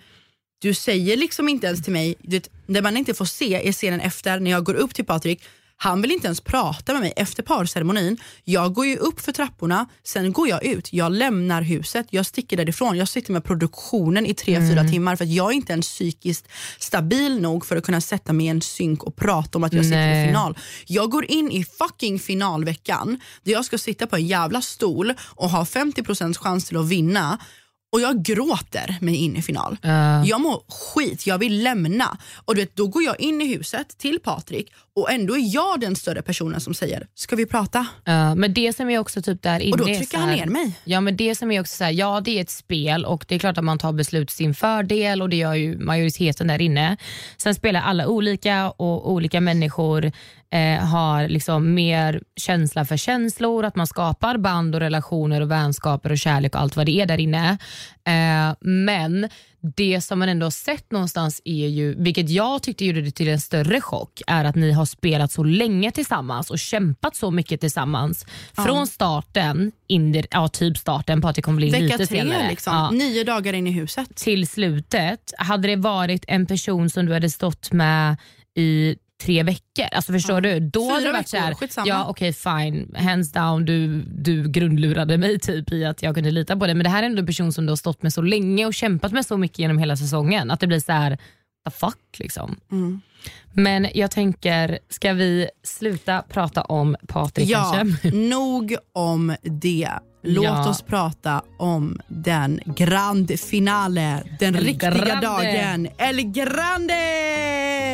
du 0.58 0.74
säger 0.74 1.16
liksom 1.16 1.48
inte 1.48 1.66
ens 1.66 1.84
till 1.84 1.92
mig, 1.92 2.14
det 2.66 2.82
man 2.82 2.96
inte 2.96 3.14
får 3.14 3.24
se 3.24 3.68
är 3.68 3.72
scenen 3.72 4.00
efter 4.00 4.40
när 4.40 4.50
jag 4.50 4.64
går 4.64 4.74
upp 4.74 4.94
till 4.94 5.04
Patrik 5.04 5.42
han 5.76 6.02
vill 6.02 6.12
inte 6.12 6.26
ens 6.26 6.40
prata 6.40 6.92
med 6.92 7.02
mig 7.02 7.12
efter 7.16 7.42
parceremonin. 7.42 8.16
Jag 8.44 8.74
går 8.74 8.86
ju 8.86 8.96
upp 8.96 9.20
för 9.20 9.32
trapporna, 9.32 9.86
sen 10.04 10.32
går 10.32 10.48
jag 10.48 10.64
ut. 10.64 10.92
Jag 10.92 11.12
lämnar 11.12 11.62
huset, 11.62 12.06
jag 12.10 12.26
sticker 12.26 12.56
därifrån. 12.56 12.96
Jag 12.96 13.08
sitter 13.08 13.32
med 13.32 13.44
produktionen 13.44 14.26
i 14.26 14.34
tre, 14.34 14.60
fyra 14.60 14.84
timmar 14.84 15.16
för 15.16 15.24
att 15.24 15.30
jag 15.30 15.50
är 15.50 15.54
inte 15.54 15.72
ens 15.72 15.88
psykiskt 15.88 16.48
stabil 16.78 17.40
nog 17.40 17.66
för 17.66 17.76
att 17.76 17.84
kunna 17.84 18.00
sätta 18.00 18.32
mig 18.32 18.46
i 18.46 18.48
en 18.48 18.60
synk 18.60 19.02
och 19.02 19.16
prata 19.16 19.58
om 19.58 19.64
att 19.64 19.72
jag 19.72 19.84
sitter 19.84 20.22
i 20.22 20.26
final. 20.26 20.58
Jag 20.86 21.10
går 21.10 21.24
in 21.24 21.50
i 21.50 21.64
fucking 21.64 22.18
finalveckan 22.18 23.20
där 23.42 23.52
jag 23.52 23.64
ska 23.64 23.78
sitta 23.78 24.06
på 24.06 24.16
en 24.16 24.26
jävla 24.26 24.62
stol 24.62 25.14
och 25.20 25.50
ha 25.50 25.64
50% 25.64 26.38
chans 26.38 26.64
till 26.64 26.76
att 26.76 26.88
vinna 26.88 27.38
och 27.94 28.00
jag 28.00 28.22
gråter 28.22 28.96
mig 29.00 29.14
in 29.16 29.36
i 29.36 29.42
final. 29.42 29.76
Jag 30.26 30.40
mår 30.40 30.62
skit, 30.68 31.26
jag 31.26 31.38
vill 31.38 31.62
lämna. 31.62 32.18
Och 32.44 32.54
du 32.54 32.60
vet, 32.60 32.76
Då 32.76 32.86
går 32.86 33.02
jag 33.02 33.20
in 33.20 33.40
i 33.40 33.54
huset 33.56 33.98
till 33.98 34.20
Patrik 34.20 34.72
och 34.96 35.12
ändå 35.12 35.34
är 35.36 35.54
jag 35.54 35.80
den 35.80 35.96
större 35.96 36.22
personen 36.22 36.60
som 36.60 36.74
säger, 36.74 37.06
ska 37.14 37.36
vi 37.36 37.46
prata? 37.46 37.86
Ja, 38.04 38.34
men 38.34 38.54
det 38.54 38.72
som 38.76 38.90
är 38.90 38.98
också 38.98 39.22
typ 39.22 39.42
där 39.42 39.60
inne 39.60 39.72
Och 39.72 39.78
då 39.78 39.84
trycker 39.84 40.04
så 40.04 40.16
han 40.16 40.28
här- 40.28 40.36
ner 40.36 40.46
mig. 40.46 40.78
Ja 40.84 41.00
men 41.00 41.16
det 41.16 41.34
som 41.34 41.50
är 41.50 41.60
också 41.60 41.76
så 41.76 41.84
här, 41.84 41.90
ja 41.90 42.20
det 42.24 42.38
är 42.38 42.42
ett 42.42 42.50
spel 42.50 43.04
och 43.04 43.24
det 43.28 43.34
är 43.34 43.38
klart 43.38 43.58
att 43.58 43.64
man 43.64 43.78
tar 43.78 43.92
beslut 43.92 44.30
sin 44.30 44.54
fördel 44.54 45.22
och 45.22 45.28
det 45.28 45.36
gör 45.36 45.54
ju 45.54 45.78
majoriteten 45.78 46.46
där 46.46 46.60
inne. 46.62 46.96
Sen 47.36 47.54
spelar 47.54 47.80
alla 47.80 48.06
olika 48.08 48.70
och 48.70 49.10
olika 49.12 49.40
människor 49.40 50.12
eh, 50.50 50.84
har 50.84 51.28
liksom 51.28 51.74
mer 51.74 52.22
känsla 52.36 52.84
för 52.84 52.96
känslor, 52.96 53.64
att 53.64 53.76
man 53.76 53.86
skapar 53.86 54.38
band 54.38 54.74
och 54.74 54.80
relationer 54.80 55.40
och 55.40 55.50
vänskaper 55.50 56.12
och 56.12 56.18
kärlek 56.18 56.54
och 56.54 56.60
allt 56.60 56.76
vad 56.76 56.86
det 56.86 57.00
är 57.00 57.06
där 57.06 57.20
inne. 57.20 57.58
Eh, 58.06 58.56
men 58.60 59.28
det 59.76 60.00
som 60.00 60.18
man 60.18 60.28
ändå 60.28 60.46
har 60.46 60.50
sett 60.50 60.92
någonstans 60.92 61.40
är 61.44 61.68
ju, 61.68 61.94
vilket 61.94 62.30
jag 62.30 62.62
tyckte 62.62 62.84
gjorde 62.84 63.02
det 63.02 63.10
till 63.10 63.28
en 63.28 63.40
större 63.40 63.80
chock, 63.80 64.22
är 64.26 64.44
att 64.44 64.54
ni 64.54 64.72
har 64.72 64.84
spelat 64.84 65.32
så 65.32 65.44
länge 65.44 65.90
tillsammans 65.90 66.50
och 66.50 66.58
kämpat 66.58 67.16
så 67.16 67.30
mycket 67.30 67.60
tillsammans. 67.60 68.26
Från 68.52 68.86
starten, 68.86 69.72
in 69.86 70.24
ja, 70.30 70.48
typ 70.48 70.78
starten, 70.78 71.20
på 71.20 71.28
att 71.28 71.36
det 71.36 71.42
kommer 71.42 71.56
bli 71.56 71.70
Vecka 71.70 71.84
lite 71.84 71.96
tre, 71.96 72.06
senare. 72.06 72.48
liksom. 72.48 72.74
Ja, 72.74 72.90
nio 72.90 73.24
dagar 73.24 73.52
in 73.52 73.66
i 73.66 73.70
huset. 73.70 74.16
till 74.16 74.48
slutet, 74.48 75.32
hade 75.38 75.68
det 75.68 75.76
varit 75.76 76.24
en 76.28 76.46
person 76.46 76.90
som 76.90 77.06
du 77.06 77.12
hade 77.12 77.30
stått 77.30 77.72
med 77.72 78.16
i 78.56 78.96
tre 79.24 79.42
veckor, 79.42 79.86
alltså 79.92 80.12
förstår 80.12 80.40
du? 80.40 80.60
Då 80.60 80.80
Fyra 80.84 80.94
hade 80.94 81.06
det 81.06 81.12
varit 81.12 81.28
så 81.28 81.36
här, 81.36 81.48
veckor, 81.48 81.58
skitsamma. 81.60 81.86
ja 81.88 82.06
okej 82.08 82.32
fine, 82.32 82.94
hands 82.98 83.32
down, 83.32 83.64
du, 83.64 84.02
du 84.02 84.48
grundlurade 84.48 85.18
mig 85.18 85.38
typ 85.38 85.72
i 85.72 85.84
att 85.84 86.02
jag 86.02 86.14
kunde 86.14 86.30
lita 86.30 86.56
på 86.56 86.66
dig. 86.66 86.74
Men 86.74 86.84
det 86.84 86.90
här 86.90 87.02
är 87.02 87.06
ändå 87.06 87.20
en 87.20 87.26
person 87.26 87.52
som 87.52 87.66
du 87.66 87.70
har 87.72 87.76
stått 87.76 88.02
med 88.02 88.12
så 88.12 88.22
länge 88.22 88.66
och 88.66 88.74
kämpat 88.74 89.12
med 89.12 89.26
så 89.26 89.36
mycket 89.36 89.58
genom 89.58 89.78
hela 89.78 89.96
säsongen. 89.96 90.50
Att 90.50 90.60
det 90.60 90.66
blir 90.66 90.80
så 90.80 90.92
här, 90.92 91.18
the 91.64 91.70
fuck 91.70 92.18
liksom. 92.18 92.56
Mm. 92.72 93.00
Men 93.52 93.88
jag 93.94 94.10
tänker, 94.10 94.78
ska 94.90 95.12
vi 95.12 95.48
sluta 95.62 96.22
prata 96.28 96.62
om 96.62 96.96
Patrik 97.08 97.48
Ja, 97.48 97.72
kanske? 97.76 98.10
nog 98.16 98.76
om 98.92 99.36
det. 99.42 99.88
Låt 100.26 100.44
Ja. 100.44 100.68
oss 100.68 100.82
prata 100.82 101.42
om 101.58 102.00
den 102.08 102.60
grand 102.66 103.40
finale, 103.40 104.22
den 104.40 104.54
El 104.54 104.64
riktiga 104.64 104.90
grande. 104.90 105.26
dagen. 105.26 105.88
El 105.98 106.22
grande! 106.22 106.94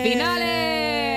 Finale! 0.04 1.09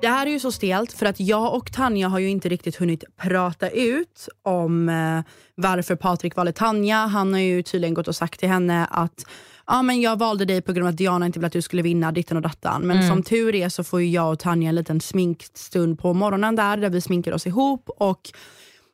Det 0.00 0.08
här 0.08 0.26
är 0.26 0.30
ju 0.30 0.40
så 0.40 0.52
stelt 0.52 0.92
för 0.92 1.06
att 1.06 1.20
jag 1.20 1.54
och 1.54 1.72
Tanja 1.72 2.08
har 2.08 2.18
ju 2.18 2.28
inte 2.28 2.48
riktigt 2.48 2.76
hunnit 2.76 3.04
prata 3.16 3.70
ut 3.70 4.28
om 4.42 4.88
eh, 4.88 5.20
varför 5.54 5.96
Patrik 5.96 6.36
valde 6.36 6.52
Tanja. 6.52 6.96
Han 6.96 7.32
har 7.32 7.40
ju 7.40 7.62
tydligen 7.62 7.94
gått 7.94 8.08
och 8.08 8.16
sagt 8.16 8.40
till 8.40 8.48
henne 8.48 8.86
att 8.90 9.24
ja, 9.66 9.82
men 9.82 10.00
jag 10.00 10.18
valde 10.18 10.44
dig 10.44 10.62
på 10.62 10.72
grund 10.72 10.86
av 10.86 10.92
att 10.92 10.96
Diana 10.96 11.26
inte 11.26 11.38
ville 11.38 11.46
att 11.46 11.52
du 11.52 11.62
skulle 11.62 11.82
vinna 11.82 12.12
ditten 12.12 12.36
och 12.36 12.42
dattan. 12.42 12.82
Men 12.82 13.08
som 13.08 13.22
tur 13.22 13.54
är 13.54 13.68
så 13.68 13.84
får 13.84 14.00
ju 14.00 14.10
jag 14.10 14.32
och 14.32 14.38
Tanja 14.38 14.68
en 14.68 14.74
liten 14.74 15.00
sminkstund 15.00 15.98
på 15.98 16.14
morgonen 16.14 16.56
där, 16.56 16.76
där 16.76 16.90
vi 16.90 17.00
sminkar 17.00 17.32
oss 17.32 17.46
ihop. 17.46 17.88
Och 17.88 18.30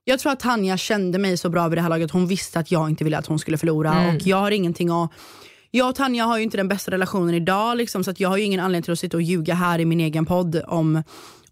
jag 0.05 0.18
tror 0.18 0.32
att 0.32 0.40
Tanja 0.40 0.76
kände 0.76 1.18
mig 1.18 1.36
så 1.36 1.48
bra 1.48 1.68
vid 1.68 1.78
det 1.78 1.82
här 1.82 1.88
laget. 1.88 2.11
Hon 2.11 2.26
visste 2.26 2.59
att 2.59 2.70
jag 2.70 2.90
inte 2.90 3.05
ville 3.05 3.18
att 3.18 3.26
hon 3.26 3.38
skulle 3.38 3.59
förlora. 3.59 4.09
Och 4.09 4.22
jag 4.26 4.36
har 4.36 4.50
ingenting 4.50 4.90
att 4.90 5.11
jag 5.76 5.88
och 5.88 5.94
Tanja 5.94 6.24
har 6.24 6.36
ju 6.36 6.42
inte 6.42 6.56
den 6.56 6.68
bästa 6.68 6.90
relationen 6.90 7.34
idag, 7.34 7.76
liksom, 7.76 8.04
så 8.04 8.10
att 8.10 8.20
jag 8.20 8.28
har 8.28 8.36
ju 8.36 8.44
ingen 8.44 8.60
anledning 8.60 8.82
till 8.82 8.92
att 8.92 8.98
sitta 8.98 9.16
och 9.16 9.22
ljuga 9.22 9.54
här 9.54 9.78
i 9.78 9.84
min 9.84 10.00
egen 10.00 10.26
podd 10.26 10.62
om, 10.66 11.02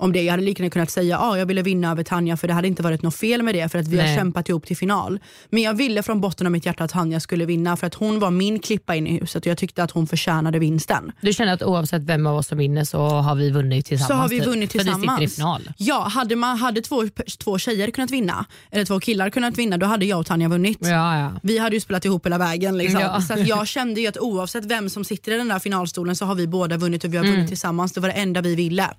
om 0.03 0.13
det. 0.13 0.23
Jag 0.23 0.31
hade 0.31 0.43
lika 0.43 0.63
gärna 0.63 0.71
kunnat 0.71 0.91
säga 0.91 1.17
att 1.19 1.23
ah, 1.33 1.39
jag 1.39 1.47
ville 1.47 1.63
vinna 1.63 1.91
över 1.91 2.03
Tanja 2.05 2.37
för 2.37 2.49
det 2.49 2.55
hade 2.55 2.69
inte 2.69 2.83
varit 2.83 3.03
något 3.03 3.15
fel 3.17 3.43
med 3.43 3.55
det 3.55 3.69
för 3.73 3.79
att 3.79 3.89
vi 3.89 3.97
har 3.97 4.05
Nej. 4.05 4.17
kämpat 4.17 4.49
ihop 4.49 4.67
till 4.67 4.77
final. 4.77 5.19
Men 5.51 5.63
jag 5.63 5.75
ville 5.75 6.03
från 6.03 6.21
botten 6.21 6.47
av 6.47 6.53
mitt 6.53 6.67
hjärta 6.67 6.85
att 6.85 6.91
Tanja 6.91 7.21
skulle 7.21 7.45
vinna 7.47 7.77
för 7.77 7.87
att 7.87 7.95
hon 7.95 8.21
var 8.21 8.31
min 8.31 8.59
klippa 8.59 8.95
in 8.97 9.07
i 9.07 9.19
huset 9.21 9.43
och 9.43 9.47
jag 9.51 9.59
tyckte 9.59 9.83
att 9.83 9.91
hon 9.91 10.07
förtjänade 10.07 10.59
vinsten. 10.59 11.13
Du 11.21 11.33
känner 11.33 11.53
att 11.53 11.63
oavsett 11.63 12.03
vem 12.03 12.27
av 12.27 12.37
oss 12.37 12.47
som 12.47 12.59
vinner 12.59 12.85
så 12.85 12.99
har 13.09 13.35
vi 13.35 13.51
vunnit 13.51 13.87
tillsammans? 13.87 14.09
Så 14.09 14.15
har 14.15 14.29
vi 14.29 14.39
typ? 14.39 14.47
vunnit 14.49 14.73
För 14.73 14.79
vi 14.79 14.85
tillsammans. 14.85 15.19
sitter 15.21 15.33
i 15.33 15.37
final. 15.37 15.71
Ja, 15.77 16.01
hade, 16.09 16.37
man, 16.37 16.57
hade 16.59 16.81
två, 16.81 17.05
två 17.39 17.59
tjejer 17.59 17.91
kunnat 17.91 18.11
vinna, 18.11 18.45
eller 18.71 18.85
två 18.85 19.01
killar 19.01 19.31
kunnat 19.31 19.59
vinna, 19.59 19.77
då 19.79 19.87
hade 19.87 20.05
jag 20.07 20.19
och 20.21 20.27
Tanja 20.27 20.49
vunnit. 20.49 20.79
Ja, 20.81 21.19
ja. 21.21 21.33
Vi 21.43 21.59
hade 21.59 21.77
ju 21.77 21.81
spelat 21.81 22.05
ihop 22.05 22.27
hela 22.27 22.39
vägen. 22.39 22.79
Liksom. 22.79 23.01
Ja. 23.01 23.21
Så 23.21 23.35
jag 23.47 23.69
kände 23.69 24.01
ju 24.01 24.07
att 24.07 24.19
oavsett 24.19 24.65
vem 24.65 24.91
som 24.91 25.05
sitter 25.05 25.33
i 25.33 25.37
den 25.37 25.49
där 25.49 25.59
finalstolen 25.59 26.17
så 26.17 26.25
har 26.25 26.35
vi 26.35 26.47
båda 26.47 26.77
vunnit 26.77 27.05
och 27.05 27.13
vi 27.13 27.17
har 27.17 27.25
Mm. 27.25 27.35
vunnit 27.35 27.49
tillsammans. 27.49 27.93
Det 27.93 28.01
var 28.01 28.09
det 28.09 28.15
enda 28.15 28.41
vi 28.41 28.55
ville. 28.55 28.91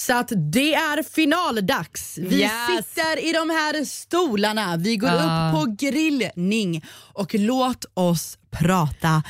Så 0.00 0.14
att 0.18 0.32
det 0.52 0.74
är 0.74 1.02
finaldags. 1.02 2.18
Vi 2.18 2.40
Yes. 2.40 2.52
sitter 2.76 3.28
i 3.28 3.32
de 3.32 3.50
här 3.50 3.84
stolarna. 3.84 4.76
Vi 4.76 4.96
går 4.96 5.10
Ja. 5.10 5.14
upp 5.14 5.54
på 5.60 5.76
grillning 5.86 6.84
och 7.12 7.34
låt 7.34 7.84
oss 7.94 8.38
prata 8.50 9.22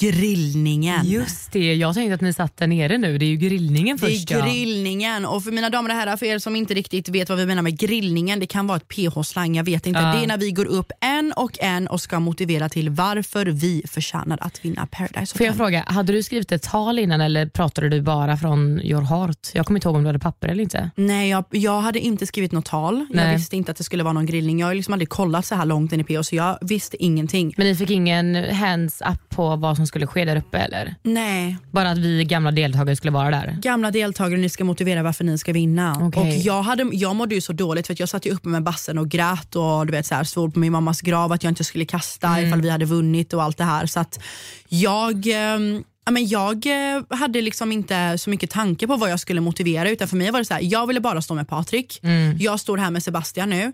grillningen. 0.00 1.06
Just 1.06 1.52
det, 1.52 1.74
jag 1.74 1.94
tänkte 1.94 2.14
att 2.14 2.20
ni 2.20 2.32
satt 2.32 2.56
där 2.56 2.66
nere 2.66 2.98
nu. 2.98 3.18
Det 3.18 3.24
är 3.24 3.30
ju 3.30 3.36
grillningen 3.36 3.96
Det 3.96 4.06
först. 4.06 4.30
är 4.30 4.38
ja. 4.38 4.44
grillningen 4.46 5.26
och 5.26 5.44
för 5.44 5.50
mina 5.52 5.70
damer 5.70 5.90
och 5.90 5.96
herrar, 5.96 6.16
för 6.16 6.26
er 6.26 6.38
som 6.38 6.56
inte 6.56 6.74
riktigt 6.74 7.08
vet 7.08 7.28
vad 7.28 7.38
vi 7.38 7.46
menar 7.46 7.62
med 7.62 7.78
grillningen, 7.78 8.40
det 8.40 8.46
kan 8.46 8.66
vara 8.66 8.76
ett 8.76 8.88
PH-slang, 8.88 9.54
jag 9.56 9.64
vet 9.64 9.86
inte. 9.86 10.00
Ja. 10.00 10.12
Det 10.12 10.24
är 10.24 10.26
när 10.26 10.38
vi 10.38 10.50
går 10.50 10.66
upp 10.66 10.92
en 11.00 11.32
och 11.36 11.58
en 11.60 11.86
och 11.88 12.00
ska 12.00 12.20
motivera 12.20 12.68
till 12.68 12.90
varför 12.90 13.46
vi 13.46 13.82
förtjänar 13.88 14.38
att 14.40 14.64
vinna 14.64 14.86
Paradise 14.86 15.38
Får 15.38 15.46
jag 15.46 15.52
Hotel. 15.52 15.66
fråga, 15.66 15.84
hade 15.86 16.12
du 16.12 16.22
skrivit 16.22 16.52
ett 16.52 16.62
tal 16.62 16.98
innan 16.98 17.20
eller 17.20 17.46
pratade 17.46 17.88
du 17.88 18.02
bara 18.02 18.36
från 18.36 18.80
your 18.80 19.02
heart? 19.02 19.48
Jag 19.54 19.66
kommer 19.66 19.78
inte 19.78 19.88
ihåg 19.88 19.96
om 19.96 20.02
du 20.02 20.08
hade 20.08 20.18
papper 20.18 20.48
eller 20.48 20.62
inte. 20.62 20.90
Nej, 20.96 21.30
jag, 21.30 21.44
jag 21.50 21.80
hade 21.80 21.98
inte 22.00 22.26
skrivit 22.26 22.52
något 22.52 22.64
tal. 22.64 23.06
Jag 23.10 23.16
Nej. 23.16 23.36
visste 23.36 23.56
inte 23.56 23.70
att 23.70 23.76
det 23.78 23.84
skulle 23.84 24.02
vara 24.02 24.12
någon 24.12 24.26
grillning. 24.26 24.60
Jag 24.60 24.66
har 24.66 24.74
liksom 24.74 24.92
aldrig 24.94 25.08
kollat 25.08 25.46
så 25.46 25.54
här 25.54 25.66
långt 25.66 25.92
in 25.92 26.00
i 26.00 26.04
PH 26.04 26.22
så 26.22 26.34
jag 26.36 26.58
visste 26.60 27.04
ingenting. 27.04 27.54
Men 27.56 27.66
ni 27.66 27.76
fick 27.76 27.90
ingen 27.90 28.54
hands 28.54 29.00
up 29.00 29.28
på 29.28 29.56
vad 29.56 29.76
som 29.76 29.86
skulle 29.90 30.06
ske 30.06 30.24
där 30.24 30.36
uppe 30.36 30.58
eller? 30.58 30.94
Nej, 31.02 31.56
Bara 31.70 31.90
att 31.90 31.98
vi 31.98 32.24
gamla 32.24 32.50
deltagare 32.50 32.96
skulle 32.96 33.10
vara 33.10 33.30
där? 33.30 33.56
gamla 33.62 33.90
deltagare, 33.90 34.40
ni 34.40 34.48
ska 34.48 34.64
motivera 34.64 35.02
varför 35.02 35.24
ni 35.24 35.38
ska 35.38 35.52
vinna. 35.52 35.96
Okej. 36.00 36.22
Och 36.22 36.28
jag, 36.28 36.62
hade, 36.62 36.88
jag 36.92 37.16
mådde 37.16 37.34
ju 37.34 37.40
så 37.40 37.52
dåligt 37.52 37.86
för 37.86 37.96
jag 37.98 38.08
satt 38.08 38.26
ju 38.26 38.30
uppe 38.30 38.48
med 38.48 38.62
bassen 38.62 38.98
och 38.98 39.08
grät 39.08 39.56
och 39.56 39.86
du 39.86 39.92
vet, 39.92 40.06
så 40.06 40.14
här, 40.14 40.24
svor 40.24 40.48
på 40.50 40.58
min 40.58 40.72
mammas 40.72 41.00
grav 41.00 41.32
att 41.32 41.42
jag 41.44 41.50
inte 41.50 41.64
skulle 41.64 41.84
kasta 41.84 42.42
ifall 42.42 42.60
vi 42.62 42.70
hade 42.70 42.84
vunnit 42.84 43.32
och 43.32 43.42
allt 43.42 43.58
det 43.58 43.64
här. 43.64 43.86
Så 43.86 44.00
att 44.00 44.20
jag, 44.68 45.26
ehm, 45.26 45.84
ja, 46.04 46.10
men 46.12 46.28
jag 46.28 46.66
eh, 46.66 47.02
hade 47.18 47.40
liksom 47.40 47.72
inte 47.72 48.18
så 48.18 48.30
mycket 48.30 48.50
tanke 48.50 48.86
på 48.86 48.96
vad 48.96 49.10
jag 49.10 49.20
skulle 49.20 49.40
motivera 49.40 49.90
utan 49.90 50.08
för 50.08 50.16
mig 50.16 50.30
var 50.30 50.38
det 50.38 50.44
så 50.44 50.54
här, 50.54 50.60
jag 50.64 50.86
ville 50.86 51.00
bara 51.00 51.22
stå 51.22 51.34
med 51.34 51.48
Patrik. 51.48 52.00
Jag 52.38 52.60
står 52.60 52.78
här 52.78 52.90
med 52.90 53.02
Sebastian 53.02 53.50
nu. 53.50 53.72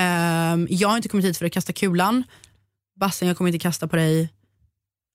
Ehm, 0.00 0.66
jag 0.70 0.88
har 0.88 0.96
inte 0.96 1.08
kommit 1.08 1.26
hit 1.26 1.38
för 1.38 1.46
att 1.46 1.52
kasta 1.52 1.72
kulan. 1.72 2.24
Bassen, 3.00 3.28
jag 3.28 3.36
kommer 3.36 3.48
inte 3.48 3.58
kasta 3.62 3.88
på 3.88 3.96
dig. 3.96 4.28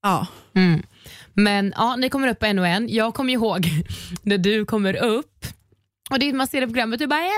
Ja. 0.04 0.28
Mm. 0.56 0.84
Men 1.34 1.74
ja, 1.78 1.96
ni 1.96 2.10
kommer 2.10 2.28
upp 2.28 2.44
en 2.44 2.60
och 2.60 2.68
en. 2.68 2.90
Jag 2.90 3.14
kommer 3.14 3.34
ihåg 3.34 3.70
när 4.24 4.38
du 4.38 4.66
kommer 4.66 4.96
upp 5.04 5.46
och 6.12 6.20
det, 6.20 6.34
man 6.34 6.48
ser 6.48 6.62
det 6.62 6.68
på 6.68 6.74
programmet, 6.74 7.00
du 7.00 7.08
bara 7.08 7.20
“Emma 7.20 7.30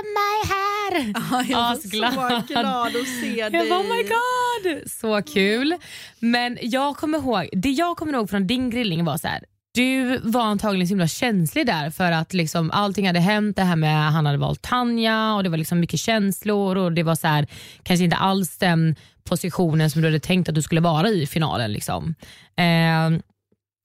är 0.44 0.48
här”. 0.48 0.62
Ja, 1.32 1.44
jag 1.48 1.58
var 1.58 1.72
Asglad. 1.74 2.14
så 2.14 2.54
glad 2.54 2.88
att 2.88 3.08
se 3.22 3.36
Jag 3.40 3.52
dig. 3.52 3.70
bara, 3.70 3.80
oh 3.80 3.84
my 3.84 4.04
god, 4.04 4.92
så 4.92 5.22
kul. 5.34 5.76
Men 6.20 6.58
jag 6.62 6.98
kommer 6.98 7.18
ihåg, 7.18 7.50
det 7.54 7.70
jag 7.70 7.98
kommer 7.98 8.14
ihåg 8.14 8.30
från 8.30 8.48
din 8.48 8.70
grillning 8.70 9.06
var 9.06 9.18
så 9.18 9.28
här. 9.28 9.44
Du 9.74 10.18
var 10.24 10.42
antagligen 10.42 10.88
så 10.88 10.92
himla 10.92 11.08
känslig 11.08 11.66
där 11.66 11.90
för 11.90 12.12
att 12.12 12.34
liksom 12.34 12.72
allting 12.72 13.08
hade 13.08 13.20
hänt. 13.20 13.56
Det 13.56 13.64
här 13.64 13.76
med 13.76 14.12
han 14.12 14.26
hade 14.26 14.38
valt 14.38 14.62
Tanja 14.62 15.34
och 15.34 15.44
det 15.44 15.50
var 15.50 15.58
liksom 15.58 15.80
mycket 15.80 16.00
känslor 16.00 16.78
och 16.78 16.92
det 16.92 17.04
var 17.04 17.16
så 17.16 17.28
här, 17.28 17.48
kanske 17.84 18.04
inte 18.04 18.18
alls 18.18 18.58
den 18.58 18.96
positionen 19.24 19.90
som 19.90 20.02
du 20.02 20.08
hade 20.08 20.20
tänkt 20.20 20.50
att 20.50 20.56
du 20.56 20.62
skulle 20.62 20.82
vara 20.82 21.10
i 21.10 21.28
finalen. 21.28 21.72
Liksom. 21.72 22.16
Eh, 22.56 23.22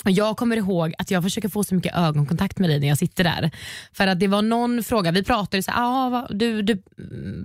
och 0.06 0.10
jag 0.12 0.36
kommer 0.36 0.56
ihåg 0.56 0.94
att 0.98 1.10
jag 1.10 1.22
försöker 1.22 1.48
få 1.48 1.64
så 1.64 1.74
mycket 1.74 1.96
ögonkontakt 1.96 2.58
med 2.58 2.70
dig 2.70 2.80
när 2.80 2.88
jag 2.88 2.98
sitter 2.98 3.24
där. 3.24 3.50
För 3.92 4.06
att 4.06 4.20
det 4.20 4.28
var 4.28 4.42
någon 4.42 4.82
fråga, 4.82 5.10
vi 5.10 5.24
pratade 5.24 5.62
så 5.62 5.70
här, 5.70 5.80
ah, 5.80 6.26
du, 6.30 6.62
du 6.62 6.82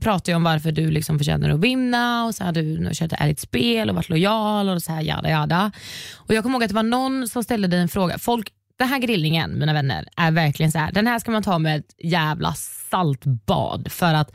pratade 0.02 0.36
om 0.36 0.44
varför 0.44 0.72
du 0.72 0.92
liksom 0.92 1.18
förtjänar 1.18 1.50
att 1.50 1.60
vinna 1.60 2.26
och 2.26 2.36
så 2.36 2.44
här, 2.44 2.52
du 2.52 2.86
har 2.86 2.94
kört 2.94 3.14
ett 3.14 3.22
ärligt 3.22 3.40
spel 3.40 3.90
och 3.90 3.96
varit 3.96 4.10
lojal 4.10 4.70
och 4.70 4.82
så 4.82 4.92
här 4.92 5.02
jada 5.02 5.30
jada. 5.30 5.72
Och 6.16 6.34
jag 6.34 6.44
kommer 6.44 6.56
ihåg 6.56 6.64
att 6.64 6.70
det 6.70 6.76
var 6.76 6.84
någon 6.84 7.28
som 7.28 7.44
ställde 7.44 7.68
dig 7.68 7.80
en 7.80 7.90
fråga. 7.90 8.18
Folk, 8.18 8.50
den 8.80 8.88
här 8.88 9.00
grillningen 9.00 9.60
mina 9.60 9.74
vänner 9.74 10.08
är 10.18 10.32
verkligen 10.32 10.72
så 10.72 10.80
här, 10.80 10.92
den 10.92 11.08
här 11.08 11.20
ska 11.20 11.32
man 11.32 11.44
ta 11.44 11.60
med 11.60 11.80
ett 11.80 11.96
jävla 11.98 12.54
saltbad 12.54 13.92
för 13.92 14.14
att 14.14 14.32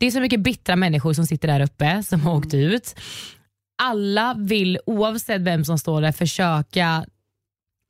det 0.00 0.06
är 0.06 0.10
så 0.10 0.20
mycket 0.20 0.40
bittra 0.40 0.76
människor 0.76 1.12
som 1.12 1.26
sitter 1.26 1.48
där 1.48 1.60
uppe 1.60 2.02
som 2.02 2.20
har 2.20 2.36
åkt 2.36 2.54
ut. 2.54 3.00
Alla 3.82 4.34
vill 4.38 4.78
oavsett 4.86 5.40
vem 5.40 5.64
som 5.64 5.78
står 5.78 6.02
där 6.02 6.12
försöka 6.12 7.06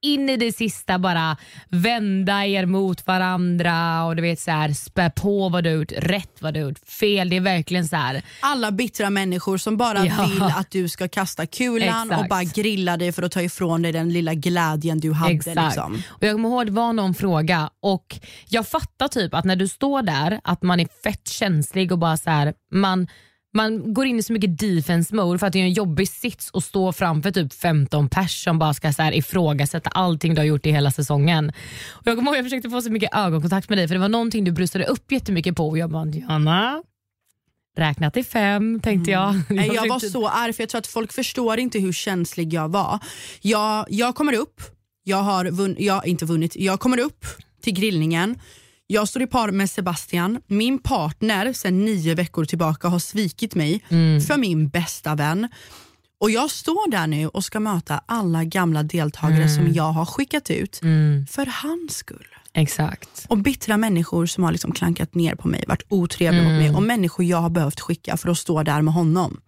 in 0.03 0.29
i 0.29 0.37
det 0.37 0.53
sista 0.53 0.99
bara 0.99 1.37
vända 1.69 2.47
er 2.47 2.67
mot 2.67 3.07
varandra 3.07 4.05
och 4.05 4.17
du 4.17 4.23
vet 4.23 4.41
så 4.41 4.51
här, 4.51 4.73
spä 4.73 5.11
på 5.11 5.49
vad 5.49 5.65
du 5.65 5.71
har 5.71 5.77
gjort, 5.77 5.93
rätt 5.97 6.37
vad 6.41 6.55
du 6.55 6.61
har 6.63 6.69
gjort, 6.69 6.79
fel. 6.79 7.29
Det 7.31 7.37
är 7.37 7.41
verkligen 7.41 7.89
så 7.89 7.97
här. 7.97 8.23
Alla 8.41 8.71
bittra 8.73 9.11
människor 9.11 9.59
som 9.59 9.77
bara 9.77 10.07
Ja. 10.07 10.27
vill 10.31 10.43
att 10.43 10.71
du 10.71 10.89
ska 10.89 11.09
kasta 11.09 11.47
kulan 11.47 12.03
Exakt. 12.11 12.23
och 12.23 12.29
bara 12.29 12.45
grilla 12.45 12.97
dig 12.97 13.13
för 13.13 13.23
att 13.23 13.33
ta 13.33 13.43
ifrån 13.43 13.83
dig 13.83 13.93
den 13.93 14.13
lilla 14.13 14.35
glädjen 14.35 15.01
du 15.01 15.13
hade. 15.13 15.33
Exakt. 15.35 15.57
Liksom. 15.57 16.03
Och 16.09 16.23
jag 16.23 16.33
kommer 16.35 16.49
ihåg 16.49 16.67
det 16.67 16.73
var 16.73 16.93
någon 16.93 17.15
fråga 17.15 17.71
och 17.83 18.19
jag 18.49 18.69
fattar 18.69 19.09
typ 19.09 19.35
att 19.35 19.45
när 19.45 19.57
du 19.57 19.69
står 19.69 20.03
där 20.03 20.41
att 20.45 20.63
man 20.63 20.81
är 20.81 20.89
fett 21.05 21.29
känslig 21.29 21.93
och 21.93 21.99
bara 21.99 22.17
så 22.17 22.31
här, 22.31 22.55
man 22.73 23.09
man 23.55 23.95
går 23.95 24.07
in 24.07 24.19
i 24.19 24.23
så 24.23 24.33
mycket 24.33 24.59
defense 24.59 25.15
mode 25.15 25.39
för 25.39 25.47
att 25.47 25.53
det 25.53 25.59
är 25.59 25.65
en 25.65 25.73
jobbig 25.73 26.09
sits 26.09 26.51
att 26.53 26.65
stå 26.65 26.93
framför 26.93 27.31
typ 27.31 27.53
15 27.53 28.09
pers 28.09 28.45
som 28.45 28.59
bara 28.59 28.75
ska 28.75 28.93
så 28.93 29.03
här 29.03 29.13
ifrågasätta 29.13 29.91
allting 29.91 30.35
du 30.35 30.41
har 30.41 30.47
gjort 30.47 30.67
i 30.67 30.71
hela 30.71 30.91
säsongen. 30.91 31.53
Och 31.91 32.07
jag 32.07 32.17
kommer 32.17 32.31
ihåg 32.31 32.39
jag 32.39 32.45
försökte 32.45 32.71
få 32.71 32.83
så 32.83 32.91
mycket 32.91 33.15
ögonkontakt 33.15 33.69
med 33.69 33.79
dig 33.79 33.89
för 33.89 33.95
det 33.95 34.01
var 34.01 34.09
någonting 34.09 34.45
du 34.45 34.53
brustade 34.53 34.85
upp 34.85 35.13
jättemycket 35.13 35.57
på 35.57 35.69
och 35.69 35.79
jag 35.79 35.91
bara 35.91 36.05
Diana, 36.05 36.83
räkna 37.77 38.11
till 38.11 38.25
fem 38.25 38.81
tänkte 38.81 39.11
jag. 39.11 39.31
Mm. 39.31 39.45
Nej, 39.49 39.71
Jag 39.75 39.89
var 39.89 39.99
så 39.99 40.29
arg 40.29 40.53
för 40.53 40.63
jag 40.63 40.69
tror 40.69 40.79
att 40.79 40.87
folk 40.87 41.13
förstår 41.13 41.59
inte 41.59 41.79
hur 41.79 41.93
känslig 41.93 42.53
jag 42.55 42.69
var. 42.69 42.99
Jag, 43.41 43.87
jag 43.89 44.15
kommer 44.15 44.33
upp, 44.33 44.61
jag 45.05 45.17
har 45.17 45.45
vunn, 45.45 45.77
jag, 45.79 46.07
inte 46.07 46.25
vunnit, 46.25 46.57
jag 46.57 46.81
kommer 46.81 47.01
upp 47.01 47.25
till 47.63 47.75
grillningen. 47.75 48.39
Jag 48.93 49.09
står 49.09 49.23
i 49.23 49.27
par 49.27 49.51
med 49.51 49.71
Sebastian. 49.71 50.41
Min 50.47 50.79
partner 50.79 51.53
sedan 51.53 51.85
nio 51.85 52.15
veckor 52.15 52.45
tillbaka 52.45 52.89
har 52.89 52.99
svikit 52.99 53.55
mig 53.55 53.85
för 54.29 54.37
min 54.39 54.69
bästa 54.69 55.15
vän. 55.15 55.49
Och 56.21 56.31
Jag 56.31 56.51
står 56.51 56.91
där 56.91 57.07
nu 57.07 57.29
och 57.29 57.45
ska 57.45 57.61
möta 57.61 58.01
alla 58.07 58.45
gamla 58.45 58.83
deltagare 58.83 59.49
som 59.49 59.73
jag 59.73 59.93
har 59.93 60.07
skickat 60.07 60.51
ut 60.51 60.83
Mm, 60.83 61.27
för 61.27 61.47
hans 61.63 61.97
skull. 61.97 62.27
Exakt. 62.55 63.27
Och 63.29 63.39
bittra 63.39 63.77
människor 63.77 64.27
som 64.27 64.45
har 64.45 64.53
liksom 64.53 64.73
klankat 64.73 65.15
ner 65.15 65.35
på 65.35 65.49
mig, 65.49 65.65
varit 65.69 65.83
otrevliga 65.89 66.43
mot 66.43 66.53
mig 66.53 66.71
och 66.71 66.83
människor 66.83 67.25
jag 67.25 67.39
har 67.39 67.51
behövt 67.51 67.81
skicka 67.81 68.17
för 68.17 68.29
att 68.29 68.39
stå 68.39 68.63
där 68.63 68.83
med 68.83 68.95
honom. 68.95 69.41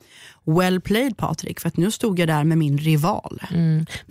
Well 0.47 0.81
played 0.81 1.17
Patrik, 1.17 1.61
för 1.61 1.69
att 1.69 1.77
nu 1.77 1.91
stod 1.91 2.19
jag 2.19 2.29
där 2.29 2.45
med 2.45 2.59
min 2.59 2.79
rival. 2.79 3.43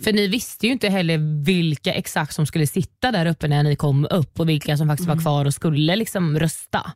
För 0.04 0.12
ni 0.12 0.26
visste 0.26 0.66
ju 0.66 0.72
inte 0.72 0.88
heller 0.88 1.44
vilka 1.44 1.92
exakt 1.92 2.34
som 2.34 2.46
skulle 2.46 2.66
sitta 2.66 3.12
där 3.12 3.26
uppe 3.26 3.48
när 3.48 3.62
ni 3.62 3.76
kom 3.76 4.06
upp 4.10 4.40
och 4.40 4.48
vilka 4.48 4.76
som 4.76 4.88
faktiskt 4.88 5.08
var 5.08 5.20
kvar 5.20 5.44
och 5.44 5.54
skulle 5.54 5.96
liksom 5.96 6.38
rösta. 6.38 6.92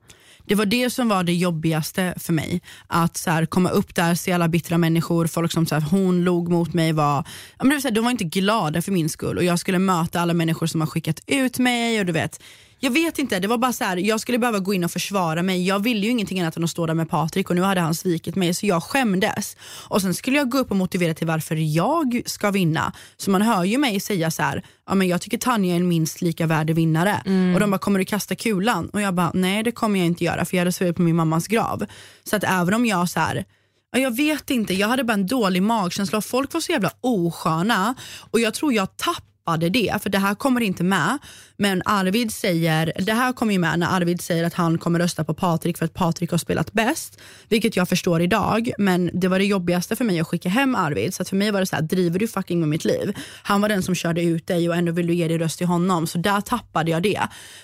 Det 0.47 0.55
var 0.55 0.67
det 0.67 0.91
som 0.91 1.09
var 1.09 1.23
det 1.23 1.35
jobbigaste 1.35 2.15
för 2.17 2.33
mig. 2.33 2.61
Att 2.87 3.17
så 3.17 3.31
här, 3.31 3.47
komma 3.47 3.71
upp 3.71 3.95
där, 3.95 4.15
se 4.15 4.33
alla 4.33 4.49
bittra 4.49 4.79
människor, 4.79 5.27
folk 5.27 5.53
som 5.53 5.67
så 5.67 5.75
här, 5.75 5.83
hon 5.83 6.25
log 6.25 6.49
mot 6.49 6.75
mig. 6.75 6.93
Var, 6.93 7.29
men 7.59 7.69
det 7.69 7.75
var 7.75 7.81
så 7.81 7.89
här, 7.89 7.95
de 7.95 8.05
var 8.05 8.11
inte 8.11 8.25
glada 8.25 8.83
för 8.83 8.93
min 8.93 9.09
skull 9.09 9.37
och 9.37 9.45
jag 9.45 9.59
skulle 9.59 9.79
möta 9.79 10.21
alla 10.21 10.35
människor 10.35 10.67
som 10.67 10.81
har 10.81 10.89
skickat 10.89 11.21
ut 11.27 11.59
mig. 11.59 12.01
och 12.01 12.07
du 12.07 12.13
vet 12.13 12.41
jag 12.81 12.91
vet 12.91 13.19
inte, 13.19 13.41
det 13.41 13.49
var 13.49 13.59
bara 13.59 13.73
så 13.73 13.85
här, 13.85 13.97
jag 13.97 14.21
skulle 14.21 14.39
behöva 14.39 14.59
gå 14.59 14.75
in 14.75 14.85
och 14.85 14.91
försvara 14.91 15.43
mig. 15.43 15.67
Jag 15.67 15.79
ville 15.83 16.01
ju 16.01 16.11
ingenting 16.11 16.41
annat 16.41 16.57
än 16.57 16.65
att 16.65 16.71
stå 16.71 16.87
där 16.87 16.95
med 16.95 17.11
Patrik 17.11 17.51
och 17.51 17.57
nu 17.57 17.63
hade 17.63 17.81
han 17.81 17.95
svikit 17.95 18.37
mig 18.37 18.55
så 18.55 18.67
jag 18.67 18.83
skämdes. 18.83 19.57
Och 19.89 20.03
Sen 20.03 20.15
skulle 20.15 20.37
jag 20.37 20.51
gå 20.51 20.59
upp 20.59 20.71
och 20.71 20.77
motivera 20.77 21.15
till 21.15 21.27
varför 21.27 21.55
jag 21.57 22.23
ska 22.27 22.51
vinna. 22.51 22.93
Så 23.17 23.31
man 23.31 23.43
hör 23.43 23.65
ju 23.65 23.79
mig 23.79 24.01
säga 24.01 24.31
så 24.31 24.43
här, 24.43 24.63
ja, 24.87 24.95
men 24.95 25.09
jag 25.09 25.21
tycker 25.21 25.39
Tanja 25.39 25.73
är 25.73 25.77
en 25.77 25.89
minst 25.89 26.21
lika 26.21 26.47
värdig 26.47 26.75
vinnare. 26.75 27.23
Och 27.55 27.61
de 27.61 27.71
bara, 27.71 27.79
kommer 27.79 27.99
du 27.99 28.05
kasta 28.05 28.35
kulan? 28.35 28.89
Och 28.89 29.01
jag 29.01 29.15
bara, 29.15 29.31
nej 29.35 29.63
det 29.63 29.73
kommer 29.73 29.99
jag 29.99 30.07
inte 30.07 30.25
göra 30.25 30.45
för 30.45 30.57
jag 30.57 30.61
hade 30.61 30.73
svurit 30.73 30.97
på 30.97 31.03
min 31.03 31.17
mammas 31.17 31.47
grav. 31.47 31.87
Så 32.25 32.37
att 32.37 32.45
även 32.45 32.75
om 32.75 32.87
jag 32.87 33.11
så 33.11 33.21
här 33.21 33.45
Ja, 33.93 33.99
Jag 33.99 34.17
vet 34.17 34.51
inte, 34.51 34.75
jag 34.75 34.89
hade 34.89 35.05
bara 35.05 35.13
en 35.13 35.27
dålig 35.27 35.63
magkänsla 35.63 36.19
och 36.19 36.25
folk 36.25 36.53
var 36.53 36.61
så 36.61 36.73
jävla 36.73 36.91
osköna 37.01 37.95
och 38.31 38.41
jag 38.41 38.55
tror 38.55 38.73
jag 38.73 38.97
tappade 38.97 39.36
det, 39.55 40.03
för 40.03 40.11
det 40.11 40.19
här 40.19 40.35
kommer 40.35 40.61
inte 40.61 40.85
med. 40.85 41.19
Men 41.57 41.83
Arvid 41.85 42.33
säger, 42.33 42.93
det 42.99 43.13
här 43.13 43.33
kommer 43.33 43.53
ju 43.53 43.59
med 43.59 43.79
när 43.79 43.87
Arvid 43.87 44.21
säger 44.21 44.45
att 44.45 44.55
han 44.55 44.79
kommer 44.79 44.99
rösta 44.99 45.25
på 45.25 45.35
Patrik 45.35 45.79
för 45.79 45.85
att 45.85 45.95
Patrik 45.95 46.31
har 46.31 46.39
spelat 46.39 46.73
bäst, 46.73 47.21
vilket 47.49 47.77
jag 47.77 47.89
förstår 47.89 48.23
idag, 48.23 48.71
men 48.79 49.11
det 49.13 49.29
var 49.29 49.39
det 49.39 49.45
jobbigaste 49.45 49.97
för 49.97 50.05
mig 50.05 50.21
att 50.21 50.27
skicka 50.27 50.49
hem 50.49 50.75
Arvid, 50.75 51.15
så 51.15 51.23
att 51.23 51.29
för 51.29 51.37
mig 51.37 51.51
var 51.51 51.61
det 51.61 51.67
så 51.67 51.77
här, 51.77 51.83
driver 51.83 52.19
du 52.19 52.29
fucking 52.29 52.61
med 52.61 52.69
mitt 52.69 52.85
liv? 52.85 53.17
Han 53.43 53.61
var 53.61 53.69
den 53.69 53.83
som 53.83 53.95
körde 53.95 54.23
ut 54.23 54.47
dig 54.47 54.69
och 54.69 54.77
ändå 54.77 54.93
vill 54.93 55.07
du 55.07 55.15
ge 55.15 55.29
din 55.29 55.39
röst 55.39 55.59
till 55.59 55.67
honom, 55.67 56.07
så 56.07 56.19
där 56.19 56.41
tappade 56.41 56.91
jag 56.91 57.03
det. 57.03 57.21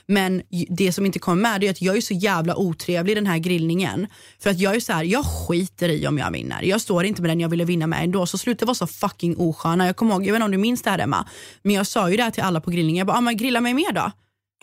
Men 0.07 0.43
det 0.68 0.93
som 0.93 1.07
inte 1.07 1.18
kommer 1.18 1.43
med 1.43 1.61
det 1.61 1.66
är 1.66 1.70
att 1.70 1.83
jag 1.83 1.97
är 1.97 2.01
så 2.01 2.14
jävla 2.14 2.57
otrevlig 2.57 3.12
i 3.12 3.14
den 3.14 3.26
här 3.26 3.39
grillningen, 3.39 4.07
för 4.43 4.51
att 4.51 4.59
jag 4.59 4.76
är 4.76 4.80
så 4.80 4.93
här, 4.93 5.05
jag 5.05 5.24
skiter 5.26 5.89
i 5.89 6.07
om 6.07 6.18
jag 6.18 6.30
vinner. 6.30 6.62
Jag 6.62 6.80
står 6.80 7.05
inte 7.05 7.22
med 7.22 7.30
den 7.30 7.41
jag 7.41 7.49
ville 7.49 7.64
vinna 7.64 7.87
med 7.87 8.05
ändå, 8.05 8.26
så 8.26 8.39
sluta 8.39 8.66
vara 8.66 8.74
så 8.74 8.87
fucking 8.87 9.37
osköna. 9.37 9.87
Jag 9.87 9.97
kommer 9.97 10.14
ihåg, 10.14 10.26
jag 10.26 10.33
vet 10.33 10.37
inte 10.37 10.45
om 10.45 10.51
du 10.51 10.59
minns 10.59 10.83
det 10.83 10.91
här 10.91 10.99
Emma, 10.99 11.28
men 11.62 11.72
jag 11.73 11.87
sa 11.87 12.11
ju 12.11 12.16
det 12.16 12.23
här 12.23 12.31
till 12.31 12.43
alla 12.43 12.61
på 12.61 12.70
grillningen, 12.70 12.99
jag 12.99 13.07
bara, 13.07 13.16
ah, 13.16 13.20
men 13.20 13.37
grilla 13.37 13.61
mig 13.61 13.75
mer 13.75 13.93
då. 13.93 14.11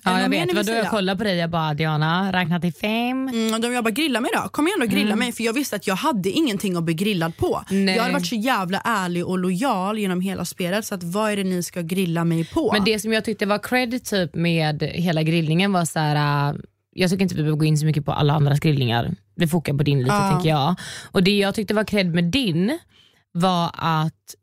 Ja, 0.03 0.21
jag 0.21 0.29
vet. 0.29 0.53
vill 0.53 0.65
då 0.65 0.71
jag 0.73 0.89
kollade 0.89 1.17
på 1.17 1.23
dig 1.23 1.37
jag 1.37 1.49
bara 1.49 1.73
Diana, 1.73 2.33
räkna 2.33 2.59
till 2.59 2.73
fem. 2.73 3.27
Mm, 3.27 3.53
och 3.53 3.61
de 3.61 3.73
jag 3.73 3.83
bara 3.83 3.91
grilla 3.91 4.21
mig 4.21 4.31
då, 4.33 4.49
kom 4.49 4.67
igen 4.67 4.81
och 4.81 4.87
grilla 4.87 5.15
mig 5.15 5.31
för 5.31 5.43
jag 5.43 5.53
visste 5.53 5.75
att 5.75 5.87
jag 5.87 5.95
hade 5.95 6.29
ingenting 6.29 6.75
att 6.75 6.83
bli 6.83 6.93
grillad 6.93 7.37
på. 7.37 7.63
Nej. 7.69 7.95
Jag 7.95 8.01
hade 8.01 8.13
varit 8.13 8.25
så 8.27 8.35
jävla 8.35 8.81
ärlig 8.85 9.25
och 9.27 9.39
lojal 9.39 9.99
genom 9.99 10.21
hela 10.21 10.45
spelet 10.45 10.85
så 10.85 10.95
att 10.95 11.03
vad 11.03 11.31
är 11.31 11.37
det 11.37 11.43
ni 11.43 11.63
ska 11.63 11.81
grilla 11.81 12.23
mig 12.23 12.45
på? 12.45 12.71
Men 12.73 12.83
det 12.83 12.99
som 12.99 13.13
jag 13.13 13.25
tyckte 13.25 13.45
var 13.45 13.57
cred 13.59 14.05
typ 14.05 14.35
med 14.35 14.81
hela 14.83 15.23
grillningen 15.23 15.73
var 15.73 15.85
så 15.85 15.99
här. 15.99 16.49
äh, 16.49 16.55
jag 16.93 17.09
tycker 17.09 17.23
inte 17.23 17.35
vi 17.35 17.41
behöver 17.41 17.59
gå 17.59 17.65
in 17.65 17.77
så 17.77 17.85
mycket 17.85 18.05
på 18.05 18.11
alla 18.11 18.33
andras 18.33 18.59
grillningar. 18.59 19.15
Vi 19.35 19.47
fokar 19.47 19.73
på 19.73 19.83
din 19.83 19.99
lite 19.99 20.15
Ja. 20.15 20.31
tänker 20.31 20.49
jag. 20.49 20.75
Och 21.11 21.23
Det 21.23 21.37
jag 21.37 21.55
tyckte 21.55 21.73
var 21.73 21.83
cred 21.83 22.15
med 22.15 22.23
din 22.23 22.79
var 23.31 23.71
att 23.73 24.35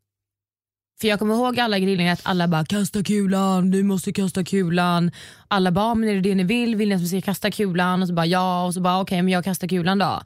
för 1.00 1.08
jag 1.08 1.18
kommer 1.18 1.34
ihåg 1.34 1.60
alla 1.60 1.78
grillningar 1.78 2.12
att 2.12 2.20
alla 2.22 2.48
bara 2.48 2.64
kasta 2.64 3.02
kulan, 3.02 3.70
du 3.70 3.82
måste 3.82 4.12
kasta 4.12 4.44
kulan. 4.44 5.10
Alla 5.48 5.70
bara, 5.70 5.94
men 5.94 6.08
är 6.08 6.14
det 6.14 6.20
det 6.20 6.34
ni 6.34 6.44
vill? 6.44 6.76
Vill 6.76 6.88
ni 6.88 6.94
att 6.94 7.00
vi 7.00 7.08
ska 7.08 7.20
kasta 7.20 7.50
kulan? 7.50 8.02
Och 8.02 8.08
så 8.08 8.14
bara 8.14 8.26
ja, 8.26 8.64
och 8.64 8.74
så 8.74 8.80
bara 8.80 9.00
okej 9.00 9.22
men 9.22 9.32
jag 9.32 9.44
kastar 9.44 9.68
kulan 9.68 9.98
då. 9.98 10.22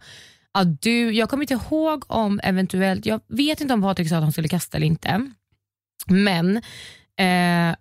Ja, 0.53 0.65
du, 0.65 1.13
jag 1.13 1.31
kommer 1.31 1.43
inte 1.43 1.55
ihåg 1.55 2.05
om 2.07 2.41
eventuellt, 2.43 3.07
jag 3.07 3.21
vet 3.29 3.61
inte 3.61 3.75
om 3.75 3.83
Patrik 3.83 4.09
sa 4.09 4.17
att 4.17 4.23
han 4.23 4.33
skulle 4.33 4.49
kasta 4.49 4.77
eller 4.77 4.87
inte. 4.87 5.31
Men 6.07 6.57
eh, 7.17 7.77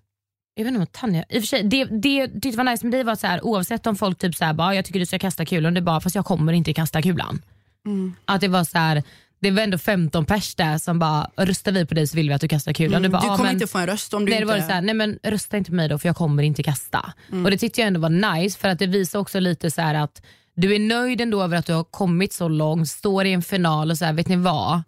jag 0.56 0.64
vet 0.64 0.68
inte 0.68 0.80
om 0.80 0.88
Tanja, 0.88 1.26
i 1.30 1.38
och 1.38 1.42
för 1.42 1.48
sig, 1.48 1.64
det, 1.64 1.86
det 1.86 2.28
tyckte 2.28 2.58
var 2.58 2.64
nice 2.64 2.86
med 2.86 2.94
dig 2.94 3.04
var 3.04 3.14
att 3.14 3.20
så 3.20 3.28
här, 3.28 3.46
oavsett 3.46 3.88
om 3.88 3.96
folk 3.96 4.18
typ 4.18 4.36
så 4.36 4.46
här, 4.46 4.54
bara, 4.54 4.76
jag 4.76 4.86
tycker 4.86 5.00
du 5.00 5.06
ska 5.06 5.20
kasta 5.20 5.46
kulan, 5.46 5.74
det 5.74 5.82
bara 5.82 6.02
fast 6.02 6.16
jag 6.16 6.26
kommer 6.26 6.54
inte 6.54 6.74
kasta 6.74 7.02
kulan. 7.02 7.42
Mm. 7.86 8.16
Att 8.26 8.42
det 8.42 8.48
var 8.48 8.64
så 8.64 8.78
här, 8.78 9.04
det 9.42 9.52
var 9.52 9.62
ändå 9.62 9.78
15 9.78 10.26
pers 10.26 10.56
där 10.56 10.78
som 10.78 11.00
bara, 11.00 11.30
röstar 11.38 11.72
vi 11.72 11.86
på 11.86 11.94
dig 11.94 12.08
så 12.08 12.16
vill 12.16 12.28
vi 12.30 12.34
att 12.34 12.42
du 12.42 12.48
kastar 12.48 12.74
kulan. 12.74 12.94
Mm, 12.94 13.04
Du, 13.04 13.10
bara, 13.10 13.22
du 13.22 13.28
"Ja, 13.28 13.38
kommer 13.38 13.52
inte 13.52 13.68
få 13.68 13.78
en 13.78 13.88
röst 13.88 14.14
om 14.14 14.26
du 14.26 14.30
Nej, 14.32 14.40
det 14.40 14.42
inte... 14.44 14.54
var 14.54 14.58
det 14.60 14.68
så 14.68 14.72
här, 14.74 14.82
nej 14.82 14.94
men 14.96 15.20
rösta 15.24 15.58
inte 15.58 15.72
på 15.72 15.76
mig 15.76 15.90
då 15.90 16.00
för 16.00 16.10
jag 16.10 16.16
kommer 16.16 16.44
inte 16.44 16.64
kasta. 16.64 17.14
Mm. 17.32 17.46
Och 17.46 17.52
Det 17.52 17.58
tyckte 17.58 17.82
jag 17.82 17.88
ändå 17.88 18.00
var 18.00 18.10
nice 18.40 18.60
för 18.60 18.68
att 18.70 18.80
det 18.80 18.88
visar 18.88 19.20
också 19.20 19.40
lite 19.40 19.72
så 19.72 19.82
här 19.82 19.96
att 19.96 20.22
du 20.56 20.76
är 20.76 20.80
nöjd 20.80 21.22
ändå 21.22 21.44
över 21.44 21.58
att 21.58 21.66
du 21.66 21.74
har 21.74 21.84
kommit 21.84 22.34
så 22.34 22.48
långt, 22.48 22.90
står 22.90 23.26
i 23.26 23.34
en 23.34 23.42
final 23.42 23.92
och 23.92 23.98
så 23.98 24.06
här, 24.06 24.14
vet 24.14 24.28
ni 24.28 24.36
vad? 24.36 24.82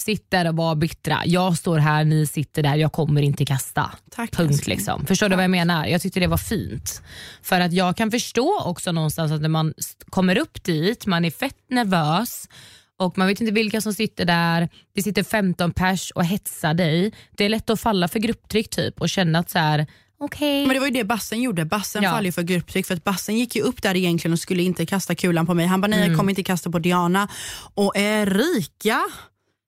Sitt 0.00 0.30
där 0.30 0.48
och 0.48 0.56
var 0.56 0.74
bittra. 0.74 1.22
Jag 1.26 1.56
står 1.58 1.78
här, 1.78 2.04
ni 2.04 2.26
sitter 2.26 2.62
där, 2.62 2.76
jag 2.76 2.92
kommer 2.92 3.22
inte 3.22 3.44
kasta. 3.44 3.90
Tack, 4.10 4.30
Punkt 4.30 4.66
liksom. 4.66 5.06
Förstår 5.06 5.28
du 5.28 5.34
vad 5.36 5.42
jag 5.44 5.50
menar? 5.50 5.86
Jag 5.86 6.02
tyckte 6.02 6.20
det 6.20 6.26
var 6.26 6.36
fint. 6.36 7.02
För 7.42 7.60
att 7.60 7.72
jag 7.72 7.96
kan 7.96 8.10
förstå 8.10 8.62
också 8.64 8.92
någonstans 8.92 9.32
att 9.32 9.40
när 9.40 9.48
man 9.48 9.74
kommer 10.10 10.38
upp 10.38 10.64
dit, 10.64 11.06
man 11.06 11.24
är 11.24 11.30
fett 11.30 11.56
nervös 11.70 12.48
och 12.98 13.18
man 13.18 13.26
vet 13.26 13.40
inte 13.40 13.52
vilka 13.52 13.80
som 13.80 13.94
sitter 13.94 14.24
där. 14.24 14.68
Det 14.94 15.02
sitter 15.02 15.22
15 15.22 15.72
pers 15.72 16.10
och 16.10 16.24
hetsar 16.24 16.74
dig. 16.74 17.12
Det 17.30 17.44
är 17.44 17.48
lätt 17.48 17.70
att 17.70 17.80
falla 17.80 18.08
för 18.08 18.18
grupptryck 18.18 18.70
typ 18.70 19.00
och 19.00 19.08
känna 19.08 19.38
att 19.38 19.50
så 19.50 19.58
här, 19.58 19.86
okej. 20.20 20.66
Men 20.66 20.74
det 20.74 20.80
var 20.80 20.86
ju 20.86 20.92
det 20.92 21.04
Bassen 21.04 21.42
gjorde. 21.42 21.64
Bassen 21.64 22.02
Ja. 22.02 22.10
faller 22.10 22.32
för 22.32 22.42
grupptryck 22.42 22.86
för 22.86 22.94
att 22.94 23.04
Bassen 23.04 23.38
gick 23.38 23.56
ju 23.56 23.62
upp 23.62 23.82
där 23.82 23.96
egentligen 23.96 24.32
och 24.32 24.38
skulle 24.38 24.62
inte 24.62 24.86
kasta 24.86 25.14
kulan 25.14 25.46
på 25.46 25.54
mig. 25.54 25.66
Han 25.66 25.80
bara 25.80 25.86
nej 25.88 25.98
Mm. 25.98 26.10
jag 26.10 26.18
kommer 26.18 26.30
inte 26.32 26.42
kasta 26.42 26.70
på 26.70 26.78
Diana. 26.78 27.28
Och 27.74 27.92
Erika 27.96 29.00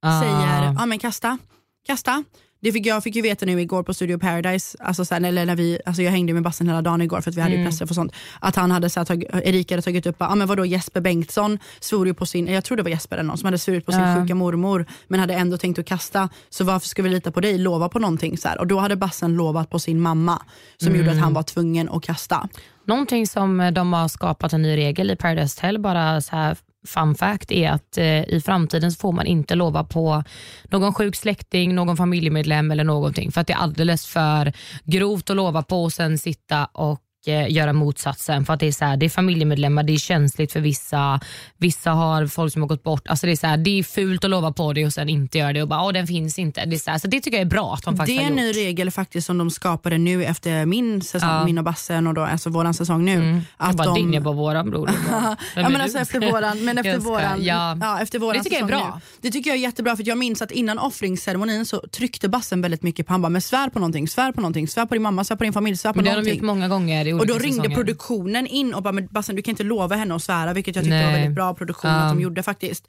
Ah. 0.03 0.21
säger 0.21 0.75
ja 0.79 0.87
men 0.87 0.99
kasta, 0.99 1.39
kasta. 1.87 2.25
Det 2.63 2.73
fick, 2.73 2.87
jag 2.87 3.03
fick 3.03 3.17
ju 3.17 3.23
veta 3.23 3.47
nu 3.47 3.61
igår 3.61 3.83
på 3.83 3.95
Studio 3.95 4.19
Paradise, 4.19 4.79
alltså 4.81 5.05
sen, 5.05 5.25
eller 5.25 5.47
när 5.47 5.57
vi, 5.57 5.79
alltså 5.87 6.03
jag 6.03 6.11
hängde 6.11 6.33
med 6.33 6.43
Bassen 6.43 6.69
hela 6.69 6.83
dagen 6.83 7.03
igår 7.03 7.21
för 7.21 7.31
att 7.31 7.37
vi 7.37 7.41
hade 7.41 7.55
ju 7.55 7.65
pressträff 7.65 7.91
och 7.91 7.95
sånt. 7.95 8.13
Att 8.41 8.57
han 8.57 8.71
hade 8.71 8.91
så 8.91 9.01
här, 9.01 9.05
tagit, 9.05 9.29
Erika 9.35 9.75
hade 9.75 9.83
tagit 9.83 10.07
upp, 10.07 10.17
ja 10.19 10.35
men 10.35 10.49
vadå 10.49 10.65
Jesper 10.65 11.01
Bengtsson 11.01 11.59
svor 11.81 12.07
ju 12.07 12.15
på 12.15 12.27
sin, 12.27 12.47
jag 12.47 12.65
tror 12.65 12.77
det 12.77 12.83
var 12.83 12.91
Jesper 12.91 13.17
eller 13.17 13.29
någon 13.29 13.39
som 13.39 13.45
hade 13.47 13.59
svurit 13.59 13.87
på 13.87 13.93
sin 13.93 14.01
Ja. 14.01 14.21
sjuka 14.21 14.35
mormor 14.35 14.87
men 15.09 15.21
hade 15.21 15.35
ändå 15.35 15.57
tänkt 15.57 15.79
att 15.79 15.87
kasta. 15.87 16.29
Så 16.51 16.65
varför 16.65 16.89
ska 16.89 17.03
vi 17.03 17.09
lita 17.09 17.31
på 17.33 17.41
dig? 17.41 17.59
Lova 17.59 17.89
på 17.89 17.99
någonting. 17.99 18.39
Så 18.39 18.49
här. 18.49 18.59
Och 18.59 18.67
då 18.67 18.79
hade 18.79 18.97
Bassen 18.97 19.35
lovat 19.37 19.71
på 19.71 19.79
sin 19.79 20.01
mamma 20.01 20.43
som 20.77 20.97
gjorde 20.97 21.11
att 21.11 21.19
han 21.19 21.35
var 21.35 21.43
tvungen 21.43 21.89
att 21.89 22.03
kasta. 22.03 22.49
Någonting 22.87 23.27
som 23.27 23.71
de 23.75 23.93
har 23.93 24.09
skapat 24.09 24.53
en 24.53 24.63
ny 24.63 24.77
regel 24.77 25.11
i 25.11 25.17
Paradise 25.17 25.57
Hotel, 25.61 25.79
bara 25.79 26.21
så 26.21 26.37
här 26.37 26.57
fun 26.87 27.15
fact, 27.15 27.53
är 27.53 27.71
att 27.71 27.99
eh, 27.99 28.23
i 28.23 28.43
framtiden 28.45 28.93
så 28.93 28.99
får 28.99 29.13
man 29.13 29.27
inte 29.27 29.55
lova 29.55 29.85
på 29.85 30.25
någon 30.69 30.95
sjuk 30.95 31.17
släkting, 31.17 31.75
någon 31.75 31.97
familjemedlem 31.97 32.71
eller 32.71 32.85
någonting. 32.85 33.33
För 33.33 33.41
att 33.41 33.47
det 33.47 33.53
är 33.53 33.57
alldeles 33.57 34.07
för 34.07 34.53
grovt 34.85 35.31
att 35.31 35.37
lova 35.37 35.63
på 35.63 35.85
och 35.85 35.93
sen 35.93 36.19
sitta 36.19 36.65
och 36.65 37.01
göra 37.27 37.73
motsatsen. 37.73 38.45
För 38.45 38.55
att 38.55 38.61
det 38.61 38.67
är, 38.67 38.73
så 38.73 38.85
här, 38.85 38.97
det 38.97 39.07
är 39.07 39.11
familjemedlemmar, 39.11 39.83
det 39.83 39.93
är 39.93 39.99
känsligt 39.99 40.53
för 40.53 40.61
vissa. 40.61 41.21
Vissa 41.59 41.91
har 41.91 42.27
folk 42.27 42.53
som 42.53 42.63
har 42.63 42.69
gått 42.69 42.83
bort. 42.83 43.09
Alltså 43.09 43.27
det, 43.27 43.33
är 43.33 43.37
så 43.37 43.47
här, 43.47 43.57
det 43.57 43.79
är 43.79 43.83
fult 43.83 44.25
att 44.25 44.31
lova 44.31 44.53
på 44.53 44.73
det 44.73 44.87
och 44.87 44.93
sen 44.93 45.09
inte 45.09 45.39
göra 45.39 45.53
det 45.53 45.63
och 45.63 45.69
bara, 45.69 45.83
åh 45.83 45.93
den 45.93 46.07
finns 46.07 46.39
inte. 46.39 46.65
Det, 46.65 46.77
är 46.77 46.79
så, 46.79 46.91
här, 46.91 46.99
så 46.99 47.09
det 47.09 47.21
tycker 47.21 47.37
jag 47.39 47.47
är 47.47 47.51
bra 47.51 47.75
att 47.75 47.83
de 47.83 47.97
faktiskt 47.97 48.19
Det 48.19 48.25
är 48.25 48.29
en 48.29 48.37
ny 48.37 48.53
regel 48.53 48.91
faktiskt 48.91 49.27
som 49.27 49.39
de 49.39 49.51
skapade 49.51 49.99
nu 49.99 50.25
efter 50.25 50.67
min 50.67 51.03
säsong, 51.03 51.29
Ja. 51.31 51.45
min 51.45 51.59
och 51.59 51.65
Bassen 51.65 52.07
och 52.07 52.15
då, 52.15 52.21
alltså 52.23 52.51
våran 52.51 52.75
säsong 52.75 53.05
nu. 53.05 53.15
Mm. 53.15 53.41
Att 53.57 53.77
bara 53.77 53.89
de, 53.89 53.95
dingar 53.95 54.21
på 54.21 54.33
våran 54.33 54.71
bror. 54.71 54.91
ja, 55.11 55.69
men 55.69 55.81
alltså 55.81 55.99
efter 55.99 56.21
våran, 56.31 56.65
men 56.65 56.79
efter 56.85 56.99
våran, 56.99 57.45
Ja. 57.45 57.77
ja. 57.81 58.01
efter 58.03 58.19
våran 58.19 58.39
Det 58.39 58.45
tycker 58.45 58.57
jag 58.57 58.71
är 58.71 58.77
säsong 58.77 58.89
bra. 58.91 59.01
Nu. 59.23 59.29
Det 59.29 59.31
tycker 59.31 59.51
jag 59.51 59.57
är 59.57 59.61
jättebra 59.63 59.97
för 59.97 60.09
jag 60.09 60.19
minns 60.19 60.43
att 60.43 60.51
innan 60.51 60.79
offringsceremonin 60.79 61.67
så 61.67 61.81
tryckte 61.93 62.29
Bassen 62.29 62.63
väldigt 62.63 62.83
mycket 62.83 63.07
på 63.07 63.13
han 63.13 63.23
bara, 63.23 63.29
men 63.29 63.43
svär 63.43 63.69
på 63.71 63.79
någonting, 63.79 64.09
svär 64.09 64.33
på 64.33 64.41
någonting, 64.41 64.69
svär 64.69 64.87
på 64.87 64.95
din 64.95 65.03
mamma, 65.03 65.25
svär 65.25 65.37
på 65.37 65.45
din 65.45 65.53
familj, 65.53 65.77
svär 65.77 65.93
på 65.93 65.97
Men 65.97 66.05
det 66.05 66.11
har 66.11 66.17
de 66.17 66.21
någonting. 66.21 66.35
gjort 66.39 66.47
många 66.47 66.69
gånger 66.69 67.10
i 67.11 67.21
Och 67.21 67.27
då 67.27 67.35
ringde 67.35 67.57
säsonger. 67.57 67.77
produktionen 67.77 68.47
in 68.47 68.75
och 68.75 68.83
bara, 68.83 68.93
men 68.93 69.07
Bassen 69.11 69.37
du 69.37 69.43
kan 69.43 69.53
inte 69.53 69.63
lova 69.65 69.97
henne 69.97 70.15
att 70.15 70.23
svära, 70.23 70.53
vilket 70.53 70.77
jag 70.77 70.85
tyckte 70.85 70.97
var 70.97 71.05
Nej. 71.05 71.13
väldigt 71.21 71.35
bra 71.35 71.55
produktion 71.55 71.91
att 71.91 72.11
de 72.11 72.21
gjorde 72.21 72.43
faktiskt. 72.43 72.89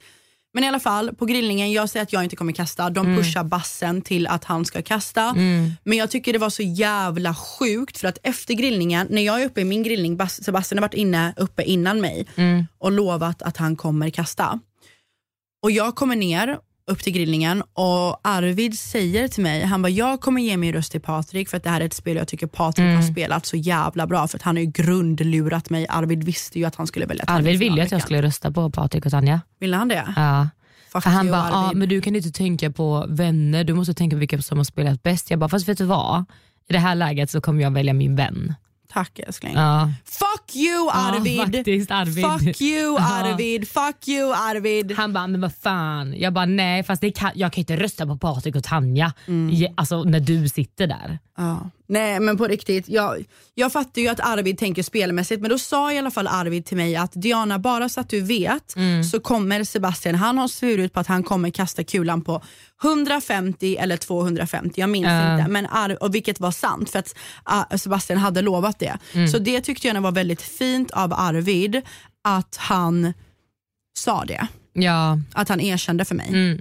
Men 0.54 0.64
i 0.64 0.68
alla 0.68 0.80
fall, 0.80 1.14
på 1.14 1.26
grillningen, 1.26 1.72
jag 1.72 1.90
säger 1.90 2.02
att 2.02 2.12
jag 2.12 2.24
inte 2.24 2.36
kommer 2.36 2.52
kasta. 2.52 2.90
De 2.90 3.06
Mm. 3.06 3.18
pushar 3.18 3.44
bassen 3.44 4.02
till 4.02 4.26
att 4.26 4.44
han 4.44 4.64
ska 4.64 4.82
kasta. 4.82 5.32
Men 5.84 5.98
jag 5.98 6.10
tycker 6.10 6.32
det 6.32 6.38
var 6.38 6.50
så 6.50 6.62
jävla 6.62 7.34
sjukt 7.34 7.98
för 7.98 8.08
att 8.08 8.18
efter 8.22 8.54
grillningen, 8.54 9.06
när 9.10 9.22
jag 9.22 9.42
är 9.42 9.46
uppe 9.46 9.60
i 9.60 9.64
min 9.64 9.82
grillning, 9.82 10.16
Bas- 10.16 10.42
Sebastian 10.44 10.78
har 10.78 10.82
varit 10.82 10.94
inne 10.94 11.34
uppe 11.36 11.62
innan 11.62 12.00
mig 12.00 12.26
Mm. 12.36 12.64
och 12.78 12.92
lovat 12.92 13.42
att 13.42 13.56
han 13.56 13.76
kommer 13.76 14.10
kasta. 14.10 14.60
Och 15.62 15.70
jag 15.70 15.94
kommer 15.94 16.16
ner 16.16 16.58
upp 16.92 17.02
till 17.02 17.12
grillningen 17.12 17.62
och 17.72 18.20
Arvid 18.28 18.78
säger 18.78 19.28
till 19.28 19.42
mig, 19.42 19.64
han 19.64 19.82
bara 19.82 19.88
jag 19.88 20.20
kommer 20.20 20.40
ge 20.40 20.56
min 20.56 20.72
röst 20.72 20.92
till 20.92 21.00
Patrik 21.00 21.48
för 21.48 21.56
att 21.56 21.64
det 21.64 21.70
här 21.70 21.80
är 21.80 21.84
ett 21.84 21.94
spel 21.94 22.16
jag 22.16 22.28
tycker 22.28 22.46
Patrik 22.46 22.82
Mm. 22.84 22.96
har 22.96 23.02
spelat 23.02 23.46
så 23.46 23.56
jävla 23.56 24.06
bra 24.06 24.28
för 24.28 24.38
att 24.38 24.42
han 24.42 24.56
har 24.56 24.60
ju 24.62 24.70
grundlurat 24.70 25.70
mig. 25.70 25.86
Arvid 25.88 26.24
visste 26.24 26.58
ju 26.58 26.64
att 26.64 26.74
han 26.76 26.86
skulle 26.86 27.06
välja 27.06 27.24
Arvid 27.26 27.58
ville 27.58 27.76
ju 27.76 27.82
att 27.82 27.92
jag 27.92 28.02
skulle 28.02 28.22
rösta 28.22 28.50
på 28.50 28.70
Patrik 28.70 29.04
och 29.06 29.10
Tanja. 29.12 29.40
Ville 29.60 29.76
han 29.76 29.88
det? 29.88 30.12
Ja. 30.16 30.48
Fuck 30.92 31.02
För 31.02 31.10
han 31.10 31.30
bara, 31.30 31.42
ah, 31.52 31.64
Arvid. 31.66 31.78
men 31.78 31.88
du 31.88 32.00
kan 32.00 32.16
inte 32.16 32.30
tänka 32.30 32.70
på 32.70 33.06
vänner, 33.08 33.64
du 33.64 33.74
måste 33.74 33.94
tänka 33.94 34.16
på 34.16 34.18
vilka 34.18 34.42
som 34.42 34.58
har 34.58 34.64
spelat 34.64 35.02
bäst. 35.02 35.30
Jag 35.30 35.38
bara, 35.38 35.48
fast 35.48 35.68
vet 35.68 35.78
du 35.78 35.84
vad? 35.84 36.24
I 36.68 36.72
det 36.72 36.78
här 36.78 36.94
läget 36.94 37.30
så 37.30 37.40
kommer 37.40 37.62
jag 37.62 37.70
välja 37.70 37.92
min 37.92 38.16
vän. 38.16 38.54
Tack 38.92 39.18
älskling. 39.18 39.54
Ja. 39.54 39.90
Fuck 40.04 40.56
you 40.56 40.90
Arvid! 40.92 41.40
faktiskt, 41.40 41.90
Arvid. 41.90 42.24
Fuck 42.24 42.60
you 42.60 42.96
Ja. 42.98 43.06
Arvid! 43.32 43.68
Fuck 43.68 44.08
you 44.08 44.32
Arvid! 44.34 44.92
Han 44.96 45.12
bara, 45.12 45.26
men 45.26 45.40
vad 45.40 45.54
fan. 45.62 46.14
Jag 46.18 46.32
bara, 46.32 46.46
nej 46.46 46.82
fast 46.82 47.02
kan, 47.10 47.30
jag 47.34 47.52
kan 47.52 47.60
inte 47.60 47.76
rösta 47.76 48.06
på 48.06 48.16
Patrik 48.18 48.56
och 48.56 48.64
Tanja 48.64 49.12
Je- 49.52 49.72
alltså, 49.76 50.02
när 50.02 50.20
du 50.20 50.48
sitter 50.48 50.86
där. 50.86 51.18
Ja. 51.36 51.70
Nej 51.86 52.20
men 52.20 52.38
på 52.38 52.46
riktigt, 52.46 52.88
jag, 52.88 53.24
jag 53.54 53.72
fattar 53.72 54.02
ju 54.02 54.08
att 54.08 54.20
Arvid 54.20 54.58
tänker 54.58 54.82
spelmässigt 54.82 55.40
men 55.40 55.50
då 55.50 55.58
sa 55.58 55.92
i 55.92 55.98
alla 55.98 56.10
fall 56.10 56.26
Arvid 56.26 56.64
till 56.66 56.76
mig 56.76 56.96
att 56.96 57.12
Diana 57.14 57.58
bara 57.58 57.88
så 57.88 58.00
att 58.00 58.08
du 58.08 58.20
vet 58.20 58.74
så 59.10 59.20
kommer 59.20 59.64
Sebastian, 59.64 60.14
han 60.14 60.38
har 60.38 60.48
svurit 60.48 60.92
på 60.92 61.00
att 61.00 61.06
han 61.06 61.22
kommer 61.22 61.50
kasta 61.50 61.84
kulan 61.84 62.22
på 62.22 62.42
150 62.82 63.76
eller 63.76 63.96
250, 63.96 64.80
jag 64.80 64.90
minns 64.90 65.06
Ja. 65.06 65.38
inte. 65.38 65.50
Men 65.50 65.66
Ar- 65.66 66.02
och 66.02 66.14
vilket 66.14 66.40
var 66.40 66.50
sant 66.50 66.90
för 66.90 66.98
att 66.98 67.14
ah, 67.44 67.78
Sebastian 67.78 68.18
hade 68.18 68.42
lovat 68.42 68.78
det. 68.78 68.98
Så 69.32 69.38
det 69.38 69.60
tyckte 69.60 69.88
jag 69.88 70.00
var 70.00 70.12
väldigt 70.12 70.42
fint 70.42 70.90
av 70.90 71.12
Arvid 71.12 71.82
att 72.24 72.56
han 72.56 73.12
sa 73.98 74.24
det. 74.24 74.46
Ja. 74.72 75.18
Att 75.32 75.48
han 75.48 75.60
erkände 75.60 76.04
för 76.04 76.14
mig. 76.14 76.28
Mm. 76.28 76.60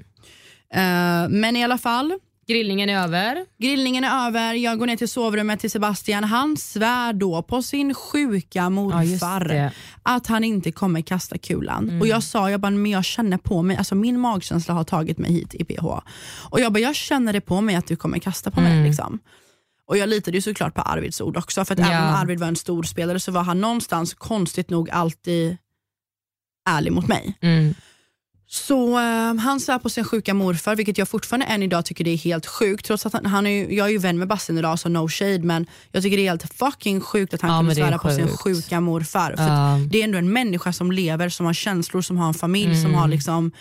Eh, 0.74 1.30
men 1.30 1.56
i 1.56 1.64
alla 1.64 1.78
fall, 1.78 2.14
Grillningen 2.52 2.90
är 2.90 3.04
över. 3.04 3.46
Grillningen 3.58 4.04
är 4.04 4.28
över, 4.28 4.54
jag 4.54 4.80
går 4.80 4.86
ner 4.88 4.96
till 4.96 5.10
sovrummet 5.10 5.60
till 5.60 5.72
Sebastian. 5.72 6.24
Han 6.24 6.58
svär 6.58 7.14
då 7.14 7.42
på 7.42 7.62
sin 7.62 7.94
sjuka 7.94 8.60
Ja, 8.60 8.70
morfar. 8.70 9.50
Mm. 9.52 9.72
att 10.04 10.28
han 10.28 10.44
inte 10.44 10.72
kommer 10.72 11.02
kasta 11.02 11.38
kulan. 11.38 12.02
Och 12.02 12.08
Jag 12.08 12.24
sa, 12.24 12.50
jag 12.52 12.60
bara, 12.60 12.70
men 12.72 12.92
jag 12.92 13.06
känner 13.06 13.38
på 13.38 13.62
mig, 13.62 13.78
alltså 13.78 13.96
min 13.96 14.20
magkänsla 14.20 14.74
har 14.74 14.84
tagit 14.84 15.18
mig 15.18 15.32
hit 15.32 15.56
i 15.56 15.64
PH. 15.64 15.86
Och 16.50 16.60
jag 16.60 16.74
bara, 16.74 16.80
jag 16.80 16.96
känner 16.96 17.34
det 17.34 17.42
på 17.42 17.62
mig 17.62 17.76
att 17.76 17.88
du 17.88 17.96
kommer 17.96 18.20
kasta 18.20 18.52
på 18.52 18.60
Mm. 18.60 18.72
mig. 18.80 18.88
Liksom. 18.88 19.20
Och 19.86 19.98
jag 19.98 20.10
litade 20.10 20.38
ju 20.38 20.42
såklart 20.42 20.74
på 20.76 20.82
Arvids 20.82 21.22
ord 21.22 21.38
också, 21.38 21.66
för 21.66 21.74
att 21.74 21.80
Ja. 21.80 21.86
även 21.92 22.08
om 22.08 22.16
Arvid 22.16 22.40
var 22.40 22.48
en 22.48 22.56
stor 22.56 22.84
spelare 22.84 23.20
så 23.20 23.32
var 23.32 23.44
han 23.44 23.62
någonstans 23.62 24.14
konstigt 24.14 24.70
nog 24.70 24.90
alltid 24.90 25.58
ärlig 26.70 26.92
mot 26.92 27.08
mig. 27.08 27.38
Mm. 27.42 27.74
Så 28.54 29.00
eh, 29.00 29.36
han 29.36 29.60
svär 29.60 29.80
på 29.80 29.90
sin 29.90 30.04
sjuka 30.04 30.34
morfar, 30.34 30.76
vilket 30.76 30.98
jag 30.98 31.10
fortfarande 31.10 31.46
än 31.46 31.64
idag 31.64 31.86
tycker 31.86 32.04
det 32.04 32.10
är 32.12 32.18
helt 32.18 32.46
sjukt. 32.46 32.86
Trots 32.86 33.06
att 33.06 33.14
han, 33.14 33.26
han 33.26 33.48
är 33.48 33.52
ju, 33.52 33.76
jag 33.76 33.88
är 33.88 33.92
ju 33.92 33.98
vän 33.98 34.18
med 34.20 34.28
Bassen 34.28 34.58
idag, 34.58 34.80
så 34.80 34.90
no 34.90 35.08
shade, 35.10 35.40
men 35.40 35.66
jag 35.92 36.04
tycker 36.04 36.18
det 36.18 36.24
är 36.28 36.30
helt 36.30 36.54
fucking 36.54 37.02
sjukt 37.02 37.34
att 37.34 37.42
han 37.42 37.52
Ja, 37.52 37.60
kunde 37.60 37.76
svära 37.76 37.98
på 37.98 38.10
sin 38.12 38.28
sjuka 38.28 38.80
morfar. 38.82 39.34
För 39.38 39.44
Ja. 39.48 39.80
det 39.92 40.00
är 40.00 40.04
ändå 40.04 40.18
en 40.18 40.34
människa 40.34 40.74
som 40.74 40.92
lever, 40.92 41.30
som 41.30 41.46
har 41.46 41.54
känslor, 41.54 42.02
som 42.02 42.18
har 42.18 42.28
en 42.28 42.34
familj, 42.34 42.76
som 42.76 42.86
Mm. 42.86 43.00
har 43.00 43.08
liksom 43.08 43.52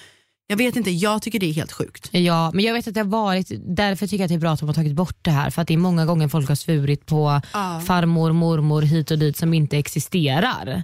jag 0.47 0.57
vet 0.57 0.77
inte, 0.77 0.91
jag 0.91 1.23
tycker 1.23 1.39
det 1.41 1.47
är 1.47 1.53
helt 1.53 1.73
sjukt. 1.73 2.09
Ja, 2.13 2.51
men 2.55 2.65
jag 2.65 2.75
vet 2.75 2.89
att 2.89 2.95
det 2.95 3.01
har 3.01 3.07
varit, 3.07 3.51
därför 3.77 4.07
tycker 4.07 4.17
jag 4.17 4.25
att 4.25 4.29
det 4.29 4.35
är 4.35 4.39
bra 4.39 4.51
att 4.53 4.61
de 4.61 4.69
har 4.69 4.75
tagit 4.75 4.95
bort 4.95 5.17
det 5.23 5.31
här. 5.31 5.51
För 5.51 5.63
att 5.63 5.69
det 5.69 5.75
är 5.75 5.79
många 5.79 6.07
gånger 6.07 6.29
folk 6.29 6.49
har 6.49 6.55
svurit 6.55 7.07
på 7.07 7.41
Ja. 7.53 7.83
farmor, 7.87 8.33
mormor 8.33 8.83
hit 8.83 9.11
och 9.11 9.19
dit 9.19 9.37
som 9.37 9.55
inte 9.55 9.79
existerar. 9.79 10.83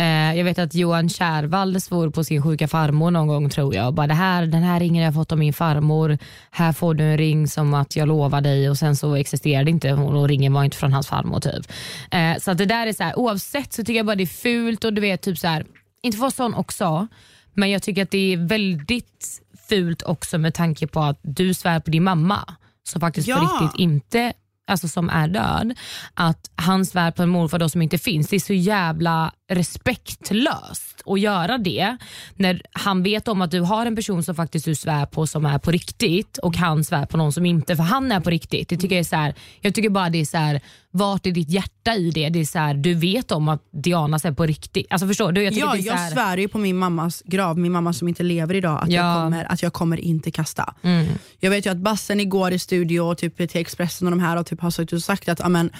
Eh, 0.00 0.34
jag 0.36 0.44
vet 0.44 0.58
att 0.58 0.74
Johan 0.74 1.08
Kärvall 1.08 1.80
svor 1.80 2.10
på 2.10 2.24
sin 2.24 2.42
sjuka 2.42 2.68
farmor 2.68 3.10
någon 3.10 3.26
gång 3.26 3.50
tror 3.50 3.74
jag. 3.74 3.94
Bara, 3.94 4.06
det 4.06 4.14
här, 4.14 4.46
den 4.46 4.62
här 4.62 4.80
ringen 4.80 4.96
har 5.02 5.04
jag 5.04 5.14
fått 5.14 5.32
av 5.32 5.38
min 5.38 5.52
farmor. 5.52 6.18
Här 6.50 6.72
får 6.72 6.94
du 6.94 7.04
en 7.04 7.18
ring 7.18 7.48
som 7.48 7.74
att 7.74 7.96
jag 7.96 8.08
lovar 8.08 8.40
dig 8.40 8.70
och 8.70 8.78
sen 8.78 8.96
så 8.96 9.14
existerar 9.14 9.64
det 9.64 9.70
inte 9.70 9.90
hon 9.90 10.16
och 10.16 10.28
ringen 10.28 10.52
var 10.52 10.64
inte 10.64 10.76
från 10.76 10.92
hans 10.92 11.06
farmor. 11.06 11.40
Typ. 11.40 11.72
Eh, 12.10 12.36
så 12.40 12.50
att 12.50 12.58
det 12.58 12.66
där 12.66 12.86
är 12.86 12.92
så 12.92 13.02
här, 13.02 13.18
oavsett 13.18 13.72
så 13.72 13.82
tycker 13.84 13.96
jag 13.96 14.06
bara 14.06 14.16
det 14.16 14.24
är 14.24 14.26
fult 14.26 14.84
och 14.84 14.92
du 14.94 15.00
vet 15.00 15.22
typ 15.22 15.38
så 15.38 15.48
här, 15.48 15.66
inte 16.02 16.18
vara 16.18 16.30
sån 16.30 16.54
också, 16.54 17.06
men 17.54 17.70
jag 17.70 17.82
tycker 17.82 18.02
att 18.02 18.10
det 18.10 18.32
är 18.32 18.36
väldigt 18.36 19.40
fult 19.68 20.02
också 20.02 20.38
med 20.38 20.54
tanke 20.54 20.86
på 20.86 21.00
att 21.00 21.18
du 21.22 21.54
svär 21.54 21.80
på 21.80 21.90
din 21.90 22.04
mamma 22.04 22.54
som 22.82 23.00
faktiskt 23.00 23.28
Ja. 23.28 23.36
på 23.36 23.64
riktigt 23.64 23.80
inte 23.80 24.32
alltså 24.66 24.88
som 24.88 25.10
är 25.10 25.28
död, 25.28 25.74
att 26.14 26.50
han 26.56 26.86
svär 26.86 27.10
på 27.10 27.22
en 27.22 27.28
morfar 27.28 27.58
då 27.58 27.68
som 27.68 27.82
inte 27.82 27.98
finns. 27.98 28.28
Det 28.28 28.36
är 28.36 28.40
så 28.40 28.52
jävla 28.52 29.32
respektlöst 29.48 31.02
att 31.06 31.20
göra 31.20 31.58
det 31.58 31.96
när 32.34 32.62
han 32.72 33.02
vet 33.02 33.28
om 33.28 33.42
att 33.42 33.50
du 33.50 33.60
har 33.60 33.86
en 33.86 33.96
person 33.96 34.22
som 34.22 34.34
faktiskt 34.34 34.64
du 34.64 34.74
svär 34.74 35.06
på 35.06 35.26
som 35.26 35.46
är 35.46 35.58
på 35.58 35.70
riktigt 35.70 36.38
och 36.38 36.56
han 36.56 36.84
svär 36.84 37.06
på 37.06 37.16
någon 37.16 37.32
som 37.32 37.46
inte, 37.46 37.76
för 37.76 37.82
han 37.82 38.12
är 38.12 38.20
på 38.20 38.30
riktigt. 38.30 38.68
Det 38.68 38.76
tycker 38.76 38.94
jag, 38.94 39.00
är 39.00 39.04
så 39.04 39.16
här, 39.16 39.34
jag 39.60 39.74
tycker 39.74 39.90
bara 39.90 40.10
det 40.10 40.20
är 40.20 40.24
så 40.24 40.36
här, 40.36 40.60
vart 40.90 41.26
är 41.26 41.30
ditt 41.30 41.50
hjärta 41.50 41.94
i 41.94 42.10
det? 42.10 42.28
det 42.28 42.38
är 42.40 42.44
så 42.44 42.58
här, 42.58 42.74
du 42.74 42.94
vet 42.94 43.32
om 43.32 43.48
att 43.48 43.62
Diana 43.70 44.16
är 44.24 44.32
på 44.32 44.46
riktigt. 44.46 44.86
Alltså 44.90 45.06
förstår 45.06 45.32
du? 45.32 45.42
Jag 45.42 45.52
Ja, 45.52 45.76
jag 45.76 46.12
svär 46.12 46.36
ju 46.36 46.48
på 46.48 46.58
min 46.58 46.76
mammas 46.76 47.22
grav, 47.26 47.58
min 47.58 47.72
mamma 47.72 47.92
som 47.92 48.08
inte 48.08 48.22
lever 48.22 48.54
idag, 48.54 48.82
att, 48.82 48.90
Ja. 48.90 49.06
jag, 49.06 49.22
kommer, 49.24 49.52
att 49.52 49.62
jag 49.62 49.72
kommer 49.72 50.00
inte 50.00 50.30
kasta. 50.30 50.74
Mm. 50.82 51.06
Jag 51.40 51.50
vet 51.50 51.66
ju 51.66 51.70
att 51.70 51.76
Bassen 51.76 52.20
igår 52.20 52.52
i 52.52 52.58
studio 52.58 53.14
typ 53.14 53.36
till 53.36 53.60
Expressen 53.60 54.06
och 54.06 54.10
de 54.10 54.20
här 54.20 54.36
och 54.36 54.46
typ 54.46 54.60
har 54.60 54.98
sagt 54.98 55.28
att 55.28 55.40
amen, 55.40 55.70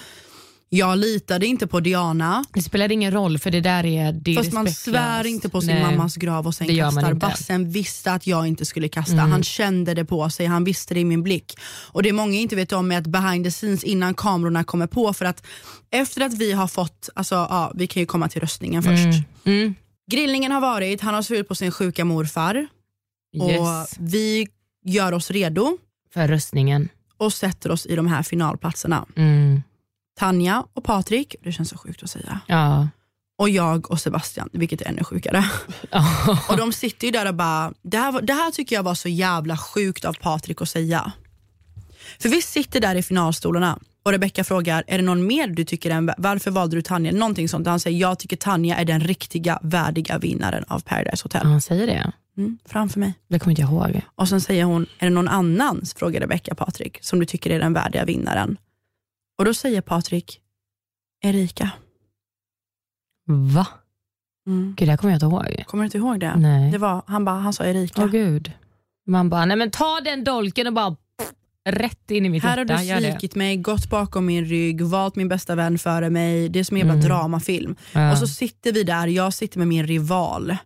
jag 0.69 0.97
litade 0.97 1.45
inte 1.45 1.67
på 1.67 1.79
Diana, 1.79 2.45
Det 2.53 2.61
spelar 2.61 2.91
ingen 2.91 3.11
roll 3.11 3.37
för 3.37 3.51
det 3.51 3.61
där 3.61 3.85
är, 3.85 4.13
det 4.13 4.31
är 4.31 4.35
fast 4.35 4.53
man 4.53 4.71
svär 4.71 5.25
inte 5.27 5.49
på 5.49 5.61
sin 5.61 5.69
Nej. 5.75 5.83
mammas 5.83 6.15
grav 6.15 6.47
och 6.47 6.55
sen 6.55 6.67
det 6.67 6.77
kastar. 6.77 7.01
Mm. 7.03 7.19
Bassen 7.19 7.69
visste 7.71 8.11
att 8.11 8.27
jag 8.27 8.47
inte 8.47 8.65
skulle 8.65 8.87
kasta, 8.87 9.15
han 9.15 9.43
kände 9.43 9.93
det 9.93 10.05
på 10.05 10.29
sig, 10.29 10.45
han 10.45 10.63
visste 10.63 10.93
det 10.93 10.99
i 10.99 11.05
min 11.05 11.23
blick. 11.23 11.57
Och 11.91 12.03
det 12.03 12.13
många 12.13 12.33
inte 12.35 12.55
vet 12.55 12.71
om 12.73 12.91
är 12.91 12.97
att 12.97 13.07
behind 13.07 13.45
the 13.45 13.51
scenes 13.51 13.83
innan 13.83 14.13
kamerorna 14.13 14.63
kommer 14.63 14.87
på, 14.87 15.13
för 15.13 15.25
att 15.25 15.45
efter 15.91 16.21
att 16.21 16.33
vi 16.33 16.51
har 16.51 16.67
fått, 16.67 17.09
alltså 17.15 17.35
ja, 17.35 17.71
vi 17.75 17.87
kan 17.87 17.99
ju 18.01 18.05
komma 18.07 18.27
till 18.29 18.41
röstningen 18.41 18.83
först. 18.83 19.27
Mm. 19.45 19.75
Grillningen 20.11 20.51
har 20.51 20.61
varit, 20.61 21.01
han 21.01 21.13
har 21.13 21.21
svurit 21.21 21.47
på 21.47 21.55
sin 21.55 21.71
sjuka 21.71 22.05
morfar. 22.05 22.67
Och 23.39 23.49
Yes. 23.51 23.95
Vi 23.99 24.47
gör 24.85 25.11
oss 25.11 25.31
redo 25.31 25.77
För 26.13 26.27
röstningen. 26.27 26.89
och 27.17 27.33
sätter 27.33 27.71
oss 27.71 27.85
i 27.85 27.95
de 27.95 28.07
här 28.07 28.23
finalplatserna. 28.23 29.05
Tanja 30.19 30.65
och 30.73 30.83
Patrik, 30.83 31.35
det 31.43 31.51
känns 31.51 31.69
så 31.69 31.77
sjukt 31.77 32.03
att 32.03 32.09
säga, 32.09 32.39
Ja. 32.47 32.87
och 33.37 33.49
jag 33.49 33.91
och 33.91 33.99
Sebastian, 33.99 34.49
vilket 34.51 34.81
är 34.81 34.85
ännu 34.87 35.03
sjukare. 35.03 35.45
och 36.49 36.57
de 36.57 36.73
sitter 36.73 37.07
ju 37.07 37.11
där 37.11 37.27
och 37.27 37.35
bara, 37.35 37.73
det 37.81 37.97
här, 37.97 38.21
det 38.21 38.33
här 38.33 38.51
tycker 38.51 38.75
jag 38.75 38.83
var 38.83 38.95
så 38.95 39.09
jävla 39.09 39.57
sjukt 39.57 40.05
av 40.05 40.13
Patrik 40.13 40.61
att 40.61 40.69
säga. 40.69 41.11
För 42.19 42.29
vi 42.29 42.41
sitter 42.41 42.79
där 42.81 42.95
i 42.95 43.03
finalstolarna 43.03 43.79
och 44.03 44.11
Rebecca 44.11 44.43
frågar, 44.43 44.83
är 44.87 44.97
det 44.97 45.03
någon 45.03 45.27
mer 45.27 45.47
du 45.47 45.65
tycker 45.65 45.91
är 45.91 45.95
en, 45.95 46.11
varför 46.17 46.51
valde 46.51 46.75
du 46.75 46.81
Tanja? 46.81 47.11
Någonting 47.11 47.49
sånt. 47.49 47.67
Han 47.67 47.79
säger, 47.79 47.99
jag 47.99 48.19
tycker 48.19 48.35
Tanja 48.37 48.75
är 48.75 48.85
den 48.85 48.99
riktiga, 48.99 49.59
värdiga 49.61 50.17
vinnaren 50.17 50.63
av 50.67 50.79
Paradise 50.79 51.23
Hotel. 51.23 51.45
Han 51.45 51.61
säger 51.61 51.87
det. 51.87 52.11
Mm, 52.37 52.57
framför 52.65 52.99
mig. 52.99 53.13
Det 53.29 53.39
kommer 53.39 53.51
inte 53.51 53.61
jag 53.61 53.71
ihåg. 53.71 54.01
Och 54.15 54.29
sen 54.29 54.41
säger 54.41 54.63
hon, 54.63 54.85
är 54.99 55.05
det 55.05 55.09
någon 55.13 55.27
annan, 55.27 55.81
frågar 55.95 56.19
Rebecca 56.21 56.55
Patrik, 56.55 56.97
som 57.01 57.19
du 57.19 57.25
tycker 57.25 57.49
är 57.49 57.59
den 57.59 57.73
värdiga 57.73 58.05
vinnaren? 58.05 58.57
Och 59.37 59.45
då 59.45 59.53
säger 59.53 59.81
Patrik, 59.81 60.39
Erika. 61.23 61.71
Va? 63.27 63.67
Mm. 64.47 64.73
Gud, 64.77 64.87
det 64.87 64.91
här 64.91 64.97
kommer 64.97 65.11
jag 65.11 65.15
inte 65.15 65.25
ihåg. 65.25 65.65
Kommer 65.67 65.83
du 65.83 65.85
inte 65.85 65.97
ihåg 65.97 66.19
det? 66.19 66.35
Nej. 66.35 66.71
det 66.71 66.77
var, 66.77 67.03
han, 67.07 67.25
bara, 67.25 67.35
han 67.35 67.53
sa 67.53 67.65
Erika. 67.65 68.03
Åh 68.03 68.11
gud. 68.11 68.51
Man 69.07 69.29
bara, 69.29 69.45
nej 69.45 69.57
men 69.57 69.71
ta 69.71 70.01
den 70.03 70.23
dolken 70.23 70.67
och 70.67 70.73
bara 70.73 70.91
pff, 70.91 71.31
rätt 71.69 72.11
in 72.11 72.25
i 72.25 72.29
mitt 72.29 72.43
Här 72.43 72.57
har 72.57 72.81
hjärta. 72.83 73.01
du 73.01 73.11
svikit 73.11 73.35
mig, 73.35 73.57
gått 73.57 73.89
bakom 73.89 74.25
min 74.25 74.45
rygg, 74.45 74.81
valt 74.81 75.15
min 75.15 75.27
bästa 75.27 75.55
vän 75.55 75.77
före 75.77 76.09
mig. 76.09 76.49
Det 76.49 76.59
är 76.59 76.63
som 76.63 76.77
en 76.77 76.87
jävla 76.87 77.07
dramafilm. 77.07 77.75
Ja. 77.93 78.11
Och 78.11 78.17
så 78.17 78.27
sitter 78.27 78.71
vi 78.71 78.83
där, 78.83 79.07
jag 79.07 79.33
sitter 79.33 79.59
med 79.59 79.67
min 79.67 79.87
rival 79.87 80.57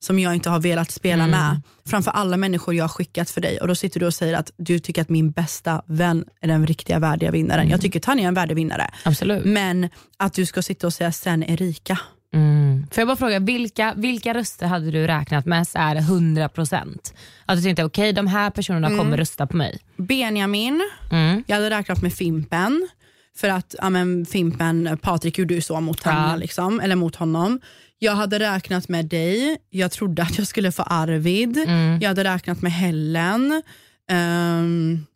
som 0.00 0.18
jag 0.18 0.34
inte 0.34 0.50
har 0.50 0.60
velat 0.60 0.90
spela 0.90 1.24
Mm. 1.24 1.30
med 1.30 1.60
framför 1.86 2.10
alla 2.10 2.36
människor 2.36 2.74
jag 2.74 2.84
har 2.84 2.88
skickat 2.88 3.30
för 3.30 3.40
dig 3.40 3.60
och 3.60 3.68
då 3.68 3.74
sitter 3.74 4.00
du 4.00 4.06
och 4.06 4.14
säger 4.14 4.34
att 4.34 4.50
du 4.56 4.78
tycker 4.78 5.02
att 5.02 5.08
min 5.08 5.30
bästa 5.30 5.82
vän 5.86 6.24
är 6.40 6.48
den 6.48 6.66
riktiga 6.66 6.98
värdiga 6.98 7.30
vinnaren. 7.30 7.60
Mm. 7.60 7.70
Jag 7.70 7.80
tycker 7.80 8.00
Tanja 8.00 8.24
är 8.24 8.28
en 8.28 8.34
värdig 8.34 8.54
vinnare. 8.54 8.90
Absolut. 9.04 9.44
Men 9.44 9.88
att 10.16 10.32
du 10.34 10.46
ska 10.46 10.62
sitta 10.62 10.86
och 10.86 10.92
säga 10.92 11.12
sen 11.12 11.42
Erika. 11.50 11.98
Mm. 12.34 12.86
Får 12.90 13.00
jag 13.00 13.08
bara 13.08 13.16
fråga, 13.16 13.38
vilka, 13.38 13.94
vilka 13.96 14.34
röster 14.34 14.66
hade 14.66 14.90
du 14.90 15.06
räknat 15.06 15.46
med 15.46 15.68
så 15.68 15.78
här 15.78 15.96
100%? 15.96 17.12
Att 17.46 17.56
du 17.56 17.62
tänkte, 17.62 17.84
okej 17.84 18.12
de 18.12 18.26
här 18.26 18.50
personerna 18.50 18.88
kommer 18.98 19.16
rösta 19.16 19.46
på 19.46 19.56
mig. 19.56 19.78
Benjamin, 19.96 20.80
Mm. 21.10 21.44
jag 21.46 21.56
hade 21.56 21.70
räknat 21.70 22.02
med 22.02 22.12
Fimpen. 22.12 22.88
För 23.36 23.48
att 23.48 23.74
ja, 23.78 23.90
men 23.90 24.26
Fimpen, 24.26 24.98
Patrik 25.02 25.38
gjorde 25.38 25.54
ju 25.54 25.60
så 25.60 25.80
mot 25.80 26.00
Ja. 26.04 26.36
liksom, 26.36 26.80
eller 26.80 26.96
mot 26.96 27.16
honom. 27.16 27.60
Jag 27.98 28.12
hade 28.14 28.38
räknat 28.38 28.88
med 28.88 29.06
dig, 29.06 29.56
jag 29.70 29.90
trodde 29.90 30.22
att 30.22 30.38
jag 30.38 30.46
skulle 30.46 30.72
få 30.72 30.82
Arvid. 30.82 31.56
Mm. 31.58 31.98
Jag 32.00 32.08
hade 32.08 32.24
räknat 32.24 32.62
med 32.62 32.72
Helen. 32.72 33.62
Ehm, 34.10 35.06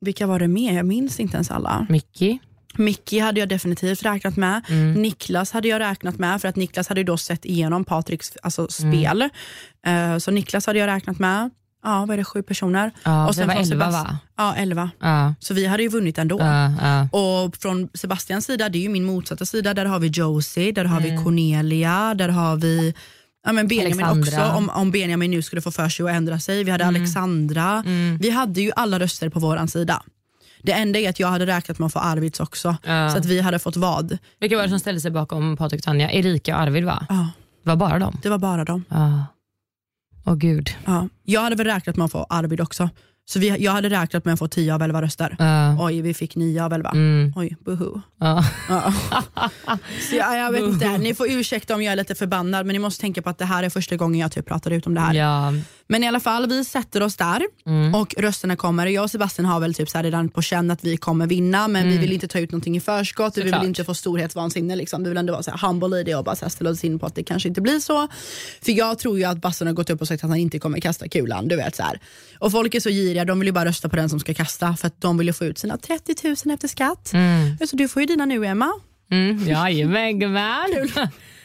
vilka 0.00 0.26
var 0.26 0.38
det 0.38 0.48
mer? 0.48 0.72
Jag 0.76 0.86
minns 0.86 1.20
inte 1.20 1.36
ens 1.36 1.50
alla. 1.50 1.86
Mickey. 1.88 2.38
Mickey 2.78 3.18
hade 3.18 3.40
jag 3.40 3.48
definitivt 3.48 4.02
räknat 4.02 4.36
med. 4.36 4.62
Mm. 4.68 4.92
Niklas 5.02 5.52
hade 5.52 5.68
jag 5.68 5.80
räknat 5.80 6.18
med 6.18 6.40
för 6.40 6.48
att 6.48 6.56
Niklas 6.56 6.88
hade 6.88 7.02
då 7.02 7.16
sett 7.16 7.44
igenom 7.44 7.84
Patriks 7.84 8.32
alltså, 8.42 8.68
Mm. 8.82 8.92
spel. 8.92 9.28
Eh, 9.86 10.18
så 10.18 10.30
Niklas 10.30 10.66
hade 10.66 10.78
jag 10.78 10.86
räknat 10.86 11.18
med. 11.18 11.50
Ja, 11.86 12.00
vad 12.00 12.10
är 12.10 12.16
det, 12.16 12.24
sju 12.24 12.42
personer? 12.42 12.90
Ja, 13.04 13.26
Och 13.28 13.34
det 13.34 13.44
var 13.44 13.54
från 13.54 13.62
11 13.62 13.86
Sebast- 13.86 13.92
va? 14.04 14.18
Ja, 14.36 14.54
elva. 14.54 14.90
Ja. 15.00 15.34
Så 15.40 15.54
vi 15.54 15.66
hade 15.66 15.82
ju 15.82 15.88
vunnit 15.88 16.18
ändå. 16.18 16.40
Ja, 16.40 16.72
ja. 16.82 17.08
Och 17.18 17.56
från 17.56 17.88
Sebastians 17.94 18.44
sida, 18.46 18.68
det 18.68 18.78
är 18.78 18.82
ju 18.82 18.88
min 18.88 19.04
motsatta 19.04 19.46
sida, 19.46 19.74
där 19.74 19.84
har 19.84 19.98
vi 19.98 20.08
Josie, 20.08 20.72
där 20.72 20.84
har 20.84 21.00
Mm. 21.00 21.16
vi 21.16 21.22
Cornelia, 21.24 22.14
där 22.14 22.28
har 22.28 22.56
vi 22.56 22.94
ja, 23.46 23.52
men 23.52 23.68
Benjamin 23.68 24.04
Alexandra. 24.04 24.46
också, 24.46 24.56
om, 24.58 24.70
om 24.70 24.90
Benjamin 24.90 25.30
nu 25.30 25.42
skulle 25.42 25.62
få 25.62 25.70
för 25.70 25.88
sig 25.88 26.04
att 26.06 26.10
ändra 26.12 26.38
sig. 26.40 26.64
Vi 26.64 26.70
hade 26.70 26.84
Mm. 26.84 26.96
Alexandra. 26.96 27.84
Vi 28.20 28.30
hade 28.30 28.60
ju 28.60 28.72
alla 28.76 28.98
röster 28.98 29.28
på 29.28 29.40
våran 29.40 29.68
sida. 29.68 30.02
Det 30.62 30.72
enda 30.72 30.98
är 30.98 31.08
att 31.10 31.20
jag 31.20 31.28
hade 31.28 31.46
räknat 31.46 31.78
med 31.78 31.86
att 31.86 31.92
få 31.92 31.98
Arvids 31.98 32.40
också, 32.40 32.76
Ja. 32.84 33.10
så 33.10 33.18
att 33.18 33.24
vi 33.26 33.40
hade 33.40 33.58
fått 33.58 33.76
vad? 33.76 34.18
Vilka 34.40 34.56
var 34.56 34.62
det 34.62 34.68
som 34.68 34.78
ställde 34.80 35.00
sig 35.00 35.10
bakom 35.10 35.56
Patrik 35.56 35.80
och 35.80 35.84
Tanja? 35.84 36.10
Erika 36.12 36.54
och 36.56 36.62
Arvid 36.62 36.84
va? 36.84 37.06
Ja, 37.08 37.28
Det 37.62 37.68
var 37.70 37.76
bara 37.76 37.98
dem? 37.98 38.18
det 38.22 38.28
var 38.28 38.38
bara 38.38 38.64
dem. 38.64 38.84
Ja. 38.88 39.24
Åh 40.26 40.34
gud. 40.34 40.70
Ja. 40.84 41.08
Jag 41.24 41.40
hade 41.40 41.56
väl 41.56 41.66
räknat 41.66 41.96
med 41.96 42.04
att 42.04 42.12
få 42.12 42.26
Arvid 42.28 42.60
också. 42.60 42.90
Så 43.28 43.38
vi, 43.38 43.48
jag 43.48 43.72
hade 43.72 43.88
räknat 43.90 44.24
med 44.24 44.34
att 44.34 44.38
få 44.38 44.48
10 44.48 44.74
av 44.74 44.82
11 44.82 45.02
röster. 45.02 45.36
Ja. 45.38 45.76
Oj, 45.86 46.00
vi 46.00 46.14
fick 46.14 46.36
9 46.36 46.64
av 46.64 46.72
11. 46.72 46.90
Mm. 46.90 47.32
Oj, 47.36 47.56
buhu. 47.64 48.00
Ja. 48.20 48.44
Ja. 48.68 48.92
Så 50.10 50.16
jag, 50.16 50.38
jag 50.38 50.52
vet 50.52 50.62
inte, 50.62 50.98
ni 50.98 51.14
får 51.14 51.30
ursäkta 51.30 51.74
om 51.74 51.82
jag 51.82 51.92
är 51.92 51.96
lite 51.96 52.14
förbannad 52.14 52.66
men 52.66 52.72
ni 52.72 52.78
måste 52.78 53.00
tänka 53.00 53.22
på 53.22 53.30
att 53.30 53.38
det 53.38 53.44
här 53.44 53.62
är 53.62 53.70
första 53.70 53.96
gången 53.96 54.20
jag 54.20 54.32
typ 54.32 54.46
pratar 54.46 54.70
ut 54.70 54.86
om 54.86 54.94
det 54.94 55.00
här. 55.00 55.14
Ja. 55.14 55.52
Men 55.88 56.04
i 56.04 56.08
alla 56.08 56.20
fall, 56.20 56.48
vi 56.48 56.64
sätter 56.64 57.02
oss 57.02 57.16
där 57.16 57.42
Mm. 57.66 57.94
och 57.94 58.14
rösterna 58.18 58.56
kommer. 58.56 58.86
Jag 58.86 59.04
och 59.04 59.10
Sebastian 59.10 59.46
har 59.46 59.60
väl 59.60 59.74
typ 59.74 59.90
så 59.90 59.98
redan 60.02 60.28
på 60.28 60.42
känn 60.42 60.70
att 60.70 60.84
vi 60.84 60.96
kommer 60.96 61.26
vinna 61.26 61.68
men 61.68 61.88
vi 61.88 61.98
vill 61.98 62.12
inte 62.12 62.28
ta 62.28 62.38
ut 62.38 62.52
någonting 62.52 62.76
i 62.76 62.80
förskott. 62.80 63.36
Vi 63.36 63.40
Mm. 63.40 63.48
Såklart. 63.50 63.62
vill 63.62 63.68
inte 63.68 63.84
få 63.84 63.94
storhetsvansinne. 63.94 64.76
Liksom. 64.76 65.02
Vi 65.02 65.08
vill 65.08 65.18
ändå 65.18 65.32
vara 65.32 65.42
så 65.42 65.50
här 65.50 65.58
humble 65.68 66.00
i 66.00 66.02
det 66.04 66.14
och 66.14 66.24
bara 66.24 66.36
så 66.36 66.50
ställa 66.50 66.70
oss 66.70 66.84
in 66.84 66.98
på 66.98 67.06
att 67.06 67.14
det 67.14 67.22
kanske 67.22 67.48
inte 67.48 67.60
blir 67.60 67.80
så. 67.80 68.08
För 68.62 68.72
jag 68.72 68.98
tror 68.98 69.18
ju 69.18 69.24
att 69.24 69.38
Basson 69.40 69.66
har 69.66 69.74
gått 69.74 69.90
upp 69.90 70.00
och 70.00 70.08
sagt 70.08 70.24
att 70.24 70.30
han 70.30 70.38
inte 70.38 70.58
kommer 70.58 70.80
kasta 70.80 71.08
kulan. 71.08 71.48
Du 71.48 71.56
vet, 71.56 71.76
så 71.76 71.82
här. 71.82 72.00
Och 72.38 72.52
folk 72.52 72.74
är 72.74 72.80
så 72.80 72.90
giriga, 72.90 73.24
de 73.24 73.38
vill 73.40 73.46
ju 73.48 73.52
bara 73.52 73.64
rösta 73.64 73.88
på 73.88 73.96
den 73.96 74.08
som 74.08 74.20
ska 74.20 74.34
kasta 74.34 74.76
för 74.76 74.86
att 74.86 75.00
de 75.00 75.18
vill 75.18 75.26
ju 75.26 75.32
få 75.32 75.44
ut 75.44 75.58
sina 75.58 75.76
30 75.78 76.14
000 76.46 76.54
efter 76.54 76.68
skatt. 76.68 77.12
Mm. 77.12 77.58
Så 77.70 77.76
du 77.76 77.88
får 77.88 78.02
ju 78.02 78.06
dina 78.06 78.24
nu 78.24 78.46
Emma. 78.46 78.72
Mm. 79.10 79.48
Jajamän 79.48 80.18
gumman. 80.20 80.66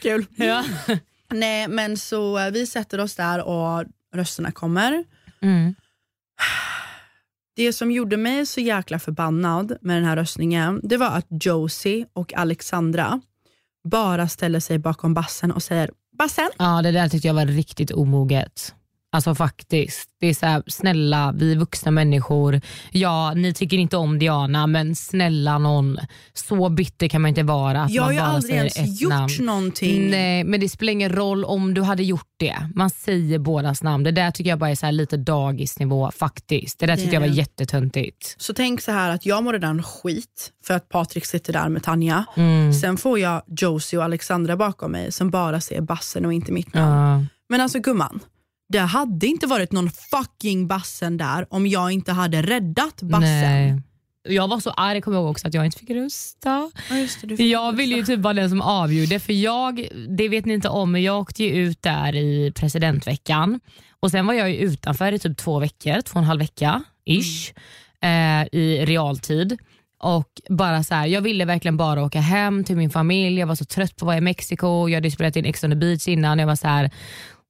Kul. 0.02 0.26
Ja. 0.36 0.64
Nej 1.32 1.68
men 1.68 1.96
så 1.96 2.38
eh, 2.38 2.50
vi 2.50 2.66
sätter 2.66 3.00
oss 3.00 3.14
där 3.14 3.42
och 3.46 3.84
rösterna 4.14 4.52
kommer. 4.52 5.04
Mm. 5.42 5.74
Det 7.56 7.72
som 7.72 7.90
gjorde 7.90 8.16
mig 8.16 8.46
så 8.46 8.60
jäkla 8.60 8.98
förbannad 8.98 9.76
med 9.80 9.96
den 9.96 10.04
här 10.04 10.16
röstningen, 10.16 10.80
det 10.82 10.96
var 10.96 11.10
att 11.10 11.26
Josie 11.44 12.06
och 12.12 12.34
Alexandra 12.34 13.20
bara 13.84 14.28
ställer 14.28 14.60
sig 14.60 14.78
bakom 14.78 15.14
bassen 15.14 15.52
och 15.52 15.62
säger 15.62 15.90
Bassen? 16.18 16.50
ja, 16.58 16.82
det 16.82 16.90
där 16.90 17.08
tyckte 17.08 17.28
jag 17.28 17.34
var 17.34 17.46
riktigt 17.46 17.90
omoget. 17.90 18.74
Alltså 19.14 19.34
faktiskt. 19.34 20.08
Det 20.20 20.26
är 20.26 20.34
så 20.34 20.46
här, 20.46 20.62
snälla, 20.66 21.32
vi 21.36 21.52
är 21.52 21.56
vuxna 21.56 21.90
människor. 21.90 22.60
Ja, 22.90 23.34
ni 23.34 23.54
tycker 23.54 23.76
inte 23.76 23.96
om 23.96 24.18
Diana, 24.18 24.66
men 24.66 24.96
snälla 24.96 25.58
någon. 25.58 25.98
Så 26.34 26.68
bitter 26.68 27.08
kan 27.08 27.22
man 27.22 27.28
inte 27.28 27.42
vara. 27.42 27.82
Att 27.82 27.90
Jag 27.90 28.02
har 28.02 28.12
ju 28.12 28.18
aldrig 28.18 28.54
ens 28.56 29.00
gjort 29.00 29.10
namn. 29.10 29.32
någonting. 29.40 30.10
Nej, 30.10 30.44
men 30.44 30.60
det 30.60 30.68
spelar 30.68 30.92
ingen 30.92 31.12
roll 31.12 31.44
om 31.44 31.74
du 31.74 31.82
hade 31.82 32.02
gjort 32.02 32.28
det. 32.36 32.56
Man 32.74 32.90
säger 32.90 33.38
bådas 33.38 33.82
namn. 33.82 34.04
Det 34.04 34.10
där 34.12 34.30
tycker 34.30 34.50
jag 34.50 34.58
bara 34.58 34.70
är 34.70 34.74
så 34.74 34.90
lite 34.90 35.16
dagisnivå 35.16 36.10
faktiskt. 36.10 36.78
Det 36.78 36.86
där 36.86 36.96
tyckte 36.96 37.14
jag 37.14 37.20
var 37.20 37.26
jättetöntigt. 37.26 38.34
Så 38.38 38.54
tänk 38.54 38.80
så 38.80 38.92
här 38.92 39.10
att 39.10 39.26
jag 39.26 39.44
mår 39.44 39.52
redan 39.52 39.82
skit 39.82 40.52
för 40.66 40.74
att 40.74 40.88
Patrik 40.88 41.24
sitter 41.24 41.52
där 41.52 41.68
med 41.68 41.82
Tanja. 41.82 42.24
Mm. 42.36 42.72
Sen 42.72 42.96
får 42.96 43.18
jag 43.18 43.42
Josie 43.46 43.98
och 43.98 44.04
Alexandra 44.04 44.56
bakom 44.56 44.92
mig 44.92 45.12
som 45.12 45.30
bara 45.30 45.60
ser 45.60 45.80
bassen 45.80 46.26
och 46.26 46.32
inte 46.32 46.52
mitt 46.52 46.74
namn. 46.74 47.20
Ja. 47.22 47.26
Men 47.48 47.60
alltså 47.60 47.78
gumman, 47.80 48.20
det 48.72 48.80
hade 48.80 49.26
inte 49.26 49.46
varit 49.46 49.72
någon 49.72 49.90
fucking 49.90 50.66
bassen 50.66 51.16
där 51.16 51.46
om 51.50 51.66
jag 51.66 51.92
inte 51.92 52.12
hade 52.12 52.42
räddat 52.42 53.02
bassen. 53.02 53.22
Nej. 53.22 53.82
Jag 54.28 54.48
var 54.48 54.60
så 54.60 54.70
arg, 54.70 55.00
kommer 55.00 55.16
jag 55.16 55.22
ihåg 55.22 55.30
också, 55.30 55.48
att 55.48 55.54
jag 55.54 55.64
inte 55.64 55.78
fick 55.78 55.90
rösta. 55.90 56.70
Ja, 56.90 57.06
det, 57.22 57.48
Jag 57.48 57.72
ville 57.72 57.96
ju 57.96 58.04
typ 58.04 58.20
vara 58.20 58.34
den 58.34 58.50
som 58.50 58.60
avgjorde, 58.60 59.20
för 59.20 59.32
jag, 59.32 59.88
det 60.08 60.28
vet 60.28 60.44
ni 60.44 60.54
inte 60.54 60.68
om, 60.68 60.92
men 60.92 61.02
jag 61.02 61.20
åkte 61.20 61.44
ju 61.44 61.50
ut 61.50 61.82
där 61.82 62.16
i 62.16 62.52
presidentveckan 62.54 63.60
och 64.00 64.10
sen 64.10 64.26
var 64.26 64.34
jag 64.34 64.50
ju 64.50 64.56
utanför 64.56 65.12
i 65.12 65.18
typ 65.18 65.36
två 65.36 65.58
veckor, 65.58 66.00
två 66.00 66.12
och 66.12 66.22
en 66.22 66.24
halv 66.24 66.40
vecka 66.40 66.82
ish, 67.04 67.52
eh, 68.02 68.46
i 68.52 68.84
realtid. 68.86 69.58
Och 69.98 70.28
bara 70.48 70.84
så 70.84 70.94
här, 70.94 71.06
Jag 71.06 71.20
ville 71.20 71.44
verkligen 71.44 71.76
bara 71.76 72.04
åka 72.04 72.20
hem 72.20 72.64
till 72.64 72.76
min 72.76 72.90
familj, 72.90 73.38
jag 73.38 73.46
var 73.46 73.54
så 73.54 73.64
trött 73.64 73.96
på 73.96 74.04
att 74.04 74.06
vara 74.06 74.16
i 74.16 74.20
Mexiko, 74.20 74.88
jag 74.88 74.96
hade 74.96 75.10
spelat 75.10 75.36
in 75.36 75.44
Ex 75.44 75.64
on 75.64 75.70
the 75.70 75.76
beach 75.76 76.08
innan, 76.08 76.38
jag 76.38 76.46
var 76.46 76.56
så 76.56 76.68
här, 76.68 76.90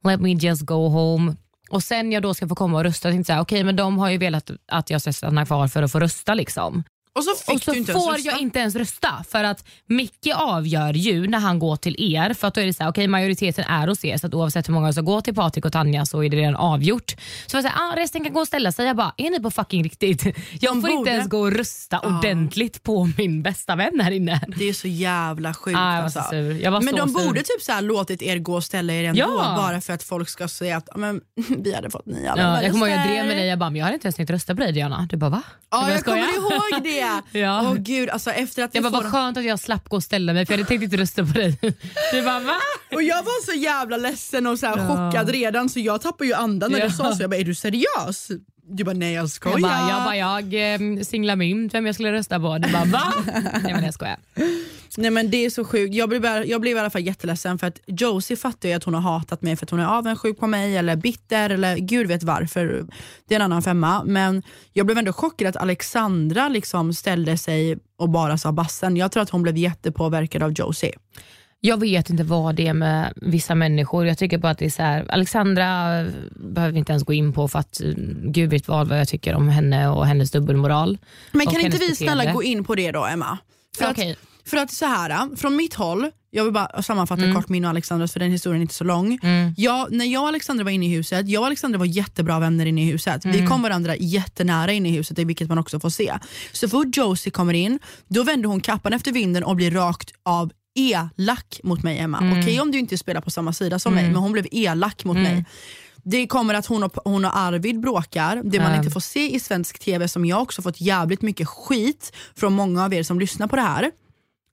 let 0.05 0.21
me 0.21 0.33
just 0.33 0.63
go 0.63 0.89
home. 0.89 1.37
Och 1.71 1.83
sen 1.83 2.13
jag 2.13 2.23
då 2.23 2.35
ska 2.35 2.49
få 2.49 2.55
komma 2.55 2.79
och 2.79 2.85
rösta, 2.85 3.09
jag 3.09 3.15
tänkte 3.15 3.27
så 3.27 3.33
här, 3.33 3.43
okej 3.43 3.65
men 3.65 3.77
de 3.77 3.99
har 3.99 4.11
ju 4.11 4.19
velat 4.19 4.51
att 4.69 4.91
jag 4.91 5.01
ska 5.01 5.13
stanna 5.13 5.47
kvar 5.47 5.69
för 5.69 5.83
att 5.83 5.93
få 5.93 6.01
rösta. 6.01 6.35
liksom. 6.35 6.85
Och 7.15 7.25
så 7.25 7.31
Och 7.55 7.63
så 7.63 7.75
inte 7.75 7.93
får 7.93 8.17
jag 8.25 8.41
inte 8.41 8.59
ens 8.59 8.75
rösta 8.75 9.25
för 9.31 9.45
att 9.45 9.65
Micke 9.87 10.29
avgör 10.35 10.93
ju 10.93 11.27
när 11.29 11.39
han 11.39 11.59
går 11.59 11.77
till 11.77 12.15
er 12.15 12.35
för 12.35 12.49
att 12.49 12.55
då 12.55 12.61
är 12.61 12.67
det 12.67 12.73
så 12.75 12.83
här, 12.83 12.91
okej 12.91 13.09
majoriteten 13.09 13.65
är 13.65 13.89
hos 13.89 14.05
er 14.05 14.17
så 14.19 14.27
att 14.27 14.35
oavsett 14.35 14.69
hur 14.69 14.75
många 14.75 14.93
som 14.93 15.05
går 15.05 15.21
till 15.21 15.35
Patrik 15.35 15.65
och 15.65 15.73
Tanja 15.73 16.07
så 16.07 16.25
är 16.25 16.29
det 16.31 16.37
redan 16.37 16.57
avgjort. 16.57 17.11
Så 17.47 17.57
jag 17.57 17.65
säger, 17.65 17.77
ah, 17.77 17.97
resten 17.97 18.25
kan 18.25 18.33
gå 18.33 18.41
och 18.41 18.47
ställa 18.47 18.73
sig. 18.73 18.87
Jag 18.87 18.97
bara, 18.97 19.15
är 19.17 19.31
ni 19.31 19.41
på 19.41 19.51
fucking 19.51 19.85
riktigt? 19.85 20.25
Jag 20.61 20.81
får 20.81 20.91
inte 20.91 21.11
ens 21.11 21.29
gå 21.29 21.39
och 21.41 21.53
rösta 21.53 22.01
ordentligt 22.01 22.83
på 22.83 23.11
min 23.19 23.43
bästa 23.43 23.77
vän 23.77 24.01
här 24.01 24.11
inne. 24.11 24.41
Det 24.57 24.69
är 24.69 24.73
så 24.73 24.89
jävla 24.89 25.55
sjukt 25.55 25.79
Ah, 25.79 25.95
jag 25.97 26.03
var 26.03 26.09
så 26.11 26.19
alltså. 26.19 26.31
sur. 26.31 26.61
Jag 26.63 26.71
var 26.71 26.81
Men 26.81 26.95
de 26.97 27.09
sur. 27.09 27.25
borde 27.27 27.41
typ 27.43 27.63
så 27.63 27.73
här 27.73 27.83
låtit 27.83 28.23
er 28.23 28.39
gå 28.39 28.55
och 28.55 28.65
ställa 28.65 28.93
er 28.93 29.05
ändå 29.05 29.21
Ja. 29.21 29.55
bara 29.57 29.81
för 29.81 29.93
att 29.93 30.03
folk 30.03 30.29
ska 30.29 30.49
säga 30.49 30.77
att 30.77 30.89
"Ja, 30.93 30.97
men, 30.99 31.21
vi 31.59 31.75
hade 31.75 31.91
fått 31.91 32.07
av 32.07 32.15
Ja, 32.25 32.63
jag 32.63 32.73
kommer 32.73 32.87
ihåg 32.87 32.97
jag 32.97 32.99
röster." 32.99 33.13
drev 33.15 33.27
med 33.27 33.37
dig, 33.37 33.47
jag 33.47 33.59
bara, 33.59 33.71
jag 33.77 33.85
hade 33.85 33.95
inte 33.95 34.07
ens 34.07 34.17
tänkt 34.17 34.31
rösta 34.31 34.55
på 34.55 34.61
dig 34.61 34.73
Diana. 34.73 35.09
Du 35.11 35.17
bara 35.17 35.31
va? 35.31 35.43
Ja, 35.71 35.81
bara, 35.81 35.91
jag 35.93 36.05
kommer 36.05 36.19
ihåg 36.37 36.83
det. 36.83 37.02
Det? 37.33 37.39
Ja. 37.39 37.63
Åh 37.71 37.75
gud, 37.75 38.09
alltså 38.11 38.31
efter 38.31 38.63
att 38.65 38.75
Jag 38.75 38.85
bara, 38.85 38.91
får... 38.93 39.03
vad 39.03 39.13
skönt 39.13 39.37
att 39.37 39.45
jag 39.45 39.61
slapp 39.61 39.89
gå 39.89 39.97
och 39.97 40.03
ställa 40.03 40.33
mig 40.33 40.47
för 40.47 40.53
jag 40.53 40.59
hade 40.59 40.69
tänkt 40.69 40.83
inte 40.83 40.97
rösta 40.97 41.25
på 41.27 41.33
dig. 41.33 41.59
Du 42.13 42.23
bara 42.23 42.41
va? 42.41 42.57
Och 42.95 43.03
jag 43.03 43.23
var 43.23 43.45
så 43.45 43.53
jävla 43.59 43.97
ledsen 43.97 44.47
och 44.47 44.59
så 44.59 44.67
Ja. 44.67 44.73
chockad 45.11 45.29
redan 45.29 45.69
så 45.69 45.81
jag 45.81 46.01
tappade 46.01 46.29
ju 46.29 46.35
andan 46.35 46.73
när 46.73 46.79
Ja. 46.79 46.85
du 46.87 46.93
sa 46.93 47.15
så. 47.17 47.23
Jag 47.23 47.31
bara, 47.31 47.37
är 47.37 47.45
du 47.45 47.55
seriös? 47.55 48.29
Du 48.75 48.85
bara, 48.85 48.93
nej 48.93 49.15
jag 49.15 49.31
skojar. 49.31 49.59
Jag 49.59 49.71
bara, 49.71 49.91
jag, 49.91 50.05
bara, 50.05 50.51
jag 50.51 50.75
eh, 50.75 51.03
singlar 51.03 51.37
mynt 51.37 51.75
vem 51.75 51.87
jag 51.87 51.95
skulle 51.95 52.13
rösta 52.13 52.41
på. 52.41 52.59
Du 52.59 52.73
bara 52.73 52.85
va? 52.85 53.13
Nej 53.63 53.73
men 53.73 53.85
jag 53.85 53.95
skojar. 53.95 54.17
Nej 54.97 55.11
men 55.11 55.31
det 55.31 55.45
är 55.45 55.51
så 55.51 55.65
sjukt. 55.65 55.95
Jag 55.95 56.09
blev, 56.09 56.27
jag 56.27 56.61
blev 56.61 56.77
i 56.77 56.81
alla 56.81 56.91
fall 56.91 57.03
jätteledsen 57.03 57.59
för 57.59 57.67
att 57.67 57.81
Josie 57.87 58.37
fattar 58.37 58.69
ju 58.69 58.75
att 58.75 58.85
hon 58.85 58.95
har 58.95 59.01
hatat 59.01 59.43
mig 59.43 59.57
för 59.57 59.67
att 59.67 59.71
hon 59.71 59.81
är 59.81 59.87
avundsjuk 59.87 60.39
på 60.39 60.47
mig 60.47 60.77
eller 60.77 60.97
bitter 60.97 61.51
eller 61.51 61.77
gud 61.77 62.07
vet 62.07 62.23
varför. 62.23 62.87
Det 63.29 63.35
är 63.35 63.37
en 63.37 63.45
annan 63.45 63.63
femma. 63.63 64.05
Men 64.05 64.43
jag 64.73 64.87
blev 64.87 64.99
ändå 64.99 65.13
chockad 65.13 65.49
att 65.49 65.57
Alexandra 65.57 66.49
liksom 66.49 66.95
ställde 66.95 67.39
sig 67.39 67.79
och 67.99 68.09
bara 68.09 68.39
sa 68.39 68.53
bassen. 68.53 68.97
Jag 68.97 69.13
tror 69.13 69.23
att 69.23 69.31
hon 69.31 69.43
blev 69.43 69.57
jättepåverkad 69.57 70.43
av 70.43 70.53
Josie. 70.53 70.93
Jag 71.65 71.81
vet 71.81 72.11
inte 72.11 72.25
vad 72.25 72.55
det 72.55 72.67
är 72.67 72.75
med 72.75 73.13
vissa 73.17 73.55
människor. 73.55 74.07
Jag 74.07 74.19
tycker 74.19 74.39
bara 74.39 74.53
att 74.53 74.59
det 74.59 74.65
är 74.65 74.71
så 74.71 74.83
här, 74.83 75.07
Alexandra 75.09 76.01
eh, 76.01 76.07
behöver 76.35 76.73
vi 76.73 76.79
inte 76.79 76.93
ens 76.93 77.05
gå 77.05 77.13
in 77.13 77.33
på 77.33 77.49
för 77.49 77.59
att 77.59 77.81
eh, 77.81 77.89
gud 78.23 78.51
vet 78.51 78.69
vad, 78.69 78.89
vad 78.89 79.01
jag 79.01 79.09
tycker 79.09 79.35
om 79.35 79.49
henne 79.49 79.89
och 79.89 80.07
hennes 80.07 80.31
dubbelmoral. 80.31 80.99
Men 81.33 81.47
kan 81.47 81.61
inte 81.61 81.79
vi 81.79 81.95
snälla 81.97 82.15
beteende. 82.15 82.33
gå 82.33 82.43
in 82.43 82.65
på 82.65 82.75
det 82.75 82.93
då 82.93 83.05
Emma? 83.07 83.39
För, 83.79 83.91
Okej. 83.91 84.13
att, 84.13 84.51
för 84.51 84.57
att 84.57 84.71
så 84.73 84.87
här, 84.87 85.37
från 85.37 85.57
mitt 85.57 85.75
håll, 85.75 86.11
jag 86.31 86.45
vill 86.45 86.53
bara 86.53 86.83
sammanfatta 86.83 87.23
Mm. 87.23 87.35
kort 87.37 87.49
min 87.49 87.65
och 87.65 87.71
Alexandras 87.71 88.13
för 88.13 88.21
den 88.21 88.31
historien 88.31 88.61
är 88.61 88.63
inte 88.63 88.75
så 88.75 88.85
lång. 88.85 89.19
Jag, 89.57 89.93
när 89.93 90.05
jag 90.05 90.23
och 90.23 90.29
Alexandra 90.29 90.65
var 90.65 90.71
inne 90.71 90.87
i 90.87 90.89
huset, 90.97 91.29
jag 91.29 91.41
och 91.41 91.47
Alexandra 91.47 91.79
var 91.79 91.87
jättebra 91.87 92.39
vänner 92.39 92.67
inne 92.67 92.83
i 92.83 92.91
huset. 92.93 93.25
Mm. 93.25 93.41
Vi 93.41 93.47
kom 93.47 93.63
varandra 93.63 93.97
jättenära 93.97 94.73
inne 94.73 94.89
i 94.89 94.93
huset, 94.93 95.19
vilket 95.19 95.49
man 95.49 95.59
också 95.59 95.81
får 95.81 95.91
se. 95.91 96.13
Så 96.53 96.69
fort 96.69 96.97
Josie 96.97 97.31
kommer 97.31 97.55
in, 97.55 97.79
då 98.09 98.23
vänder 98.23 98.49
hon 98.49 98.61
kappan 98.61 98.93
efter 98.93 99.13
vinden 99.13 99.45
och 99.45 99.57
blir 99.57 99.71
rakt 99.71 100.13
av 100.23 100.53
elak 100.75 101.61
mot 101.63 101.83
mig 101.83 101.99
Emma. 101.99 102.19
Mm. 102.19 102.39
Okej 102.41 102.61
om 102.61 102.71
du 102.71 102.79
inte 102.79 102.99
spelar 102.99 103.21
på 103.21 103.31
samma 103.31 103.53
sida 103.53 103.79
som 103.79 103.95
mig, 103.95 104.05
men 104.05 104.17
hon 104.17 104.33
blev 104.33 104.47
elak 104.51 105.05
mot 105.05 105.17
Mm. 105.17 105.33
mig. 105.33 105.45
Det 106.05 106.27
kommer 106.27 106.55
att 106.55 106.67
hon 106.67 106.83
och, 106.83 106.97
hon 107.05 107.25
och 107.25 107.37
Arvid 107.39 107.81
bråkar, 107.81 108.41
det 108.45 108.61
man 108.61 108.75
inte 108.75 108.91
får 108.91 109.01
se 109.01 109.35
i 109.35 109.41
svensk 109.41 109.79
TV 109.79 110.09
som 110.09 110.25
jag 110.25 110.43
också 110.43 110.63
fått 110.63 110.81
jävligt 110.81 111.23
mycket 111.23 111.49
skit 111.49 112.13
från 112.37 112.53
många 112.53 112.85
av 112.85 112.95
er 112.95 113.03
som 113.03 113.21
lyssnar 113.21 113.47
på 113.47 113.57
det 113.57 113.63
här. 113.63 113.91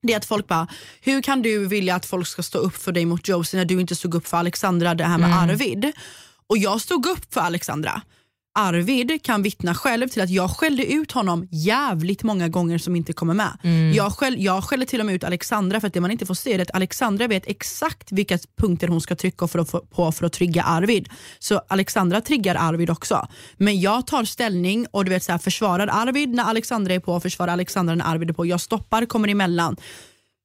Det 0.02 0.14
är 0.14 0.18
att 0.18 0.26
folk 0.26 0.48
bara, 0.48 0.68
hur 1.02 1.22
kan 1.22 1.42
du 1.42 1.68
vilja 1.68 1.96
att 1.96 2.06
folk 2.06 2.28
ska 2.28 2.44
stå 2.44 2.58
upp 2.58 2.76
för 2.76 2.92
dig 2.92 3.06
mot 3.06 3.28
Josie 3.28 3.58
när 3.58 3.66
du 3.66 3.82
inte 3.82 3.96
stod 3.96 4.16
upp 4.16 4.28
för 4.28 4.38
Alexandra, 4.38 4.96
det 4.96 5.04
här 5.04 5.18
med 5.18 5.38
Arvid. 5.42 5.92
Och 6.48 6.58
jag 6.58 6.82
stod 6.82 7.06
upp 7.06 7.34
för 7.34 7.42
Alexandra. 7.42 8.02
Arvid 8.60 9.24
kan 9.24 9.42
vittna 9.42 9.76
själv 9.76 10.08
till 10.08 10.22
att 10.22 10.30
jag 10.30 10.50
skällde 10.50 10.86
ut 10.94 11.12
honom 11.12 11.48
jävligt 11.52 12.24
många 12.24 12.48
gånger 12.50 12.78
som 12.78 12.96
inte 12.96 13.14
kommer 13.14 13.34
med. 13.34 13.58
Jag, 13.96 14.14
skäll, 14.14 14.36
jag 14.44 14.64
skällde 14.64 14.86
till 14.86 15.00
och 15.00 15.06
med 15.06 15.16
ut 15.16 15.24
Alexandra 15.24 15.80
för 15.80 15.88
att 15.88 15.94
det 15.94 16.02
man 16.02 16.12
inte 16.12 16.26
får 16.26 16.34
se 16.34 16.54
är 16.54 16.60
att 16.60 16.76
Alexandra 16.76 17.28
vet 17.28 17.48
exakt 17.48 18.12
vilka 18.12 18.38
punkter 18.62 18.88
hon 18.88 19.02
ska 19.02 19.16
trycka 19.16 19.48
för 19.48 19.60
att 19.60 19.90
på 19.90 20.12
för 20.12 20.26
att 20.26 20.34
trigga 20.34 20.64
Arvid. 20.64 21.10
Så 21.40 21.62
Alexandra 21.68 22.22
triggar 22.22 22.56
Arvid 22.60 22.90
också. 22.90 23.28
Men 23.58 23.82
jag 23.82 24.08
tar 24.08 24.24
ställning 24.24 24.86
och 24.92 25.06
du 25.06 25.10
vet 25.10 25.24
så 25.24 25.32
här, 25.32 25.40
försvarar 25.40 25.88
Arvid 25.92 26.30
när 26.30 26.44
Alexandra 26.44 26.94
är 26.94 27.00
på, 27.00 27.20
försvarar 27.20 27.52
Alexandra 27.52 27.96
när 27.96 28.06
Arvid 28.06 28.30
är 28.30 28.34
på. 28.34 28.46
Jag 28.46 28.62
stoppar, 28.62 29.06
kommer 29.06 29.28
emellan. 29.28 29.78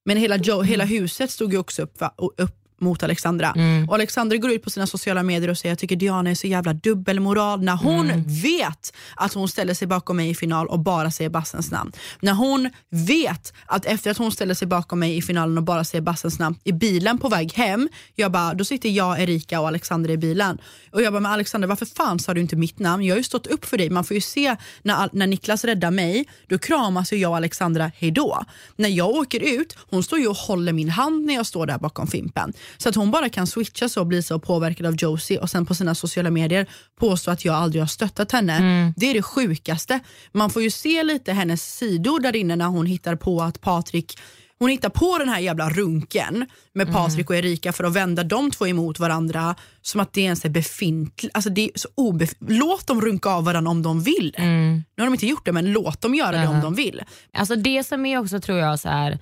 Men 0.05 0.17
hela, 0.17 0.37
Joe, 0.37 0.63
hela 0.63 0.85
huset 0.85 1.31
stod 1.31 1.53
ju 1.53 1.59
också 1.59 1.83
upp, 1.83 2.03
och 2.17 2.33
upp 2.39 2.64
mot 2.81 3.03
Alexandra. 3.03 3.55
Och 3.89 3.95
Alexandra 3.95 4.37
går 4.37 4.51
ut 4.51 4.63
på 4.63 4.71
sina 4.71 4.87
sociala 4.87 5.23
medier 5.23 5.51
och 5.51 5.59
säger 5.59 5.71
jag 5.71 5.79
tycker 5.79 5.97
Diana 5.97 6.31
är 6.31 6.35
så 6.35 6.47
jävla 6.47 6.73
dubbelmoral 6.73 7.63
när 7.63 7.77
hon 7.77 8.25
vet 8.43 8.95
att 9.17 9.35
hon 9.35 9.49
ställer 9.49 9.75
sig 9.75 9.89
bakom 9.89 10.17
mig 10.17 10.31
i 10.31 10.35
final 10.35 10.67
och 10.67 10.79
bara 10.79 11.11
säger 11.11 11.31
Bassens 11.31 11.71
namn. 11.71 11.93
När 12.21 12.33
hon 12.33 12.71
vet 12.91 13.53
att 13.67 13.87
efter 13.87 14.11
att 14.11 14.19
hon 14.19 14.33
ställer 14.33 14.55
sig 14.55 14.69
bakom 14.69 14.99
mig 14.99 15.17
i 15.17 15.23
finalen 15.23 15.59
och 15.59 15.65
bara 15.65 15.85
säger 15.85 16.03
Bassens 16.03 16.39
namn 16.39 16.57
i 16.65 16.73
bilen 16.73 17.19
på 17.19 17.29
väg 17.29 17.53
hem, 17.53 17.89
jag 18.15 18.33
bara, 18.33 18.55
då 18.55 18.65
sitter 18.65 18.89
jag, 18.89 19.21
Erika 19.21 19.61
och 19.61 19.69
Alexandra 19.69 20.13
i 20.13 20.17
bilen. 20.17 20.59
Och 20.93 21.03
jag 21.03 21.13
bara, 21.13 21.21
men 21.21 21.33
Alexandra 21.33 21.69
varför 21.69 21.87
fan 21.87 22.19
sa 22.19 22.35
du 22.35 22.41
inte 22.41 22.57
mitt 22.57 22.79
namn? 22.79 23.05
Jag 23.05 23.15
har 23.15 23.19
ju 23.19 23.25
stått 23.25 23.47
upp 23.47 23.65
för 23.65 23.79
dig. 23.79 23.91
Man 23.91 24.05
får 24.05 24.15
ju 24.15 24.21
se 24.21 24.57
när, 24.83 25.09
när 25.13 25.27
Niklas 25.27 25.65
räddar 25.65 25.91
mig, 25.91 26.25
då 26.49 26.59
kramas 26.59 27.13
ju 27.13 27.17
jag 27.17 27.31
och 27.31 27.37
Alexandra 27.37 27.91
hejdå. 27.97 28.45
När 28.77 28.89
jag 28.89 29.11
åker 29.11 29.41
ut, 29.41 29.77
hon 29.91 30.03
står 30.03 30.19
ju 30.19 30.27
och 30.27 30.37
håller 30.37 30.73
min 30.73 30.91
hand 30.91 31.27
när 31.27 31.35
jag 31.35 31.47
står 31.47 31.67
där 31.67 31.79
bakom 31.79 32.07
Fimpen. 32.07 32.53
Så 32.77 32.89
att 32.89 32.95
hon 32.95 33.11
bara 33.11 33.29
kan 33.29 33.47
switcha 33.47 33.89
så 33.89 34.01
och 34.01 34.07
bli 34.07 34.23
så 34.23 34.39
påverkad 34.39 34.87
av 34.87 34.95
Josie 34.97 35.39
och 35.39 35.51
sen 35.51 35.67
på 35.67 35.75
sina 35.75 35.95
sociala 35.95 36.31
medier 36.31 36.67
påstå 37.01 37.31
att 37.31 37.45
jag 37.45 37.55
aldrig 37.55 37.83
har 37.83 37.87
stöttat 37.89 38.33
henne. 38.33 38.93
Det 38.97 39.11
är 39.11 39.15
det 39.15 39.23
sjukaste. 39.23 40.01
Man 40.33 40.51
får 40.51 40.63
ju 40.63 40.71
se 40.71 41.03
lite 41.03 41.33
hennes 41.33 41.77
sidor 41.77 42.21
där 42.21 42.37
inne 42.37 42.57
när 42.57 42.67
hon 42.67 42.87
hittar 42.87 43.17
på 43.17 43.43
att 43.43 43.61
Patrik 43.61 44.19
hon 44.59 44.71
hittar 44.71 44.89
på 44.89 45.19
den 45.19 45.29
här 45.29 45.39
jävla 45.41 45.71
runken 45.71 46.47
med 46.75 46.93
Patrik 46.93 47.31
och 47.31 47.37
Erika 47.37 47.73
för 47.73 47.85
att 47.85 47.93
vända 47.93 48.25
de 48.25 48.51
två 48.51 48.67
emot 48.67 48.99
varandra 48.99 49.55
som 49.83 50.01
att 50.01 50.13
det 50.13 50.21
ens 50.21 50.45
är 50.45 50.49
befintligt. 50.49 51.37
Alltså 51.37 51.51
det 51.51 51.61
är 51.65 51.71
så 51.75 51.89
obef- 51.97 52.37
låt 52.49 52.87
dem 52.87 53.01
runka 53.01 53.29
av 53.31 53.45
varandra 53.45 53.71
om 53.71 53.83
de 53.83 54.01
vill. 54.03 54.35
Nu 54.39 54.83
har 54.99 55.05
de 55.05 55.15
inte 55.15 55.27
gjort 55.27 55.45
det 55.45 55.53
men 55.53 55.73
låt 55.73 56.01
dem 56.01 56.15
göra 56.15 56.31
det 56.41 56.47
om 56.49 56.61
de 56.61 56.75
vill. 56.75 57.03
Alltså 57.33 57.57
det 57.57 57.85
som 57.85 58.07
är 58.07 58.19
också 58.19 58.41
tror 58.41 58.59
jag 58.59 58.81
så 58.81 58.89
här, 58.89 59.19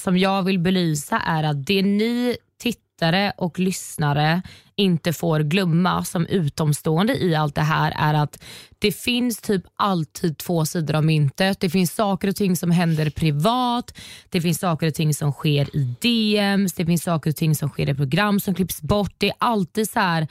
som 0.00 0.18
jag 0.18 0.42
vill 0.42 0.58
belysa 0.58 1.18
är 1.18 1.42
att 1.44 1.66
det 1.66 1.82
ni 1.82 2.36
tittare 2.96 3.32
och 3.36 3.58
lyssnare 3.58 4.42
inte 4.76 5.12
får 5.12 5.40
glömma 5.40 6.04
som 6.04 6.26
utomstående 6.26 7.16
i 7.16 7.34
allt 7.34 7.54
det 7.54 7.60
här 7.60 7.92
är 7.96 8.14
att 8.14 8.42
det 8.78 8.92
finns 8.92 9.40
typ 9.40 9.62
alltid 9.76 10.38
två 10.38 10.64
sidor 10.64 10.94
av 10.94 11.04
myntet. 11.04 11.60
Det 11.60 11.70
finns 11.70 11.94
saker 11.94 12.28
och 12.28 12.36
ting 12.36 12.56
som 12.56 12.70
händer 12.70 13.10
privat, 13.10 13.98
det 14.30 14.40
finns 14.40 14.58
saker 14.58 14.86
och 14.86 14.94
ting 14.94 15.14
som 15.14 15.32
sker 15.32 15.76
i 15.76 15.94
DMs, 16.00 16.72
det 16.74 16.86
finns 16.86 17.02
saker 17.02 17.30
och 17.30 17.36
ting 17.36 17.54
som 17.54 17.68
sker 17.68 17.88
i 17.88 17.94
program 17.94 18.40
som 18.40 18.54
klipps 18.54 18.82
bort. 18.82 19.14
Det 19.18 19.28
är 19.28 19.36
alltid 19.38 19.90
så 19.90 20.00
här 20.00 20.28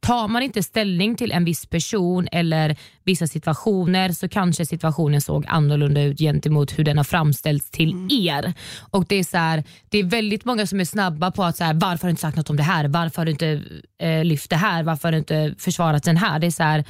Tar 0.00 0.28
man 0.28 0.42
inte 0.42 0.62
ställning 0.62 1.16
till 1.16 1.32
en 1.32 1.44
viss 1.44 1.66
person 1.66 2.28
eller 2.32 2.76
vissa 3.04 3.26
situationer 3.26 4.12
så 4.12 4.28
kanske 4.28 4.66
situationen 4.66 5.20
såg 5.20 5.44
annorlunda 5.48 6.02
ut 6.02 6.18
gentemot 6.18 6.78
hur 6.78 6.84
den 6.84 6.96
har 6.96 7.04
framställts 7.04 7.70
till 7.70 8.08
er. 8.10 8.52
Och 8.90 9.06
Det 9.08 9.16
är 9.16 9.24
så 9.24 9.36
här, 9.36 9.64
det 9.88 9.98
är 9.98 10.04
väldigt 10.04 10.44
många 10.44 10.66
som 10.66 10.80
är 10.80 10.84
snabba 10.84 11.30
på 11.30 11.44
att 11.44 11.56
så 11.56 11.64
här, 11.64 11.74
varför 11.74 12.02
har 12.02 12.08
du 12.08 12.10
inte 12.10 12.22
sagt 12.22 12.36
något 12.36 12.50
om 12.50 12.56
det 12.56 12.62
här? 12.62 12.88
Varför 12.88 13.16
har 13.16 13.24
du 13.26 13.32
inte 13.32 13.62
eh, 14.00 14.24
lyft 14.24 14.50
det 14.50 14.56
här? 14.56 14.82
Varför 14.82 15.08
har 15.08 15.12
du 15.12 15.18
inte 15.18 15.54
försvarat 15.58 16.02
den 16.02 16.16
här? 16.16 16.38
Det 16.38 16.46
är 16.46 16.50
så 16.50 16.62
här, 16.62 16.84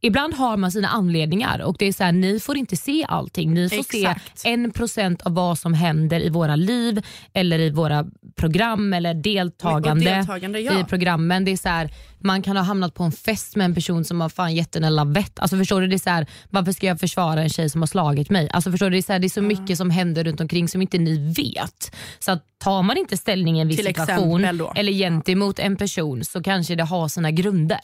Ibland 0.00 0.34
har 0.34 0.56
man 0.56 0.72
sina 0.72 0.88
anledningar 0.88 1.60
och 1.60 1.76
det 1.78 1.86
är 1.86 1.92
så 1.92 2.04
här, 2.04 2.12
ni 2.12 2.40
får 2.40 2.56
inte 2.56 2.76
se 2.76 3.04
allting. 3.08 3.54
Ni 3.54 3.68
får 3.68 3.78
Exakt. 3.78 4.38
se 4.38 4.52
en 4.52 4.70
procent 4.70 5.22
av 5.22 5.34
vad 5.34 5.58
som 5.58 5.74
händer 5.74 6.20
i 6.20 6.28
våra 6.28 6.56
liv 6.56 7.06
eller 7.32 7.58
i 7.58 7.70
våra 7.70 8.06
program 8.36 8.92
eller 8.92 9.14
deltagande, 9.14 10.04
deltagande, 10.04 10.60
ja. 10.60 10.80
i 10.80 10.84
programmen. 10.84 11.44
Det 11.44 11.50
är 11.50 11.56
så 11.56 11.68
här, 11.68 11.90
man 12.18 12.42
kan 12.42 12.56
ha 12.56 12.64
hamnat 12.64 12.94
på 12.94 13.02
en 13.02 13.12
fest 13.12 13.56
med 13.56 13.64
en 13.64 13.74
person 13.74 14.04
som 14.04 14.20
har 14.20 14.28
fan 14.28 14.54
gett 14.54 14.76
en 14.76 14.84
en 14.84 14.96
lavett. 14.96 15.38
Alltså 15.38 15.58
förstår 15.58 15.80
du? 15.80 15.86
Det 15.86 15.96
är 15.96 15.98
så 15.98 16.10
här, 16.10 16.26
varför 16.50 16.72
ska 16.72 16.86
jag 16.86 17.00
försvara 17.00 17.42
en 17.42 17.50
tjej 17.50 17.70
som 17.70 17.82
har 17.82 17.86
slagit 17.86 18.30
mig? 18.30 18.50
Alltså 18.52 18.70
förstår 18.70 18.86
du? 18.86 18.90
Det 18.90 18.98
är 18.98 19.02
så, 19.02 19.12
här, 19.12 19.20
det 19.20 19.26
är 19.26 19.28
så 19.28 19.42
mycket 19.42 19.78
som 19.78 19.90
händer 19.90 20.24
runt 20.24 20.40
omkring 20.40 20.68
som 20.68 20.82
inte 20.82 20.98
ni 20.98 21.32
vet. 21.32 21.96
Så 22.18 22.32
att 22.32 22.44
tar 22.58 22.82
man 22.82 22.96
inte 22.96 23.16
ställning 23.16 23.58
i 23.58 23.60
en 23.60 23.68
viss 23.68 23.76
Till 23.76 23.86
situation 23.86 24.44
eller 24.44 24.92
gentemot 24.92 25.58
en 25.58 25.76
person 25.76 26.24
så 26.24 26.42
kanske 26.42 26.74
det 26.74 26.84
har 26.84 27.08
sina 27.08 27.30
grunder. 27.30 27.80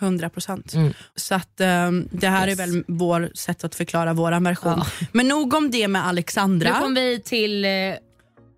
100 0.00 0.28
procent. 0.30 0.74
Mm. 0.74 0.92
Så 1.16 1.34
att, 1.34 1.60
ehm, 1.60 2.08
det 2.12 2.28
här 2.28 2.48
Yes. 2.48 2.60
är 2.60 2.66
väl 2.66 2.84
vår 2.88 3.30
sätt 3.34 3.64
att 3.64 3.74
förklara 3.74 4.12
vår 4.12 4.40
version. 4.40 4.74
Ja. 4.76 5.06
Men 5.12 5.28
nog 5.28 5.54
om 5.54 5.70
det 5.70 5.88
med 5.88 6.02
Nu 6.02 6.08
Alexandra. 6.08 6.80
kom 6.80 6.94
vi 6.94 7.20
till 7.24 7.64
eh, 7.64 7.70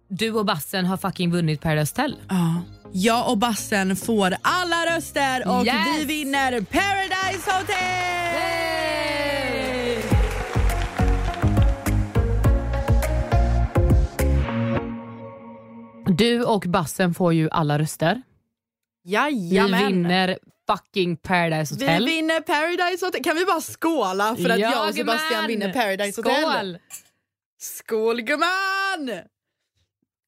du 0.08 0.32
och 0.32 0.46
Bassen 0.46 0.84
har 0.86 0.96
fucking 0.96 1.30
vunnit 1.32 1.60
Paradise 1.60 1.92
Hotel. 2.02 2.16
Ja. 2.28 2.62
Jag 2.92 3.30
och 3.30 3.38
Bassen 3.38 3.96
får 3.96 4.34
alla 4.42 4.96
röster 4.96 5.48
och 5.48 5.66
Yes! 5.66 5.76
vi 5.98 6.04
vinner 6.04 6.50
Paradise 6.60 7.50
Hotel! 7.50 8.02
Du 16.06 16.44
och 16.44 16.64
Bassen 16.68 17.14
får 17.14 17.34
ju 17.34 17.48
alla 17.50 17.78
röster. 17.78 18.22
Vi 19.04 19.12
Jajamän. 19.12 19.86
vinner 19.86 20.38
fucking 20.66 21.16
Paradise 21.16 21.74
Vi 21.74 21.84
Hotel. 21.84 22.06
vinner 22.06 22.40
Paradise 22.40 23.06
Hotel. 23.06 23.24
Kan 23.24 23.36
vi 23.36 23.44
bara 23.44 23.60
skåla 23.60 24.36
för 24.36 24.48
att 24.50 24.58
jag 24.58 24.88
och! 24.88 24.94
Sebastian 24.94 25.46
vinner 25.46 25.72
Paradise 25.72 26.20
Hotel? 26.22 26.42
Skål! 26.44 26.78
Skål 27.60 28.20
gumman! 28.20 29.20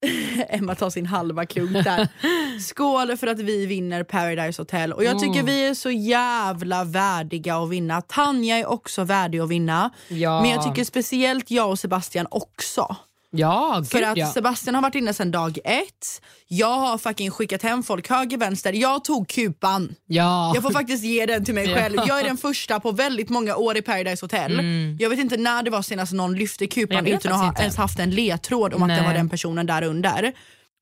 Emma 0.49 0.75
tar 0.75 0.91
sin 0.91 1.07
halva 1.07 1.47
klunk 1.47 1.73
där. 1.85 2.09
Skål 2.61 3.17
för 3.17 3.27
att 3.27 3.39
vi 3.41 3.67
vinner 3.67 4.05
Paradise 4.05 4.63
Hotel. 4.63 4.93
Och 4.93 5.05
jag 5.05 5.19
tycker 5.19 5.33
Mm. 5.41 5.47
vi 5.47 5.67
är 5.67 5.75
så 5.75 5.91
jävla 5.91 6.85
värdiga 6.85 7.57
att 7.57 7.71
vinna. 7.71 8.03
Tanja 8.03 8.59
är 8.59 8.67
också 8.67 9.05
värdig 9.05 9.39
att 9.39 9.49
vinna. 9.49 9.91
Ja. 10.09 10.41
Men 10.43 10.51
jag 10.51 10.65
tycker 10.65 10.85
speciellt 10.85 11.51
jag 11.51 11.71
och 11.71 11.79
Sebastian 11.79 12.27
också. 12.31 12.97
Ja, 13.37 13.75
gud 13.79 13.91
För 13.91 14.03
att 14.03 14.17
ja. 14.17 14.27
Sebastian 14.33 14.75
har 14.75 14.83
varit 14.83 14.95
inne 14.95 15.15
sedan 15.15 15.31
dag 15.31 15.59
ett. 15.65 16.23
Jag 16.49 16.79
har 16.79 16.99
fucking 16.99 17.31
skickat 17.31 17.63
hem 17.63 17.83
folk 17.83 18.09
höger, 18.11 18.39
vänster. 18.39 18.73
Jag 18.73 19.05
tog 19.05 19.29
kupan. 19.29 19.95
ja. 20.07 20.53
Jag 20.55 20.63
får 20.63 20.71
faktiskt 20.71 21.05
ge 21.05 21.27
den 21.27 21.45
till 21.45 21.55
mig 21.55 21.69
Ja. 21.71 21.77
själv. 21.77 21.97
Jag 22.07 22.21
är 22.21 22.25
den 22.25 22.37
första 22.37 22.81
på 22.81 22.93
väldigt 22.93 23.29
många 23.29 23.57
år 23.57 23.77
i 23.77 23.83
Paradise 23.83 24.25
Hotel. 24.25 24.61
Jag 24.99 25.11
vet 25.11 25.19
inte 25.19 25.37
när 25.37 25.63
det 25.63 25.71
var 25.71 25.83
senast 25.83 26.13
någon 26.13 26.35
lyfte 26.35 26.67
kupan 26.67 27.07
utan 27.07 27.33
att 27.33 27.39
ha 27.39 27.49
inte. 27.49 27.63
ens 27.63 27.77
haft 27.77 27.99
en 27.99 28.11
ledtråd 28.11 28.75
om 28.75 28.83
att 28.83 28.89
det 28.89 28.95
Nej. 28.97 29.05
var 29.07 29.15
den 29.15 29.29
personen 29.29 29.67
där 29.67 29.83
under. 29.85 30.33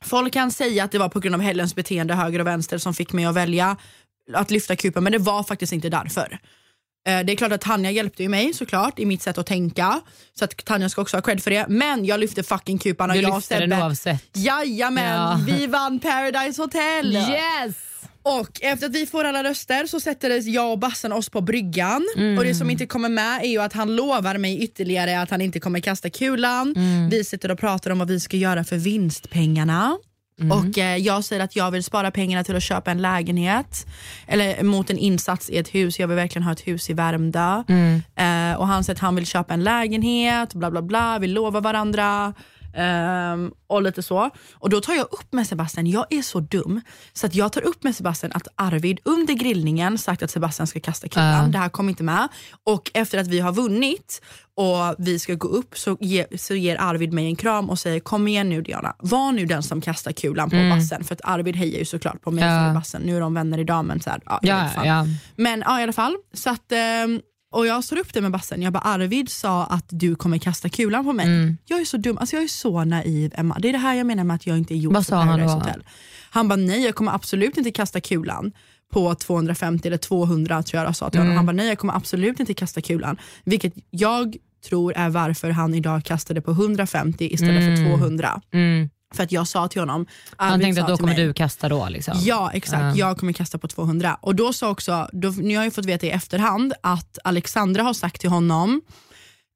Folk 0.04 0.32
kan 0.32 0.50
säga 0.50 0.84
att 0.84 0.92
det 0.92 0.98
var 0.98 1.08
på 1.08 1.20
grund 1.20 1.34
av 1.34 1.40
Helens 1.40 1.74
beteende 1.74 2.14
höger 2.14 2.38
och 2.40 2.46
vänster 2.46 2.78
som 2.78 2.94
fick 2.94 3.12
mig 3.12 3.24
att 3.24 3.34
välja 3.34 3.76
att 4.34 4.50
lyfta 4.50 4.76
kupan 4.76 5.02
men 5.04 5.12
det 5.12 5.18
var 5.18 5.42
faktiskt 5.42 5.72
inte 5.72 5.88
därför. 5.88 6.38
Eh, 7.08 7.20
Det 7.24 7.32
är 7.32 7.36
klart 7.36 7.52
att 7.52 7.60
Tanja 7.60 7.90
hjälpte 7.90 8.22
ju 8.22 8.28
mig 8.28 8.54
såklart 8.54 8.98
i 8.98 9.06
mitt 9.06 9.22
sätt 9.22 9.38
att 9.38 9.46
tänka. 9.46 10.00
Så 10.38 10.44
att 10.44 10.64
Tanja 10.64 10.88
ska 10.88 11.02
också 11.02 11.16
ha 11.16 11.22
cred 11.22 11.42
för 11.42 11.50
det. 11.50 11.66
Men 11.68 12.04
jag 12.04 12.20
lyfte 12.20 12.42
fucking 12.42 12.78
kupan 12.78 13.10
och 13.10 13.16
Du 13.16 13.22
jag 13.22 13.30
och 13.30 13.36
lyfte 13.38 13.60
den 13.60 13.72
Sebbe- 13.72 13.82
oavsett. 13.84 14.22
Jajamän, 14.32 15.04
Ja. 15.20 15.40
vi 15.46 15.66
vann 15.66 15.98
Paradise 16.00 16.62
Hotel! 16.62 17.16
Yes! 17.16 17.74
Och 18.24 18.62
efter 18.62 18.86
att 18.86 18.92
vi 18.94 19.06
får 19.06 19.24
alla 19.24 19.44
röster 19.44 19.86
så 19.86 20.00
sätter 20.00 20.48
jag 20.48 20.70
och 20.72 20.78
Bassan 20.78 21.12
oss 21.12 21.28
på 21.28 21.40
bryggan. 21.40 22.06
Och 22.38 22.44
det 22.44 22.54
som 22.54 22.70
inte 22.70 22.86
kommer 22.86 23.08
med 23.08 23.40
är 23.44 23.48
ju 23.48 23.58
att 23.62 23.72
han 23.72 23.96
lovar 23.96 24.38
mig 24.38 24.62
ytterligare 24.64 25.20
att 25.20 25.30
han 25.30 25.40
inte 25.40 25.60
kommer 25.60 25.80
kasta 25.80 26.10
kulan. 26.10 26.74
Vi 27.10 27.24
sitter 27.24 27.50
och 27.50 27.58
pratar 27.58 27.90
om 27.90 27.98
vad 27.98 28.08
vi 28.08 28.20
ska 28.20 28.36
göra 28.36 28.64
för 28.64 28.76
vinstpengarna. 28.76 29.98
Och 30.50 30.78
eh, 30.78 30.96
jag 30.96 31.24
säger 31.24 31.42
att 31.44 31.56
jag 31.56 31.70
vill 31.70 31.84
spara 31.84 32.10
pengarna 32.10 32.44
till 32.44 32.56
att 32.56 32.62
köpa 32.62 32.90
en 32.90 33.02
lägenhet. 33.02 33.86
Eller 34.26 34.62
mot 34.62 34.90
en 34.90 34.98
insats 34.98 35.50
i 35.50 35.58
ett 35.58 35.74
hus. 35.74 35.98
Jag 35.98 36.08
vill 36.08 36.16
verkligen 36.16 36.42
ha 36.42 36.52
ett 36.52 36.66
hus 36.66 36.90
i 36.90 36.92
Värmdö. 36.92 37.62
Eh, 38.16 38.58
och 38.58 38.66
han 38.66 38.84
säger 38.84 38.96
att 38.96 39.00
han 39.00 39.14
vill 39.14 39.26
köpa 39.26 39.54
en 39.54 39.64
lägenhet. 39.64 40.54
Bla 40.54 40.70
bla 40.70 40.82
bla. 40.82 41.18
Vi 41.18 41.26
lovar 41.26 41.60
varandra. 41.60 42.34
Ehm, 42.74 43.50
och 43.66 43.82
lite 43.82 44.02
så. 44.02 44.30
Och 44.54 44.70
då 44.70 44.80
tar 44.80 44.94
jag 44.94 45.06
upp 45.12 45.32
med 45.32 45.46
Sebastian, 45.46 45.86
jag 45.86 46.06
är 46.10 46.22
så 46.22 46.40
dum, 46.40 46.80
så 47.12 47.26
att 47.26 47.34
jag 47.34 47.52
tar 47.52 47.60
upp 47.64 47.84
med 47.84 47.96
Sebastian 47.96 48.32
att 48.34 48.48
Arvid 48.56 49.00
under 49.04 49.34
grillningen 49.34 49.98
sagt 49.98 50.22
att 50.22 50.30
Sebastian 50.30 50.66
ska 50.66 50.80
kasta 50.80 51.08
kulan. 51.08 51.44
Ja. 51.44 51.48
Det 51.52 51.58
här 51.58 51.68
kom 51.68 51.88
inte 51.88 52.02
med. 52.02 52.28
Och 52.64 52.90
efter 52.94 53.18
att 53.18 53.26
vi 53.28 53.40
har 53.40 53.52
vunnit 53.52 54.22
och 54.54 54.94
vi 54.98 55.18
ska 55.18 55.34
gå 55.34 55.48
upp 55.48 55.78
så, 55.78 55.96
ge, 56.00 56.26
så 56.38 56.54
ger 56.54 56.76
Arvid 56.80 57.12
mig 57.12 57.26
en 57.26 57.36
kram 57.36 57.70
och 57.70 57.78
säger 57.78 58.00
kom 58.00 58.28
igen 58.28 58.48
nu 58.48 58.62
Diana, 58.62 58.94
var 58.98 59.32
nu 59.32 59.46
den 59.46 59.62
som 59.62 59.80
kastar 59.80 60.12
kulan 60.12 60.50
på 60.50 60.56
bassen. 60.56 61.04
För 61.04 61.14
att 61.14 61.20
Arvid 61.24 61.56
hejar 61.56 61.78
ju 61.78 61.84
såklart 61.84 62.22
på 62.22 62.30
mig 62.30 62.44
Ja. 62.44 62.64
som 62.66 62.74
bassen. 62.74 63.02
Nu 63.02 63.16
är 63.16 63.20
de 63.20 63.34
vänner 63.34 63.58
idag 63.58 63.84
men 63.84 64.00
så 64.00 64.10
här, 64.10 64.20
ja, 64.26 64.38
Ja, 64.42 64.68
ja. 64.84 65.06
Men 65.36 65.62
ja, 65.66 65.80
i 65.80 65.82
alla 65.82 65.92
fall. 65.92 66.16
Så 66.32 66.50
att, 66.50 66.72
ehm, 66.72 67.20
och 67.52 67.66
jag 67.66 67.84
står 67.84 67.98
upp 67.98 68.14
det 68.14 68.20
med 68.20 68.30
bassen. 68.30 68.62
Jag 68.62 68.72
bara, 68.72 68.80
Arvid 68.82 69.28
sa 69.28 69.64
att 69.64 69.84
du 69.88 70.14
kommer 70.14 70.38
kasta 70.38 70.68
kulan 70.68 71.04
på 71.04 71.12
mig. 71.12 71.26
Mm. 71.26 71.56
Jag 71.66 71.80
är 71.80 71.84
så 71.84 71.96
dum, 71.96 72.18
alltså 72.18 72.36
jag 72.36 72.42
är 72.44 72.48
så 72.48 72.84
naiv 72.84 73.32
Emma. 73.36 73.58
Det 73.58 73.68
är 73.68 73.72
det 73.72 73.78
här 73.78 73.94
jag 73.94 74.06
menar 74.06 74.24
med 74.24 74.34
att 74.34 74.46
jag 74.46 74.58
inte 74.58 74.74
är 74.74 74.76
gjord 74.76 74.94
Vad 74.94 75.06
för 75.06 75.10
sa 75.10 75.16
han 75.22 75.40
då? 75.40 75.46
Hotel. 75.46 75.84
Han 76.30 76.48
bara, 76.48 76.56
nej 76.56 76.84
jag 76.84 76.94
kommer 76.94 77.12
absolut 77.14 77.56
inte 77.56 77.70
kasta 77.70 78.00
kulan 78.00 78.52
på 78.92 79.14
250 79.14 79.88
eller 79.88 79.96
200 79.96 80.62
tror 80.62 80.80
jag 80.80 80.88
jag 80.88 80.96
sa 80.96 81.10
till 81.10 81.20
Mm. 81.20 81.26
honom. 81.28 81.36
Han 81.36 81.46
bara, 81.46 81.52
nej 81.62 81.68
jag 81.68 81.78
kommer 81.78 81.94
absolut 81.96 82.40
inte 82.40 82.54
kasta 82.54 82.80
kulan. 82.80 83.16
Vilket 83.44 83.74
jag 83.90 84.36
tror 84.68 84.92
är 84.96 85.08
varför 85.10 85.50
han 85.50 85.74
idag 85.74 86.04
kastade 86.04 86.40
på 86.40 86.50
150 86.50 87.28
istället 87.34 87.78
för 87.78 87.84
200. 87.96 88.40
Mm. 88.52 88.90
För 89.14 89.22
att 89.22 89.32
jag 89.32 89.48
sa 89.48 89.68
till 89.68 89.80
honom, 89.80 90.06
Han 90.36 90.52
Arvid 90.52 90.64
tänkte 90.64 90.82
att 90.82 90.88
då 90.88 90.96
kommer 90.96 91.14
mig, 91.14 91.26
du 91.26 91.32
kasta 91.34 91.68
då. 91.68 91.88
Liksom. 91.88 92.14
Ja 92.20 92.50
exakt, 92.54 92.96
jag 92.96 93.18
kommer 93.18 93.32
kasta 93.32 93.58
på 93.58 93.68
200. 93.68 94.18
Och 94.20 94.34
då 94.34 94.52
sa 94.52 94.70
också, 94.70 95.08
då, 95.12 95.28
nu 95.30 95.56
har 95.56 95.64
jag 95.64 95.74
fått 95.74 95.84
veta 95.84 96.06
i 96.06 96.10
efterhand 96.10 96.72
att 96.80 97.18
Alexandra 97.24 97.82
har 97.82 97.94
sagt 97.94 98.20
till 98.20 98.30
honom 98.30 98.80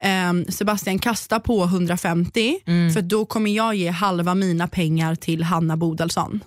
ehm, 0.02 0.44
Sebastian 0.48 0.98
kasta 0.98 1.40
på 1.40 1.64
150 1.64 2.58
Mm. 2.66 2.92
för 2.92 3.02
då 3.02 3.24
kommer 3.24 3.50
jag 3.50 3.74
ge 3.74 3.90
halva 3.90 4.34
mina 4.34 4.68
pengar 4.68 5.14
till 5.14 5.42
Hanna 5.42 5.76
Bodelsson. 5.76 6.40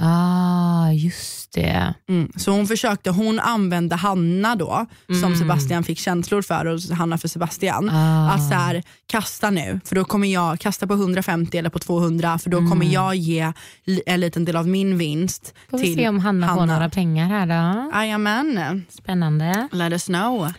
Ah, 0.00 0.90
just 0.90 1.52
det. 1.52 1.94
Mm. 2.08 2.32
Så 2.36 2.50
hon 2.50 2.66
försökte, 2.66 3.10
hon 3.10 3.40
använde 3.40 3.94
Hanna 3.96 4.54
då 4.56 4.86
som 5.06 5.24
Mm. 5.24 5.38
Sebastian 5.38 5.84
fick 5.84 5.98
känslor 5.98 6.42
för 6.42 6.66
och 6.66 6.80
Hanna 6.80 7.18
för 7.18 7.28
Sebastian. 7.28 7.90
Ah. 7.92 8.30
Att 8.30 8.48
så 8.48 8.54
här, 8.54 8.82
kasta 9.06 9.50
nu 9.50 9.80
för 9.84 9.94
då 9.94 10.04
kommer 10.04 10.28
jag 10.28 10.60
kasta 10.60 10.86
på 10.86 10.94
150 10.94 11.58
eller 11.58 11.70
på 11.70 11.78
200 11.78 12.38
för 12.38 12.50
då 12.50 12.58
kommer 12.58 12.86
jag 12.86 13.14
ge 13.16 13.52
en 14.06 14.20
liten 14.20 14.44
del 14.44 14.56
av 14.56 14.68
min 14.68 14.98
vinst 14.98 15.54
Mm. 15.56 15.70
Får 15.70 15.78
vi 15.78 15.84
till 15.84 15.96
se 15.96 16.08
om 16.08 16.18
Hanna, 16.20 16.54
får 16.54 16.66
några 16.66 16.90
pengar 16.90 17.28
här 17.28 17.46
då. 17.46 17.90
Jajamän, 17.98 18.84
Spännande. 18.88 19.68
let 19.72 19.92
us 19.92 20.04
know. 20.06 20.52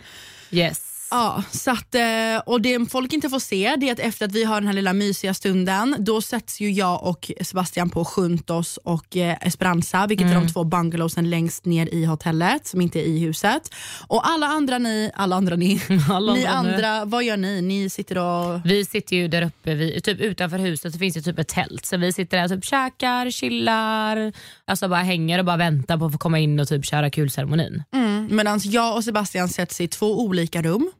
Yes. 0.50 0.87
Ja, 1.10 1.42
så 1.50 1.70
att, 1.70 1.94
eh, 1.94 2.02
och 2.46 2.60
det 2.60 2.90
folk 2.90 3.12
inte 3.12 3.28
får 3.28 3.38
se 3.38 3.76
det 3.78 3.88
är 3.88 3.92
att 3.92 3.98
efter 3.98 4.26
att 4.26 4.32
vi 4.32 4.44
har 4.44 4.54
den 4.54 4.66
här 4.66 4.74
lilla 4.74 4.92
mysiga 4.92 5.34
stunden 5.34 5.96
då 5.98 6.22
sätts 6.22 6.60
ju 6.60 6.70
jag 6.70 7.02
och 7.02 7.30
Sebastian 7.40 7.90
på 7.90 8.06
Juntos 8.16 8.76
och 8.76 9.16
eh, 9.16 9.36
Esperanza 9.40 10.06
vilket 10.06 10.26
är 10.26 10.34
de 10.34 10.48
två 10.48 10.64
bungalowsen 10.64 11.30
längst 11.30 11.64
ner 11.64 11.94
i 11.94 12.04
hotellet 12.04 12.66
som 12.66 12.80
inte 12.80 12.98
är 13.00 13.04
i 13.04 13.18
huset. 13.18 13.74
Och 14.06 14.28
alla 14.28 14.46
andra 14.46 14.78
ni, 14.78 15.10
alla 15.14 15.36
andra 15.36 15.56
ni, 15.56 15.82
Alla 16.10 16.34
ni 16.34 16.46
andra 16.46 16.68
andra, 16.68 17.04
vad 17.04 17.24
gör 17.24 17.36
ni? 17.36 17.62
Ni 17.62 17.90
sitter 17.90 18.18
och... 18.18 18.60
Vi 18.64 18.84
sitter 18.84 19.16
ju 19.16 19.28
där 19.28 19.42
uppe, 19.42 19.74
vi, 19.74 20.00
typ 20.00 20.20
utanför 20.20 20.58
huset 20.58 20.92
så 20.92 20.98
finns 20.98 21.14
det 21.14 21.22
typ 21.22 21.38
ett 21.38 21.48
tält. 21.48 21.86
Så 21.86 21.96
vi 21.96 22.12
sitter 22.12 22.36
där 22.36 22.44
och 22.44 22.50
typ 22.50 22.64
käkar, 22.64 23.30
chillar, 23.30 24.32
alltså 24.68 24.88
bara 24.88 25.02
hänger 25.02 25.38
och 25.38 25.44
bara 25.44 25.56
väntar 25.56 25.98
på 25.98 26.04
att 26.06 26.12
få 26.12 26.18
komma 26.18 26.38
in 26.38 26.60
och 26.60 26.68
typ 26.68 26.84
köra 26.84 27.10
kulceremonin. 27.10 27.82
Mm, 27.94 28.28
Medan 28.36 28.60
jag 28.62 28.96
och 28.96 29.04
Sebastian 29.04 29.48
sätts 29.48 29.80
i 29.80 29.88
två 29.88 30.20
olika 30.20 30.62
rum. 30.62 30.90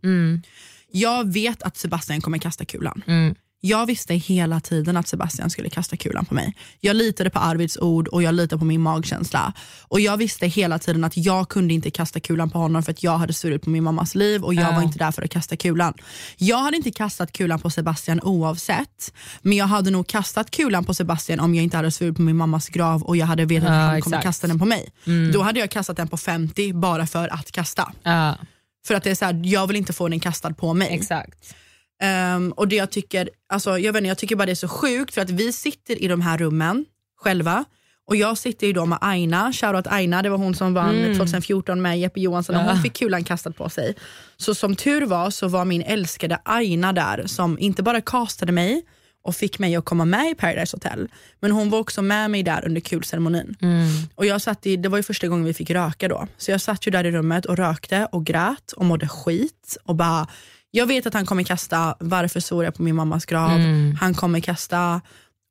Jag 0.92 1.32
vet 1.32 1.62
att 1.62 1.76
Sebastian 1.76 2.20
kommer 2.20 2.38
kasta 2.38 2.64
kulan. 2.64 3.02
Mm. 3.06 3.34
Jag 3.60 3.86
visste 3.86 4.14
hela 4.14 4.60
tiden 4.60 4.96
att 4.96 5.08
Sebastian 5.08 5.50
skulle 5.50 5.70
kasta 5.70 5.96
kulan 5.96 6.24
på 6.24 6.34
mig. 6.34 6.54
Jag 6.80 6.96
litade 6.96 7.30
på 7.30 7.38
Arvids 7.38 7.76
ord 7.76 8.08
och 8.08 8.22
jag 8.22 8.34
litade 8.34 8.58
på 8.58 8.64
min 8.64 8.80
magkänsla. 8.80 9.52
Och 9.82 10.00
Jag 10.00 10.16
visste 10.16 10.46
hela 10.46 10.78
tiden 10.78 11.04
att 11.04 11.16
jag 11.16 11.48
kunde 11.48 11.74
inte 11.74 11.90
kasta 11.90 12.20
kulan 12.20 12.50
på 12.50 12.58
honom 12.58 12.82
för 12.82 12.92
att 12.92 13.02
jag 13.02 13.18
hade 13.18 13.32
svurit 13.32 13.62
på 13.62 13.70
min 13.70 13.84
mammas 13.84 14.14
liv 14.14 14.44
och 14.44 14.54
jag 14.54 14.64
Ja. 14.72 14.76
var 14.76 14.82
inte 14.82 14.98
där 14.98 15.10
för 15.12 15.22
att 15.22 15.30
kasta 15.30 15.56
kulan. 15.56 15.94
Jag 16.36 16.58
hade 16.58 16.76
inte 16.76 16.90
kastat 16.90 17.32
kulan 17.32 17.60
på 17.60 17.70
Sebastian 17.70 18.20
oavsett, 18.20 19.12
men 19.42 19.56
jag 19.56 19.66
hade 19.66 19.90
nog 19.90 20.06
kastat 20.06 20.50
kulan 20.50 20.84
på 20.84 20.94
Sebastian 20.94 21.40
om 21.40 21.54
jag 21.54 21.64
inte 21.64 21.76
hade 21.76 21.90
svurit 21.90 22.16
på 22.16 22.22
min 22.22 22.36
mammas 22.36 22.68
grav 22.68 23.02
och 23.02 23.16
jag 23.16 23.26
hade 23.26 23.44
vetat 23.44 23.68
Ja, 23.68 23.74
att 23.74 23.90
han 23.90 24.00
kommer 24.00 24.16
exakt. 24.16 24.24
Mm. 24.24 24.32
kasta 24.32 24.46
den 24.46 24.58
på 24.58 24.64
mig. 24.64 24.88
Då 25.32 25.42
hade 25.42 25.60
jag 25.60 25.70
kastat 25.70 25.96
den 25.96 26.08
på 26.08 26.16
50 26.16 26.72
bara 26.72 27.06
för 27.06 27.28
att 27.34 27.52
kasta. 27.52 27.92
Ja, 28.02 28.36
För 28.86 28.94
att 28.94 29.04
det 29.04 29.10
är 29.10 29.14
så 29.14 29.24
här, 29.24 29.40
jag 29.44 29.66
vill 29.66 29.76
inte 29.76 29.92
få 29.92 30.08
den 30.08 30.20
kastad 30.20 30.54
på 30.54 30.74
mig. 30.74 30.88
exakt. 30.90 31.54
Ehm, 32.00 32.52
och 32.52 32.68
det 32.68 32.76
jag 32.76 32.90
tycker, 32.90 33.30
alltså, 33.48 33.78
jag, 33.78 33.92
vet 33.92 34.00
inte, 34.00 34.08
jag 34.08 34.18
tycker 34.18 34.36
bara 34.36 34.46
det 34.46 34.52
är 34.52 34.54
så 34.54 34.68
sjukt 34.68 35.14
för 35.14 35.20
att 35.20 35.30
vi 35.30 35.52
sitter 35.52 36.02
i 36.02 36.08
de 36.08 36.20
här 36.20 36.38
rummen 36.38 36.84
själva. 37.20 37.64
Och 38.06 38.16
jag 38.16 38.38
sitter 38.38 38.66
ju 38.66 38.72
då 38.72 38.86
med 38.86 38.98
Aina, 39.00 39.52
shoutout 39.52 39.86
Aina, 39.86 40.22
det 40.22 40.30
var 40.30 40.38
hon 40.38 40.54
som 40.54 40.74
vann 40.74 41.14
2014 41.16 41.82
med 41.82 42.00
Jeppe 42.00 42.20
Johansson 42.20 42.56
och 42.56 42.62
hon 42.62 42.82
fick 42.82 42.92
kulan 42.92 43.24
kastad 43.24 43.52
på 43.52 43.68
sig. 43.68 43.94
Så 44.36 44.54
som 44.54 44.76
tur 44.76 45.06
var 45.06 45.30
så 45.30 45.48
var 45.48 45.64
min 45.64 45.82
älskade 45.82 46.38
Aina 46.44 46.92
där 46.92 47.22
som 47.26 47.58
inte 47.58 47.82
bara 47.82 48.00
castade 48.00 48.52
mig 48.52 48.82
och 49.24 49.36
fick 49.36 49.58
mig 49.58 49.76
att 49.76 49.84
komma 49.84 50.04
med 50.04 50.30
i 50.30 50.34
Paradise 50.34 50.76
Hotel, 50.76 51.08
men 51.40 51.50
hon 51.50 51.70
var 51.70 51.78
också 51.78 52.02
med 52.02 52.30
mig 52.30 52.42
där 52.42 52.64
under 52.66 52.80
kulceremonin. 52.80 53.56
Och 54.14 54.26
jag 54.26 54.42
satt 54.42 54.66
i, 54.66 54.76
det 54.76 54.88
var 54.88 54.96
ju 54.98 55.02
första 55.02 55.28
gången 55.28 55.44
vi 55.44 55.54
fick 55.54 55.70
röka 55.70 56.08
då, 56.08 56.28
så 56.36 56.50
jag 56.50 56.60
satt 56.60 56.86
ju 56.86 56.90
där 56.90 57.04
i 57.06 57.10
rummet 57.10 57.44
och 57.46 57.56
rökte 57.56 58.08
och 58.12 58.26
grät 58.26 58.72
och 58.76 58.84
mådde 58.84 59.08
skit 59.08 59.76
och 59.84 59.94
bara 59.94 60.26
jag 60.70 60.86
vet 60.86 61.06
att 61.06 61.14
han 61.14 61.26
kommer 61.26 61.42
kasta 61.42 61.96
varför 62.00 62.40
svor 62.40 62.64
jag 62.64 62.74
på 62.74 62.82
min 62.82 62.94
mammas 62.96 63.26
grav, 63.26 63.60
han 64.00 64.14
kommer 64.14 64.40
kasta 64.40 65.00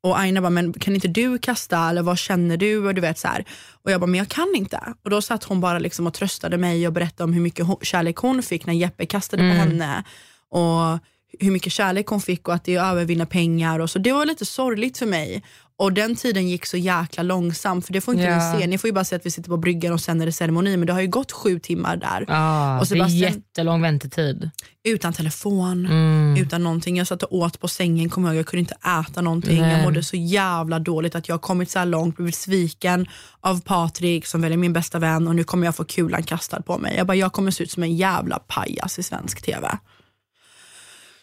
och 0.03 0.19
Aina 0.19 0.41
bara, 0.41 0.49
men 0.49 0.73
kan 0.73 0.95
inte 0.95 1.07
du 1.07 1.37
kasta 1.37 1.89
eller 1.89 2.01
vad 2.01 2.17
känner 2.17 2.57
du? 2.57 2.87
Och 2.87 2.93
du 2.93 3.01
vet 3.01 3.19
så 3.19 3.27
här. 3.27 3.45
Och 3.83 3.91
jag 3.91 4.01
bara, 4.01 4.07
men 4.07 4.17
jag 4.17 4.27
kan 4.27 4.53
inte. 4.55 4.93
Och 5.03 5.09
då 5.09 5.21
satt 5.21 5.43
hon 5.43 5.61
bara 5.61 5.79
liksom 5.79 6.07
och 6.07 6.13
tröstade 6.13 6.57
mig 6.57 6.87
och 6.87 6.93
berättade 6.93 7.23
om 7.23 7.33
hur 7.33 7.41
mycket 7.41 7.67
kärlek 7.81 8.17
hon 8.17 8.43
fick 8.43 8.65
när 8.65 8.73
Jeppe 8.73 9.05
kastade 9.05 9.43
på 9.51 9.55
henne. 9.55 10.03
Och 10.49 10.99
hur 11.39 11.51
mycket 11.51 11.73
kärlek 11.73 12.07
hon 12.07 12.21
fick 12.21 12.47
och 12.47 12.53
att 12.53 12.63
det 12.63 12.75
är 12.75 12.83
övervinna 12.83 13.25
pengar. 13.25 13.79
Och 13.79 13.89
så. 13.89 13.99
Det 13.99 14.11
var 14.11 14.25
lite 14.25 14.45
sorgligt 14.45 14.97
för 14.97 15.05
mig. 15.05 15.43
Och 15.79 15.93
den 15.93 16.15
tiden 16.15 16.47
gick 16.49 16.65
så 16.65 16.77
jäkla 16.77 17.23
långsamt 17.23 17.85
för 17.85 17.93
det 17.93 18.01
får 18.01 18.13
inte 18.13 18.25
Ja. 18.27 18.53
ni 18.53 18.59
se. 18.61 18.67
Ni 18.67 18.77
får 18.77 18.87
ju 18.87 18.91
bara 18.93 19.03
se 19.03 19.15
att 19.15 19.25
vi 19.25 19.31
sitter 19.31 19.49
på 19.49 19.57
bryggan 19.57 19.93
och 19.93 20.01
sen 20.01 20.21
är 20.21 20.25
det 20.25 20.31
ceremoni 20.31 20.77
men 20.77 20.87
det 20.87 20.93
har 20.93 21.01
ju 21.01 21.07
gått 21.07 21.31
sju 21.31 21.59
timmar 21.59 21.97
där. 21.97 22.25
Ja, 22.27 22.79
Och 22.79 22.85
det 22.87 22.95
är 22.95 22.97
Sebastian- 22.97 23.11
jättelång 23.33 23.81
väntetid. 23.81 24.49
Utan 24.83 25.13
telefon, 25.13 25.85
Mm. 25.85 26.37
utan 26.43 26.63
någonting. 26.63 26.97
Jag 26.97 27.07
satt 27.07 27.23
och 27.23 27.33
åt 27.37 27.59
på 27.59 27.67
sängen, 27.67 28.09
jag, 28.15 28.23
ihåg. 28.25 28.35
jag 28.35 28.45
kunde 28.45 28.59
inte 28.59 28.75
äta 29.09 29.21
någonting. 29.21 29.61
Nej. 29.61 29.71
Jag 29.71 29.83
mådde 29.83 30.03
så 30.03 30.15
jävla 30.15 30.79
dåligt 30.79 31.15
att 31.15 31.27
jag 31.27 31.33
har 31.33 31.39
kommit 31.39 31.69
så 31.71 31.79
här 31.79 31.85
långt, 31.85 32.15
blivit 32.15 32.35
sviken 32.35 33.07
av 33.41 33.61
Patrik 33.61 34.25
som 34.25 34.41
väl 34.41 34.51
är 34.51 34.57
min 34.57 34.73
bästa 34.73 34.99
vän 34.99 35.27
och 35.27 35.35
nu 35.35 35.43
kommer 35.43 35.65
jag 35.67 35.75
få 35.75 35.83
kulan 35.83 36.23
kastad 36.23 36.61
på 36.61 36.77
mig. 36.77 36.97
Jag 36.97 37.07
bara, 37.07 37.15
jag 37.15 37.33
kommer 37.33 37.51
se 37.51 37.63
ut 37.63 37.71
som 37.71 37.83
en 37.83 37.95
jävla 37.95 38.39
pajas 38.39 38.99
i 38.99 39.03
svensk 39.03 39.41
TV. 39.41 39.77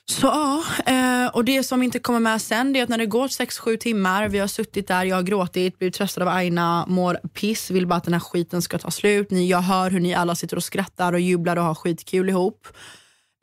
Så 0.06 0.26
ja, 0.26 0.64
eh, 0.86 1.26
och 1.34 1.44
det 1.44 1.62
som 1.62 1.82
inte 1.82 1.98
kommer 1.98 2.20
med 2.20 2.42
sen 2.42 2.72
det 2.72 2.78
är 2.78 2.82
att 2.82 2.88
när 2.88 2.98
det 2.98 3.06
går 3.06 3.28
6-7 3.28 3.76
timmar, 3.76 4.28
vi 4.28 4.38
har 4.38 4.46
suttit 4.46 4.88
där, 4.88 5.04
jag 5.04 5.16
har 5.16 5.22
gråtit, 5.22 5.78
blivit 5.78 5.94
tröstad 5.94 6.22
av 6.22 6.28
Aina, 6.28 6.86
mår 6.86 7.14
piss, 7.14 7.70
vill 7.70 7.86
bara 7.86 7.96
att 7.96 8.04
den 8.04 8.12
här 8.12 8.20
skiten 8.20 8.62
ska 8.62 8.78
ta 8.78 8.90
slut. 8.90 9.30
Ni, 9.30 9.48
jag 9.48 9.60
hör 9.60 9.90
hur 9.90 10.00
ni 10.00 10.14
alla 10.14 10.34
sitter 10.34 10.56
och 10.56 10.64
skrattar 10.64 11.12
och 11.12 11.20
jublar 11.20 11.56
och 11.56 11.64
har 11.64 11.74
skitkul 11.74 12.28
ihop. 12.28 12.66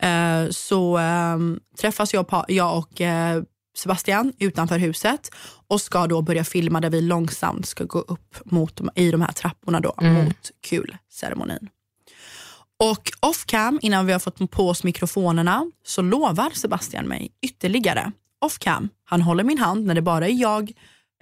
Eh, 0.04 0.50
så 0.50 0.98
ehm, 0.98 1.60
träffas 1.82 2.14
jag, 2.14 2.46
jag 2.48 2.78
och 2.78 3.02
eh, 3.02 3.44
Sebastian 3.78 4.34
utanför 4.40 4.78
huset 4.78 5.30
och 5.68 5.82
ska 5.82 6.08
då 6.08 6.22
börja 6.22 6.44
filma 6.44 6.82
där 6.82 6.90
vi 6.90 7.02
långsamt 7.02 7.66
ska 7.66 7.84
gå 7.84 8.00
upp 8.00 8.38
mot, 8.46 8.82
i 8.96 9.12
de 9.12 9.22
här 9.22 9.32
trapporna 9.32 9.80
då, 9.80 9.96
mot 10.02 10.52
kulceremonin. 10.70 11.70
Och 12.84 13.12
off 13.20 13.46
cam, 13.46 13.80
innan 13.82 14.06
vi 14.06 14.12
har 14.12 14.20
fått 14.20 14.52
på 14.52 14.70
oss 14.70 14.84
mikrofonerna, 14.84 15.72
så 15.86 16.02
lovar 16.02 16.50
Sebastian 16.50 17.06
mig 17.06 17.32
ytterligare. 17.42 18.12
Off 18.40 18.60
cam, 18.60 18.90
han 19.06 19.22
håller 19.22 19.44
min 19.44 19.58
hand 19.58 19.86
när 19.86 19.96
det 19.96 20.02
bara 20.02 20.28
är 20.28 20.34
jag, 20.34 20.72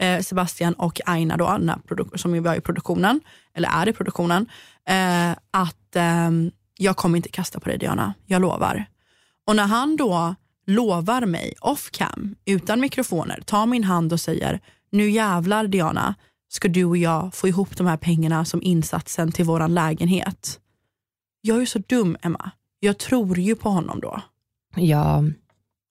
eh, 0.01 0.21
Sebastian 0.21 0.73
och 0.73 1.01
Aina 1.05 1.37
då, 1.37 1.45
Anna, 1.45 1.79
som 2.15 2.31
vi 2.31 2.39
var 2.39 2.55
i 2.55 2.61
produktionen, 2.61 3.21
eller 3.53 3.69
är 3.69 3.89
i 3.89 3.93
produktionen, 3.93 4.47
eh, 4.89 5.31
att 5.51 5.95
eh, 5.95 6.31
jag 6.77 6.97
kommer 6.97 7.17
inte 7.17 7.29
kasta 7.29 7.59
på 7.59 7.69
dig 7.69 7.77
Diana, 7.77 8.13
jag 8.25 8.41
lovar. 8.41 8.85
Och 9.47 9.55
när 9.55 9.67
han 9.67 9.95
då 9.95 10.35
lovar 10.67 11.25
mig 11.25 11.53
off 11.61 11.91
cam, 11.91 12.35
utan 12.45 12.79
mikrofoner, 12.79 13.41
tar 13.45 13.65
min 13.65 13.83
hand 13.83 14.13
och 14.13 14.19
säger 14.19 14.59
nu 14.91 15.09
jävlar 15.09 15.67
Diana, 15.67 16.15
ska 16.49 16.67
du 16.67 16.85
och 16.85 16.97
jag 16.97 17.33
få 17.33 17.47
ihop 17.47 17.77
de 17.77 17.87
här 17.87 17.97
pengarna 17.97 18.45
som 18.45 18.61
insatsen 18.63 19.31
till 19.31 19.45
våran 19.45 19.73
lägenhet. 19.73 20.59
Jag 21.41 21.61
är 21.61 21.65
så 21.65 21.79
dum 21.79 22.17
Emma, 22.21 22.51
jag 22.79 22.97
tror 22.97 23.37
ju 23.39 23.55
på 23.55 23.69
honom 23.69 23.99
då. 23.99 24.21
Ja. 24.75 25.23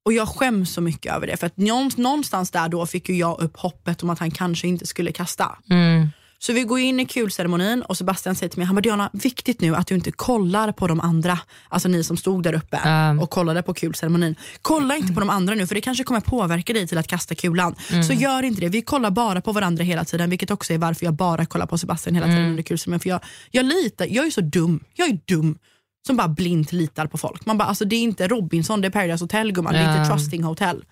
Och 0.05 0.13
jag 0.13 0.29
skäms 0.29 0.73
så 0.73 0.81
mycket 0.81 1.13
över 1.15 1.27
det 1.27 1.37
för 1.37 1.47
att 1.47 1.57
någon- 1.57 1.91
någonstans 1.97 2.51
där 2.51 2.69
då 2.69 2.87
fick 2.87 3.09
ju 3.09 3.17
jag 3.17 3.41
upp 3.41 3.57
hoppet 3.57 4.03
om 4.03 4.11
att 4.11 4.19
han 4.19 4.31
kanske 4.31 4.69
inte 4.69 4.87
skulle 4.87 5.13
kasta. 5.13 5.59
Mm. 5.71 6.09
Så 6.41 6.53
vi 6.53 6.63
går 6.63 6.79
in 6.79 7.01
i 7.01 7.07
kulceremonin 7.07 7.83
och 7.83 7.97
Sebastian 7.97 8.35
säger 8.35 8.51
till 8.51 8.59
mig, 8.59 8.67
han 8.67 8.77
bara 8.77 8.81
Diana, 8.81 9.11
viktigt 9.13 9.61
nu 9.61 9.75
att 9.75 9.87
du 9.87 9.95
inte 9.95 10.13
kollar 10.13 10.73
på 10.73 10.87
de 10.87 11.01
andra, 11.01 11.39
alltså 11.69 11.89
ni 11.89 12.05
som 12.05 12.17
stod 12.17 12.43
där 12.43 12.55
uppe 12.55 12.81
och 13.21 13.31
kollade 13.31 13.63
på 13.63 13.75
kulceremonin. 13.75 14.35
Kolla 14.63 14.97
inte 14.97 15.13
på 15.13 15.21
de 15.21 15.31
andra 15.31 15.55
nu 15.55 15.67
för 15.67 15.75
det 15.75 15.81
kanske 15.81 16.05
kommer 16.05 16.21
påverka 16.21 16.73
dig 16.73 16.89
till 16.89 16.99
att 16.99 17.09
kasta 17.09 17.35
kulan. 17.35 17.75
Så 18.07 18.13
gör 18.13 18.43
inte 18.43 18.61
det, 18.61 18.69
vi 18.69 18.83
kollar 18.83 19.11
bara 19.11 19.41
på 19.41 19.53
varandra 19.53 19.85
hela 19.85 20.05
tiden 20.05 20.31
vilket 20.31 20.51
också 20.51 20.73
är 20.73 20.79
varför 20.79 21.05
jag 21.05 21.15
bara 21.15 21.47
kollar 21.47 21.67
på 21.67 21.79
Sebastian 21.79 22.15
hela 22.15 22.27
tiden 22.27 22.51
under 22.51 22.63
kulceremonin. 22.63 23.01
För 23.01 23.09
jag, 23.09 23.21
jag 23.51 23.67
litar, 23.67 24.07
jag 24.11 24.27
är 24.27 24.31
så 24.31 24.41
dum, 24.41 24.85
jag 24.95 25.09
är 25.09 25.19
dum 25.25 25.59
som 26.07 26.17
bara 26.17 26.29
blint 26.29 26.73
litar 26.73 27.07
på 27.07 27.19
folk. 27.19 27.47
Man 27.47 27.59
bara, 27.59 27.69
alltså, 27.69 27.85
det 27.85 27.97
är 27.97 28.01
inte 28.01 28.29
Robinson, 28.29 28.81
det 28.81 28.89
är 28.89 28.91
Paradise 28.91 29.25
Hotel 29.25 29.53
gumman, 29.53 29.73
det 29.73 29.79
är 29.79 29.99
inte. 29.99 30.11
Trusting 30.11 30.43
Hotel. 30.43 30.85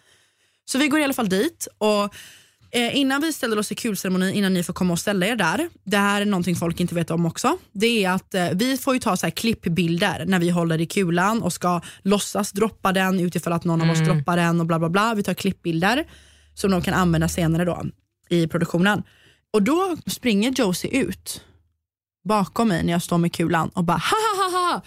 Så 0.64 0.78
vi 0.78 0.88
går 0.88 1.00
i 1.00 1.04
alla 1.04 1.14
fall 1.14 1.28
dit 1.28 1.68
och 1.78 2.14
Eh, 2.76 2.96
innan 2.96 3.20
vi 3.20 3.32
ställer 3.32 3.58
oss 3.58 3.72
i 3.72 3.74
kulceremonin, 3.74 4.34
innan 4.34 4.54
ni 4.54 4.62
får 4.62 4.72
komma 4.72 4.92
och 4.92 4.98
ställa 4.98 5.26
er 5.26 5.36
där. 5.36 5.68
Det 5.84 5.96
här 5.96 6.20
är 6.20 6.24
någonting 6.24 6.56
folk 6.56 6.80
inte 6.80 6.94
vet 6.94 7.10
om 7.10 7.26
också. 7.26 7.58
Det 7.72 8.04
är 8.04 8.10
att 8.10 8.34
eh, 8.34 8.48
vi 8.54 8.76
får 8.76 8.94
ju 8.94 9.00
ta 9.00 9.16
så 9.16 9.26
här 9.26 9.30
klippbilder 9.30 10.24
när 10.26 10.38
vi 10.38 10.50
håller 10.50 10.80
i 10.80 10.86
kulan 10.86 11.42
och 11.42 11.52
ska 11.52 11.80
låtsas 12.02 12.52
droppa 12.52 12.92
den 12.92 13.20
utifall 13.20 13.52
att 13.52 13.64
någon 13.64 13.82
av 13.82 13.90
oss 13.90 13.98
droppar 13.98 14.36
den 14.36 14.60
och 14.60 14.66
bla 14.66 14.78
bla 14.78 14.88
bla. 14.88 15.14
Vi 15.14 15.22
tar 15.22 15.34
klippbilder 15.34 16.06
som 16.54 16.70
de 16.70 16.82
kan 16.82 16.94
använda 16.94 17.28
senare 17.28 17.64
då 17.64 17.84
i 18.28 18.46
produktionen. 18.46 19.02
Och 19.52 19.62
då 19.62 19.96
springer 20.06 20.50
Josie 20.50 20.90
ut 20.90 21.44
bakom 22.28 22.68
mig 22.68 22.84
när 22.84 22.92
jag 22.92 23.02
står 23.02 23.18
med 23.18 23.32
kulan 23.32 23.68
och 23.68 23.84
bara 23.84 23.98
ha 23.98 24.16
ha 24.36 24.50
ha 24.50 24.58
ha. 24.58 24.82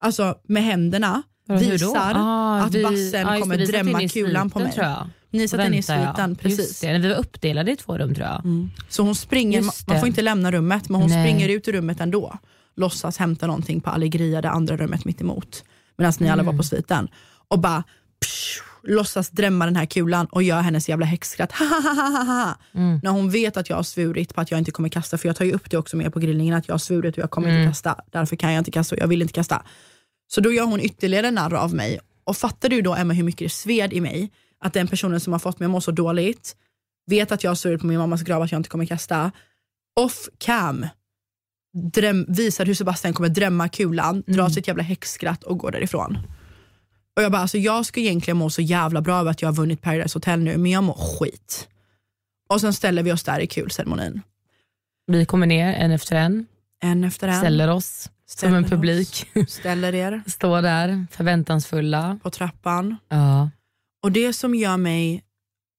Alltså 0.00 0.38
med 0.48 0.62
händerna? 0.62 1.22
Visar 1.48 2.12
Ah, 2.16 2.60
att 2.60 2.74
vi- 2.74 2.82
bassen 2.82 2.98
just 3.28 3.40
kommer 3.42 3.66
drämma 3.66 4.08
kulan 4.08 4.50
på 4.50 4.58
mig. 4.58 4.72
Tror 4.72 4.86
jag. 4.86 5.10
Ni 5.30 5.48
satt 5.48 5.66
inne 5.66 5.78
i 5.78 5.82
sviten, 5.82 6.36
precis. 6.36 6.80
Det, 6.80 6.98
vi 6.98 7.08
var 7.08 7.16
uppdelade 7.16 7.72
i 7.72 7.76
två 7.76 7.98
rum 7.98 8.14
tror 8.14 8.26
jag. 8.26 8.42
Så 8.88 9.02
hon 9.02 9.14
springer, 9.14 9.62
man 9.62 9.98
får 10.00 10.08
inte 10.08 10.22
lämna 10.22 10.52
rummet 10.52 10.88
men 10.88 11.00
hon 11.00 11.10
Nej. 11.10 11.24
springer 11.26 11.48
ut 11.48 11.68
ur 11.68 11.72
rummet 11.72 12.00
ändå. 12.00 12.38
Låtsas 12.76 13.18
hämta 13.18 13.46
någonting 13.46 13.80
på 13.80 13.90
Allegria, 13.90 14.42
det 14.42 14.50
andra 14.50 14.76
rummet 14.76 15.04
mitt 15.04 15.20
emot. 15.20 15.64
Medan 15.98 16.12
ni 16.20 16.28
alla 16.28 16.42
var 16.42 16.52
Mm. 16.52 16.58
på 16.58 16.62
sviten. 16.64 17.08
Och 17.48 17.58
bara 17.58 17.82
psh, 18.24 18.62
låtsas 18.82 19.30
drämma 19.30 19.64
den 19.64 19.76
här 19.76 19.86
kulan 19.86 20.26
och 20.26 20.42
gör 20.42 20.60
hennes 20.60 20.88
jävla 20.88 21.06
häxskratt. 21.06 21.52
Mm. 22.74 23.00
När 23.02 23.10
hon 23.10 23.30
vet 23.30 23.56
att 23.56 23.70
jag 23.70 23.76
har 23.76 23.82
svurit 23.82 24.34
på 24.34 24.40
att 24.40 24.50
jag 24.50 24.58
inte 24.58 24.70
kommer 24.70 24.88
kasta, 24.88 25.18
för 25.18 25.28
jag 25.28 25.36
tar 25.36 25.44
ju 25.44 25.52
upp 25.52 25.70
det 25.70 25.76
också 25.76 25.96
med 25.96 26.12
på 26.12 26.18
grillningen 26.20 26.54
att 26.54 26.68
jag 26.68 26.74
har 26.74 26.78
svurit 26.78 27.16
och 27.16 27.22
jag 27.22 27.30
kommer 27.30 27.48
Mm. 27.48 27.60
inte 27.62 27.70
kasta. 27.70 27.96
Därför 28.12 28.36
kan 28.36 28.52
jag 28.52 28.60
inte 28.60 28.70
kasta 28.70 28.94
och 28.96 29.02
jag 29.02 29.06
vill 29.08 29.22
inte 29.22 29.34
kasta. 29.34 29.62
Så 30.26 30.40
då 30.40 30.52
gör 30.52 30.64
hon 30.64 30.80
ytterligare 30.80 31.30
narr 31.30 31.54
av 31.54 31.74
mig. 31.74 32.00
Och 32.24 32.36
fattar 32.36 32.68
du 32.68 32.82
då 32.82 32.94
Emma 32.94 33.14
hur 33.14 33.24
mycket 33.24 33.46
det 33.46 33.52
sved 33.52 33.92
i 33.92 34.00
mig 34.00 34.30
att 34.60 34.72
den 34.72 34.88
personen 34.88 35.20
som 35.20 35.32
har 35.32 35.40
fått 35.40 35.60
mig 35.60 35.66
att 35.66 35.70
må 35.70 35.80
så 35.80 35.90
dåligt 35.90 36.56
vet 37.06 37.32
att 37.32 37.44
jag 37.44 37.50
har 37.50 37.56
svurit 37.56 37.80
på 37.80 37.86
min 37.86 37.98
mammas 37.98 38.22
grav 38.22 38.42
att 38.42 38.52
jag 38.52 38.58
inte 38.58 38.68
kommer 38.68 38.86
kasta. 38.86 39.32
Off 40.00 40.28
cam 40.38 40.86
dräm, 41.76 42.26
visar 42.28 42.66
hur 42.66 42.74
Sebastian 42.74 43.14
kommer 43.14 43.28
drämma 43.28 43.68
kulan, 43.68 44.22
drar 44.26 44.48
sitt 44.48 44.68
jävla 44.68 44.82
häxskratt 44.82 45.42
och 45.42 45.58
går 45.58 45.70
därifrån. 45.70 46.18
Och 47.16 47.22
jag 47.22 47.32
bara, 47.32 47.42
alltså 47.42 47.58
jag 47.58 47.86
ska 47.86 48.00
egentligen 48.00 48.36
må 48.36 48.50
så 48.50 48.62
jävla 48.62 49.00
bra 49.00 49.20
över 49.20 49.30
att 49.30 49.42
jag 49.42 49.48
har 49.48 49.54
vunnit 49.54 49.82
Paradise 49.82 50.16
Hotel 50.16 50.40
nu, 50.40 50.56
men 50.56 50.70
jag 50.72 50.84
mår 50.84 50.94
skit. 50.94 51.68
Och 52.48 52.60
sen 52.60 52.72
ställer 52.72 53.02
vi 53.02 53.12
oss 53.12 53.22
där 53.24 53.40
i 53.40 53.46
kulceremonin. 53.46 54.20
Vi 55.06 55.26
kommer 55.26 55.46
ner 55.46 55.72
en 55.74 55.90
efter 55.90 56.16
en, 56.16 56.46
En 56.82 57.04
efter 57.04 57.28
en. 57.28 57.38
ställer 57.38 57.68
oss 57.68 58.10
ställer 58.28 58.50
som 58.50 58.58
en 58.58 58.64
oss, 58.64 58.70
publik. 58.70 59.26
Ställer 59.48 59.94
er 59.94 60.22
Står 60.30 60.62
där 60.62 61.06
förväntansfulla. 61.10 62.18
på 62.22 62.30
trappan. 62.30 62.96
Ja. 63.08 63.50
Och 64.02 64.12
det 64.12 64.32
som 64.32 64.54
gör 64.54 64.76
mig 64.76 65.22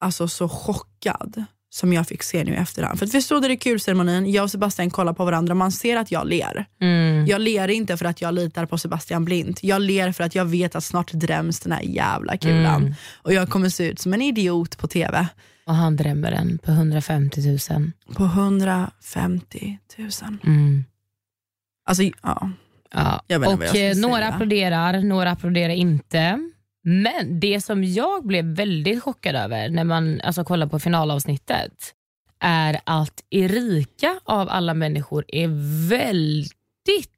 alltså, 0.01 0.27
så 0.27 0.49
chockad, 0.49 1.43
som 1.69 1.93
jag 1.93 2.07
fick 2.07 2.23
se 2.23 2.43
nu 2.43 2.51
i 2.51 2.55
efterhand. 2.55 2.99
För 2.99 3.05
att 3.05 3.13
vi 3.13 3.21
stod 3.21 3.41
där 3.41 3.49
i 3.49 3.57
kulceremonin, 3.57 4.31
jag 4.31 4.43
och 4.43 4.51
Sebastian 4.51 4.89
kollar 4.89 5.13
på 5.13 5.25
varandra, 5.25 5.53
man 5.53 5.71
ser 5.71 5.97
att 5.97 6.11
jag 6.11 6.27
ler. 6.27 6.65
Mm. 6.81 7.25
Jag 7.25 7.41
ler 7.41 7.67
inte 7.67 7.97
för 7.97 8.05
att 8.05 8.21
jag 8.21 8.33
litar 8.33 8.65
på 8.65 8.77
Sebastian 8.77 9.25
blint. 9.25 9.63
Jag 9.63 9.81
ler 9.81 10.11
för 10.11 10.23
att 10.23 10.35
jag 10.35 10.45
vet 10.45 10.75
att 10.75 10.83
snart 10.83 11.11
dräms 11.11 11.59
den 11.59 11.71
här 11.71 11.81
jävla 11.81 12.37
kulan. 12.37 12.81
Mm. 12.81 12.93
Och 13.21 13.33
jag 13.33 13.49
kommer 13.49 13.69
se 13.69 13.89
ut 13.89 13.99
som 13.99 14.13
en 14.13 14.21
idiot 14.21 14.77
på 14.77 14.87
TV. 14.87 15.27
Och 15.65 15.75
han 15.75 15.95
drämmer 15.95 16.31
den 16.31 16.57
på 16.57 16.71
150 16.71 17.41
000. 17.71 17.91
På 18.15 18.23
150 18.23 19.77
000. 19.97 20.09
Mm. 20.43 20.83
Alltså, 21.87 22.03
ja. 22.03 22.51
Ja. 22.91 23.21
Jag 23.27 23.39
inte 23.39 23.47
och 23.49 23.59
vad 23.59 23.67
jag 23.67 23.69
ska 23.69 23.79
eh, 23.79 23.95
några 23.95 24.17
säga. 24.17 24.27
applåderar, 24.27 24.99
några 24.99 25.31
applåderar 25.31 25.73
inte. 25.73 26.39
Men 26.83 27.39
det 27.39 27.61
som 27.61 27.83
jag 27.83 28.25
blev 28.27 28.45
väldigt 28.45 29.03
chockad 29.03 29.35
över 29.35 29.69
när 29.69 29.83
man 29.83 30.21
alltså, 30.21 30.43
kollar 30.43 30.67
på 30.67 30.79
finalavsnittet 30.79 31.93
är 32.39 32.79
att 32.83 33.23
Erika 33.29 34.19
av 34.23 34.49
alla 34.49 34.73
människor 34.73 35.25
är 35.27 35.47
väldigt 35.89 37.13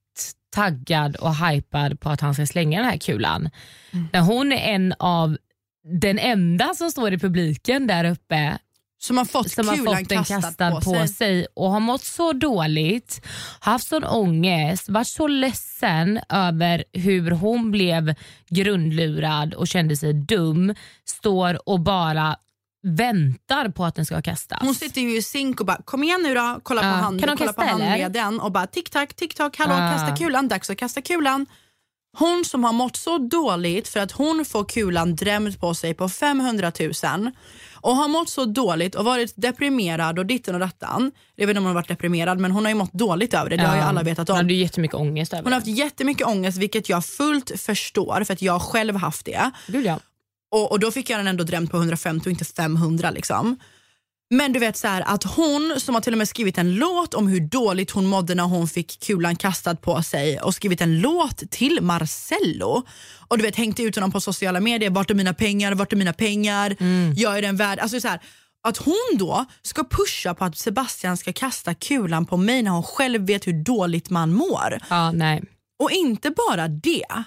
taggad 0.56 1.16
och 1.16 1.36
hypad 1.36 2.00
på 2.00 2.10
att 2.10 2.22
han 2.22 2.34
ska 2.34 2.46
slänga 2.46 2.80
den 2.82 2.90
här 2.90 2.98
kulan. 2.98 3.50
Mm. 3.92 4.08
När 4.14 4.22
hon 4.22 4.52
är 4.52 4.74
en 4.74 4.94
av 5.00 5.38
den 6.02 6.20
enda 6.20 6.74
som 6.74 6.92
står 6.92 7.14
i 7.14 7.20
publiken 7.20 7.88
där 7.88 8.06
uppe 8.06 8.58
Som 9.02 9.18
har 9.18 9.26
fått 9.26 9.52
som 9.52 9.68
har 9.68 9.76
kulan 9.78 9.98
fått 9.98 10.10
den 10.10 10.18
kastad, 10.18 10.42
kastad 10.42 10.72
på, 10.72 10.82
på, 10.82 10.92
sig. 10.94 11.08
sig. 11.08 11.48
och 11.54 11.72
har 11.72 11.80
mått 11.80 12.04
så 12.04 12.34
dåligt, 12.34 13.26
haft 13.60 13.88
sån 13.88 14.04
ångest, 14.04 14.90
varit 14.90 15.08
så 15.08 15.28
ledsen 15.28 16.20
över 16.30 16.84
hur 16.94 17.32
hon 17.32 17.72
blev 17.72 18.14
grundlurad 18.50 19.54
och 19.54 19.68
kände 19.68 19.98
sig 19.98 20.14
dum, 20.14 20.76
står 21.06 21.70
och 21.70 21.80
bara 21.80 22.36
väntar 22.84 23.70
på 23.70 23.86
att 23.86 23.96
den 23.96 24.06
ska 24.06 24.22
kastas. 24.22 24.60
Hon 24.62 24.76
sitter 24.76 25.02
ju 25.02 25.18
i 25.18 25.22
synk 25.22 25.60
och 25.60 25.66
bara 25.66 25.82
kom 25.86 26.04
igen 26.04 26.22
nu 26.24 26.34
då, 26.34 26.60
kolla 26.64 26.82
på, 26.82 26.88
Ja. 26.88 26.92
hand, 26.94 27.20
Kan 27.20 27.30
de 27.30 27.38
kolla 27.38 27.54
på 27.54 27.62
eller? 27.62 27.72
handleden 27.72 28.40
och 28.40 28.52
bara 28.52 28.68
tick-tack, 28.68 29.14
tick-tack, 29.14 29.58
hallå 29.58 29.74
Ja. 29.74 29.92
kasta 29.98 30.16
kulan, 30.18 30.48
dags 30.48 30.70
att 30.70 30.78
kasta 30.78 31.02
kulan. 31.02 31.46
Hon 32.18 32.46
som 32.46 32.64
har 32.64 32.74
mått 32.74 32.96
så 32.96 33.18
dåligt 33.18 33.88
för 33.88 34.00
att 34.00 34.12
hon 34.12 34.46
får 34.46 34.66
kulan 34.66 35.16
drämd 35.16 35.60
på 35.60 35.74
sig 35.76 35.94
på 35.94 36.10
500 36.10 36.72
000 36.80 37.32
och 37.82 37.96
har 37.96 38.08
mått 38.08 38.30
så 38.30 38.46
dåligt 38.46 38.96
och 38.96 39.06
varit 39.06 39.34
deprimerad 39.36 40.20
och 40.20 40.26
ditten 40.26 40.54
och 40.54 40.60
dattan. 40.60 41.12
Jag 41.36 41.48
vet 41.48 41.50
inte 41.50 41.58
om 41.58 41.64
hon 41.64 41.76
har 41.76 41.82
varit 41.82 41.88
deprimerad 41.88 42.40
men 42.40 42.52
hon 42.52 42.66
har 42.66 42.72
ju 42.72 42.76
mått 42.76 42.94
dåligt 42.94 43.34
över 43.34 43.50
det, 43.50 43.56
det 43.56 43.68
har 43.68 43.76
ju 43.76 43.82
alla 43.82 44.04
vetat 44.04 44.28
Hon 44.28 44.34
om. 44.34 44.38
hade 44.38 44.54
ju 44.54 44.62
jättemycket 44.62 44.96
ångest 44.96 45.34
över 45.34 45.44
Hon 45.44 45.52
har 45.52 45.60
haft 45.60 45.68
jättemycket 45.68 46.28
ångest 46.28 46.58
vilket 46.58 46.90
jag 46.90 47.06
fullt 47.06 47.62
förstår 47.62 48.24
för 48.24 48.34
att 48.34 48.42
jag 48.42 48.62
själv 48.62 48.96
haft 48.96 49.26
det. 49.26 49.52
det. 49.68 49.72
Gud, 49.72 49.86
ja. 49.86 50.00
Och, 50.52 50.72
och 50.72 50.80
då 50.80 50.92
fick 50.92 51.10
jag 51.10 51.20
den 51.20 51.28
ändå 51.28 51.44
drämd 51.44 51.72
på 51.72 51.78
150 51.78 52.28
och 52.28 52.32
inte 52.32 52.46
500 52.46 53.12
liksom. 53.12 53.58
Men 54.30 54.54
du 54.54 54.60
vet 54.60 54.78
så 54.78 54.88
här, 54.88 55.02
att 55.02 55.24
hon 55.24 55.76
som 55.78 55.96
har 55.96 56.02
till 56.02 56.14
och 56.14 56.18
med 56.18 56.28
skrivit 56.28 56.58
en 56.58 56.76
låt 56.76 57.14
om 57.14 57.28
hur 57.28 57.40
dåligt 57.40 57.92
hon 57.92 58.06
mådde 58.06 58.36
när 58.36 58.44
hon 58.44 58.68
fick 58.68 59.00
kulan 59.04 59.36
kastad 59.36 59.76
på 59.76 60.04
sig 60.04 60.40
och 60.40 60.56
skrivit 60.56 60.82
en 60.82 61.02
låt 61.02 61.52
till 61.52 61.80
Marcello 61.82 62.84
och 63.28 63.38
du 63.38 63.44
vet 63.44 63.56
hängt 63.56 63.80
ut 63.80 63.96
honom 63.96 64.12
på 64.12 64.22
sociala 64.22 64.60
medier, 64.60 64.90
vart 64.90 65.10
är 65.10 65.16
mina 65.16 65.34
pengar, 65.34 65.72
vart 65.74 65.94
är 65.94 65.98
mina 65.98 66.14
pengar, 66.14 66.76
jag 67.16 67.38
är 67.38 67.42
den 67.42 67.56
värd. 67.58 67.80
Alltså 67.80 68.02
så 68.02 68.08
här, 68.08 68.20
att 68.68 68.78
hon 68.78 69.18
då 69.18 69.46
ska 69.62 69.84
pusha 69.84 70.34
på 70.34 70.46
att 70.46 70.58
Sebastian 70.58 71.18
ska 71.18 71.34
kasta 71.34 71.74
kulan 71.74 72.26
på 72.26 72.38
mig 72.38 72.62
när 72.62 72.72
hon 72.72 72.84
själv 72.84 73.22
vet 73.28 73.48
hur 73.48 73.64
dåligt 73.64 74.10
man 74.10 74.34
mår. 74.34 74.78
ja, 74.90 75.12
nej. 75.12 75.44
Och 75.80 75.92
inte 75.92 76.30
bara 76.48 76.68
det. 76.68 77.24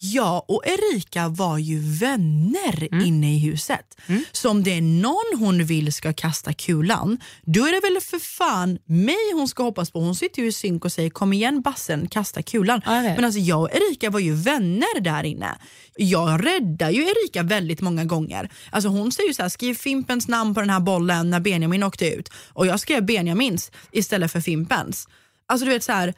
Jag 0.00 0.44
och 0.50 0.62
Erika 0.66 1.28
var 1.28 1.58
ju 1.58 1.78
vänner 1.78 2.88
Mm. 2.92 3.06
inne 3.06 3.34
i 3.34 3.38
huset. 3.38 3.98
Så 4.32 4.50
om 4.50 4.62
det 4.62 4.70
är 4.76 4.80
någon 4.80 5.38
hon 5.46 5.64
vill 5.64 5.92
ska 5.92 6.12
kasta 6.12 6.52
kulan, 6.52 7.18
då 7.42 7.66
är 7.66 7.72
det 7.72 7.80
väl 7.80 8.00
för 8.00 8.18
fan 8.18 8.78
mig 8.84 9.32
hon 9.34 9.48
ska 9.48 9.62
hoppas 9.62 9.90
på. 9.90 10.00
Hon 10.00 10.14
sitter 10.16 10.42
ju 10.42 10.48
i 10.48 10.52
synk 10.52 10.84
och 10.84 10.92
säger 10.92 11.10
kom 11.10 11.32
igen 11.32 11.60
bassen, 11.60 12.08
kasta 12.08 12.42
kulan. 12.42 12.80
Ja. 12.84 13.02
Men 13.02 13.24
alltså 13.24 13.40
jag 13.40 13.60
och 13.60 13.70
Erika 13.72 14.10
var 14.10 14.20
ju 14.20 14.34
vänner 14.34 15.00
där 15.00 15.24
inne. 15.24 15.58
Jag 15.96 16.46
räddar 16.46 16.90
ju 16.90 17.02
Erika 17.02 17.42
väldigt 17.42 17.80
många 17.80 18.04
gånger. 18.04 18.50
Alltså 18.70 18.88
hon 18.88 19.12
säger 19.12 19.28
ju 19.28 19.34
så 19.34 19.42
här, 19.42 19.48
skriv 19.48 19.74
Fimpens 19.74 20.28
namn 20.28 20.54
på 20.54 20.60
den 20.60 20.70
här 20.70 20.80
bollen 20.80 21.30
när 21.30 21.40
Benjamin 21.40 21.82
åkte 21.82 22.08
ut. 22.14 22.28
Och 22.52 22.66
jag 22.66 22.80
skrev 22.80 23.06
Benjamins 23.06 23.70
istället 23.92 24.32
för 24.32 24.40
Fimpens. 24.40 25.08
Alltså 25.48 25.64
du 25.66 25.72
vet 25.72 25.84
så 25.84 25.92
här, 25.92 26.14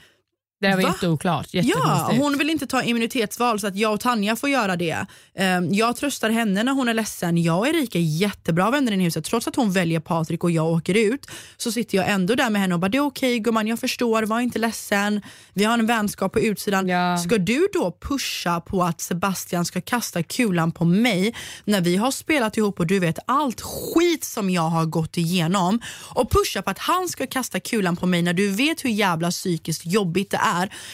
Det 0.60 0.68
här 0.68 0.76
var 0.76 0.82
Va? 0.82 0.88
jätteoklart. 0.88 1.46
Ja, 1.50 2.10
hon 2.16 2.38
vill 2.38 2.50
inte 2.50 2.66
ta 2.66 2.82
immunitetsval 2.82 3.60
så 3.60 3.66
att 3.66 3.76
jag 3.76 3.92
och 3.94 4.00
Tanja 4.00 4.36
får 4.36 4.48
göra 4.48 4.76
det. 4.76 5.06
Ehm, 5.34 5.74
jag 5.74 5.96
tröstar 5.96 6.30
henne 6.30 6.62
när 6.62 6.72
hon 6.72 6.88
är 6.88 6.94
ledsen. 6.94 7.38
Jag 7.38 7.58
och 7.58 7.68
Erika 7.68 7.98
är 7.98 8.02
jättebra 8.02 8.70
vänner 8.70 8.92
i 8.92 8.96
huset. 8.96 9.24
Trots 9.24 9.48
att 9.48 9.56
hon 9.56 9.72
väljer 9.72 10.00
Patrik 10.00 10.44
och 10.44 10.50
jag 10.50 10.66
åker 10.66 10.94
ut 10.94 11.26
så 11.56 11.72
sitter 11.72 11.96
jag 11.98 12.08
ändå 12.10 12.34
där 12.34 12.50
med 12.50 12.60
henne 12.62 12.74
och 12.74 12.80
bara 12.80 12.88
det 12.88 12.98
är 12.98 13.06
okej 13.06 13.38
gumman, 13.38 13.66
jag 13.66 13.78
förstår, 13.80 14.22
var 14.22 14.40
inte 14.40 14.58
ledsen. 14.58 15.20
Vi 15.52 15.64
har 15.64 15.78
en 15.78 15.86
vänskap 15.86 16.32
på 16.32 16.40
utsidan. 16.40 16.88
Ja. 16.88 17.18
Ska 17.18 17.38
du 17.38 17.68
då 17.72 17.96
pusha 18.00 18.60
på 18.60 18.82
att 18.82 19.00
Sebastian 19.00 19.64
ska 19.64 19.80
kasta 19.80 20.22
kulan 20.22 20.72
på 20.72 20.84
mig 20.84 21.34
när 21.64 21.80
vi 21.80 21.96
har 21.96 22.10
spelat 22.10 22.56
ihop 22.56 22.80
och 22.80 22.86
du 22.86 22.98
vet 22.98 23.18
allt 23.26 23.60
skit 23.60 24.24
som 24.24 24.50
jag 24.50 24.62
har 24.62 24.84
gått 24.84 25.16
igenom 25.16 25.80
och 26.14 26.30
pusha 26.30 26.62
på 26.62 26.70
att 26.70 26.78
han 26.78 27.08
ska 27.08 27.26
kasta 27.26 27.60
kulan 27.60 27.96
på 27.96 28.06
mig 28.06 28.22
när 28.22 28.32
du 28.32 28.50
vet 28.50 28.84
hur 28.84 28.90
jävla 28.90 29.30
psykiskt 29.30 29.86
jobbigt 29.86 30.30
det 30.30 30.36
är 30.36 30.49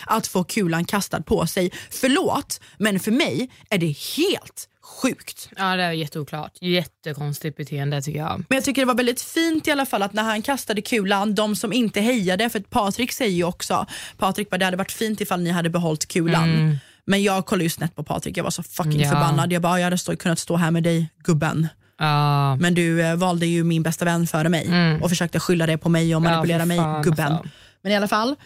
att 0.06 0.26
få 0.26 0.44
kulan 0.44 0.84
kastad 0.84 1.22
på 1.22 1.46
sig. 1.46 1.70
Förlåt, 1.90 2.60
men 2.78 3.00
för 3.00 3.10
mig 3.10 3.50
är 3.70 3.78
det 3.78 3.96
helt 4.16 4.68
sjukt. 5.02 5.48
Ja, 5.56 5.76
det 5.76 5.82
är 5.82 5.92
jätteoklart. 5.92 6.52
Jättekonstigt 6.60 7.56
beteende 7.56 8.02
tycker 8.02 8.18
jag. 8.20 8.44
Men 8.48 8.56
jag 8.56 8.64
tycker 8.64 8.82
det 8.82 8.86
var 8.86 8.94
väldigt 8.94 9.20
fint 9.22 9.68
i 9.68 9.70
alla 9.70 9.86
fall 9.86 10.02
att 10.02 10.12
när 10.12 10.22
han 10.22 10.42
kastade 10.42 10.82
kulan, 10.82 11.34
de 11.34 11.56
som 11.56 11.72
inte 11.72 12.00
hejade, 12.00 12.50
för 12.50 12.60
Patrik 12.60 13.12
säger 13.12 13.36
ju 13.36 13.44
också, 13.44 13.86
Patrik 14.18 14.50
bara 14.50 14.58
det 14.58 14.64
hade 14.64 14.76
varit 14.76 14.92
fint 14.92 15.20
ifall 15.20 15.40
ni 15.42 15.50
hade 15.50 15.70
behållit 15.70 16.08
kulan. 16.08 16.78
Men 17.04 17.22
jag 17.22 17.46
kollade 17.46 17.64
ju 17.64 17.70
snett 17.70 17.94
på 17.96 18.02
Patrik, 18.04 18.36
jag 18.36 18.44
var 18.44 18.50
så 18.50 18.62
fucking 18.62 19.00
Ja. 19.00 19.08
förbannad. 19.10 19.52
Jag 19.52 19.62
bara, 19.62 19.78
jag 19.78 19.84
hade 19.84 19.98
stå, 19.98 20.16
kunnat 20.16 20.38
stå 20.38 20.56
här 20.56 20.70
med 20.70 20.82
dig 20.82 21.10
gubben. 21.24 21.68
Ja, 21.98 22.56
Men 22.56 22.74
du 22.74 23.02
eh, 23.02 23.16
valde 23.16 23.46
ju 23.46 23.64
min 23.64 23.82
bästa 23.82 24.04
vän 24.04 24.26
före 24.26 24.48
mig 24.48 24.68
och 25.02 25.08
försökte 25.10 25.40
skylla 25.40 25.66
det 25.66 25.78
på 25.78 25.88
mig 25.88 26.16
och 26.16 26.22
manipulera 26.22 26.58
för 26.58 26.66
mig, 26.66 26.80
gubben. 27.02 27.32
alltså. 27.32 27.48
Men 27.82 27.92
i 27.92 27.96
alla 27.96 28.08
fall. 28.08 28.36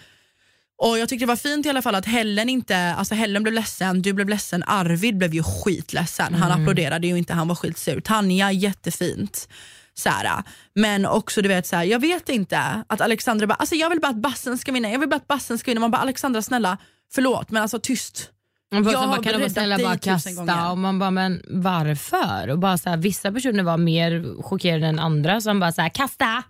Och 0.82 0.98
Jag 0.98 1.08
tyckte 1.08 1.22
det 1.22 1.28
var 1.28 1.36
fint 1.36 1.66
i 1.66 1.68
alla 1.68 1.82
fall 1.82 1.94
att 1.94 2.06
Helen 2.06 2.48
inte, 2.48 2.94
alltså 2.94 3.14
Helen 3.14 3.42
blev 3.42 3.52
ledsen, 3.54 4.02
du 4.02 4.12
blev 4.12 4.28
ledsen, 4.28 4.62
Arvid 4.66 5.16
blev 5.18 5.34
ju 5.34 5.42
skitledsen. 5.42 6.34
Han 6.34 6.50
Mm. 6.50 6.62
applåderade 6.62 7.06
ju 7.06 7.18
inte, 7.18 7.34
han 7.34 7.48
var 7.48 7.54
skitsur. 7.54 8.00
Tanja, 8.00 8.52
jättefint. 8.52 9.48
Såhär. 9.94 10.42
Men 10.74 11.06
också 11.06 11.42
du 11.42 11.48
vet, 11.48 11.66
såhär, 11.66 11.84
jag 11.84 11.98
vet 12.00 12.28
inte, 12.28 12.84
att 12.88 13.00
Alexandra 13.00 13.46
bara, 13.46 13.54
alltså 13.54 13.74
jag 13.74 13.90
vill 13.90 14.00
bara 14.00 14.08
att 14.08 14.16
bassen 14.22 14.58
ska 14.58 14.72
vinna, 14.72 14.90
jag 14.90 14.98
vill 14.98 15.08
bara 15.08 15.16
att 15.16 15.28
bassen 15.28 15.58
ska 15.58 15.70
vinna. 15.70 15.80
Man 15.80 15.90
bara, 15.90 16.02
Alexandra 16.02 16.42
snälla, 16.42 16.78
förlåt 17.12 17.50
men 17.50 17.62
alltså 17.62 17.78
tyst. 17.78 18.30
Bara, 18.70 18.82
Jag 18.82 18.92
så 18.92 18.98
har 18.98 19.06
bara, 19.06 19.16
kan 19.22 19.32
bara 19.32 19.38
räddat 19.38 19.52
snälla 19.52 19.76
dig 19.76 19.86
bara 19.86 19.96
tusen 19.98 20.14
kasta 20.14 20.32
gånger. 20.54 20.70
och 20.70 20.78
man 20.78 20.98
bara 20.98 21.10
men 21.10 21.42
varför? 21.48 22.48
Och 22.50 22.58
bara 22.58 22.78
så 22.78 22.90
här, 22.90 22.96
vissa 22.96 23.32
personer 23.32 23.62
var 23.62 23.76
mer 23.76 24.42
chockerade 24.42 24.86
än 24.86 24.98
andra 24.98 25.40
som 25.40 25.60
bara 25.60 25.72
så 25.72 25.82
här, 25.82 25.88
kasta. 25.88 26.42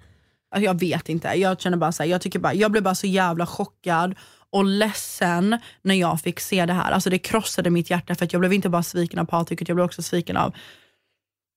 Alltså, 0.50 0.64
jag 0.64 0.80
vet 0.80 1.08
inte, 1.08 1.28
jag 1.28 1.60
känner 1.60 1.76
bara 1.76 1.92
så 1.92 2.02
här, 2.02 2.10
jag, 2.10 2.20
tycker 2.20 2.38
bara, 2.38 2.54
jag 2.54 2.70
blev 2.70 2.82
bara 2.84 2.94
så 2.94 3.06
jävla 3.06 3.46
chockad 3.46 4.14
och 4.52 4.64
ledsen 4.64 5.58
när 5.82 5.94
jag 5.94 6.20
fick 6.20 6.40
se 6.40 6.66
det 6.66 6.72
här. 6.72 6.90
Alltså 6.92 7.10
det 7.10 7.18
krossade 7.18 7.70
mitt 7.70 7.90
hjärta 7.90 8.14
för 8.14 8.24
att 8.24 8.32
jag 8.32 8.40
blev 8.40 8.52
inte 8.52 8.68
bara 8.68 8.82
sviken 8.82 9.18
av 9.18 9.24
Patrik, 9.24 9.62
utan 9.62 9.72
jag 9.72 9.76
blev 9.76 9.84
också 9.84 10.02
sviken 10.02 10.36
av 10.36 10.54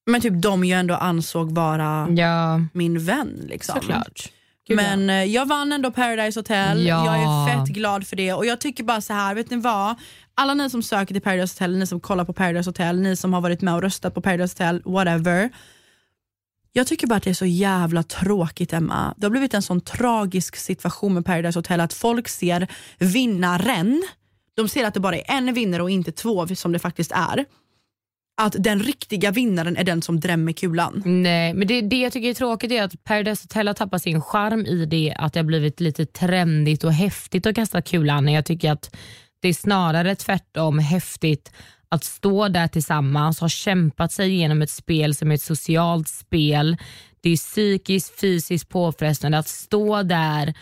men 0.06 0.22
typ 0.22 0.34
de 0.42 0.64
jag 0.64 0.80
ändå 0.80 0.96
ansåg 0.96 1.52
vara 1.56 2.08
Ja, 2.10 2.62
min 2.74 3.06
vän. 3.06 3.42
Liksom. 3.48 3.76
såklart. 3.76 4.30
Gud, 4.68 4.78
Men 4.78 5.10
eh, 5.10 5.24
jag 5.24 5.46
vann 5.46 5.72
ändå 5.74 5.92
Paradise 5.92 6.40
Hotel, 6.40 6.86
Ja. 6.86 7.06
jag 7.06 7.16
är 7.24 7.48
fett 7.66 7.76
glad 7.76 8.08
för 8.08 8.16
det 8.16 8.34
och 8.34 8.46
jag 8.46 8.60
tycker 8.62 8.84
bara 8.84 9.02
så 9.02 9.14
här, 9.14 9.36
vet 9.36 9.50
ni 9.50 9.58
vad? 9.58 9.96
Alla 10.36 10.54
ni 10.54 10.70
som 10.70 10.84
söker 10.84 11.14
till 11.14 11.22
Paradise 11.22 11.54
Hotel, 11.64 11.78
ni 11.78 11.88
som 11.88 12.00
kollar 12.00 12.26
på 12.26 12.34
Paradise 12.34 12.70
Hotel, 12.70 13.02
ni 13.02 13.16
som 13.16 13.34
har 13.34 13.42
varit 13.42 13.62
med 13.62 13.74
och 13.74 13.82
röstat 13.82 14.14
på 14.14 14.22
Paradise 14.22 14.54
Hotel, 14.64 14.82
whatever. 14.86 15.50
Jag 16.76 16.88
tycker 16.88 17.08
bara 17.08 17.16
att 17.16 17.24
det 17.24 17.30
är 17.30 17.34
så 17.34 17.46
jävla 17.46 18.04
tråkigt 18.04 18.74
Emma. 18.74 19.14
Det 19.18 19.26
har 19.26 19.32
blivit 19.32 19.54
en 19.54 19.62
sån 19.62 19.82
tragisk 19.82 20.56
situation 20.56 21.14
med 21.14 21.26
Paradise 21.26 21.60
Hotel 21.60 21.80
att 21.80 21.94
folk 21.94 22.28
ser 22.28 22.68
vinnaren, 22.98 24.04
de 24.56 24.70
ser 24.70 24.86
att 24.86 24.94
det 24.94 25.00
bara 25.00 25.18
är 25.18 25.24
en 25.28 25.54
vinnare 25.54 25.84
och 25.84 25.90
inte 25.90 26.12
två 26.12 26.48
som 26.48 26.72
det 26.72 26.80
faktiskt 26.80 27.12
är. 27.12 27.46
Att 28.42 28.56
den 28.60 28.80
riktiga 28.80 29.32
vinnaren 29.32 29.78
är 29.78 29.84
den 29.84 30.02
som 30.02 30.20
drämmer 30.20 30.52
kulan. 30.52 31.04
Nej, 31.06 31.54
men 31.54 31.68
det, 31.68 31.82
det 31.82 31.96
jag 31.96 32.14
tycker 32.14 32.30
är 32.30 32.34
tråkigt 32.34 32.72
är 32.72 32.84
att 32.84 33.04
Paradise 33.04 33.44
Hotel 33.44 33.68
har 33.68 33.74
tappat 33.74 34.04
sin 34.04 34.22
charm 34.22 34.66
i 34.66 34.86
det 34.86 35.14
att 35.18 35.34
det 35.34 35.40
har 35.40 35.46
blivit 35.46 35.80
lite 35.80 36.06
trendigt 36.06 36.84
och 36.84 36.94
häftigt 36.94 37.46
att 37.46 37.56
kasta 37.56 37.82
kulan. 37.82 38.28
Jag 38.28 38.46
tycker 38.46 38.72
att 38.72 38.96
det 39.42 39.48
är 39.48 39.54
snarare 39.54 40.16
tvärtom 40.16 40.80
häftigt 40.80 41.52
att 41.94 42.04
stå 42.04 42.48
där 42.48 42.68
tillsammans, 42.68 43.40
ha 43.40 43.50
kämpat 43.50 44.12
sig 44.12 44.30
igenom 44.34 44.62
ett 44.62 44.70
spel 44.70 45.16
som 45.16 45.32
är 45.32 45.36
ett 45.36 45.42
socialt 45.42 46.08
spel. 46.08 46.78
Det 47.22 47.30
är 47.30 47.38
psykiskt, 47.38 48.20
fysiskt 48.20 48.70
påfrestande 48.70 49.38
att 49.38 49.48
stå 49.48 50.04
där 50.04 50.54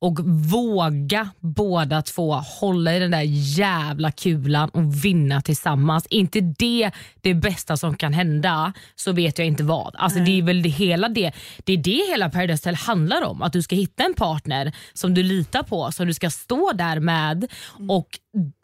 och 0.00 0.20
våga 0.50 1.30
båda 1.40 2.02
två 2.02 2.32
hålla 2.34 2.96
i 2.96 2.98
den 2.98 3.10
där 3.10 3.22
jävla 3.58 4.12
kulan 4.12 4.68
och 4.68 5.04
vinna 5.04 5.40
tillsammans. 5.40 6.06
inte 6.10 6.40
det 6.40 6.90
det 7.20 7.34
bästa 7.34 7.76
som 7.76 7.96
kan 7.96 8.12
hända 8.12 8.72
så 8.94 9.12
vet 9.12 9.38
jag 9.38 9.46
inte 9.46 9.64
vad. 9.64 9.96
Alltså 9.98 10.18
det 10.18 10.38
är 10.38 10.42
väl 10.42 10.62
det 10.62 10.68
hela 10.68 11.08
det. 11.08 11.32
Det 11.64 11.72
är 11.72 11.76
det 11.76 12.10
hela 12.10 12.30
Paradise 12.30 12.68
Hotel 12.68 12.74
handlar 12.74 13.22
om. 13.22 13.42
Att 13.42 13.52
du 13.52 13.62
ska 13.62 13.76
hitta 13.76 14.04
en 14.04 14.14
partner 14.14 14.72
som 14.92 15.14
du 15.14 15.22
litar 15.22 15.62
på, 15.62 15.92
som 15.92 16.06
du 16.06 16.14
ska 16.14 16.30
stå 16.30 16.72
där 16.72 17.00
med 17.00 17.46
och 17.88 18.08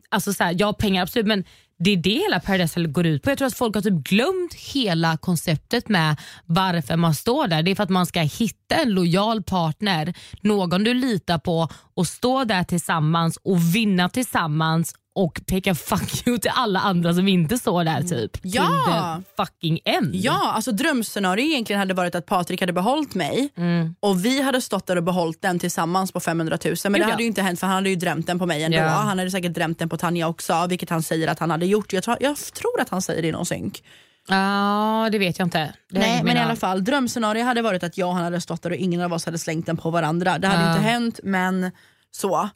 alltså 0.09 0.33
så 0.33 0.45
här, 0.45 0.57
ja 0.59 0.73
pengar 0.73 1.03
absolut 1.03 1.27
men 1.27 1.45
det 1.79 1.91
är 1.91 1.97
det 1.97 2.11
hela 2.11 2.41
Paradise 2.41 2.81
Hotel 2.81 2.93
går 2.93 3.07
ut 3.07 3.23
på. 3.23 3.31
Jag 3.31 3.39
tror 3.39 3.49
att 3.49 3.57
folk 3.57 3.75
har 3.75 3.83
typ 3.83 4.09
glömt 4.09 4.55
hela 4.55 5.17
konceptet 5.17 5.89
med 5.89 6.17
varför 6.45 6.97
man 6.97 7.15
står 7.15 7.49
där. 7.49 7.63
Det 7.63 7.71
är 7.71 7.75
för 7.75 7.83
att 7.83 7.91
man 7.91 8.07
ska 8.07 8.21
hitta 8.21 8.75
en 8.75 8.91
lojal 8.91 9.43
partner, 9.43 10.15
någon 10.41 10.85
du 10.85 10.95
litar 10.95 11.39
på 11.39 11.69
och 11.97 12.07
stå 12.07 12.45
där 12.45 12.65
tillsammans 12.65 13.39
och 13.45 13.75
vinna 13.75 14.09
tillsammans 14.09 14.95
och 15.15 15.41
peka 15.47 15.75
fuck 15.75 16.27
you 16.27 16.39
till 16.39 16.51
alla 16.55 16.81
andra 16.81 17.15
som 17.15 17.29
inte 17.29 17.59
står 17.59 17.85
där 17.85 18.03
typ. 18.03 18.31
Ja. 18.43 19.23
Fucking 19.37 19.79
end. 19.85 20.15
Ja, 20.15 20.53
alltså 20.53 20.73
drömscenario 20.73 21.45
egentligen 21.45 21.81
hade 21.81 21.95
varit 21.95 22.15
att 22.15 22.27
Patrik 22.27 22.61
hade 22.61 22.73
behållit 22.73 23.15
mig 23.15 23.49
och 24.01 24.25
vi 24.25 24.43
hade 24.43 24.61
stått 24.61 24.87
där 24.87 24.97
och 24.97 25.03
behållit 25.03 25.43
den 25.43 25.59
tillsammans 25.59 26.13
på 26.13 26.21
500 26.21 26.59
000. 26.65 26.75
Men 26.85 26.93
det 26.93 26.99
Ja. 26.99 27.07
hade 27.11 27.23
ju 27.23 27.27
inte 27.27 27.43
hänt 27.43 27.61
för 27.61 27.67
han 27.67 27.77
hade 27.77 27.91
ju 27.91 27.97
drämt 27.97 28.27
den 28.27 28.39
på 28.39 28.47
mig 28.47 28.63
ändå. 28.65 28.77
Ja. 28.79 28.89
Han 28.89 29.19
hade 29.19 29.31
säkert 29.31 29.55
drämt 29.55 29.79
den 29.79 29.89
på 29.89 29.97
Tanja 29.97 30.29
också, 30.29 30.67
vilket 30.69 30.91
han 30.91 31.03
säger 31.03 31.29
att 31.29 31.39
han 31.39 31.51
hade 31.51 31.67
gjort. 31.67 31.93
Jag 31.93 32.05
tror, 32.05 32.17
jag 32.21 32.37
tror 32.37 32.81
att 32.81 32.89
han 32.89 33.03
säger 33.03 33.23
det 33.23 33.29
i 33.29 33.33
någon 33.33 33.47
synk. 33.47 33.83
Ja, 34.29 35.09
det 35.13 35.19
vet 35.19 35.39
jag 35.39 35.47
inte. 35.47 35.73
Det 35.91 35.99
Nej, 35.99 36.23
men 36.25 36.37
i 36.37 36.41
alla 36.41 36.57
fall, 36.57 36.85
drömscenario 36.85 37.45
hade 37.45 37.63
varit 37.63 37.83
att 37.83 37.99
jag 37.99 38.09
och 38.09 38.15
han 38.15 38.25
hade 38.25 38.41
stått 38.41 38.63
där 38.63 38.71
och 38.71 38.77
ingen 38.77 39.01
av 39.01 39.13
oss 39.13 39.25
hade 39.25 39.39
slängt 39.39 39.67
den 39.67 39.77
på 39.77 39.91
varandra. 39.91 40.39
Det 40.39 40.47
hade 40.49 40.63
Ja. 40.63 40.71
inte 40.71 40.83
hänt, 40.89 41.21
men 41.23 41.71
så. 42.11 42.49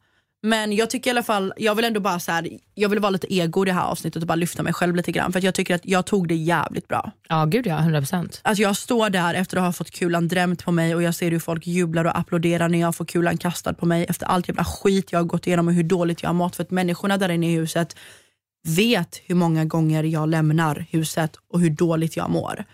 Men 0.42 0.72
jag 0.72 0.90
tycker 0.90 1.10
i 1.10 1.12
alla 1.12 1.22
fall, 1.22 1.52
jag 1.56 1.74
vill 1.74 1.84
ändå 1.84 2.00
bara 2.00 2.20
så 2.20 2.32
här, 2.32 2.48
jag 2.74 2.88
vill 2.88 2.98
vara 2.98 3.10
lite 3.10 3.34
ego 3.34 3.62
i 3.64 3.66
det 3.66 3.72
här 3.72 3.82
avsnittet 3.84 4.22
och 4.22 4.26
bara 4.26 4.34
lyfta 4.34 4.62
mig 4.62 4.72
själv 4.72 4.96
lite 4.96 5.12
grann. 5.12 5.32
För 5.32 5.38
att 5.38 5.44
jag 5.44 5.54
tycker 5.54 5.74
att 5.74 5.80
jag 5.86 6.06
tog 6.06 6.28
det 6.28 6.34
jävligt 6.34 6.88
bra. 6.88 7.12
Ja, 7.28 7.44
gud 7.44 7.66
ja. 7.66 7.78
100 7.78 8.00
procent. 8.00 8.40
Alltså 8.44 8.62
jag 8.62 8.76
står 8.76 9.10
där 9.10 9.34
efter 9.34 9.56
att 9.56 9.62
ha 9.62 9.72
fått 9.72 9.90
kulan 9.90 10.28
drämt 10.28 10.64
på 10.64 10.72
mig 10.72 10.94
och 10.94 11.02
jag 11.02 11.14
ser 11.14 11.30
hur 11.30 11.38
folk 11.38 11.66
jublar 11.66 12.04
och 12.04 12.18
applåderar 12.18 12.68
när 12.68 12.80
jag 12.80 12.96
får 12.96 13.04
kulan 13.04 13.36
kastad 13.38 13.74
på 13.74 13.86
mig 13.86 14.06
efter 14.08 14.26
allt 14.26 14.48
jävla 14.48 14.64
skit 14.64 15.12
jag 15.12 15.18
har 15.18 15.24
gått 15.24 15.46
igenom 15.46 15.68
och 15.68 15.74
hur 15.74 15.84
dåligt 15.84 16.22
jag 16.22 16.28
har 16.28 16.34
mått. 16.34 16.56
För 16.56 16.62
att 16.62 16.70
människorna 16.70 17.16
där 17.16 17.28
inne 17.28 17.52
i 17.52 17.54
huset 17.56 17.96
vet 18.68 19.20
hur 19.24 19.34
många 19.34 19.64
gånger 19.64 20.04
jag 20.04 20.28
lämnar 20.28 20.86
huset 20.90 21.36
och 21.52 21.60
hur 21.60 21.70
dåligt 21.70 22.16
jag 22.16 22.30
mår. 22.30 22.64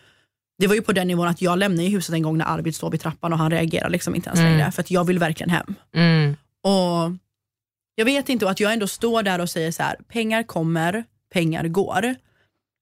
Det 0.59 0.67
var 0.67 0.75
ju 0.75 0.83
på 0.83 0.93
den 0.93 1.09
nivån 1.09 1.29
att 1.29 1.43
jag 1.43 1.59
lämnade 1.59 1.83
ju 1.83 1.89
huset 1.97 2.15
en 2.15 2.23
gång 2.23 2.39
när 2.39 2.45
Arvid 2.45 2.75
stod 2.75 2.91
vid 2.93 3.01
trappan 3.01 3.33
och 3.33 3.39
han 3.39 3.51
reagerar 3.51 3.91
liksom 3.91 4.15
inte 4.15 4.29
ens 4.29 4.41
Mm. 4.41 4.53
längre 4.53 4.73
för 4.73 4.81
att 4.83 4.91
jag 4.91 5.05
vill 5.05 5.19
verkligen 5.19 5.51
hem. 5.51 5.75
Mm. 5.95 6.37
Och 6.63 7.13
Jag 7.95 8.05
vet 8.05 8.29
inte 8.29 8.45
och 8.45 8.51
att 8.51 8.61
jag 8.61 8.73
ändå 8.73 8.87
står 8.87 9.23
där 9.23 9.39
och 9.41 9.51
säger 9.51 9.73
så 9.73 9.83
här: 9.83 9.97
pengar 10.09 10.43
kommer, 10.43 11.05
pengar 11.33 11.69
går. 11.69 12.15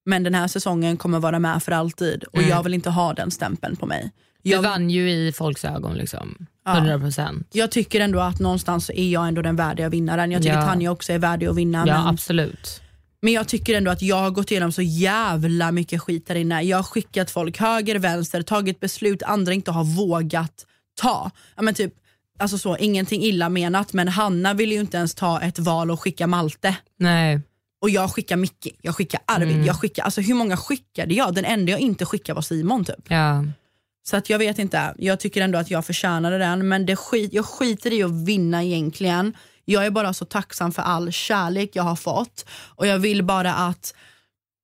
Men 0.05 0.23
den 0.23 0.35
här 0.35 0.47
säsongen 0.47 0.97
kommer 0.97 1.19
vara 1.19 1.39
med 1.39 1.63
för 1.63 1.71
alltid 1.71 2.23
och 2.23 2.37
Mm. 2.37 2.49
jag 2.49 2.63
vill 2.63 2.73
inte 2.73 2.89
ha 2.89 3.13
den 3.13 3.31
stämpeln 3.31 3.75
på 3.75 3.85
mig. 3.85 4.11
Du 4.43 4.49
Jag, 4.51 4.61
vann 4.61 4.89
ju 4.89 5.09
i 5.11 5.31
folks 5.31 5.65
ögon. 5.65 5.93
liksom. 5.93 6.47
Ja. 6.65 6.77
100 6.77 6.99
procent. 6.99 7.47
jag 7.51 7.71
tycker 7.71 8.01
ändå 8.01 8.19
att 8.19 8.39
någonstans 8.39 8.89
är 8.93 9.09
jag 9.09 9.27
ändå 9.27 9.41
den 9.41 9.55
värdiga 9.55 9.89
vinnaren. 9.89 10.31
Jag 10.31 10.41
tycker 10.41 10.55
Ja. 10.55 10.65
Tanja 10.65 10.91
också 10.91 11.13
är 11.13 11.19
värdig 11.19 11.47
att 11.47 11.55
vinna. 11.55 11.77
Ja, 11.87 11.97
men, 11.97 12.07
absolut. 12.07 12.81
Men 13.25 13.33
jag 13.33 13.47
tycker 13.47 13.77
ändå 13.77 13.91
att 13.91 14.01
jag 14.01 14.15
har 14.15 14.31
gått 14.31 14.51
igenom 14.51 14.71
så 14.71 14.81
jävla 14.81 15.71
mycket 15.71 16.01
skit 16.01 16.27
där 16.27 16.35
inne. 16.35 16.61
Jag 16.61 16.77
har 16.77 16.83
skickat 16.83 17.31
folk 17.31 17.59
höger, 17.59 17.99
vänster, 17.99 18.41
tagit 18.41 18.79
beslut 18.79 19.23
andra 19.23 19.53
inte 19.53 19.71
har 19.71 19.83
vågat 19.83 20.65
ta. 21.01 21.31
Ja, 21.55 21.61
men 21.61 21.73
typ, 21.73 21.93
alltså 22.39 22.57
så, 22.57 22.77
ingenting 22.77 23.21
illa 23.21 23.49
menat 23.49 23.93
men 23.93 24.07
Hanna 24.07 24.53
ville 24.53 24.73
ju 24.73 24.81
inte 24.81 24.97
ens 24.97 25.15
ta 25.15 25.41
ett 25.41 25.59
val 25.59 25.91
och 25.91 26.01
skicka 26.01 26.27
Malte. 26.27 26.75
Nej. 26.99 27.41
Och 27.81 27.89
jag 27.89 28.11
skickar 28.11 28.35
Micke, 28.35 28.67
jag 28.81 28.95
skickar 28.95 29.21
Arvid, 29.25 29.65
jag 29.65 29.75
skickar, 29.75 30.03
alltså 30.03 30.21
hur 30.21 30.33
många 30.33 30.57
skickade 30.57 31.13
jag? 31.13 31.33
Den 31.35 31.45
enda 31.45 31.71
jag 31.71 31.79
inte 31.79 32.05
skickade 32.05 32.35
var 32.35 32.41
Simon 32.41 32.85
typ. 32.85 33.05
Ja. 33.07 33.45
Så 34.03 34.17
att 34.17 34.29
jag 34.29 34.39
vet 34.39 34.59
inte, 34.59 34.93
jag 34.97 35.19
tycker 35.19 35.41
ändå 35.41 35.59
att 35.59 35.71
jag 35.71 35.85
förtjänade 35.85 36.37
den 36.37 36.67
men 36.67 36.85
det 36.85 36.95
skit, 36.95 37.33
jag 37.33 37.45
skiter 37.45 37.93
i 37.93 38.03
att 38.03 38.25
vinna 38.27 38.63
egentligen. 38.63 39.33
Jag 39.65 39.85
är 39.85 39.91
bara 39.91 40.13
så 40.13 40.25
tacksam 40.25 40.71
för 40.71 40.81
all 40.81 41.11
kärlek 41.11 41.69
jag 41.73 41.83
har 41.83 41.95
fått 41.95 42.45
och 42.75 42.87
jag 42.87 42.99
vill 42.99 43.23
bara 43.23 43.53
att 43.53 43.95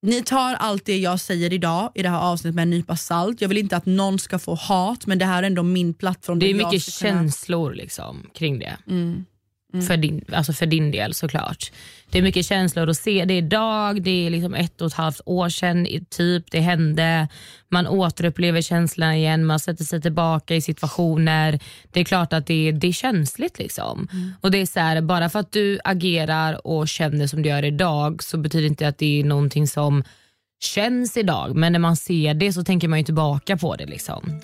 ni 0.01 0.23
tar 0.23 0.53
allt 0.55 0.85
det 0.85 0.97
jag 0.97 1.19
säger 1.19 1.53
idag 1.53 1.91
i 1.95 2.03
det 2.03 2.09
här 2.09 2.19
avsnittet 2.19 2.55
med 2.55 2.63
en 2.63 2.69
nypa 2.69 2.97
salt. 2.97 3.41
Jag 3.41 3.49
vill 3.49 3.57
inte 3.57 3.77
att 3.77 3.85
någon 3.85 4.19
ska 4.19 4.39
få 4.39 4.55
hat 4.55 5.05
men 5.05 5.19
det 5.19 5.25
här 5.25 5.43
är 5.43 5.47
ändå 5.47 5.63
min 5.63 5.93
plattform. 5.93 6.39
Det 6.39 6.45
är 6.49 6.53
mycket 6.53 6.99
kunna- 6.99 7.11
känslor 7.13 7.73
liksom, 7.73 8.29
kring 8.33 8.59
det. 8.59 8.77
Mm. 8.87 9.25
För, 9.87 9.97
din, 9.97 10.25
alltså 10.33 10.53
för 10.53 10.65
din 10.65 10.91
del 10.91 11.13
såklart. 11.13 11.71
Det 12.09 12.17
är 12.17 12.21
mycket 12.21 12.45
känslor 12.45 12.89
att 12.89 12.97
se 12.97 13.25
det 13.25 13.37
idag, 13.37 14.01
det 14.01 14.25
är 14.25 14.29
liksom 14.29 14.53
ett 14.53 14.81
och 14.81 14.87
ett 14.87 14.93
halvt 14.93 15.21
år 15.25 15.49
sedan 15.49 15.87
typ 16.09 16.51
det 16.51 16.59
hände. 16.59 17.27
Man 17.69 17.87
återupplever 17.87 18.61
känslorna 18.61 19.17
igen, 19.17 19.45
man 19.45 19.59
sätter 19.59 19.83
sig 19.83 20.01
tillbaka 20.01 20.55
i 20.55 20.61
situationer. 20.61 21.59
Det 21.91 21.99
är 21.99 22.03
klart 22.03 22.33
att 22.33 22.47
det, 22.47 22.71
det 22.71 22.87
är 22.87 22.91
känsligt. 22.91 23.59
liksom. 23.59 24.07
Och 24.41 24.51
det 24.51 24.57
är 24.57 24.65
så 24.65 24.79
här, 24.79 25.01
Bara 25.01 25.29
för 25.29 25.39
att 25.39 25.51
du 25.51 25.79
agerar 25.83 26.67
och 26.67 26.87
känner 26.87 27.27
som 27.27 27.41
du 27.41 27.49
gör 27.49 27.65
idag 27.65 28.23
så 28.23 28.37
betyder 28.37 28.67
inte 28.67 28.87
att 28.87 28.97
det 28.97 29.19
är 29.19 29.23
någonting 29.23 29.67
som 29.67 30.03
känns 30.63 31.17
idag. 31.17 31.55
Men 31.55 31.71
när 31.71 31.79
man 31.79 31.97
ser 31.97 32.33
det 32.33 32.53
så 32.53 32.63
tänker 32.63 32.87
man 32.87 32.99
ju 32.99 33.05
tillbaka 33.05 33.57
på 33.57 33.75
det. 33.75 33.85
liksom. 33.85 34.41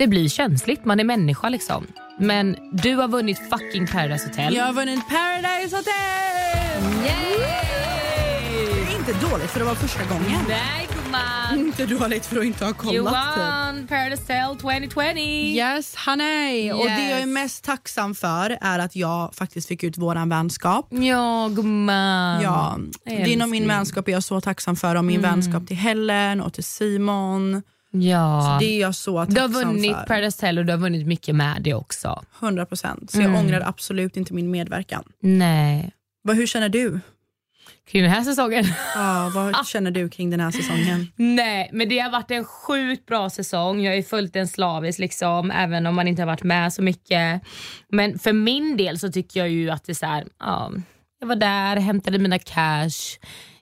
Det 0.00 0.06
blir 0.06 0.28
känsligt, 0.28 0.84
man 0.84 1.00
är 1.00 1.04
människa. 1.04 1.48
liksom. 1.48 1.86
Men 2.18 2.56
du 2.72 2.94
har 2.94 3.08
vunnit 3.08 3.38
fucking 3.38 3.86
Paradise 3.86 4.26
Hotel. 4.28 4.54
Jag 4.54 4.64
har 4.64 4.72
vunnit 4.72 5.00
Paradise 5.08 5.76
Hotel! 5.76 7.00
Det 8.64 8.92
är 8.92 8.98
inte 8.98 9.26
dåligt 9.26 9.50
för 9.50 9.58
det 9.60 9.66
var 9.66 9.74
första 9.74 10.04
gången. 10.04 10.40
Nej 10.48 10.88
gumman. 10.94 11.66
Inte 11.66 11.86
dåligt 11.86 12.26
för 12.26 12.38
att 12.38 12.44
inte 12.44 12.64
ha 12.64 12.72
kollat. 12.72 12.94
You 12.94 13.04
typ. 13.04 13.14
won 13.14 13.86
Paradise 13.88 14.22
Hotel 14.22 14.56
2020. 14.56 15.18
Yes 15.56 15.96
honey! 16.06 16.72
Och 16.72 16.84
det 16.84 17.08
jag 17.10 17.10
är 17.10 17.18
Yes. 17.18 17.26
mest 17.26 17.64
tacksam 17.64 18.14
för 18.14 18.58
är 18.60 18.78
att 18.78 18.96
jag 18.96 19.34
faktiskt 19.34 19.68
fick 19.68 19.84
ut 19.84 19.98
våran 19.98 20.28
vänskap. 20.28 20.86
Ja 20.90 21.48
gumman. 21.48 22.42
Ja, 22.42 22.78
din 23.04 23.42
och 23.42 23.48
min 23.48 23.68
vänskap 23.68 24.08
är 24.08 24.12
jag 24.12 24.24
så 24.24 24.40
tacksam 24.40 24.76
för 24.76 24.94
och 24.94 25.04
min 25.04 25.20
vänskap 25.20 25.66
till 25.66 25.76
Helen 25.76 26.40
och 26.40 26.52
till 26.52 26.64
Simon. 26.64 27.62
Ja. 27.90 28.56
Det 28.60 28.66
är 28.66 28.80
jag 28.80 28.94
så 28.94 29.24
Du 29.24 29.40
har 29.40 29.48
vunnit 29.48 29.96
för. 29.96 30.04
Paradise 30.04 30.36
Hotel 30.36 30.58
och 30.58 30.64
du 30.66 30.72
har 30.72 30.78
vunnit 30.78 31.06
mycket 31.06 31.34
med 31.34 31.62
det 31.62 31.74
också. 31.74 32.24
100 32.40 32.66
procent. 32.66 33.10
Så 33.10 33.20
jag 33.20 33.34
ångrar 33.34 33.60
absolut 33.60 34.16
inte 34.16 34.34
min 34.34 34.50
medverkan. 34.50 35.04
Nej. 35.20 35.92
Vad, 36.22 36.36
hur 36.36 36.46
känner 36.46 36.68
du? 36.68 37.00
Kring 37.90 38.02
den 38.02 38.10
här 38.10 38.24
säsongen? 38.24 38.64
Ja, 38.94 39.32
vad 39.34 39.66
känner 39.66 39.90
du 39.90 40.08
kring 40.08 40.30
den 40.30 40.40
här 40.40 40.50
säsongen? 40.50 41.12
Nej, 41.16 41.70
men 41.72 41.88
det 41.88 41.98
har 41.98 42.10
varit 42.10 42.30
en 42.30 42.44
sjukt 42.44 43.06
bra 43.06 43.30
säsong. 43.30 43.80
Jag 43.80 43.92
har 43.92 43.96
ju 43.96 44.02
följt 44.02 44.32
den 44.32 44.48
slaviskt 44.48 44.98
liksom, 44.98 45.50
även 45.50 45.86
om 45.86 45.94
man 45.94 46.08
inte 46.08 46.22
har 46.22 46.26
varit 46.26 46.42
med 46.42 46.72
så 46.72 46.82
mycket. 46.82 47.42
Men 47.88 48.18
för 48.18 48.32
min 48.32 48.76
del 48.76 48.98
så 48.98 49.12
tycker 49.12 49.40
jag 49.40 49.48
ju 49.48 49.70
att 49.70 49.84
det 49.84 49.92
är 49.92 49.94
så 49.94 50.06
här, 50.06 50.26
ja, 50.40 50.72
jag 51.20 51.26
var 51.26 51.36
där, 51.36 51.76
hämtade 51.76 52.18
mina 52.18 52.38
cash, 52.38 53.18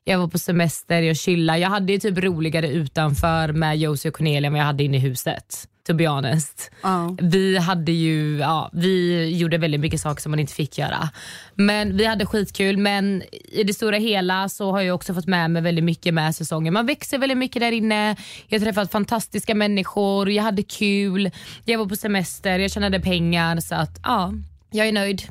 jag 0.08 0.18
var 0.18 0.28
på 0.28 0.38
semester, 0.38 1.02
jag 1.02 1.16
chillade. 1.16 1.58
Jag 1.58 1.68
hade 1.68 1.92
ju 1.92 1.98
typ 1.98 2.18
roligare 2.18 2.68
utanför 2.68 3.52
med 3.52 3.78
Josie 3.78 4.08
och 4.10 4.16
Cornelia 4.16 4.46
än 4.46 4.52
vad 4.52 4.60
jag 4.60 4.66
hade 4.66 4.84
inne 4.84 4.96
i 4.96 5.00
huset. 5.00 5.68
To 5.86 5.94
be 5.94 6.08
honest. 6.08 6.70
Ja. 6.82 7.16
Vi 7.20 7.58
hade 7.58 7.92
ju, 7.92 8.38
ja, 8.38 8.70
vi 8.72 9.28
gjorde 9.38 9.58
väldigt 9.58 9.80
mycket 9.80 10.00
saker 10.00 10.22
som 10.22 10.30
man 10.30 10.38
inte 10.38 10.52
fick 10.52 10.78
göra. 10.78 11.08
Men 11.54 11.96
vi 11.96 12.04
hade 12.04 12.26
skitkul 12.26 12.76
men 12.78 13.22
i 13.32 13.64
det 13.64 13.74
stora 13.74 13.96
hela 13.96 14.48
så 14.48 14.70
har 14.70 14.80
jag 14.80 14.94
också 14.94 15.14
fått 15.14 15.26
med 15.26 15.50
mig 15.50 15.62
väldigt 15.62 15.84
mycket 15.84 16.14
med 16.14 16.34
säsongen. 16.34 16.74
Man 16.74 16.86
växer 16.86 17.18
väldigt 17.18 17.38
mycket 17.38 17.60
där 17.60 17.72
inne. 17.72 18.16
Jag 18.48 18.58
har 18.58 18.64
träffat 18.64 18.92
fantastiska 18.92 19.54
människor, 19.54 20.30
jag 20.30 20.42
hade 20.42 20.62
kul, 20.62 21.30
jag 21.64 21.78
var 21.78 21.86
på 21.86 21.96
semester, 21.96 22.58
jag 22.58 22.70
tjänade 22.70 23.00
pengar 23.00 23.60
så 23.60 23.74
att 23.74 24.00
ja, 24.02 24.32
jag 24.70 24.88
är 24.88 24.92
nöjd. 24.92 25.22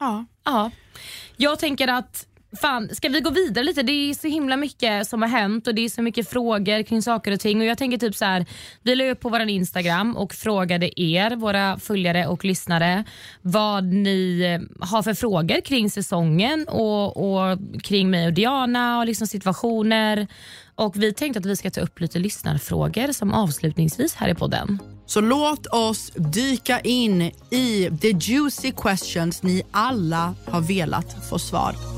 Ja. 0.00 0.24
Ja. 0.44 0.70
Jag 1.36 1.58
tänker 1.58 1.88
att 1.88 2.26
Fan, 2.60 2.88
ska 2.94 3.08
vi 3.08 3.20
gå 3.20 3.30
vidare 3.30 3.64
lite? 3.64 3.82
Det 3.82 3.92
är 3.92 4.14
så 4.14 4.26
himla 4.26 4.56
mycket 4.56 5.08
som 5.08 5.22
har 5.22 5.28
hänt 5.28 5.66
och 5.66 5.74
det 5.74 5.84
är 5.84 5.88
så 5.88 6.02
mycket 6.02 6.30
frågor 6.30 6.82
kring 6.82 7.02
saker 7.02 7.32
och 7.32 7.40
ting. 7.40 7.60
Och 7.60 7.66
jag 7.66 7.78
tänker 7.78 7.98
typ 7.98 8.16
så 8.16 8.24
här, 8.24 8.46
Vi 8.82 8.94
la 8.94 9.04
upp 9.04 9.20
på 9.20 9.28
vår 9.28 9.40
Instagram 9.40 10.16
och 10.16 10.34
frågade 10.34 11.00
er, 11.00 11.36
våra 11.36 11.78
följare 11.78 12.26
och 12.26 12.44
lyssnare, 12.44 13.04
vad 13.42 13.84
ni 13.84 14.40
eh, 14.40 14.86
har 14.86 15.02
för 15.02 15.14
frågor 15.14 15.60
kring 15.60 15.90
säsongen 15.90 16.68
och, 16.68 17.16
och 17.16 17.58
kring 17.82 18.10
mig 18.10 18.26
och 18.26 18.32
Diana 18.32 18.98
och 18.98 19.06
liksom 19.06 19.26
situationer. 19.26 20.26
Och 20.74 20.96
Vi 20.96 21.12
tänkte 21.12 21.38
att 21.38 21.46
vi 21.46 21.56
ska 21.56 21.70
ta 21.70 21.80
upp 21.80 22.00
lite 22.00 22.18
lyssnarfrågor 22.18 23.12
som 23.12 23.32
avslutningsvis 23.32 24.14
här 24.14 24.28
i 24.28 24.34
podden. 24.34 24.78
Så 25.06 25.20
låt 25.20 25.66
oss 25.66 26.12
dyka 26.14 26.80
in 26.80 27.22
i 27.50 27.90
the 28.00 28.10
juicy 28.10 28.72
questions 28.72 29.42
ni 29.42 29.62
alla 29.70 30.34
har 30.46 30.60
velat 30.60 31.28
få 31.30 31.38
svar 31.38 31.72
på. 31.72 31.95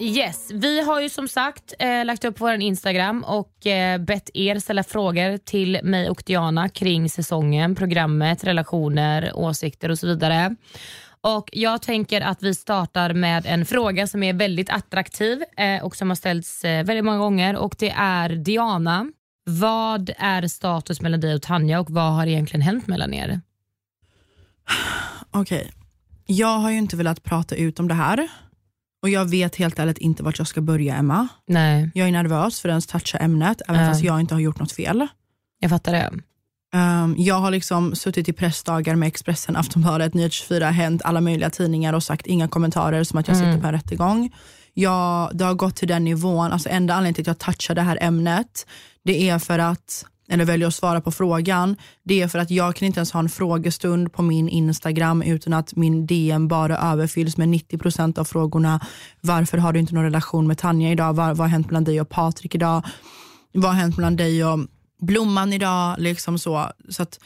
Yes, 0.00 0.50
vi 0.54 0.80
har 0.80 1.00
ju 1.00 1.08
som 1.08 1.28
sagt 1.28 1.74
eh, 1.78 2.04
lagt 2.04 2.24
upp 2.24 2.40
vår 2.40 2.52
Instagram 2.52 3.24
och 3.24 3.66
eh, 3.66 3.98
bett 3.98 4.30
er 4.34 4.58
ställa 4.58 4.82
frågor 4.82 5.38
till 5.38 5.80
mig 5.82 6.10
och 6.10 6.22
Diana 6.26 6.68
kring 6.68 7.10
säsongen, 7.10 7.74
programmet, 7.74 8.44
relationer, 8.44 9.32
åsikter 9.34 9.90
och 9.90 9.98
så 9.98 10.06
vidare. 10.06 10.56
Och 11.20 11.50
Jag 11.52 11.82
tänker 11.82 12.20
att 12.20 12.42
vi 12.42 12.54
startar 12.54 13.12
med 13.12 13.46
en 13.46 13.66
fråga 13.66 14.06
som 14.06 14.22
är 14.22 14.32
väldigt 14.32 14.70
attraktiv 14.70 15.44
eh, 15.56 15.84
och 15.84 15.96
som 15.96 16.08
har 16.10 16.16
ställts 16.16 16.64
eh, 16.64 16.84
väldigt 16.84 17.04
många 17.04 17.18
gånger 17.18 17.56
och 17.56 17.76
det 17.78 17.90
är 17.96 18.28
Diana. 18.28 19.06
Vad 19.46 20.10
är 20.18 20.48
status 20.48 21.00
mellan 21.00 21.20
dig 21.20 21.34
och 21.34 21.42
Tanja 21.42 21.80
och 21.80 21.90
vad 21.90 22.12
har 22.12 22.26
egentligen 22.26 22.62
hänt 22.62 22.86
mellan 22.86 23.14
er? 23.14 23.40
Okej, 25.30 25.72
jag 26.26 26.58
har 26.58 26.70
ju 26.70 26.78
inte 26.78 26.96
velat 26.96 27.22
prata 27.22 27.54
ut 27.54 27.80
om 27.80 27.88
det 27.88 27.94
här 27.94 28.28
och 29.02 29.08
jag 29.08 29.24
vet 29.24 29.56
helt 29.56 29.78
ärligt 29.78 29.98
inte 29.98 30.22
vart 30.22 30.38
jag 30.38 30.46
ska 30.48 30.60
börja 30.60 30.94
Emma. 30.96 31.28
Nej, 31.46 31.90
Jag 31.94 32.08
är 32.08 32.12
nervös 32.12 32.60
för 32.60 32.68
att 32.68 32.72
ens 32.72 32.86
toucha 32.86 33.18
ämnet 33.18 33.62
även 33.68 33.80
Ja. 33.82 33.88
fast 33.90 34.02
jag 34.04 34.20
inte 34.20 34.34
har 34.34 34.40
gjort 34.40 34.58
något 34.60 34.72
fel. 34.72 35.06
jag 35.60 35.70
fattar 35.70 35.92
det. 35.92 36.10
Um, 36.76 37.14
jag 37.18 37.34
har 37.34 37.50
liksom 37.50 37.94
suttit 37.94 38.28
i 38.28 38.32
pressdagar 38.32 38.94
med 38.96 39.06
Expressen, 39.06 39.56
Aftonbladet, 39.56 40.12
Nyhets24, 40.12 40.70
Hänt, 40.70 41.02
alla 41.04 41.20
möjliga 41.20 41.50
tidningar 41.50 41.92
och 41.92 42.02
sagt 42.02 42.26
inga 42.26 42.48
kommentarer 42.48 43.04
som 43.04 43.18
att 43.18 43.28
jag 43.28 43.36
sitter 43.36 43.60
på 43.60 43.66
en 43.66 43.72
rättegång. 43.72 44.34
Jag, 44.74 45.30
det 45.36 45.44
har 45.44 45.54
gått 45.54 45.76
till 45.76 45.88
den 45.88 46.04
nivån, 46.04 46.52
alltså 46.52 46.68
enda 46.68 46.94
anledningen 46.94 47.14
till 47.14 47.22
att 47.22 47.26
jag 47.26 47.38
touchar 47.38 47.74
det 47.74 47.82
här 47.82 47.98
ämnet, 48.00 48.66
det 49.04 49.28
är 49.28 49.38
för 49.38 49.58
att, 49.58 50.06
eller 50.28 50.44
väljer 50.44 50.68
att 50.68 50.74
svara 50.74 51.00
på 51.00 51.10
frågan, 51.10 51.76
det 52.02 52.22
är 52.22 52.28
för 52.28 52.38
att 52.38 52.50
jag 52.50 52.76
kan 52.76 52.86
inte 52.86 52.98
ens 52.98 53.12
ha 53.12 53.20
en 53.20 53.28
frågestund 53.28 54.12
på 54.12 54.22
min 54.22 54.48
Instagram 54.48 55.22
utan 55.22 55.52
att 55.52 55.76
min 55.76 56.06
DM 56.06 56.48
bara 56.48 56.78
överfylls 56.78 57.36
med 57.36 57.48
90% 57.48 58.18
av 58.18 58.24
frågorna. 58.24 58.80
Varför 59.20 59.58
har 59.58 59.72
du 59.72 59.80
inte 59.80 59.94
någon 59.94 60.04
relation 60.04 60.46
med 60.46 60.58
Tanja 60.58 60.90
idag? 60.90 61.12
Vad, 61.12 61.28
vad 61.28 61.38
har 61.38 61.48
hänt 61.48 61.66
mellan 61.66 61.84
dig 61.84 62.00
och 62.00 62.08
Patrik 62.08 62.54
idag? 62.54 62.82
Vad 63.52 63.70
har 63.70 63.80
hänt 63.80 63.96
mellan 63.96 64.16
dig 64.16 64.44
och 64.44 64.58
Blomman 65.00 65.52
idag? 65.52 65.94
Liksom 65.98 66.38
så. 66.38 66.70
så 66.88 67.02
att 67.02 67.18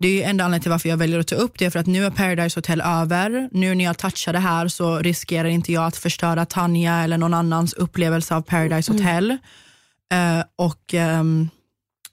det 0.00 0.22
är 0.22 0.30
enda 0.30 0.44
anledningen 0.44 0.62
till 0.62 0.70
varför 0.70 0.88
jag 0.88 0.96
väljer 0.96 1.18
att 1.18 1.26
ta 1.26 1.34
upp 1.34 1.58
det, 1.58 1.70
för 1.70 1.78
att 1.78 1.86
nu 1.86 2.04
är 2.04 2.10
Paradise 2.10 2.58
Hotel 2.58 2.80
över. 2.80 3.48
Nu 3.52 3.74
när 3.74 3.84
jag 3.84 3.98
touchar 3.98 4.32
det 4.32 4.38
här 4.38 4.68
så 4.68 4.98
riskerar 4.98 5.48
inte 5.48 5.72
jag 5.72 5.84
att 5.86 5.96
förstöra 5.96 6.46
Tanja 6.46 6.94
eller 6.94 7.18
någon 7.18 7.34
annans 7.34 7.72
upplevelse 7.72 8.34
av 8.34 8.42
Paradise 8.42 8.92
Hotel. 8.92 9.30
Eh, 10.12 10.44
och 10.56 10.94
ehm, 10.94 11.48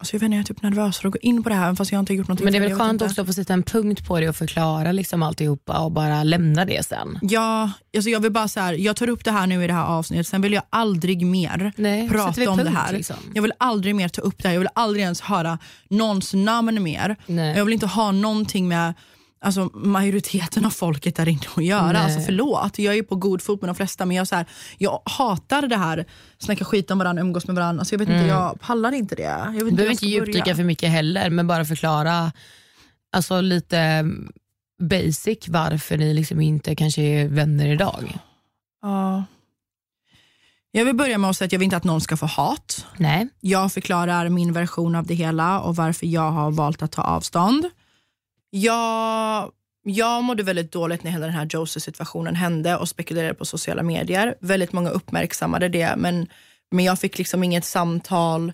alltså 0.06 0.16
jag 0.16 0.20
vet 0.20 0.26
inte, 0.26 0.36
jag 0.36 0.44
är 0.44 0.48
typ 0.48 0.62
nervös 0.62 0.98
för 0.98 1.08
att 1.08 1.14
gå 1.14 1.20
in 1.22 1.44
på 1.44 1.50
det 1.50 1.56
här, 1.56 1.76
fast 1.76 1.92
jag 1.92 2.00
inte 2.00 2.14
gjort 2.14 2.28
något 2.28 2.40
Men 2.40 2.54
det 2.54 2.60
är 2.60 2.62
väl 2.62 2.76
skönt 2.76 3.02
också 3.02 3.22
att 3.22 3.28
få 3.28 3.34
sätta 3.34 3.54
en 3.54 3.64
punkt 3.64 4.08
på 4.08 4.20
det 4.20 4.30
och 4.30 4.36
förklara 4.36 4.92
liksom 4.92 5.24
alltihopa 5.24 5.80
och 5.80 5.92
bara 5.92 6.24
lämna 6.24 6.66
det 6.66 6.86
sen. 6.86 7.20
Ja, 7.22 7.72
alltså 7.96 8.10
jag 8.10 8.20
vill 8.20 8.32
bara 8.32 8.48
så 8.48 8.60
här, 8.60 8.74
jag 8.74 8.96
tar 8.96 9.10
upp 9.10 9.26
det 9.26 9.32
här 9.32 9.48
nu 9.48 9.64
i 9.64 9.68
det 9.68 9.74
här 9.74 9.86
avsnittet, 9.86 10.28
sen 10.28 10.42
vill 10.42 10.54
jag 10.54 10.64
aldrig 10.70 11.26
mer 11.26 11.74
Nej, 11.78 12.10
prata 12.10 12.50
om 12.50 12.58
det 12.58 12.64
punkt, 12.64 12.78
här. 12.78 12.94
liksom. 12.94 13.16
Jag 13.34 13.42
vill 13.42 13.54
aldrig 13.58 13.96
mer 13.96 14.10
ta 14.10 14.22
upp 14.22 14.44
det 14.44 14.48
här, 14.48 14.56
jag 14.56 14.60
vill 14.60 14.70
aldrig 14.76 15.04
ens 15.04 15.22
höra 15.22 15.60
någons 15.90 16.34
namn 16.34 16.84
mer. 16.84 17.16
Nej. 17.26 17.58
Jag 17.58 17.66
vill 17.66 17.74
inte 17.74 17.88
ha 17.88 18.12
någonting 18.12 18.68
med 18.68 18.94
alltså, 19.46 19.70
majoriteten 19.74 20.66
av 20.66 20.70
folket 20.70 21.16
där 21.16 21.28
inne 21.28 21.42
att 21.56 21.66
göra. 21.66 21.92
Nej. 21.92 22.02
Alltså, 22.02 22.20
förlåt, 22.20 22.80
jag 22.80 22.98
är 22.98 23.04
på 23.04 23.16
god 23.16 23.42
fot 23.42 23.62
med 23.62 23.70
de 23.70 23.76
flesta 23.76 24.06
men 24.06 24.18
jag, 24.18 24.28
så 24.28 24.36
här, 24.36 24.46
jag 24.78 25.02
hatar 25.06 25.68
det 25.68 25.78
här, 25.78 26.06
snacka 26.38 26.66
skit 26.66 26.92
om 26.92 26.98
varandra, 26.98 27.22
umgås 27.22 27.48
med 27.48 27.56
varandra. 27.56 27.82
Alltså, 27.82 27.94
jag, 27.94 28.00
vet 28.00 28.10
inte, 28.10 28.26
jag 28.26 28.60
pallar 28.62 28.92
inte 28.92 29.16
det. 29.16 29.22
Jag 29.24 29.52
vet 29.52 29.66
Du 29.66 29.72
behöver 29.72 29.92
inte 29.92 30.08
djupdyka 30.08 30.56
för 30.56 30.64
mycket 30.64 30.90
heller, 30.90 31.30
men 31.30 31.48
bara 31.48 31.66
förklara 31.66 32.32
alltså 33.12 33.42
lite 33.42 33.78
mm, 33.80 34.32
basic 34.82 35.48
varför 35.48 35.98
ni 35.98 36.14
liksom 36.14 36.42
inte 36.42 36.76
kanske 36.76 37.02
är 37.02 37.28
vänner 37.28 37.68
idag. 37.68 38.18
Ja. 38.82 39.24
Jag 40.72 40.86
vill 40.86 40.96
börja 40.96 41.18
med 41.18 41.30
att 41.30 41.38
säga 41.38 41.46
att 41.46 41.52
jag 41.52 41.60
vill 41.60 41.66
inte 41.66 41.78
att 41.78 41.84
någon 41.84 42.02
ska 42.02 42.18
få 42.18 42.26
hat. 42.26 42.86
Nej. 42.98 43.28
Jag 43.40 43.74
förklarar 43.74 44.30
min 44.30 44.54
version 44.54 44.96
av 44.96 45.06
det 45.06 45.14
hela 45.14 45.60
och 45.60 45.76
varför 45.76 46.06
jag 46.06 46.32
har 46.32 46.52
valt 46.52 46.82
att 46.82 46.92
ta 46.92 47.02
avstånd. 47.02 47.66
Jag 48.58 49.52
jag 49.84 50.24
mådde 50.24 50.44
väldigt 50.44 50.72
dåligt 50.72 51.04
när 51.04 51.12
hela 51.12 51.26
den 51.26 51.36
här 51.36 51.48
Joseph-situationen 51.50 52.36
hände 52.36 52.78
och 52.78 52.90
spekulerade 52.90 53.34
på 53.34 53.46
sociala 53.46 53.84
medier. 53.84 54.36
Väldigt 54.40 54.74
många 54.74 54.90
uppmärksammade 54.90 55.70
det, 55.70 55.94
men, 55.98 56.28
men 56.72 56.86
jag 56.86 57.00
fick 57.00 57.18
liksom 57.18 57.44
inget 57.44 57.66
samtal 57.66 58.54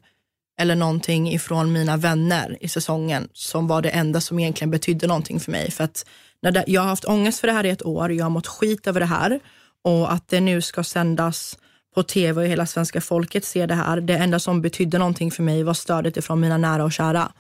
eller 0.59 0.75
någonting 0.75 1.31
ifrån 1.31 1.73
mina 1.73 1.97
vänner 1.97 2.57
i 2.61 2.67
säsongen 2.67 3.27
som 3.33 3.67
var 3.67 3.81
det 3.81 3.89
enda 3.89 4.21
som 4.21 4.39
egentligen 4.39 4.71
betydde 4.71 5.07
någonting 5.07 5.39
för 5.39 5.51
mig. 5.51 5.71
För 5.71 5.83
att 5.83 6.05
när 6.41 6.51
det, 6.51 6.63
jag 6.67 6.81
har 6.81 6.87
haft 6.87 7.05
ångest 7.05 7.39
för 7.39 7.47
det 7.47 7.53
här 7.53 7.65
i 7.65 7.69
ett 7.69 7.85
år, 7.85 8.11
jag 8.11 8.25
har 8.25 8.29
mått 8.29 8.47
skit 8.47 8.87
över 8.87 8.99
det 8.99 9.05
här 9.05 9.39
och 9.83 10.13
att 10.13 10.27
det 10.27 10.41
nu 10.41 10.61
ska 10.61 10.83
sändas 10.83 11.57
på 11.95 12.03
tv 12.03 12.41
och 12.41 12.47
hela 12.47 12.65
svenska 12.65 13.01
folket 13.01 13.45
ser 13.45 13.67
det 13.67 13.75
här. 13.75 14.01
Det 14.01 14.17
enda 14.17 14.39
som 14.39 14.61
betydde 14.61 14.97
någonting 14.97 15.31
för 15.31 15.43
mig 15.43 15.63
var 15.63 15.73
stödet 15.73 16.17
ifrån 16.17 16.39
mina 16.39 16.57
nära 16.57 16.83
och 16.83 16.91
kära. 16.91 17.31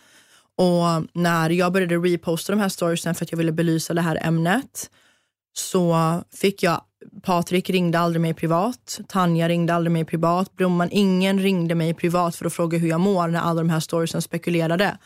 Och 0.61 1.05
när 1.13 1.49
jag 1.49 1.73
började 1.73 1.97
reposta 1.97 2.53
de 2.53 2.59
här 2.59 2.69
storiesen 2.69 3.15
för 3.15 3.25
att 3.25 3.31
jag 3.31 3.37
ville 3.37 3.51
belysa 3.51 3.93
det 3.93 4.01
här 4.01 4.19
ämnet 4.21 4.89
så 5.53 5.95
fick 6.33 6.63
jag, 6.63 6.81
Patrik 7.23 7.69
ringde 7.69 7.99
aldrig 7.99 8.21
mig 8.21 8.33
privat, 8.33 8.99
Tanja 9.07 9.49
ringde 9.49 9.73
aldrig 9.73 9.91
mig 9.91 10.05
privat, 10.05 10.55
Blomman, 10.55 10.89
ingen 10.91 11.39
ringde 11.39 11.75
mig 11.75 11.93
privat 11.93 12.35
för 12.35 12.45
att 12.45 12.53
fråga 12.53 12.77
hur 12.77 12.89
jag 12.89 12.99
mår 12.99 13.27
när 13.27 13.39
alla 13.39 13.61
de 13.61 13.69
här 13.69 13.79
storiesen 13.79 14.21
spekulerade. 14.21 14.97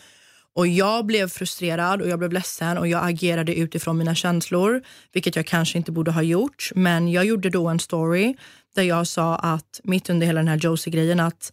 Och 0.55 0.67
jag 0.67 1.05
blev 1.05 1.29
frustrerad 1.29 2.01
och 2.01 2.07
jag 2.07 2.19
blev 2.19 2.31
ledsen 2.31 2.77
och 2.77 2.87
jag 2.87 3.09
agerade 3.09 3.55
utifrån 3.55 3.97
mina 3.97 4.15
känslor, 4.15 4.81
vilket 5.13 5.35
jag 5.35 5.45
kanske 5.45 5.77
inte 5.77 5.91
borde 5.91 6.11
ha 6.11 6.21
gjort. 6.21 6.71
Men 6.75 7.11
jag 7.11 7.25
gjorde 7.25 7.49
då 7.49 7.67
en 7.67 7.79
story 7.79 8.35
där 8.75 8.83
jag 8.83 9.07
sa 9.07 9.35
att 9.35 9.81
mitt 9.83 10.09
under 10.09 10.27
hela 10.27 10.39
den 10.39 10.47
här 10.47 10.57
Josie-grejen 10.57 11.19
att 11.19 11.51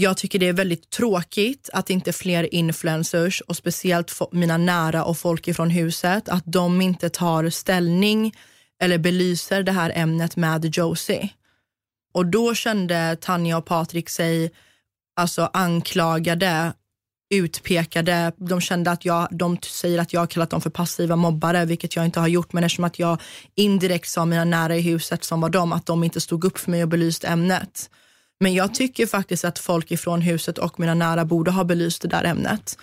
jag 0.00 0.16
tycker 0.16 0.38
det 0.38 0.48
är 0.48 0.52
väldigt 0.52 0.90
tråkigt 0.90 1.70
att 1.72 1.90
inte 1.90 2.12
fler 2.12 2.54
influencers 2.54 3.40
och 3.40 3.56
speciellt 3.56 4.20
mina 4.32 4.56
nära 4.56 5.04
och 5.04 5.18
folk 5.18 5.48
ifrån 5.48 5.70
huset, 5.70 6.28
att 6.28 6.42
de 6.46 6.80
inte 6.80 7.08
tar 7.08 7.50
ställning 7.50 8.34
eller 8.82 8.98
belyser 8.98 9.62
det 9.62 9.72
här 9.72 9.92
ämnet 9.94 10.36
med 10.36 10.76
Josie. 10.76 11.28
Och 12.14 12.26
då 12.26 12.54
kände 12.54 13.16
Tanja 13.20 13.58
och 13.58 13.66
Patrik 13.66 14.08
sig 14.08 14.50
alltså 15.16 15.50
anklagade, 15.52 16.72
utpekade. 17.34 18.32
De 18.36 18.60
kände 18.60 18.90
att 18.90 19.04
jag, 19.04 19.28
de 19.30 19.58
säger 19.62 19.98
att 19.98 20.12
jag 20.12 20.20
har 20.20 20.26
kallat 20.26 20.50
dem 20.50 20.60
för 20.60 20.70
passiva 20.70 21.16
mobbare, 21.16 21.64
vilket 21.64 21.96
jag 21.96 22.04
inte 22.04 22.20
har 22.20 22.28
gjort. 22.28 22.52
Men 22.52 22.64
eftersom 22.64 22.84
att 22.84 22.98
jag 22.98 23.20
indirekt 23.54 24.08
sa 24.08 24.24
mina 24.24 24.44
nära 24.44 24.76
i 24.76 24.80
huset 24.80 25.24
som 25.24 25.40
var 25.40 25.50
de, 25.50 25.72
att 25.72 25.86
de 25.86 26.04
inte 26.04 26.20
stod 26.20 26.44
upp 26.44 26.58
för 26.58 26.70
mig 26.70 26.82
och 26.82 26.88
belyste 26.88 27.26
ämnet 27.26 27.90
men 28.40 28.54
jag 28.54 28.74
tycker 28.74 29.06
faktiskt 29.06 29.44
att 29.44 29.58
folk 29.58 29.90
ifrån 29.90 30.20
huset 30.20 30.58
och 30.58 30.80
mina 30.80 30.94
nära 30.94 31.24
borde 31.24 31.50
ha 31.50 31.64
belyst 31.64 32.02
det 32.02 32.08
där 32.08 32.24
ämnet. 32.24 32.78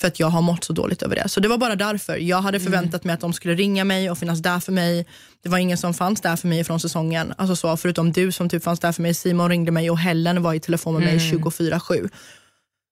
För 0.00 0.08
att 0.08 0.20
jag 0.20 0.26
har 0.26 0.42
mått 0.42 0.64
så 0.64 0.72
dåligt 0.72 1.02
över 1.02 1.16
det. 1.16 1.28
Så 1.28 1.40
det 1.40 1.48
var 1.48 1.58
bara 1.58 1.76
därför. 1.76 2.16
Jag 2.16 2.40
hade 2.42 2.60
förväntat 2.60 3.04
mig 3.04 3.14
att 3.14 3.20
de 3.20 3.32
skulle 3.32 3.54
ringa 3.54 3.84
mig 3.84 4.10
och 4.10 4.18
finnas 4.18 4.38
där 4.42 4.60
för 4.60 4.72
mig. 4.72 5.06
Det 5.42 5.48
var 5.48 5.58
ingen 5.58 5.78
som 5.78 5.94
fanns 5.94 6.20
där 6.20 6.36
för 6.36 6.48
mig 6.48 6.64
från 6.64 6.80
säsongen. 6.80 7.34
Alltså 7.36 7.56
så, 7.56 7.76
förutom 7.76 8.12
du 8.12 8.32
som 8.32 8.48
typ 8.48 8.62
fanns 8.62 8.80
där 8.80 8.92
för 8.92 9.02
mig. 9.02 9.14
Simon 9.14 9.48
ringde 9.48 9.72
mig 9.72 9.90
och 9.90 9.98
Helen 9.98 10.42
var 10.42 10.54
i 10.54 10.60
telefon 10.60 10.94
med 10.94 11.02
mig 11.02 11.18
24-7. 11.18 12.08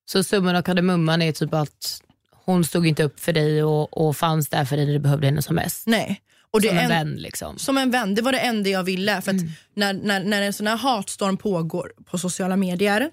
Så 0.07 0.25
summan 0.25 0.57
av 0.57 0.63
kardemumman 0.63 1.23
är 1.23 1.33
typ 1.33 1.55
att 1.55 2.03
hon 2.45 2.65
stod 2.65 2.87
inte 2.87 3.03
upp 3.03 3.21
för 3.21 3.33
dig 3.33 3.63
och, 3.65 4.07
och 4.07 4.17
fanns 4.17 4.49
där 4.49 4.65
för 4.65 4.77
dig 4.77 4.87
när 4.87 4.93
du 4.93 4.99
behövde 4.99 5.27
henne 5.27 5.43
som 5.43 5.57
mest? 5.57 5.87
Nej. 5.87 6.21
Och 6.55 6.63
som 6.63 6.71
en, 6.71 6.79
en, 6.79 6.89
vän 6.89 7.17
liksom? 7.17 7.59
Som 7.59 7.79
en 7.79 7.91
vän, 7.91 8.15
det 8.15 8.23
var 8.23 8.33
det 8.33 8.39
enda 8.39 8.71
jag 8.71 8.83
ville. 8.85 9.21
För 9.21 9.31
mm. 9.31 9.49
när, 9.75 9.93
när, 9.93 10.25
när 10.25 10.43
en 10.43 10.53
sån 10.53 10.67
här 10.67 10.77
hatstorm 10.77 11.37
pågår 11.37 11.93
på 12.05 12.19
sociala 12.19 12.57
medier, 12.57 13.11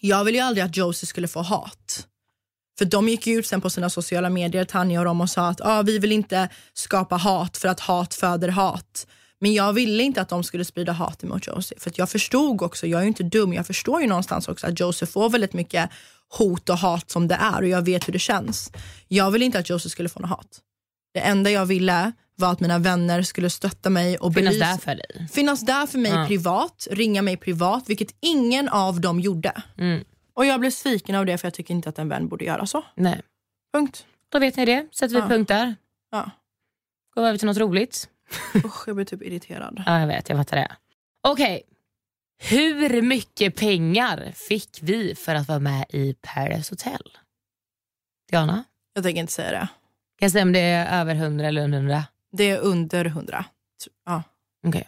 jag 0.00 0.24
ville 0.24 0.38
ju 0.38 0.44
aldrig 0.44 0.64
att 0.64 0.76
Josie 0.76 1.06
skulle 1.06 1.28
få 1.28 1.42
hat. 1.42 2.06
För 2.78 2.84
de 2.84 3.08
gick 3.08 3.26
ut 3.26 3.46
sen 3.46 3.60
på 3.60 3.70
sina 3.70 3.90
sociala 3.90 4.30
medier, 4.30 4.64
Tanja 4.64 4.98
och 5.00 5.04
de, 5.04 5.20
och 5.20 5.30
sa 5.30 5.48
att 5.48 5.60
ah, 5.60 5.82
vi 5.82 5.98
vill 5.98 6.12
inte 6.12 6.48
skapa 6.72 7.16
hat 7.16 7.56
för 7.56 7.68
att 7.68 7.80
hat 7.80 8.14
föder 8.14 8.48
hat. 8.48 9.06
Men 9.38 9.54
jag 9.54 9.72
ville 9.72 10.02
inte 10.02 10.20
att 10.20 10.28
de 10.28 10.44
skulle 10.44 10.64
sprida 10.64 10.92
hat 10.92 11.24
emot 11.24 11.46
Josie. 11.46 11.78
För 11.78 11.92
jag 11.94 12.10
förstod 12.10 12.62
också, 12.62 12.86
jag 12.86 12.98
är 12.98 13.02
ju 13.02 13.08
inte 13.08 13.22
dum, 13.22 13.52
jag 13.52 13.66
förstår 13.66 14.00
ju 14.00 14.06
någonstans 14.06 14.48
också 14.48 14.66
att 14.66 14.80
Josie 14.80 15.06
får 15.06 15.30
väldigt 15.30 15.52
mycket 15.52 15.90
hot 16.38 16.68
och 16.68 16.78
hat 16.78 17.10
som 17.10 17.28
det 17.28 17.34
är 17.34 17.62
och 17.62 17.68
jag 17.68 17.82
vet 17.82 18.08
hur 18.08 18.12
det 18.12 18.18
känns. 18.18 18.72
Jag 19.08 19.30
ville 19.30 19.44
inte 19.44 19.58
att 19.58 19.70
Josie 19.70 19.90
skulle 19.90 20.08
få 20.08 20.20
något 20.20 20.30
hat. 20.30 20.60
Det 21.14 21.20
enda 21.20 21.50
jag 21.50 21.66
ville 21.66 22.12
var 22.42 22.52
att 22.52 22.60
mina 22.60 22.78
vänner 22.78 23.22
skulle 23.22 23.50
stötta 23.50 23.90
mig 23.90 24.18
och 24.18 24.34
finnas 24.34 24.54
belysa, 24.54 24.66
där 24.66 24.78
för 24.78 24.94
dig. 24.94 25.28
Finnas 25.32 25.60
där 25.60 25.86
för 25.86 25.98
mig 25.98 26.12
ja. 26.12 26.26
privat, 26.28 26.88
ringa 26.90 27.22
mig 27.22 27.36
privat, 27.36 27.84
vilket 27.88 28.14
ingen 28.20 28.68
av 28.68 29.00
dem 29.00 29.20
gjorde. 29.20 29.62
Mm. 29.78 30.04
Och 30.34 30.46
jag 30.46 30.60
blev 30.60 30.70
sviken 30.70 31.14
av 31.14 31.26
det 31.26 31.38
för 31.38 31.46
jag 31.46 31.54
tycker 31.54 31.74
inte 31.74 31.88
att 31.88 31.98
en 31.98 32.08
vän 32.08 32.28
borde 32.28 32.44
göra 32.44 32.66
så. 32.66 32.84
Nej. 32.94 33.22
Punkt. 33.74 34.06
Då 34.28 34.38
vet 34.38 34.56
ni 34.56 34.64
det. 34.64 34.88
Sätter 34.92 35.14
vi 35.14 35.20
ja. 35.20 35.28
punkt 35.28 35.48
där. 35.48 35.74
Ja. 36.10 36.30
Går 37.14 37.22
över 37.22 37.38
till 37.38 37.46
något 37.46 37.56
roligt. 37.56 38.08
Usch, 38.64 38.88
jag 38.88 38.96
blir 38.96 39.06
typ 39.06 39.22
irriterad. 39.22 39.82
Ja, 39.86 40.00
jag 40.00 40.06
vet. 40.06 40.28
Jag 40.28 40.38
fattar 40.38 40.56
det. 40.56 40.76
Okej. 41.22 41.44
Okay. 41.44 42.58
Hur 42.58 43.02
mycket 43.02 43.56
pengar 43.56 44.32
fick 44.34 44.78
vi 44.82 45.14
för 45.14 45.34
att 45.34 45.48
vara 45.48 45.58
med 45.58 45.86
i 45.88 46.14
Paradise 46.14 46.72
Hotel? 46.72 47.02
Diana? 48.30 48.64
Jag 48.94 49.04
tänker 49.04 49.20
inte 49.20 49.32
säga 49.32 49.50
det. 49.50 49.68
Kan 50.18 50.26
jag 50.26 50.32
säga 50.32 50.42
om 50.42 50.52
det 50.52 50.60
är 50.60 51.00
över 51.00 51.14
100 51.14 51.46
eller 51.46 51.64
under 51.64 51.78
100? 51.78 52.04
Det 52.32 52.50
är 52.50 52.58
under 52.58 53.04
100. 53.04 53.44
Ja. 54.06 54.22
Okay. 54.66 54.84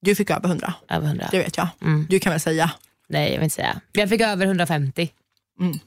Du 0.00 0.14
fick 0.14 0.30
över 0.30 0.48
100. 0.48 0.74
Över 0.88 1.06
100. 1.06 1.28
Det 1.30 1.38
vet 1.38 1.56
jag. 1.56 1.68
Mm. 1.80 2.06
Du 2.10 2.18
kan 2.18 2.32
väl 2.32 2.40
säga? 2.40 2.70
Nej, 3.08 3.28
jag 3.28 3.38
vill 3.38 3.44
inte 3.44 3.56
säga. 3.56 3.80
Jag 3.92 4.08
fick 4.08 4.20
över 4.20 4.46
150. 4.46 5.12
Mm. 5.60 5.78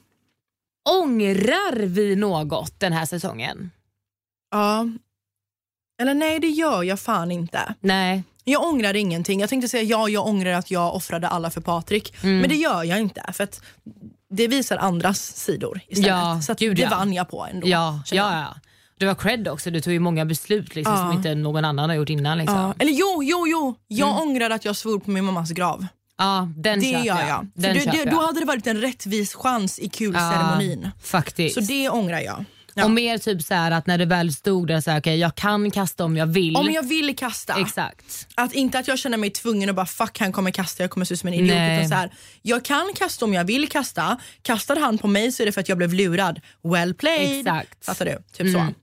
Ångrar 0.90 1.86
vi 1.86 2.16
något 2.16 2.80
den 2.80 2.92
här 2.92 3.06
säsongen? 3.06 3.70
Ja. 4.50 4.86
Eller 6.02 6.14
nej, 6.14 6.40
det 6.40 6.48
gör 6.48 6.82
jag 6.82 7.00
fan 7.00 7.30
inte. 7.30 7.74
Nej. 7.80 8.22
Jag 8.44 8.62
ångrar 8.62 8.96
ingenting. 8.96 9.40
Jag 9.40 9.50
tänkte 9.50 9.68
säga 9.68 9.82
ja, 9.82 10.08
jag 10.08 10.26
ångrar 10.26 10.52
att 10.52 10.70
jag 10.70 10.94
offrade 10.94 11.28
alla 11.28 11.50
för 11.50 11.60
Patrik. 11.60 12.24
Mm. 12.24 12.38
Men 12.38 12.48
det 12.48 12.56
gör 12.56 12.84
jag 12.84 13.00
inte. 13.00 13.32
För 13.32 13.44
att 13.44 13.62
det 14.28 14.48
visar 14.48 14.76
andras 14.76 15.36
sidor 15.36 15.80
istället. 15.88 16.08
Ja, 16.08 16.40
så 16.42 16.54
gud, 16.54 16.76
det 16.76 16.82
ja. 16.82 16.90
vann 16.90 17.12
jag 17.12 17.28
på 17.28 17.46
ändå. 17.46 17.68
Ja, 17.68 18.02
ja, 18.10 18.40
ja. 18.40 18.54
Det 19.02 19.06
var 19.06 19.14
cred 19.14 19.48
också, 19.48 19.70
du 19.70 19.80
tog 19.80 19.92
ju 19.92 19.98
många 19.98 20.24
beslut 20.24 20.74
liksom, 20.74 20.94
ja. 20.94 21.00
som 21.00 21.12
inte 21.12 21.34
någon 21.34 21.64
annan 21.64 21.90
har 21.90 21.96
gjort 21.96 22.08
innan. 22.08 22.38
Liksom. 22.38 22.56
Ja. 22.56 22.74
Eller 22.78 22.92
jo, 22.92 23.22
jo, 23.22 23.46
jo. 23.46 23.74
Jag 23.88 24.10
mm. 24.10 24.22
ångrar 24.22 24.50
att 24.50 24.64
jag 24.64 24.76
svor 24.76 24.98
på 24.98 25.10
min 25.10 25.24
mammas 25.24 25.50
grav. 25.50 25.86
Ja, 26.18 26.48
den 26.56 26.80
det 26.80 26.86
gör 26.86 27.04
jag. 27.04 27.28
jag. 27.28 27.46
Den 27.54 27.74
det, 27.74 27.90
det, 27.92 28.10
då 28.10 28.20
hade 28.20 28.40
det 28.40 28.46
varit 28.46 28.66
en 28.66 28.80
rättvis 28.80 29.34
chans 29.34 29.78
i 29.78 29.88
kulceremonin. 29.88 30.82
Ja, 30.82 30.90
faktiskt. 31.02 31.54
Så 31.54 31.60
det 31.60 31.88
ångrar 31.88 32.20
jag. 32.20 32.44
Ja. 32.74 32.84
Och 32.84 32.90
mer 32.90 33.18
typ 33.18 33.42
så 33.42 33.54
att 33.54 33.86
när 33.86 33.98
det 33.98 34.04
väl 34.04 34.32
stod 34.32 34.68
där, 34.68 34.80
så 34.80 34.90
här, 34.90 34.98
okay, 34.98 35.16
jag 35.16 35.34
kan 35.34 35.70
kasta 35.70 36.04
om 36.04 36.16
jag 36.16 36.26
vill. 36.26 36.56
Om 36.56 36.70
jag 36.70 36.82
vill 36.82 37.16
kasta. 37.16 37.60
Exakt. 37.60 38.28
Att 38.34 38.52
inte 38.52 38.78
att 38.78 38.88
jag 38.88 38.98
känner 38.98 39.18
mig 39.18 39.30
tvungen 39.30 39.68
att 39.68 39.76
bara 39.76 39.86
fuck 39.86 40.18
han 40.18 40.32
kommer 40.32 40.50
kasta, 40.50 40.82
jag 40.82 40.90
kommer 40.90 41.06
se 41.06 41.14
ut 41.14 41.20
som 41.20 41.28
en 41.28 41.34
idiot. 41.34 41.50
Utan 41.50 41.88
så 41.88 41.94
här, 41.94 42.12
jag 42.42 42.64
kan 42.64 42.92
kasta 42.94 43.24
om 43.24 43.34
jag 43.34 43.44
vill 43.44 43.68
kasta. 43.68 44.18
Kastar 44.42 44.76
han 44.76 44.98
på 44.98 45.06
mig 45.06 45.32
så 45.32 45.42
är 45.42 45.46
det 45.46 45.52
för 45.52 45.60
att 45.60 45.68
jag 45.68 45.78
blev 45.78 45.94
lurad. 45.94 46.40
Well 46.62 46.94
played. 46.94 47.38
Exakt. 47.38 47.84
Fattar 47.84 48.04
du? 48.04 48.18
Typ 48.32 48.40
mm. 48.40 48.52
så. 48.52 48.74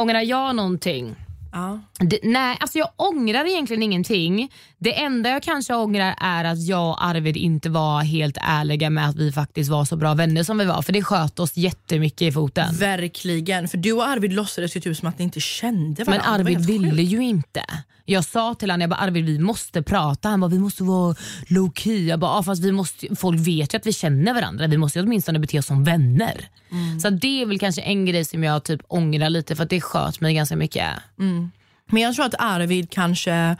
Ångrar 0.00 0.20
jag 0.20 0.56
någonting? 0.56 1.16
Ja. 1.52 1.80
Det, 1.98 2.18
nej, 2.22 2.56
alltså 2.60 2.78
jag 2.78 2.88
ångrar 2.96 3.44
egentligen 3.44 3.82
ingenting. 3.82 4.52
Det 4.78 5.00
enda 5.00 5.30
jag 5.30 5.42
kanske 5.42 5.74
ångrar 5.74 6.14
är 6.20 6.44
att 6.44 6.66
jag 6.66 6.88
och 6.88 7.04
Arvid 7.04 7.36
inte 7.36 7.70
var 7.70 8.02
helt 8.02 8.38
ärliga 8.40 8.90
med 8.90 9.08
att 9.08 9.16
vi 9.16 9.32
faktiskt 9.32 9.70
var 9.70 9.84
så 9.84 9.96
bra 9.96 10.14
vänner 10.14 10.42
som 10.42 10.58
vi 10.58 10.64
var. 10.64 10.82
För 10.82 10.92
det 10.92 11.02
sköt 11.02 11.38
oss 11.38 11.56
jättemycket 11.56 12.22
i 12.22 12.32
foten. 12.32 12.74
Verkligen. 12.76 13.68
För 13.68 13.78
du 13.78 13.92
och 13.92 14.08
Arvid 14.08 14.32
låtsades 14.32 14.76
ju 14.76 14.80
typ 14.80 14.96
som 14.96 15.08
att 15.08 15.18
ni 15.18 15.24
inte 15.24 15.40
kände 15.40 16.04
varandra. 16.04 16.24
Men 16.26 16.40
Arvid 16.40 16.66
ville 16.66 17.02
ju 17.02 17.22
inte. 17.22 17.64
Jag 18.10 18.24
sa 18.24 18.54
till 18.54 18.70
honom, 18.70 18.80
jag 18.80 18.90
bara, 18.90 19.00
Arvid 19.00 19.24
vi 19.24 19.38
måste 19.38 19.82
prata. 19.82 20.28
Han 20.28 20.40
bara, 20.40 20.50
vi 20.50 20.58
måste 20.58 20.82
vara 20.82 21.14
low 21.48 21.72
key. 21.74 22.06
Jag 22.06 22.18
bara, 22.18 22.42
fast 22.42 22.62
vi 22.64 22.72
måste, 22.72 23.16
folk 23.16 23.40
vet 23.40 23.74
ju 23.74 23.76
att 23.76 23.86
vi 23.86 23.92
känner 23.92 24.34
varandra. 24.34 24.66
Vi 24.66 24.76
måste 24.76 25.00
åtminstone 25.00 25.38
bete 25.38 25.58
oss 25.58 25.66
som 25.66 25.84
vänner. 25.84 26.48
Mm. 26.70 27.00
Så 27.00 27.10
det 27.10 27.42
är 27.42 27.46
väl 27.46 27.58
kanske 27.58 27.82
en 27.82 28.06
grej 28.06 28.24
som 28.24 28.44
jag 28.44 28.64
typ 28.64 28.80
ångrar 28.88 29.30
lite 29.30 29.56
för 29.56 29.62
att 29.62 29.70
det 29.70 29.80
sköt 29.80 30.20
mig 30.20 30.34
ganska 30.34 30.56
mycket. 30.56 30.88
Mm. 31.18 31.50
Men 31.86 32.02
jag 32.02 32.14
tror 32.14 32.24
att 32.24 32.34
Arvid 32.38 32.90
kanske 32.90 33.56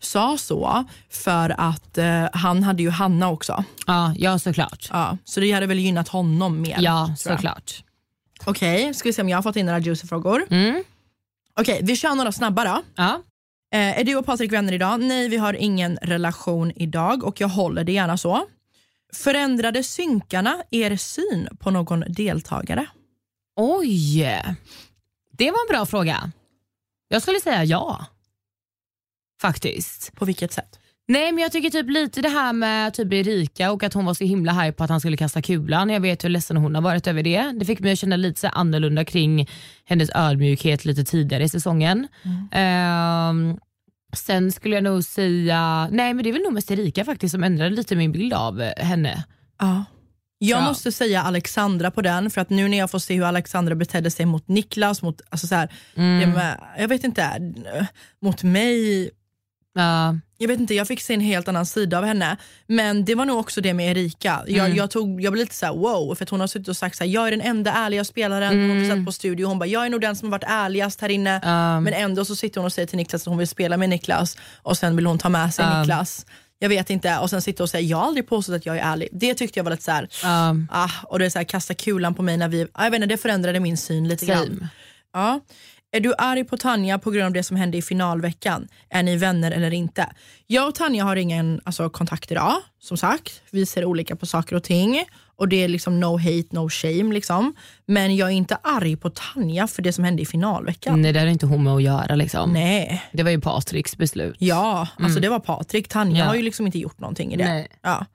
sa 0.00 0.38
så 0.38 0.84
för 1.10 1.54
att 1.58 1.98
eh, 1.98 2.24
han 2.32 2.62
hade 2.62 2.82
ju 2.82 2.90
Hanna 2.90 3.30
också. 3.30 3.64
Ja, 3.86 4.14
ja 4.18 4.38
såklart. 4.38 4.88
Ja, 4.92 5.18
så 5.24 5.40
det 5.40 5.52
hade 5.52 5.66
väl 5.66 5.78
gynnat 5.78 6.08
honom 6.08 6.60
mer. 6.60 6.76
Ja, 6.80 7.14
såklart. 7.18 7.84
Okej, 8.44 8.82
okay, 8.82 8.94
ska 8.94 9.08
vi 9.08 9.12
se 9.12 9.22
om 9.22 9.28
jag 9.28 9.38
har 9.38 9.42
fått 9.42 9.56
in 9.56 9.66
några 9.66 9.78
juicy 9.78 10.06
frågor. 10.06 10.46
Mm. 10.50 10.84
Okej, 11.60 11.74
okay, 11.74 11.86
vi 11.86 11.96
kör 11.96 12.14
några 12.14 12.32
snabba 12.32 12.64
då. 12.64 12.82
Ja. 12.96 13.20
Eh, 13.74 13.98
är 13.98 14.04
du 14.04 14.16
och 14.16 14.26
Patrik 14.26 14.52
vänner 14.52 14.72
idag? 14.72 15.00
Nej, 15.00 15.28
vi 15.28 15.36
har 15.36 15.54
ingen 15.54 15.98
relation 16.02 16.72
idag 16.76 17.24
och 17.24 17.40
jag 17.40 17.48
håller 17.48 17.84
det 17.84 17.92
gärna 17.92 18.16
så. 18.16 18.46
Förändrade 19.12 19.82
synkarna 19.82 20.62
er 20.70 20.96
syn 20.96 21.48
på 21.60 21.70
någon 21.70 22.04
deltagare? 22.08 22.86
Oj, 23.56 24.22
det 25.30 25.50
var 25.50 25.58
en 25.66 25.68
bra 25.68 25.86
fråga. 25.86 26.32
Jag 27.08 27.22
skulle 27.22 27.40
säga 27.40 27.64
ja. 27.64 28.06
Faktiskt. 29.40 30.14
På 30.14 30.24
vilket 30.24 30.52
sätt? 30.52 30.78
Nej 31.08 31.32
men 31.32 31.42
jag 31.42 31.52
tycker 31.52 31.70
typ 31.70 31.90
lite 31.90 32.20
det 32.22 32.28
här 32.28 32.52
med 32.52 32.94
typ 32.94 33.12
Erika 33.12 33.72
och 33.72 33.82
att 33.82 33.94
hon 33.94 34.04
var 34.04 34.14
så 34.14 34.24
himla 34.24 34.52
hype 34.52 34.72
på 34.72 34.84
att 34.84 34.90
han 34.90 35.00
skulle 35.00 35.16
kasta 35.16 35.42
kulan. 35.42 35.90
Jag 35.90 36.00
vet 36.00 36.24
hur 36.24 36.28
ledsen 36.28 36.56
hon 36.56 36.74
har 36.74 36.82
varit 36.82 37.06
över 37.06 37.22
det. 37.22 37.52
Det 37.58 37.64
fick 37.64 37.80
mig 37.80 37.92
att 37.92 37.98
känna 37.98 38.16
lite 38.16 38.40
så 38.40 38.48
annorlunda 38.48 39.04
kring 39.04 39.48
hennes 39.84 40.10
ödmjukhet 40.14 40.84
lite 40.84 41.04
tidigare 41.04 41.44
i 41.44 41.48
säsongen. 41.48 42.08
Ehm, 42.52 43.56
sen 44.16 44.52
skulle 44.52 44.74
jag 44.74 44.84
nog 44.84 45.04
säga, 45.04 45.88
nej 45.90 46.14
men 46.14 46.24
det 46.24 46.30
är 46.30 46.32
väl 46.32 46.42
nog 46.42 46.52
mest 46.52 46.70
Erika 46.70 47.04
faktiskt 47.04 47.32
som 47.32 47.44
ändrade 47.44 47.70
lite 47.76 47.96
min 47.96 48.12
bild 48.12 48.32
av 48.32 48.60
henne. 48.76 49.24
Ja. 49.60 49.84
Jag 50.38 50.60
Ja. 50.60 50.64
måste 50.68 50.92
säga 50.92 51.22
Alexandra 51.22 51.90
på 51.90 52.02
den, 52.02 52.30
för 52.30 52.40
att 52.40 52.50
nu 52.50 52.68
när 52.68 52.78
jag 52.78 52.90
får 52.90 52.98
se 52.98 53.14
hur 53.14 53.24
Alexandra 53.24 53.74
betedde 53.74 54.10
sig 54.10 54.26
mot 54.26 54.48
Niklas, 54.48 55.02
mot, 55.02 55.20
alltså 55.30 55.46
så 55.46 55.54
här, 55.54 55.68
det 55.94 56.26
med, 56.26 56.60
jag 56.78 56.88
vet 56.88 57.04
inte, 57.04 57.52
mot 58.22 58.42
mig, 58.42 59.10
Ja, 59.74 60.16
jag 60.38 60.48
vet 60.48 60.60
inte, 60.60 60.74
jag 60.74 60.88
fick 60.88 61.00
se 61.00 61.14
en 61.14 61.20
helt 61.20 61.48
annan 61.48 61.66
sida 61.66 61.98
av 61.98 62.04
henne. 62.04 62.36
Men 62.66 63.04
det 63.04 63.14
var 63.14 63.24
nog 63.24 63.38
också 63.38 63.60
det 63.60 63.74
med 63.74 63.90
Erika. 63.90 64.42
Jag, 64.46 64.76
jag, 64.76 64.90
tog, 64.90 65.20
jag 65.20 65.32
blev 65.32 65.44
lite 65.44 65.54
så 65.54 65.66
här: 65.66 65.72
wow, 65.72 66.14
för 66.14 66.24
att 66.24 66.30
hon 66.30 66.40
har 66.40 66.46
suttit 66.46 66.68
och 66.68 66.76
sagt 66.76 66.96
så 66.96 67.04
här, 67.04 67.10
jag 67.10 67.26
är 67.26 67.30
den 67.30 67.40
enda 67.40 67.72
ärliga 67.72 68.04
spelaren. 68.04 68.70
Hon 68.70 68.78
har 68.78 68.96
satt 68.96 69.06
på 69.06 69.12
studio 69.12 69.46
hon 69.46 69.58
bara, 69.58 69.66
jag 69.66 69.86
är 69.86 69.90
nog 69.90 70.00
den 70.00 70.16
som 70.16 70.28
har 70.28 70.30
varit 70.38 70.50
ärligast 70.50 71.00
här 71.00 71.08
inne. 71.08 71.40
Men 71.80 71.92
ändå 71.92 72.24
så 72.24 72.36
sitter 72.36 72.60
hon 72.60 72.66
och 72.66 72.72
säger 72.72 72.86
till 72.86 72.96
Niklas 72.96 73.22
att 73.22 73.26
hon 73.26 73.38
vill 73.38 73.48
spela 73.48 73.76
med 73.76 73.88
Niklas 73.88 74.36
och 74.62 74.78
sen 74.78 74.96
vill 74.96 75.06
hon 75.06 75.18
ta 75.18 75.28
med 75.28 75.54
sig 75.54 75.64
Niklas. 75.80 76.26
Jag 76.58 76.68
vet 76.68 76.90
inte, 76.90 77.18
och 77.18 77.30
sen 77.30 77.42
sitter 77.42 77.64
och 77.64 77.70
säger 77.70 77.90
jag 77.90 77.96
har 77.96 78.06
aldrig 78.06 78.28
påstått 78.28 78.56
att 78.56 78.66
jag 78.66 78.78
är 78.78 78.82
ärlig. 78.82 79.08
Det 79.12 79.34
tyckte 79.34 79.58
jag 79.58 79.64
var 79.64 79.70
lite 79.70 79.82
så 79.82 79.90
här, 79.90 80.08
ja. 80.22 80.56
ah, 80.70 80.90
och 81.04 81.18
det 81.18 81.26
är 81.26 81.30
så 81.30 81.38
här, 81.38 81.44
kasta 81.44 81.74
kulan 81.74 82.14
på 82.14 82.22
mig 82.22 82.36
när 82.36 82.48
vi, 82.48 82.66
ah, 82.72 82.84
jag 82.84 82.90
vet 82.90 83.02
inte, 83.02 83.14
det 83.14 83.16
förändrade 83.16 83.60
min 83.60 83.76
syn 83.76 84.08
lite 84.08 84.26
grann. 84.26 84.46
Same. 84.46 84.68
Ja. 85.12 85.40
Är 85.94 86.00
du 86.00 86.14
arg 86.18 86.44
på 86.44 86.56
Tanja 86.56 86.98
på 86.98 87.10
grund 87.10 87.26
av 87.26 87.32
det 87.32 87.42
som 87.42 87.56
hände 87.56 87.78
i 87.78 87.82
finalveckan? 87.82 88.68
Är 88.90 89.02
ni 89.02 89.16
vänner 89.16 89.50
eller 89.50 89.74
inte? 89.74 90.12
Jag 90.46 90.68
och 90.68 90.74
Tanja 90.74 91.04
har 91.04 91.16
ingen 91.16 91.60
alltså, 91.64 91.90
kontakt 91.90 92.30
idag, 92.30 92.54
som 92.80 92.96
sagt. 92.96 93.42
Vi 93.50 93.66
ser 93.66 93.84
olika 93.84 94.16
på 94.16 94.26
saker 94.26 94.56
och 94.56 94.62
ting. 94.62 95.04
Och 95.36 95.48
det 95.48 95.64
är 95.64 95.68
liksom 95.68 96.00
no 96.00 96.18
hate, 96.18 96.48
no 96.50 96.68
shame. 96.70 97.14
Liksom. 97.14 97.54
Men 97.86 98.16
jag 98.16 98.28
är 98.28 98.32
inte 98.32 98.56
arg 98.62 98.96
på 98.96 99.10
Tanja 99.10 99.66
för 99.66 99.82
det 99.82 99.92
som 99.92 100.04
hände 100.04 100.22
i 100.22 100.26
finalveckan. 100.26 101.02
Nej 101.02 101.12
det 101.12 101.20
har 101.20 101.26
inte 101.26 101.46
hon 101.46 101.64
med 101.64 101.72
att 101.74 101.82
göra 101.82 102.14
liksom. 102.14 102.52
Nej. 102.52 103.02
Det 103.12 103.22
var 103.22 103.30
ju 103.30 103.40
Patriks 103.40 103.96
beslut. 103.96 104.36
Ja, 104.38 104.88
alltså 104.98 105.20
det 105.20 105.28
var 105.28 105.40
Patrik. 105.40 105.88
Tanja 105.88 106.18
Ja. 106.18 106.24
har 106.24 106.34
ju 106.34 106.42
liksom 106.42 106.66
inte 106.66 106.78
gjort 106.78 106.98
någonting 106.98 107.32
i 107.32 107.36
det. 107.36 107.44
Nej. 107.44 107.68
Ja. 107.82 108.06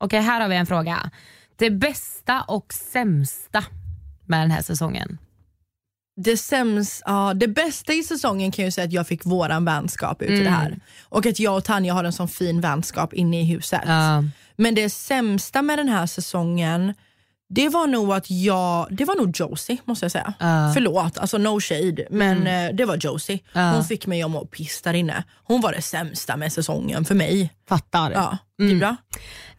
Okej 0.00 0.20
här 0.20 0.40
har 0.40 0.48
vi 0.48 0.56
en 0.56 0.66
fråga. 0.66 1.10
Det 1.56 1.70
bästa 1.70 2.42
och 2.42 2.72
sämsta 2.72 3.64
med 4.26 4.40
den 4.40 4.50
här 4.50 4.62
säsongen? 4.62 5.18
Det, 6.20 6.36
sämst, 6.36 7.02
ja, 7.06 7.34
det 7.34 7.48
bästa 7.48 7.92
i 7.92 8.02
säsongen 8.02 8.50
kan 8.50 8.64
jag 8.64 8.74
säga 8.74 8.84
att 8.84 8.92
jag 8.92 9.06
fick 9.06 9.26
våran 9.26 9.64
vänskap 9.64 10.22
ut 10.22 10.30
i 10.30 10.42
det 10.42 10.50
här. 10.50 10.80
Och 11.02 11.26
att 11.26 11.40
jag 11.40 11.56
och 11.56 11.64
Tanja 11.64 11.94
har 11.94 12.04
en 12.04 12.12
sån 12.12 12.28
fin 12.28 12.60
vänskap 12.60 13.14
inne 13.14 13.40
i 13.40 13.44
huset. 13.44 13.82
Ja. 13.86 14.24
Men 14.56 14.74
det 14.74 14.90
sämsta 14.90 15.62
med 15.62 15.78
den 15.78 15.88
här 15.88 16.06
säsongen, 16.06 16.94
det 17.48 17.68
var 17.68 17.86
nog 17.86 18.12
att 18.12 18.30
jag, 18.30 18.86
det 18.90 19.04
var 19.04 19.14
nog 19.14 19.40
Josie 19.40 19.78
måste 19.84 20.04
jag 20.04 20.12
säga. 20.12 20.34
Ja. 20.40 20.70
Förlåt, 20.74 21.18
alltså 21.18 21.38
no 21.38 21.60
shade, 21.60 22.06
men 22.10 22.46
eh, 22.46 22.74
det 22.74 22.84
var 22.84 22.96
Josie. 22.96 23.38
Ja. 23.52 23.72
Hon 23.72 23.84
fick 23.84 24.06
mig 24.06 24.22
att 24.22 24.30
må 24.30 24.44
piss 24.46 24.82
där 24.82 24.94
inne. 24.94 25.24
Hon 25.44 25.60
var 25.60 25.72
det 25.72 25.82
sämsta 25.82 26.36
med 26.36 26.52
säsongen 26.52 27.04
för 27.04 27.14
mig. 27.14 27.52
Fattar. 27.68 28.10
Ja, 28.10 28.38
det 28.58 28.70
är 28.70 28.76
bra. 28.76 28.96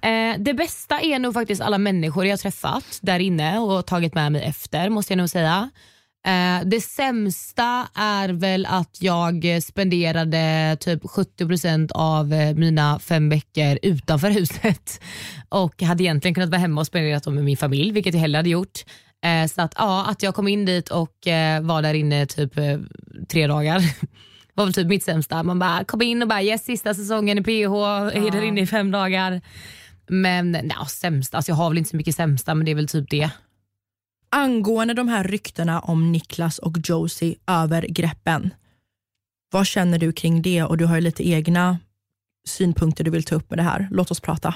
Eh, 0.01 0.39
det 0.39 0.53
bästa 0.53 1.01
är 1.01 1.19
nog 1.19 1.33
faktiskt 1.33 1.61
alla 1.61 1.77
människor 1.77 2.25
jag 2.25 2.39
träffat 2.39 2.99
där 3.01 3.19
inne 3.19 3.59
och 3.59 3.85
tagit 3.85 4.13
med 4.13 4.31
mig 4.31 4.43
efter 4.43 4.89
måste 4.89 5.13
jag 5.13 5.17
nog 5.17 5.29
säga. 5.29 5.69
Eh, 6.29 6.65
det 6.65 6.81
sämsta 6.81 7.87
är 7.95 8.29
väl 8.29 8.65
att 8.65 8.97
jag 8.99 9.63
spenderade 9.63 10.77
typ 10.79 11.03
70% 11.03 11.91
av 11.91 12.33
eh, 12.33 12.55
mina 12.55 12.99
fem 12.99 13.29
veckor 13.29 13.79
utanför 13.81 14.29
huset 14.39 15.01
och 15.49 15.81
hade 15.81 16.03
egentligen 16.03 16.35
kunnat 16.35 16.49
vara 16.49 16.61
hemma 16.61 16.81
och 16.81 16.87
spenderat 16.87 17.23
dem 17.23 17.35
med 17.35 17.43
min 17.43 17.57
familj 17.57 17.91
vilket 17.91 18.13
jag 18.13 18.21
hellre 18.21 18.37
hade 18.37 18.49
gjort. 18.49 18.79
Eh, 19.25 19.47
så 19.47 19.61
att, 19.61 19.73
ja, 19.77 20.05
att 20.09 20.23
jag 20.23 20.35
kom 20.35 20.47
in 20.47 20.65
dit 20.65 20.89
och 20.89 21.15
var 21.61 21.81
där 21.81 21.93
inne 21.93 22.25
typ 22.25 22.53
tre 23.29 23.47
dagar 23.47 23.81
var 24.53 24.65
väl 24.65 24.73
typ 24.73 24.87
mitt 24.87 25.03
sämsta. 25.03 25.43
Man 25.43 25.59
bara 25.59 25.83
kom 25.83 26.01
in 26.01 26.21
och 26.21 26.27
bara 26.27 26.41
yes 26.41 26.65
sista 26.65 26.93
säsongen 26.93 27.37
i 27.37 27.43
PH, 27.43 27.73
är 28.17 28.31
där 28.31 28.41
inne 28.41 28.61
i 28.61 28.67
fem 28.67 28.91
dagar. 28.91 29.41
Men 30.07 30.51
nej, 30.51 30.71
sämsta, 30.89 31.37
alltså 31.37 31.51
jag 31.51 31.55
har 31.55 31.69
väl 31.69 31.77
inte 31.77 31.89
så 31.89 31.97
mycket 31.97 32.15
sämsta 32.15 32.55
men 32.55 32.65
det 32.65 32.71
är 32.71 32.75
väl 32.75 32.87
typ 32.87 33.09
det. 33.09 33.29
Angående 34.31 34.93
de 34.93 35.07
här 35.07 35.23
ryktena 35.23 35.79
om 35.79 36.11
Niklas 36.11 36.59
och 36.59 36.77
Josie 36.83 37.35
övergreppen. 37.47 38.53
Vad 39.51 39.67
känner 39.67 39.99
du 39.99 40.11
kring 40.11 40.41
det? 40.41 40.63
Och 40.63 40.77
du 40.77 40.85
har 40.85 40.95
ju 40.95 41.01
lite 41.01 41.29
egna 41.29 41.77
synpunkter 42.47 43.03
du 43.03 43.11
vill 43.11 43.23
ta 43.23 43.35
upp 43.35 43.49
med 43.49 43.59
det 43.59 43.63
här. 43.63 43.87
Låt 43.91 44.11
oss 44.11 44.19
prata. 44.19 44.55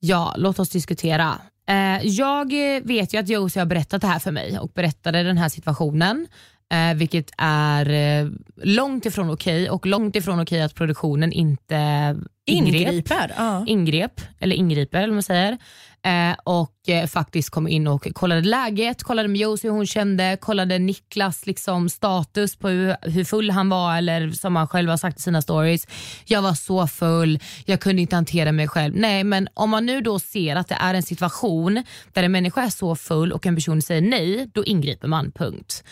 Ja, 0.00 0.34
låt 0.36 0.58
oss 0.58 0.68
diskutera. 0.68 1.38
Eh, 1.68 2.06
jag 2.06 2.52
vet 2.82 3.14
ju 3.14 3.18
att 3.18 3.28
Josie 3.28 3.60
har 3.60 3.66
berättat 3.66 4.00
det 4.00 4.06
här 4.06 4.18
för 4.18 4.32
mig 4.32 4.58
och 4.58 4.70
berättade 4.74 5.22
den 5.22 5.38
här 5.38 5.48
situationen. 5.48 6.26
Eh, 6.72 6.94
vilket 6.94 7.30
är 7.38 7.90
eh, 7.90 8.30
långt 8.56 9.06
ifrån 9.06 9.30
okej 9.30 9.70
och 9.70 9.86
långt 9.86 10.16
ifrån 10.16 10.40
okej 10.40 10.62
att 10.62 10.74
produktionen 10.74 11.32
inte 11.32 12.16
ingrep. 12.48 12.88
Ingriper. 12.88 13.32
Ja. 13.36 13.64
ingrep, 13.66 14.20
eller 14.40 14.56
ingriper 14.56 15.02
eller 15.02 15.12
man 15.12 15.22
säger. 15.22 15.58
Eh, 16.04 16.36
och 16.44 16.88
eh, 16.88 17.06
faktiskt 17.06 17.50
kom 17.50 17.68
in 17.68 17.86
och 17.86 18.08
kollade 18.14 18.40
läget, 18.40 19.02
kollade 19.02 19.28
med 19.28 19.40
Josie 19.40 19.70
hur 19.70 19.76
hon 19.76 19.86
kände, 19.86 20.36
kollade 20.40 20.78
Niklas 20.78 21.46
liksom, 21.46 21.88
status 21.88 22.56
på 22.56 22.68
hur, 22.68 22.96
hur 23.02 23.24
full 23.24 23.50
han 23.50 23.68
var 23.68 23.96
eller 23.96 24.30
som 24.30 24.56
han 24.56 24.68
själv 24.68 24.90
har 24.90 24.96
sagt 24.96 25.18
i 25.18 25.22
sina 25.22 25.42
stories. 25.42 25.86
Jag 26.24 26.42
var 26.42 26.54
så 26.54 26.86
full, 26.86 27.38
jag 27.64 27.80
kunde 27.80 28.02
inte 28.02 28.16
hantera 28.16 28.52
mig 28.52 28.68
själv. 28.68 28.96
Nej 28.96 29.24
men 29.24 29.48
om 29.54 29.70
man 29.70 29.86
nu 29.86 30.00
då 30.00 30.18
ser 30.18 30.56
att 30.56 30.68
det 30.68 30.78
är 30.80 30.94
en 30.94 31.02
situation 31.02 31.84
där 32.12 32.22
en 32.22 32.32
människa 32.32 32.62
är 32.62 32.70
så 32.70 32.96
full 32.96 33.32
och 33.32 33.46
en 33.46 33.54
person 33.54 33.82
säger 33.82 34.02
nej, 34.02 34.50
då 34.54 34.64
ingriper 34.64 35.08
man, 35.08 35.32
punkt. 35.32 35.84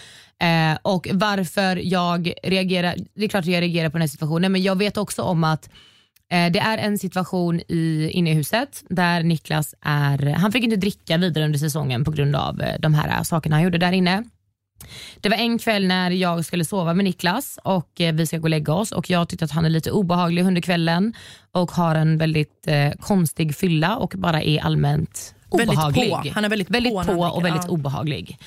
Eh, 0.42 0.78
och 0.82 1.08
varför 1.12 1.76
jag 1.76 2.32
reagerar, 2.42 2.96
det 3.14 3.24
är 3.24 3.28
klart 3.28 3.44
att 3.44 3.50
jag 3.50 3.60
reagerar 3.60 3.88
på 3.88 3.92
den 3.92 4.02
här 4.02 4.08
situationen 4.08 4.52
men 4.52 4.62
jag 4.62 4.78
vet 4.78 4.96
också 4.96 5.22
om 5.22 5.44
att 5.44 5.70
Eh, 6.32 6.52
det 6.52 6.58
är 6.58 6.78
en 6.78 6.98
situation 6.98 7.60
i, 7.68 8.10
inne 8.12 8.30
i 8.30 8.34
huset 8.34 8.84
där 8.88 9.22
Niklas 9.22 9.74
är, 9.80 10.32
han 10.32 10.52
fick 10.52 10.64
inte 10.64 10.76
dricka 10.76 11.16
vidare 11.16 11.44
under 11.44 11.58
säsongen 11.58 12.04
på 12.04 12.10
grund 12.10 12.36
av 12.36 12.62
eh, 12.62 12.80
de 12.80 12.94
här 12.94 13.22
sakerna 13.22 13.56
han 13.56 13.62
gjorde 13.62 13.78
där 13.78 13.92
inne. 13.92 14.24
Det 15.20 15.28
var 15.28 15.36
en 15.36 15.58
kväll 15.58 15.86
när 15.86 16.10
jag 16.10 16.44
skulle 16.44 16.64
sova 16.64 16.94
med 16.94 17.04
Niklas 17.04 17.58
och 17.64 18.00
eh, 18.00 18.14
vi 18.14 18.26
ska 18.26 18.38
gå 18.38 18.42
och 18.42 18.50
lägga 18.50 18.72
oss 18.72 18.92
och 18.92 19.10
jag 19.10 19.28
tyckte 19.28 19.44
att 19.44 19.50
han 19.50 19.64
är 19.64 19.70
lite 19.70 19.90
obehaglig 19.90 20.44
under 20.44 20.62
kvällen 20.62 21.14
och 21.52 21.70
har 21.70 21.94
en 21.94 22.18
väldigt 22.18 22.66
eh, 22.66 22.90
konstig 23.00 23.56
fylla 23.56 23.96
och 23.96 24.14
bara 24.16 24.42
är 24.42 24.60
allmänt 24.60 25.35
Väldigt 25.50 25.78
obehaglig. 25.78 26.10
på. 26.10 26.30
Han 26.34 26.44
är 26.44 26.48
väldigt 26.48 26.68
på 26.68 26.72
väldigt 26.72 26.92
på 26.92 26.98
han 26.98 27.30
och 27.30 27.44
väldigt 27.44 27.64
ja. 27.64 27.70
obehaglig. 27.70 28.38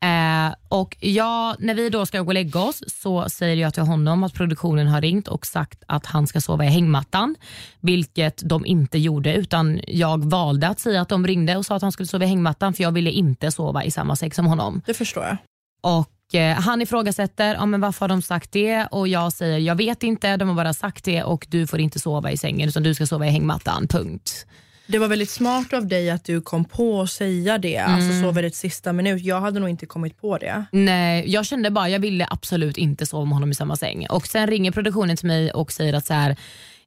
Eh, 0.00 0.54
och 0.68 0.96
jag, 1.00 1.56
när 1.58 1.74
vi 1.74 1.90
då 1.90 2.06
ska 2.06 2.20
gå 2.20 2.26
och 2.26 2.34
lägga 2.34 2.60
oss 2.60 2.82
så 2.86 3.28
säger 3.28 3.56
jag 3.56 3.74
till 3.74 3.82
honom 3.82 4.24
att 4.24 4.34
produktionen 4.34 4.88
har 4.88 5.00
ringt 5.00 5.28
och 5.28 5.46
sagt 5.46 5.82
att 5.86 6.06
han 6.06 6.26
ska 6.26 6.40
sova 6.40 6.64
i 6.64 6.68
hängmattan. 6.68 7.36
Vilket 7.80 8.48
de 8.48 8.66
inte 8.66 8.98
gjorde 8.98 9.34
utan 9.34 9.80
jag 9.86 10.24
valde 10.24 10.68
att 10.68 10.80
säga 10.80 11.00
att 11.00 11.08
de 11.08 11.26
ringde 11.26 11.56
och 11.56 11.66
sa 11.66 11.76
att 11.76 11.82
han 11.82 11.92
skulle 11.92 12.06
sova 12.06 12.24
i 12.24 12.28
hängmattan 12.28 12.74
för 12.74 12.82
jag 12.82 12.92
ville 12.92 13.10
inte 13.10 13.50
sova 13.50 13.84
i 13.84 13.90
samma 13.90 14.16
säng 14.16 14.32
som 14.32 14.46
honom. 14.46 14.82
Det 14.86 14.94
förstår 14.94 15.24
jag. 15.24 15.36
Och 15.80 16.34
eh, 16.34 16.56
Han 16.56 16.82
ifrågasätter 16.82 17.54
ja, 17.54 17.66
men 17.66 17.80
varför 17.80 18.00
har 18.00 18.08
de 18.08 18.22
sagt 18.22 18.52
det 18.52 18.86
och 18.86 19.08
jag 19.08 19.32
säger 19.32 19.58
jag 19.58 19.74
vet 19.74 20.02
inte, 20.02 20.36
de 20.36 20.48
har 20.48 20.56
bara 20.56 20.74
sagt 20.74 21.04
det 21.04 21.22
och 21.22 21.46
du 21.50 21.66
får 21.66 21.80
inte 21.80 21.98
sova 21.98 22.30
i 22.30 22.36
sängen 22.36 22.68
utan 22.68 22.82
du 22.82 22.94
ska 22.94 23.06
sova 23.06 23.26
i 23.26 23.30
hängmattan, 23.30 23.88
punkt. 23.88 24.46
Det 24.90 24.98
var 24.98 25.08
väldigt 25.08 25.30
smart 25.30 25.72
av 25.72 25.86
dig 25.86 26.10
att 26.10 26.24
du 26.24 26.40
kom 26.40 26.64
på 26.64 27.00
att 27.02 27.10
säga 27.10 27.58
det, 27.58 27.76
Mm. 27.76 27.94
alltså 27.94 28.20
så 28.22 28.30
väldigt 28.32 28.54
sista 28.54 28.92
minut. 28.92 29.22
Jag 29.22 29.40
hade 29.40 29.60
nog 29.60 29.68
inte 29.68 29.86
kommit 29.86 30.20
på 30.20 30.38
det. 30.38 30.64
Nej, 30.72 31.24
jag 31.30 31.46
kände 31.46 31.70
bara 31.70 31.88
jag 31.88 31.98
ville 32.00 32.26
absolut 32.30 32.76
inte 32.76 33.06
sova 33.06 33.24
med 33.24 33.34
honom 33.34 33.50
i 33.50 33.54
samma 33.54 33.76
säng. 33.76 34.06
Och 34.10 34.26
Sen 34.26 34.46
ringer 34.46 34.70
produktionen 34.72 35.16
till 35.16 35.26
mig 35.26 35.50
och 35.50 35.72
säger 35.72 35.92
att 35.94 36.06
så 36.06 36.14
här, 36.14 36.36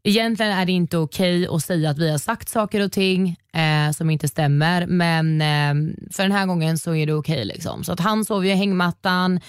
egentligen 0.03 0.51
är 0.51 0.65
det 0.65 0.71
inte 0.71 0.97
okej 0.97 1.47
att 1.47 1.63
säga 1.63 1.89
att 1.89 1.97
vi 1.97 2.11
har 2.11 2.17
sagt 2.17 2.49
saker 2.49 2.81
och 2.85 2.91
ting 2.91 3.35
eh, 3.53 3.91
som 3.93 4.09
inte 4.09 4.27
stämmer 4.27 4.85
men 4.85 5.41
eh, 5.41 5.93
för 6.11 6.23
den 6.23 6.31
här 6.31 6.45
gången 6.45 6.77
så 6.77 6.95
är 6.95 7.05
det 7.07 7.13
okej. 7.13 7.45
liksom. 7.45 7.83
Så 7.83 7.91
att 7.93 7.99
han 7.99 8.25
sov 8.25 8.45
ju 8.45 8.51
i 8.51 8.55
hängmattan. 8.55 9.39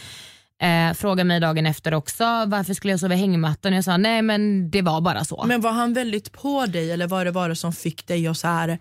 Eh, 0.63 0.95
frågade 0.95 1.25
mig 1.25 1.41
dagen 1.41 1.67
efter 1.67 1.95
också 1.95 2.25
varför 2.47 2.75
skulle 2.75 2.93
jag 2.93 3.01
sova 3.01 3.15
i 3.15 3.19
hängmattan. 3.19 3.73
Jag 3.73 3.85
sa 3.85 3.97
nej 3.97 4.23
men 4.23 4.71
det 4.71 4.83
var 4.83 5.01
bara 5.01 5.25
så. 5.25 5.45
Men 5.47 5.61
var 5.61 5.73
han 5.73 5.93
väldigt 5.93 6.33
på 6.33 6.67
dig 6.67 6.93
eller 6.93 7.25
det 7.25 7.31
var 7.31 7.49
det 7.49 7.57
som 7.57 7.73
fick 7.73 8.07
dig 8.07 8.27
att 8.27 8.39
så 8.39 8.49
här 8.49 8.79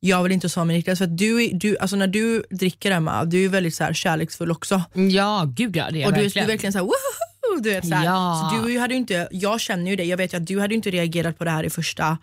jag 0.00 0.22
vill 0.22 0.32
inte 0.32 0.48
sova 0.48 0.64
med 0.64 0.76
Niklas 0.76 0.98
för 0.98 1.04
att 1.04 1.18
du, 1.18 1.48
du, 1.48 1.78
alltså 1.78 1.96
när 1.96 2.06
du 2.06 2.42
dricker 2.50 2.90
Emma, 2.90 3.24
du 3.24 3.44
är 3.44 3.48
väldigt 3.48 3.74
så 3.74 3.84
här 3.84 3.92
kärleksfull 3.92 4.50
också. 4.50 4.82
ja 4.94 5.46
gud 5.56 5.76
ja 5.76 5.90
det 5.90 6.02
är 6.02 6.06
och 6.06 6.12
du, 6.12 6.18
du 6.18 6.20
är 6.20 6.24
verkligen. 6.24 6.48
verkligen 6.48 6.72
så 6.72 6.78
här, 6.78 6.84
woho! 6.84 7.60
Du 7.62 7.70
vet, 7.70 7.88
så 7.88 7.94
här. 7.94 8.04
Ja. 8.04 8.50
Så 8.52 8.66
du 8.66 8.78
hade 8.78 8.94
inte, 8.94 9.28
jag 9.30 9.60
känner 9.60 9.90
ju 9.90 9.96
dig, 9.96 10.08
jag 10.08 10.16
vet 10.16 10.32
ju 10.32 10.36
att 10.36 10.46
du 10.46 10.60
hade 10.60 10.74
inte 10.74 10.90
reagerat 10.90 11.38
på 11.38 11.44
det 11.44 11.50
här 11.50 11.64
i 11.64 11.70
första 11.70 12.18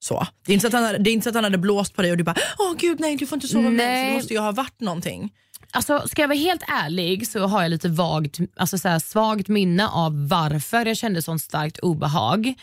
så. 0.00 0.26
Det 0.46 0.52
är 0.52 0.54
inte 0.54 0.70
så 0.70 0.76
att 0.76 0.82
han 0.84 1.02
det 1.02 1.10
är 1.10 1.12
inte 1.12 1.24
så 1.24 1.28
att 1.28 1.34
han 1.34 1.44
hade 1.44 1.58
blåst 1.58 1.94
på 1.94 2.02
dig 2.02 2.10
och 2.10 2.16
du 2.16 2.24
bara 2.24 2.36
åh 2.58 2.74
gud 2.78 3.00
nej 3.00 3.16
du 3.16 3.26
får 3.26 3.36
inte 3.36 3.48
sova 3.48 3.62
med 3.62 3.72
mig. 3.72 3.86
Så 3.86 4.06
Nej. 4.06 4.14
måste 4.14 4.34
ju 4.34 4.40
ha 4.40 4.52
varit 4.52 4.80
någonting. 4.80 5.32
Alltså, 5.72 6.08
ska 6.08 6.22
jag 6.22 6.28
vara 6.28 6.38
helt 6.38 6.62
ärlig 6.66 7.28
så 7.28 7.46
har 7.46 7.62
jag 7.62 7.70
lite 7.70 7.88
vagt, 7.88 8.38
alltså 8.56 8.78
så 8.78 8.88
här, 8.88 8.98
svagt 8.98 9.48
minne 9.48 9.88
av 9.88 10.28
varför 10.28 10.86
jag 10.86 10.96
kände 10.96 11.22
sånt 11.22 11.42
starkt 11.42 11.78
obehag. 11.78 12.54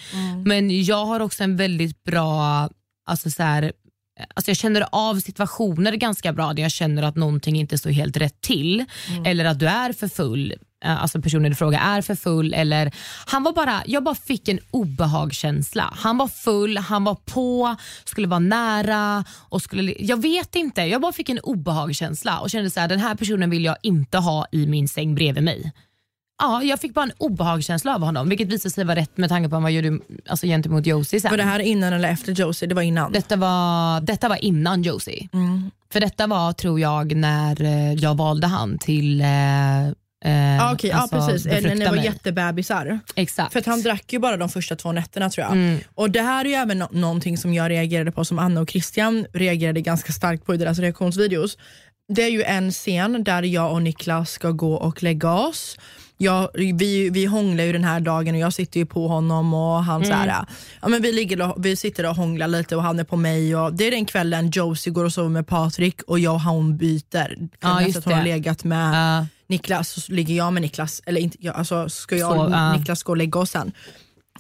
Men 0.46 0.84
jag 0.84 1.06
har 1.06 1.20
också 1.20 1.44
en 1.44 1.58
väldigt 1.58 2.04
bra, 2.04 2.70
alltså 3.06 3.30
så 3.30 3.44
här, 3.44 3.72
Alltså 4.34 4.50
jag 4.52 4.58
känner 4.58 4.86
av 4.92 5.20
situationer 5.20 5.92
ganska 5.92 6.34
bra 6.34 6.54
där 6.54 6.62
jag 6.64 6.72
känner 6.72 7.04
att 7.04 7.16
någonting 7.16 7.56
inte 7.56 7.78
står 7.78 7.90
helt 7.90 8.18
rätt 8.18 8.42
till. 8.42 8.86
Eller 9.26 9.46
att 9.46 9.60
du 9.60 9.68
är 9.68 9.94
för 9.94 10.08
full, 10.08 10.54
alltså 10.86 11.22
personen 11.22 11.52
i 11.52 11.56
fråga 11.56 11.80
är 11.80 12.02
för 12.02 12.16
full. 12.16 12.54
Eller, 12.54 12.92
han 13.26 13.44
var 13.44 13.54
bara, 13.54 13.84
jag 13.86 14.04
bara 14.04 14.16
fick 14.16 14.48
en 14.48 14.60
obehagskänsla. 14.72 15.94
Han 15.98 16.18
var 16.18 16.28
full, 16.28 16.78
han 16.78 17.04
var 17.04 17.16
på, 17.16 17.76
skulle 18.06 18.28
vara 18.28 18.40
nära. 18.40 19.26
Och 19.50 19.62
skulle, 19.62 19.96
jag 20.00 20.22
vet 20.22 20.56
inte, 20.56 20.82
jag 20.82 21.02
bara 21.02 21.14
fick 21.14 21.30
en 21.30 21.40
obehagskänsla 21.40 22.40
och 22.40 22.50
kände 22.50 22.70
så 22.70 22.80
här, 22.80 22.88
den 22.88 23.00
här 23.00 23.16
personen 23.16 23.50
vill 23.50 23.66
jag 23.66 23.78
inte 23.84 24.18
ha 24.18 24.46
i 24.52 24.68
min 24.68 24.88
säng 24.88 25.16
bredvid 25.16 25.44
mig. 25.44 25.72
Ja, 26.40 26.64
jag 26.64 26.80
fick 26.80 26.94
bara 26.94 27.06
en 27.06 27.12
obehagskänsla 27.18 27.96
av 27.96 28.02
honom, 28.02 28.30
vilket 28.30 28.48
visade 28.48 28.74
sig 28.74 28.86
vara 28.86 28.96
rätt 28.96 29.18
med 29.18 29.30
tanke 29.30 29.50
på 29.50 29.56
vad 29.56 29.62
man 29.62 29.74
gjorde 29.74 30.00
alltså, 30.30 30.46
gentemot 30.46 30.86
Josie 30.86 31.22
sen. 31.22 31.32
Var 31.32 31.38
det 31.38 31.44
här 31.44 31.60
innan 31.60 31.94
eller 31.94 32.10
efter 32.10 32.32
Josie? 32.32 32.68
Det 32.68 32.76
var 32.76 32.82
innan. 32.82 33.12
Detta 33.12 33.36
var, 33.36 34.02
detta 34.02 34.30
var 34.30 34.44
innan 34.44 34.84
Josie. 34.84 35.30
Mm. 35.34 35.72
För 35.94 36.00
detta 36.00 36.28
var, 36.28 36.54
tror 36.54 36.80
jag, 36.80 37.16
när 37.16 37.62
eh, 37.62 37.94
jag 37.94 38.18
valde 38.18 38.48
han 38.48 38.78
till 38.78 39.22
eh, 39.22 39.28
eh, 40.26 40.64
Ah, 40.68 40.74
Okej, 40.74 40.92
alltså, 40.92 41.16
ja, 41.16 41.28
precis. 41.28 41.46
När 41.46 41.76
ni 41.76 41.86
var 41.86 41.96
mig. 41.96 42.06
jättebebisar. 42.06 43.00
Exakt. 43.16 43.54
För 43.54 43.64
han 43.66 43.82
drack 43.82 44.14
ju 44.14 44.20
bara 44.20 44.38
de 44.38 44.50
första 44.50 44.76
två 44.76 44.92
nätterna 44.92 45.30
tror 45.30 45.44
jag. 45.46 45.52
Mm. 45.54 45.80
Och 45.96 46.12
Det 46.12 46.22
här 46.22 46.46
är 46.46 46.50
ju 46.50 46.56
även 46.56 46.84
no- 46.84 46.96
någonting 46.96 47.38
som 47.38 47.54
jag 47.54 47.70
reagerade 47.72 48.12
på, 48.12 48.26
som 48.26 48.40
Anna 48.40 48.62
och 48.62 48.70
Christian 48.70 49.26
reagerade 49.34 49.82
ganska 49.82 50.14
starkt 50.14 50.46
på 50.46 50.54
i 50.54 50.58
deras 50.58 50.80
reaktionsvideos. 50.80 51.58
Det 52.14 52.24
är 52.24 52.30
ju 52.30 52.44
en 52.44 52.72
scen 52.72 53.24
där 53.24 53.44
jag 53.44 53.72
och 53.72 53.82
Niklas 53.82 54.32
ska 54.32 54.52
gå 54.52 54.74
och 54.74 55.04
lägga 55.04 55.34
oss. 55.34 55.78
Jag, 56.18 56.50
vi, 56.54 57.10
vi 57.10 57.26
hånglar 57.26 57.64
ju 57.64 57.74
den 57.74 57.84
här 57.84 58.00
dagen 58.00 58.36
och 58.36 58.42
jag 58.42 58.54
sitter 58.54 58.80
ju 58.80 58.86
på 58.86 59.08
honom 59.08 59.54
och 59.54 59.84
han 59.84 60.06
så 60.06 60.14
här, 60.14 60.46
ja, 60.82 60.88
men 60.88 61.02
vi, 61.02 61.12
ligger 61.12 61.42
och, 61.42 61.66
vi 61.66 61.76
sitter 61.76 62.10
och 62.10 62.16
hånglar 62.16 62.48
lite 62.48 62.76
och 62.76 62.84
han 62.84 63.00
är 63.00 63.04
på 63.04 63.16
mig. 63.16 63.56
Och 63.56 63.74
det 63.74 63.88
är 63.88 63.92
den 63.92 64.06
kvällen 64.06 64.50
Josie 64.50 64.94
går 64.94 65.06
och 65.06 65.14
sover 65.14 65.30
med 65.30 65.48
Patrik 65.48 66.02
och 66.02 66.20
jag 66.20 66.34
och 66.34 66.42
han 66.42 66.78
byter. 66.78 67.50
Ja, 67.60 67.82
just 67.82 67.98
att 67.98 68.06
hon 68.06 68.14
har 68.14 68.24
legat 68.24 68.64
med 68.64 68.96
Ja. 68.96 69.26
Niklas 69.50 69.90
så 69.90 70.12
ligger 70.12 70.36
jag 70.36 70.54
med 70.54 70.62
Niklas, 70.62 71.02
eller 71.06 71.22
inte, 71.22 71.38
jag, 71.40 71.56
alltså 71.56 71.90
ska 71.90 72.16
jag 72.18 72.34
Så, 72.34 72.42
och 72.44 72.52
ja. 72.52 72.74
Niklas 72.78 73.04
gå 73.04 73.12
och 73.12 73.18
lägga 73.18 73.40
oss 73.40 73.52
sen. 73.52 73.72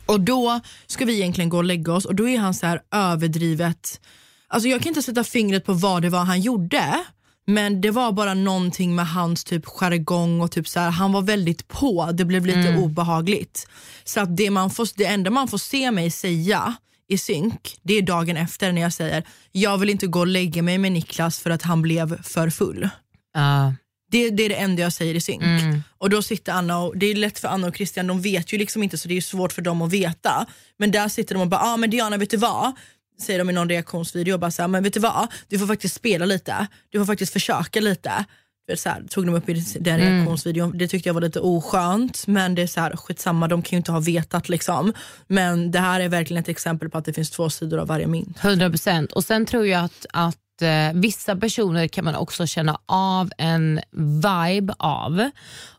Och 0.05 0.19
då 0.19 0.59
ska 0.87 1.05
vi 1.05 1.13
egentligen 1.15 1.49
gå 1.49 1.57
och 1.57 1.63
lägga 1.63 1.93
oss 1.93 2.05
och 2.05 2.15
då 2.15 2.29
är 2.29 2.37
han 2.37 2.53
så 2.53 2.67
här 2.67 2.81
överdrivet, 2.91 4.01
alltså 4.47 4.69
jag 4.69 4.81
kan 4.81 4.89
inte 4.89 5.01
sätta 5.01 5.23
fingret 5.23 5.65
på 5.65 5.73
vad 5.73 6.01
det 6.01 6.09
var 6.09 6.23
han 6.23 6.41
gjorde, 6.41 7.03
men 7.47 7.81
det 7.81 7.91
var 7.91 8.11
bara 8.11 8.33
någonting 8.33 8.95
med 8.95 9.07
hans 9.07 9.43
typ 9.43 9.65
jargong 9.65 10.41
och 10.41 10.51
typ 10.51 10.67
så 10.67 10.79
här, 10.79 10.89
han 10.89 11.11
var 11.11 11.21
väldigt 11.21 11.67
på, 11.67 12.11
det 12.13 12.25
blev 12.25 12.45
lite 12.45 12.75
obehagligt. 12.77 13.67
Så 14.03 14.19
att 14.19 14.37
det, 14.37 14.49
man 14.49 14.69
får, 14.69 14.89
det 14.95 15.05
enda 15.05 15.29
man 15.29 15.47
får 15.47 15.57
se 15.57 15.91
mig 15.91 16.11
säga 16.11 16.75
i 17.09 17.17
synk, 17.17 17.79
det 17.81 17.93
är 17.93 18.01
dagen 18.01 18.37
efter 18.37 18.71
när 18.71 18.81
jag 18.81 18.93
säger 18.93 19.23
jag 19.51 19.77
vill 19.77 19.89
inte 19.89 20.07
gå 20.07 20.19
och 20.19 20.27
lägga 20.27 20.61
mig 20.61 20.77
med 20.77 20.91
Niklas 20.91 21.39
för 21.39 21.49
att 21.49 21.61
han 21.61 21.81
blev 21.81 22.23
för 22.23 22.49
full. 22.49 22.89
Ja. 23.33 23.73
Det, 24.11 24.29
det 24.29 24.43
är 24.43 24.49
det 24.49 24.55
enda 24.55 24.81
jag 24.81 24.93
säger 24.93 25.15
i 25.15 25.21
synk. 25.21 25.41
Mm. 25.41 25.83
Och 25.97 26.09
då 26.09 26.21
sitter 26.21 26.51
Anna 26.51 26.79
och, 26.79 26.97
det 26.97 27.05
är 27.05 27.15
lätt 27.15 27.39
för 27.39 27.47
Anna 27.47 27.67
och 27.67 27.75
Christian, 27.75 28.07
de 28.07 28.21
vet 28.21 28.53
ju 28.53 28.57
liksom 28.57 28.83
inte 28.83 28.97
så 28.97 29.07
det 29.07 29.17
är 29.17 29.21
svårt 29.21 29.53
för 29.53 29.61
dem 29.61 29.81
att 29.81 29.91
veta. 29.91 30.45
Men 30.77 30.91
där 30.91 31.07
sitter 31.07 31.35
de 31.35 31.41
och 31.41 31.47
bara, 31.47 31.61
ah, 31.61 31.77
men 31.77 31.89
Diana 31.89 32.17
vet 32.17 32.29
du 32.29 32.37
vad? 32.37 32.73
Säger 33.21 33.39
de 33.39 33.49
i 33.49 33.53
någon 33.53 33.69
reaktionsvideo 33.69 34.33
och 34.33 34.39
bara 34.39 34.51
så 34.51 34.61
här, 34.61 34.67
men 34.67 34.83
vet 34.83 34.93
du 34.93 34.99
vad? 34.99 35.27
Du 35.47 35.59
får 35.59 35.67
faktiskt 35.67 35.95
spela 35.95 36.25
lite. 36.25 36.67
Du 36.89 36.99
får 36.99 37.05
faktiskt 37.05 37.33
försöka 37.33 37.79
lite. 37.79 38.25
Så 38.75 38.89
här, 38.89 39.03
tog 39.09 39.25
de 39.25 39.35
upp 39.35 39.49
i 39.49 39.53
den 39.79 39.99
Mm. 39.99 40.13
reaktionsvideon, 40.15 40.77
det 40.77 40.87
tyckte 40.87 41.09
jag 41.09 41.13
var 41.13 41.21
lite 41.21 41.39
oskönt 41.39 42.27
men 42.27 42.55
det 42.55 42.61
är 42.61 42.67
så 42.67 42.79
här, 42.81 42.95
skitsamma, 42.95 43.47
de 43.47 43.61
kan 43.61 43.71
ju 43.71 43.77
inte 43.77 43.91
ha 43.91 43.99
vetat 43.99 44.49
liksom. 44.49 44.93
Men 45.27 45.71
det 45.71 45.79
här 45.79 45.99
är 45.99 46.09
verkligen 46.09 46.41
ett 46.43 46.49
exempel 46.49 46.89
på 46.89 46.97
att 46.97 47.05
det 47.05 47.13
finns 47.13 47.29
två 47.29 47.49
sidor 47.49 47.79
av 47.79 47.87
varje 47.87 48.07
mynt. 48.07 48.37
100 48.43 48.69
procent. 48.69 49.11
Och 49.11 49.23
sen 49.23 49.45
tror 49.45 49.67
jag 49.67 49.83
att, 49.83 50.05
att 50.13 50.61
eh, 50.61 50.93
vissa 50.93 51.35
personer 51.35 51.87
kan 51.87 52.05
man 52.05 52.15
också 52.15 52.47
känna 52.47 52.79
av 52.85 53.31
en 53.37 53.79
vibe 54.23 54.73
av 54.79 55.29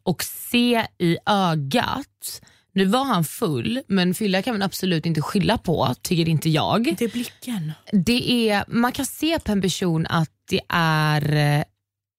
och 0.02 0.22
se 0.24 0.86
i 0.98 1.18
ögat. 1.26 2.42
Nu 2.78 2.84
var 2.84 3.04
han 3.04 3.24
full, 3.24 3.80
men 3.86 4.14
fylla 4.14 4.42
kan 4.42 4.54
man 4.54 4.62
absolut 4.62 5.06
inte 5.06 5.22
skylla 5.22 5.58
på, 5.58 5.94
tycker 6.02 6.28
inte 6.28 6.50
jag. 6.50 6.94
Det 6.98 7.04
är 7.04 7.08
blicken. 7.08 7.72
Det 7.92 8.50
är, 8.50 8.64
man 8.68 8.92
kan 8.92 9.06
se 9.06 9.38
på 9.38 9.52
en 9.52 9.62
person 9.62 10.06
att 10.06 10.30
det 10.50 10.60
är 10.68 11.32
eh, 11.34 11.64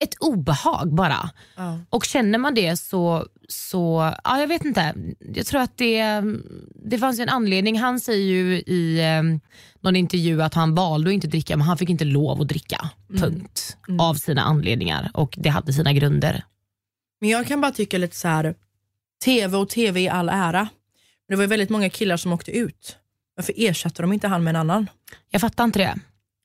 ett 0.04 0.14
obehag 0.20 0.94
bara. 0.94 1.30
Ja. 1.56 1.78
Och 1.90 2.04
känner 2.04 2.38
man 2.38 2.54
det 2.54 2.76
så, 2.76 3.26
så 3.48 4.12
ja, 4.24 4.40
jag 4.40 4.48
vet 4.48 4.64
inte. 4.64 4.94
Jag 5.34 5.46
tror 5.46 5.60
att 5.60 5.76
det, 5.76 6.22
det 6.84 6.98
fanns 6.98 7.18
ju 7.18 7.22
en 7.22 7.28
anledning. 7.28 7.78
Han 7.78 8.00
säger 8.00 8.26
ju 8.26 8.56
i 8.56 9.00
eh, 9.00 9.22
någon 9.80 9.96
intervju 9.96 10.42
att 10.42 10.54
han 10.54 10.74
valde 10.74 11.10
att 11.10 11.14
inte 11.14 11.28
dricka, 11.28 11.56
men 11.56 11.66
han 11.66 11.78
fick 11.78 11.90
inte 11.90 12.04
lov 12.04 12.40
att 12.40 12.48
dricka. 12.48 12.90
Punkt. 13.18 13.76
Av 14.00 14.14
sina 14.14 14.42
anledningar 14.42 15.10
och 15.14 15.34
det 15.38 15.48
hade 15.48 15.72
sina 15.72 15.92
grunder. 15.92 16.44
Men 17.20 17.30
jag 17.30 17.46
kan 17.46 17.60
bara 17.60 17.72
tycka 17.72 17.98
lite 17.98 18.16
så 18.16 18.28
här. 18.28 18.54
TV 19.24 19.56
och 19.56 19.68
TV 19.68 20.00
i 20.00 20.08
all 20.08 20.28
ära. 20.28 20.68
Men 21.28 21.36
det 21.36 21.36
var 21.36 21.46
väldigt 21.46 21.70
många 21.70 21.90
killar 21.90 22.16
som 22.16 22.32
åkte 22.32 22.50
ut. 22.50 22.96
Varför 23.36 23.54
ersatte 23.56 24.02
de 24.02 24.12
inte 24.12 24.28
han 24.28 24.44
med 24.44 24.50
en 24.50 24.56
annan? 24.56 24.90
Jag 25.30 25.40
fattar 25.40 25.64
inte 25.64 25.78
det. 25.78 25.94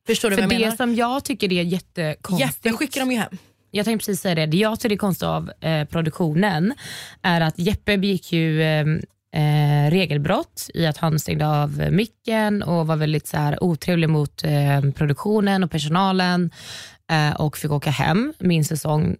Förstår 0.07 0.29
du 0.29 0.35
För 0.35 0.43
vad 0.43 0.53
jag 0.53 0.59
det 0.59 0.65
menar? 0.65 0.75
som 0.77 0.95
jag 0.95 1.23
tycker 1.23 1.53
är 1.53 1.63
jättekonstigt. 1.63 2.65
Jeppe 2.65 2.77
skickar 2.77 3.01
de 3.01 3.11
ju 3.11 3.17
hem. 3.17 3.37
Jag 3.71 3.85
tänkte 3.85 4.05
precis 4.05 4.21
säga 4.21 4.35
det. 4.35 4.45
Det 4.45 4.57
jag 4.57 4.79
tycker 4.79 4.95
är 4.95 4.97
konstigt 4.97 5.23
av 5.27 5.51
eh, 5.61 5.85
produktionen 5.85 6.73
är 7.21 7.41
att 7.41 7.59
Jeppe 7.59 7.97
begick 7.97 8.31
ju 8.31 8.61
eh, 8.63 8.85
eh, 9.35 9.89
regelbrott 9.91 10.69
i 10.73 10.85
att 10.85 10.97
han 10.97 11.19
stängde 11.19 11.47
av 11.47 11.87
micken 11.91 12.63
och 12.63 12.87
var 12.87 12.95
väldigt 12.95 13.27
så 13.27 13.37
här, 13.37 13.63
otrevlig 13.63 14.09
mot 14.09 14.43
eh, 14.43 14.91
produktionen 14.95 15.63
och 15.63 15.71
personalen 15.71 16.51
eh, 17.11 17.35
och 17.41 17.57
fick 17.57 17.71
åka 17.71 17.89
hem 17.89 18.33
min 18.39 18.65
säsong. 18.65 19.15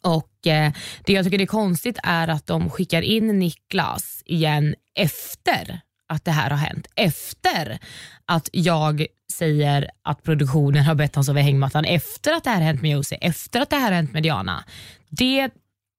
Och 0.00 0.46
eh, 0.46 0.72
Det 1.04 1.12
jag 1.12 1.24
tycker 1.24 1.40
är 1.40 1.46
konstigt 1.46 1.98
är 2.02 2.28
att 2.28 2.46
de 2.46 2.70
skickar 2.70 3.02
in 3.02 3.38
Niklas 3.38 4.22
igen 4.26 4.74
efter 4.94 5.80
att 6.08 6.24
det 6.24 6.30
här 6.30 6.50
har 6.50 6.56
hänt. 6.56 6.86
Efter 6.96 7.78
att 8.26 8.48
jag 8.52 9.06
säger 9.32 9.90
att 10.02 10.22
produktionen 10.22 10.84
har 10.84 10.94
bett 10.94 11.14
honom 11.14 11.24
sova 11.24 11.40
i 11.40 11.42
hängmattan, 11.42 11.84
efter 11.84 12.32
att 12.32 12.44
det 12.44 12.50
här 12.50 12.56
har 12.56 12.66
hänt 12.66 12.82
med 12.82 12.90
Josie, 12.90 13.18
efter 13.20 13.60
att 13.60 13.70
det 13.70 13.76
här 13.76 13.84
har 13.84 13.96
hänt 13.96 14.12
med 14.12 14.22
Diana. 14.22 14.64
Det 15.10 15.50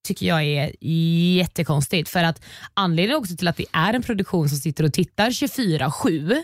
tycker 0.06 0.26
jag 0.26 0.42
är 0.42 0.72
jättekonstigt 1.36 2.08
för 2.08 2.22
att 2.24 2.44
anledningen 2.74 3.18
också 3.18 3.36
till 3.36 3.48
att 3.48 3.60
vi 3.60 3.66
är 3.72 3.94
en 3.94 4.02
produktion 4.02 4.48
som 4.48 4.58
sitter 4.58 4.84
och 4.84 4.92
tittar 4.92 5.30
24-7 5.30 6.42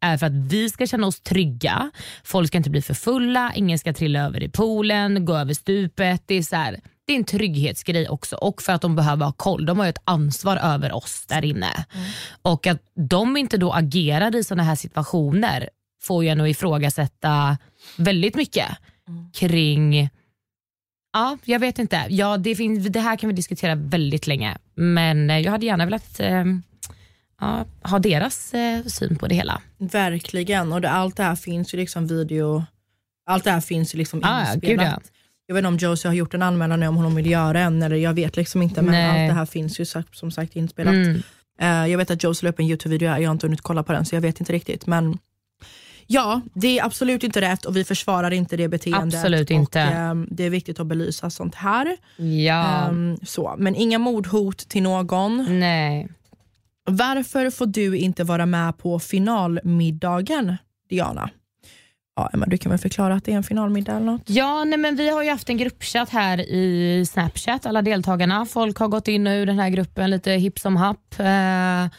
är 0.00 0.16
för 0.18 0.26
att 0.26 0.32
vi 0.32 0.70
ska 0.70 0.86
känna 0.86 1.06
oss 1.06 1.20
trygga. 1.20 1.90
Folk 2.24 2.48
ska 2.48 2.58
inte 2.58 2.70
bli 2.70 2.82
för 2.82 2.94
fulla, 2.94 3.52
ingen 3.54 3.78
ska 3.78 3.92
trilla 3.92 4.20
över 4.20 4.42
i 4.42 4.48
poolen, 4.48 5.24
gå 5.24 5.36
över 5.36 5.54
stupet. 5.54 6.22
Det 6.26 6.34
är, 6.34 6.42
så 6.42 6.56
här, 6.56 6.80
det 7.06 7.12
är 7.12 7.16
en 7.16 7.24
trygghetsgrej 7.24 8.08
också 8.08 8.36
och 8.36 8.62
för 8.62 8.72
att 8.72 8.82
de 8.82 8.96
behöver 8.96 9.24
ha 9.24 9.32
koll. 9.32 9.66
De 9.66 9.78
har 9.78 9.86
ju 9.86 9.90
ett 9.90 10.02
ansvar 10.04 10.56
över 10.56 10.92
oss 10.92 11.26
där 11.26 11.44
inne. 11.44 11.84
Och 12.42 12.66
att 12.66 12.82
de 12.94 13.36
inte 13.36 13.56
då 13.56 13.72
agerar 13.72 14.36
i 14.36 14.44
sådana 14.44 14.62
här 14.62 14.74
situationer 14.74 15.68
får 16.02 16.24
jag 16.24 16.38
nog 16.38 16.48
ifrågasätta 16.48 17.58
väldigt 17.96 18.34
mycket 18.34 18.68
kring 19.34 20.10
Ja, 21.14 21.38
jag 21.44 21.58
vet 21.58 21.78
inte. 21.78 22.06
Ja, 22.08 22.36
det, 22.36 22.54
finns, 22.56 22.86
det 22.86 23.00
här 23.00 23.16
kan 23.16 23.28
vi 23.28 23.34
diskutera 23.36 23.74
väldigt 23.74 24.26
länge. 24.26 24.56
Men 24.74 25.30
eh, 25.30 25.38
jag 25.38 25.50
hade 25.52 25.66
gärna 25.66 25.84
velat 25.84 26.20
eh, 26.20 26.44
ja, 27.40 27.64
ha 27.82 27.98
deras 27.98 28.54
eh, 28.54 28.84
syn 28.84 29.16
på 29.16 29.26
det 29.26 29.34
hela. 29.34 29.62
Verkligen. 29.78 30.72
Och 30.72 30.80
det, 30.80 30.90
allt 30.90 31.16
det 31.16 31.22
här 31.22 31.36
finns 31.36 31.74
ju 31.74 31.78
liksom 31.78 32.06
video, 32.06 32.64
allt 33.26 33.44
det 33.44 33.50
här 33.50 33.60
finns 33.60 33.94
ju 33.94 33.98
liksom 33.98 34.20
Ah, 34.24 34.40
inspelat. 34.40 34.62
gud, 34.62 34.80
ja. 34.80 35.00
Jag 35.46 35.54
vet 35.54 35.60
inte 35.60 35.68
om 35.68 35.76
Josie 35.90 36.08
har 36.08 36.14
gjort 36.14 36.34
en 36.34 36.42
anmälan 36.42 36.80
nu 36.80 36.86
om 36.88 36.96
hon 36.96 37.14
vill 37.14 37.30
göra 37.30 37.60
en 37.60 37.82
eller 37.82 37.96
jag 37.96 38.14
vet 38.14 38.36
liksom 38.36 38.62
inte 38.62 38.82
men 38.82 38.90
Nej. 38.92 39.04
allt 39.22 39.30
det 39.30 39.34
här 39.38 39.46
finns 39.46 39.80
ju 39.80 39.84
som 40.12 40.30
sagt 40.30 40.56
inspelat. 40.56 40.94
Mm. 40.94 41.22
Eh, 41.60 41.86
jag 41.90 41.98
vet 41.98 42.10
att 42.10 42.22
Josie 42.22 42.46
la 42.46 42.50
upp 42.50 42.58
en 42.58 42.66
Youtube-video, 42.66 43.08
jag 43.20 43.28
har 43.28 43.32
inte 43.32 43.46
hunnit 43.46 43.60
kolla 43.60 43.82
på 43.82 43.92
den 43.92 44.04
så 44.04 44.14
jag 44.16 44.20
vet 44.20 44.40
inte 44.40 44.52
riktigt. 44.52 44.86
Men 44.86 45.18
ja, 46.06 46.40
det 46.54 46.78
är 46.78 46.84
absolut 46.84 47.24
inte 47.24 47.40
rätt 47.40 47.64
och 47.64 47.76
vi 47.76 47.84
försvarar 47.84 48.30
inte 48.30 48.56
det 48.56 48.68
beteendet. 48.68 49.18
Absolut 49.18 49.50
inte. 49.50 49.82
Och, 49.86 49.92
ehm, 49.92 50.28
det 50.30 50.44
är 50.44 50.50
viktigt 50.50 50.80
att 50.80 50.86
belysa 50.86 51.30
sånt 51.30 51.54
här. 51.54 51.96
Ja, 52.16 52.88
Ehm, 52.88 53.16
så. 53.22 53.54
Men 53.58 53.74
inga 53.74 53.98
mordhot 53.98 54.58
till 54.58 54.82
någon. 54.82 55.60
nej. 55.60 56.08
Varför 56.84 57.50
får 57.50 57.66
du 57.66 57.96
inte 57.96 58.24
vara 58.24 58.46
med 58.46 58.78
på 58.78 58.98
finalmiddagen, 58.98 60.56
Diana? 60.90 61.30
Ja, 62.16 62.30
Emma, 62.32 62.46
du 62.46 62.58
kan 62.58 62.70
väl 62.70 62.78
förklara 62.78 63.14
att 63.14 63.24
det 63.24 63.32
är 63.32 63.36
en 63.36 63.42
finalmiddag 63.42 63.92
eller 63.92 64.06
något? 64.06 64.22
Ja, 64.26 64.64
nej, 64.64 64.78
men 64.78 64.96
vi 64.96 65.10
har 65.10 65.22
ju 65.22 65.30
haft 65.30 65.48
en 65.48 65.56
gruppchatt 65.56 66.08
här 66.10 66.40
i 66.40 67.04
Snapchat, 67.10 67.66
alla 67.66 67.82
deltagarna. 67.82 68.46
Folk 68.46 68.78
har 68.78 68.88
gått 68.88 69.08
in 69.08 69.26
och 69.26 69.30
ur 69.32 69.46
den 69.46 69.58
här 69.58 69.68
gruppen 69.68 70.10
lite 70.10 70.30
hipp 70.32 70.58
som 70.58 70.76
happ. 70.76 71.14
Eh, 71.18 71.26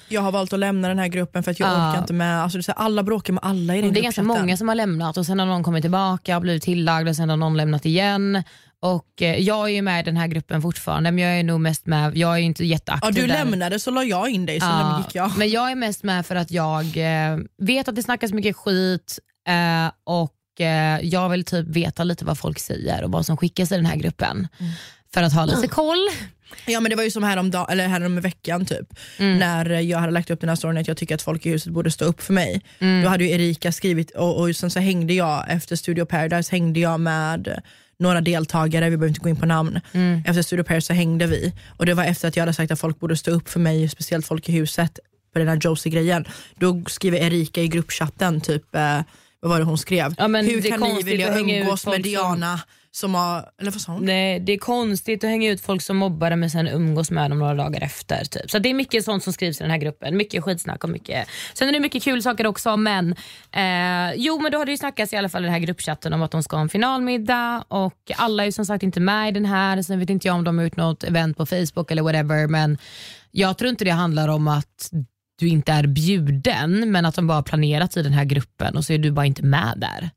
Jag 0.09 0.21
har 0.21 0.31
valt 0.31 0.53
att 0.53 0.59
lämna 0.59 0.87
den 0.87 0.99
här 0.99 1.07
gruppen 1.07 1.43
för 1.43 1.51
att 1.51 1.59
jag 1.59 1.69
Ja. 1.69 1.89
orkar 1.89 1.99
inte 2.01 2.13
med, 2.13 2.43
alltså, 2.43 2.71
alla 2.71 3.03
bråkar 3.03 3.33
med 3.33 3.43
alla 3.45 3.75
i 3.75 3.81
den 3.81 3.93
det 3.93 3.99
är 3.99 4.03
ganska 4.03 4.23
många 4.23 4.57
som 4.57 4.67
har 4.67 4.75
lämnat 4.75 5.17
och 5.17 5.25
sen 5.25 5.39
har 5.39 5.45
någon 5.45 5.63
kommit 5.63 5.83
tillbaka 5.83 6.35
och 6.35 6.41
blivit 6.41 6.63
tillagd 6.63 7.09
och 7.09 7.15
sen 7.15 7.29
har 7.29 7.37
någon 7.37 7.57
lämnat 7.57 7.85
igen. 7.85 8.43
Och 8.79 9.21
eh, 9.21 9.37
Jag 9.39 9.69
är 9.69 9.73
ju 9.73 9.81
med 9.81 9.99
i 9.99 10.03
den 10.03 10.17
här 10.17 10.27
gruppen 10.27 10.61
fortfarande 10.61 11.11
men 11.11 11.23
jag 11.23 11.39
är 11.39 11.43
nog 11.43 11.59
mest 11.61 11.85
med, 11.85 12.17
jag 12.17 12.33
är 12.33 12.37
inte 12.41 12.63
Ja, 12.65 12.69
jätteaktiv 12.71 13.13
du 13.13 13.21
där. 13.27 13.45
lämnade 13.45 13.79
så 13.79 13.91
la 13.91 14.03
jag 14.03 14.29
in 14.29 14.45
dig, 14.45 14.59
så 14.59 14.65
Ja, 14.65 15.03
gick 15.05 15.15
jag. 15.15 15.37
Men 15.37 15.49
jag 15.49 15.71
är 15.71 15.75
mest 15.75 16.03
med 16.03 16.25
för 16.25 16.35
att 16.35 16.51
jag 16.51 16.83
eh, 16.97 17.37
vet 17.61 17.87
att 17.87 17.95
det 17.95 18.03
snackas 18.03 18.33
mycket 18.33 18.55
skit 18.55 19.19
eh, 19.47 19.91
och 20.03 20.61
eh, 20.61 20.99
jag 21.01 21.29
vill 21.29 21.45
typ 21.45 21.67
veta 21.67 22.03
lite 22.03 22.25
vad 22.25 22.37
folk 22.37 22.59
säger 22.59 23.03
och 23.03 23.11
vad 23.11 23.25
som 23.25 23.37
skickas 23.37 23.71
i 23.71 23.75
den 23.75 23.85
här 23.85 23.95
gruppen. 23.95 24.47
Mm. 24.59 24.71
För 25.13 25.23
att 25.23 25.33
ha 25.33 25.45
lite 25.45 25.67
koll. 25.67 26.09
Ja 26.65 26.79
men 26.79 26.89
det 26.89 26.95
var 26.95 27.03
ju 27.03 27.11
som 27.11 27.23
härom, 27.23 27.65
eller 27.69 27.87
härom 27.87 28.21
veckan 28.21 28.65
typ, 28.65 28.93
när 29.17 29.69
jag 29.69 29.99
hade 29.99 30.11
lagt 30.11 30.29
upp 30.29 30.39
den 30.39 30.49
här 30.49 30.55
storyn 30.55 30.77
att 30.77 30.87
jag 30.87 30.97
tycker 30.97 31.15
att 31.15 31.21
folk 31.21 31.45
i 31.45 31.49
huset 31.49 31.73
borde 31.73 31.91
stå 31.91 32.05
upp 32.05 32.21
för 32.21 32.33
mig. 32.33 32.61
Då 33.03 33.09
hade 33.09 33.23
ju 33.23 33.31
Erika 33.31 33.71
skrivit 33.71 34.11
och, 34.11 34.41
och 34.41 34.55
sen 34.55 34.69
så 34.69 34.79
hängde 34.79 35.13
jag 35.13 35.45
efter 35.49 35.75
Studio 35.75 36.05
Paradise 36.05 36.51
hängde 36.51 36.79
jag 36.79 36.99
med 36.99 37.61
några 37.99 38.21
deltagare, 38.21 38.89
vi 38.89 38.97
behöver 38.97 39.07
inte 39.07 39.19
gå 39.19 39.29
in 39.29 39.35
på 39.35 39.45
namn. 39.45 39.79
Efter 40.25 40.41
Studio 40.41 40.63
Paradise 40.63 40.87
så 40.87 40.93
hängde 40.93 41.27
vi 41.27 41.53
och 41.77 41.85
det 41.85 41.93
var 41.93 42.03
efter 42.03 42.27
att 42.27 42.35
jag 42.35 42.41
hade 42.41 42.53
sagt 42.53 42.71
att 42.71 42.79
folk 42.79 42.99
borde 42.99 43.17
stå 43.17 43.31
upp 43.31 43.49
för 43.49 43.59
mig, 43.59 43.89
speciellt 43.89 44.25
folk 44.25 44.49
i 44.49 44.51
huset 44.51 44.99
på 45.33 45.39
den 45.39 45.47
här 45.47 45.59
Josie-grejen. 45.61 46.25
Då 46.55 46.83
skriver 46.87 47.17
Erika 47.17 47.61
i 47.61 47.67
gruppchatten 47.67 48.41
typ, 48.41 48.75
eh, 48.75 48.99
vad 49.43 49.51
var 49.51 49.59
det 49.59 49.65
hon 49.65 49.77
skrev? 49.77 50.15
Ja, 50.17 50.27
Hur 50.27 50.61
kan 50.61 50.81
ni 50.81 51.03
vilja 51.03 51.39
umgås 51.39 51.85
med 51.85 52.01
Diana 52.01 52.59
som 52.91 53.15
har, 53.15 53.49
eller 53.61 53.71
vad 53.71 53.81
sa 53.81 53.91
hon? 53.91 54.05
Nej, 54.05 54.39
det 54.39 54.53
är 54.53 54.57
konstigt 54.57 55.23
att 55.23 55.29
hänga 55.29 55.51
ut 55.51 55.61
folk 55.61 55.81
som 55.81 55.97
mobbar 55.97 56.29
det 56.29 56.35
men 56.35 56.49
sen 56.49 56.67
umgås 56.67 57.11
med 57.11 57.31
dem 57.31 57.39
några 57.39 57.53
dagar 57.53 57.81
efter. 57.81 58.25
Typ. 58.25 58.51
Så 58.51 58.59
det 58.59 58.69
är 58.69 58.73
mycket 58.73 59.05
sånt 59.05 59.23
som 59.23 59.33
skrivs 59.33 59.61
i 59.61 59.63
den 59.63 59.71
här 59.71 59.77
gruppen. 59.77 60.17
Mycket 60.17 60.43
skitsnack 60.43 60.83
och 60.83 60.89
mycket... 60.89 61.27
Sen 61.53 61.67
är 61.67 61.71
det 61.71 61.79
mycket 61.79 62.03
kul 62.03 62.23
saker 62.23 62.47
också 62.47 62.77
men 62.77 63.15
eh, 63.51 64.13
jo 64.15 64.39
men 64.39 64.51
då 64.51 64.57
har 64.57 64.65
det 64.65 64.71
ju 64.71 64.77
snackats 64.77 65.13
i 65.13 65.17
alla 65.17 65.29
fall 65.29 65.43
i 65.43 65.45
den 65.45 65.53
här 65.53 65.59
gruppchatten 65.59 66.13
om 66.13 66.21
att 66.21 66.31
de 66.31 66.43
ska 66.43 66.55
ha 66.55 66.61
en 66.61 66.69
finalmiddag 66.69 67.63
och 67.67 68.11
alla 68.15 68.43
är 68.43 68.45
ju 68.45 68.51
som 68.51 68.65
sagt 68.65 68.83
inte 68.83 68.99
med 68.99 69.29
i 69.29 69.31
den 69.31 69.45
här. 69.45 69.81
Sen 69.81 69.99
vet 69.99 70.09
inte 70.09 70.27
jag 70.27 70.35
om 70.35 70.43
de 70.43 70.57
har 70.57 70.63
gjort 70.63 70.77
något 70.77 71.03
event 71.03 71.37
på 71.37 71.45
Facebook 71.45 71.91
eller 71.91 72.01
whatever 72.01 72.47
men 72.47 72.77
jag 73.31 73.57
tror 73.57 73.69
inte 73.69 73.85
det 73.85 73.91
handlar 73.91 74.27
om 74.27 74.47
att 74.47 74.91
du 75.43 75.49
inte 75.49 75.71
är 75.71 75.87
bjuden 75.87 76.91
men 76.91 77.05
att 77.05 77.15
de 77.15 77.27
bara 77.27 77.37
har 77.37 77.43
planerat 77.43 77.97
i 77.97 78.03
den 78.03 78.13
här 78.13 78.25
gruppen 78.25 78.77
och 78.77 78.85
så 78.85 78.93
är 78.93 78.97
du 78.97 79.11
bara 79.11 79.25
inte 79.25 79.43
med 79.43 79.73
där. 79.77 80.09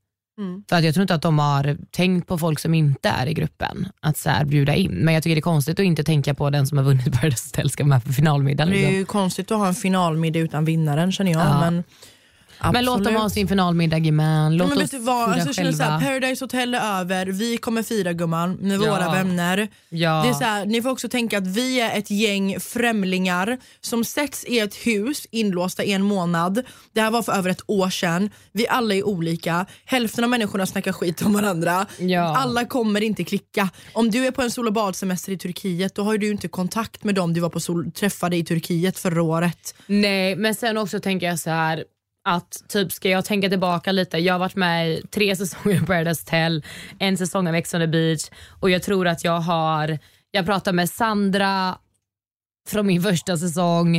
För 0.68 0.76
att 0.76 0.84
jag 0.84 0.94
tror 0.94 1.02
inte 1.02 1.14
att 1.14 1.22
de 1.22 1.38
har 1.38 1.76
tänkt 1.90 2.28
på 2.28 2.38
folk 2.38 2.58
som 2.58 2.74
inte 2.74 3.08
är 3.08 3.26
i 3.26 3.34
gruppen 3.34 3.88
att 4.00 4.16
så 4.16 4.30
bjuda 4.46 4.74
in. 4.74 4.92
Men 4.92 5.14
jag 5.14 5.22
tycker 5.22 5.34
det 5.34 5.38
är 5.38 5.42
konstigt 5.42 5.80
att 5.80 5.84
inte 5.84 6.04
tänka 6.04 6.34
på 6.34 6.50
den 6.50 6.66
som 6.66 6.78
har 6.78 6.84
vunnit 6.84 7.12
Paradise 7.20 7.48
Hotel 7.48 7.70
ska 7.70 7.84
med 7.84 8.04
på 8.04 8.12
finalmiddagen. 8.12 8.70
Det 8.72 8.76
är 8.78 8.80
Liksom. 8.80 8.94
ju 8.96 9.04
konstigt 9.04 9.50
att 9.50 9.58
ha 9.58 9.68
en 9.68 9.74
finalmiddag 9.74 10.38
utan 10.38 10.64
vinnaren 10.64 11.12
känner 11.12 11.32
jag. 11.32 11.40
Ja. 11.40 11.60
Men, 11.60 11.84
Men 12.72 12.84
låt 12.84 13.04
dem 13.04 13.14
ha 13.14 13.24
absolut. 13.24 13.32
sin 13.32 13.48
finalmiddag 13.48 14.12
man. 14.12 14.56
Låt 14.56 14.68
men 14.68 14.78
oss 14.78 14.84
vet 14.84 14.90
du 14.90 14.98
vad, 14.98 15.32
alltså, 15.32 15.52
känner 15.52 15.72
så 15.72 15.78
själva. 15.78 15.96
här, 15.98 16.06
Paradise 16.20 16.44
Hotel 16.44 16.74
är 16.74 17.00
över, 17.00 17.26
vi 17.26 17.56
kommer 17.56 17.82
fira 17.82 18.12
gumman 18.12 18.52
med 18.54 18.80
Ja. 18.80 18.90
våra 18.90 19.12
vänner. 19.12 19.68
Ja. 19.88 20.22
Det 20.22 20.28
är 20.28 20.32
så 20.32 20.44
här, 20.44 20.66
ni 20.66 20.82
får 20.82 20.90
också 20.90 21.08
tänka 21.08 21.38
att 21.38 21.46
vi 21.46 21.80
är 21.80 21.98
ett 21.98 22.10
gäng 22.10 22.60
främlingar 22.60 23.58
som 23.80 24.04
sätts 24.04 24.44
i 24.44 24.58
ett 24.58 24.74
hus 24.74 25.26
inlåsta 25.30 25.84
i 25.84 25.92
en 25.92 26.02
månad. 26.02 26.62
Det 26.92 27.00
här 27.00 27.10
var 27.10 27.22
för 27.22 27.32
över 27.32 27.50
ett 27.50 27.62
år 27.66 27.90
sedan. 27.90 28.30
Vi 28.52 28.68
alla 28.68 28.94
är 28.94 29.06
olika, 29.06 29.66
hälften 29.84 30.24
av 30.24 30.30
människorna 30.30 30.66
snackar 30.66 30.92
skit 30.92 31.22
om 31.22 31.32
varandra. 31.32 31.86
Ja. 31.98 32.36
Alla 32.36 32.64
kommer 32.64 33.00
inte 33.00 33.24
klicka. 33.24 33.68
Om 33.92 34.10
du 34.10 34.26
är 34.26 34.30
på 34.30 34.42
en 34.42 34.50
sol 34.50 34.66
och 34.66 34.72
badsemester 34.72 35.32
i 35.32 35.38
Turkiet 35.38 35.94
då 35.94 36.02
har 36.02 36.18
du 36.18 36.30
inte 36.30 36.48
kontakt 36.48 37.04
med 37.04 37.14
dem 37.14 37.32
du 37.34 37.40
var 37.40 37.48
på 37.50 37.60
sol, 37.60 37.90
träffade 37.92 38.36
i 38.36 38.44
Turkiet 38.44 38.98
förra 38.98 39.22
året. 39.22 39.74
Nej 39.86 40.36
men 40.36 40.54
sen 40.54 40.76
också 40.78 41.00
tänker 41.00 41.26
jag 41.26 41.38
så 41.38 41.50
här 41.50 41.84
att 42.26 42.62
typ 42.68 42.92
ska 42.92 43.08
jag 43.08 43.24
tänka 43.24 43.48
tillbaka 43.48 43.92
lite. 43.92 44.18
Jag 44.18 44.34
har 44.34 44.38
varit 44.38 44.56
med 44.56 44.90
i 44.90 45.02
tre 45.10 45.36
säsonger 45.36 45.80
på 45.80 45.86
Paradise 45.86 46.22
Hotel, 46.22 46.64
en 46.98 47.16
säsong 47.16 47.48
av 47.48 47.54
Ex 47.54 47.74
on 47.74 47.80
the 47.80 47.86
beach 47.86 48.30
och 48.60 48.70
jag 48.70 48.82
tror 48.82 49.06
att 49.08 49.24
jag 49.24 49.40
har, 49.40 49.98
jag 50.30 50.46
pratar 50.46 50.72
med 50.72 50.90
Sandra 50.90 51.78
från 52.68 52.86
min 52.86 53.02
första 53.02 53.36
säsong 53.36 53.96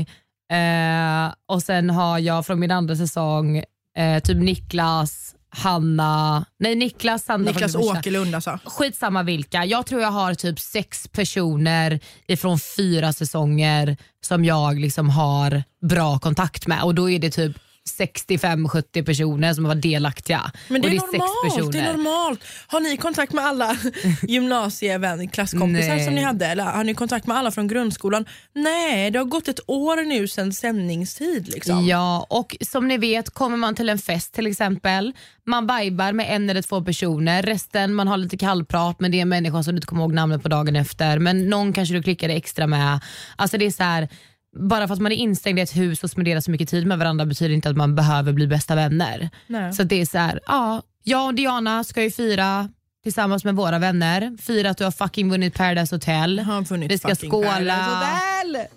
eh, 0.51 1.33
och 1.45 1.63
sen 1.63 1.89
har 1.89 2.19
jag 2.19 2.45
från 2.45 2.59
min 2.59 2.71
andra 2.71 2.95
säsong 2.95 3.63
eh, 3.97 4.19
typ 4.23 4.37
Niklas, 4.37 5.35
Hanna, 5.49 6.45
nej 6.59 6.75
Niklas, 6.75 7.23
Sandra 7.23 7.51
Niklas. 7.51 7.75
Åkerlund 7.75 8.35
alltså. 8.35 8.59
Skitsamma 8.65 9.23
vilka. 9.23 9.65
Jag 9.65 9.85
tror 9.85 10.01
jag 10.01 10.11
har 10.11 10.33
typ 10.33 10.59
sex 10.59 11.07
personer 11.07 11.99
ifrån 12.27 12.59
fyra 12.59 13.13
säsonger 13.13 13.97
som 14.25 14.45
jag 14.45 14.79
liksom 14.79 15.09
har 15.09 15.63
bra 15.89 16.19
kontakt 16.19 16.67
med 16.67 16.83
och 16.83 16.95
då 16.95 17.09
är 17.09 17.19
det 17.19 17.31
typ 17.31 17.57
65-70 17.87 19.05
personer 19.05 19.53
som 19.53 19.63
varit 19.63 19.81
delaktiga. 19.81 20.51
Men 20.67 20.81
det 20.81 20.87
är, 20.87 20.91
det 20.91 20.97
är 20.97 21.57
normalt, 21.57 21.71
det 21.71 21.79
är 21.79 21.93
normalt. 21.93 22.43
Har 22.67 22.79
ni 22.79 22.97
kontakt 22.97 23.33
med 23.33 23.45
alla 23.45 23.77
gymnasievän, 24.21 25.27
klasskompisar 25.27 25.95
Nej. 25.95 26.05
som 26.05 26.15
ni 26.15 26.21
hade? 26.21 26.45
Eller 26.45 26.63
har 26.63 26.83
ni 26.83 26.93
kontakt 26.93 27.27
med 27.27 27.37
alla 27.37 27.51
från 27.51 27.67
grundskolan? 27.67 28.25
Nej, 28.55 29.11
det 29.11 29.19
har 29.19 29.25
gått 29.25 29.47
ett 29.47 29.59
år 29.67 30.05
nu 30.05 30.27
sedan 30.27 30.53
sändningstid. 30.53 31.47
Liksom. 31.47 31.87
Ja, 31.87 32.27
och 32.29 32.57
som 32.61 32.87
ni 32.87 32.97
vet 32.97 33.29
kommer 33.29 33.57
man 33.57 33.75
till 33.75 33.89
en 33.89 33.97
fest 33.97 34.33
till 34.33 34.47
exempel, 34.47 35.13
man 35.45 35.63
vibar 35.63 36.13
med 36.13 36.35
en 36.35 36.49
eller 36.49 36.61
två 36.61 36.83
personer, 36.83 37.43
resten 37.43 37.93
man 37.93 38.07
har 38.07 38.17
lite 38.17 38.37
kallprat 38.37 38.99
men 38.99 39.11
det 39.11 39.17
är 39.17 39.21
en 39.21 39.29
människa 39.29 39.63
som 39.63 39.73
du 39.73 39.77
inte 39.77 39.87
kommer 39.87 40.01
ihåg 40.01 40.13
namnet 40.13 40.43
på 40.43 40.49
dagen 40.49 40.75
efter 40.75 41.19
men 41.19 41.49
någon 41.49 41.73
kanske 41.73 41.93
du 41.95 42.03
klickade 42.03 42.33
extra 42.33 42.67
med. 42.67 42.99
Alltså 43.35 43.57
det 43.57 43.65
är 43.65 43.71
så 43.71 43.83
här, 43.83 44.09
bara 44.55 44.87
för 44.87 44.93
att 44.93 45.01
man 45.01 45.11
är 45.11 45.15
instängd 45.15 45.59
i 45.59 45.61
ett 45.61 45.77
hus 45.77 46.03
och 46.03 46.09
spenderar 46.09 46.39
så 46.39 46.51
mycket 46.51 46.69
tid 46.69 46.87
med 46.87 46.99
varandra 46.99 47.25
betyder 47.25 47.55
inte 47.55 47.69
att 47.69 47.77
man 47.77 47.95
behöver 47.95 48.33
bli 48.33 48.47
bästa 48.47 48.75
vänner. 48.75 49.29
Nej. 49.47 49.73
Så 49.73 49.83
det 49.83 50.01
är 50.01 50.05
så 50.05 50.17
här, 50.17 50.39
ja, 50.47 50.81
jag 51.03 51.25
och 51.25 51.33
Diana 51.33 51.83
ska 51.83 52.03
ju 52.03 52.11
fira 52.11 52.69
tillsammans 53.03 53.43
med 53.43 53.55
våra 53.55 53.79
vänner, 53.79 54.37
fira 54.41 54.69
att 54.69 54.77
du 54.77 54.83
har 54.83 54.91
fucking 54.91 55.29
vunnit 55.29 55.53
Paradise 55.53 55.95
Hotel. 55.95 56.45
Vi 56.89 56.97
ska 56.97 57.15
skåla, 57.15 58.01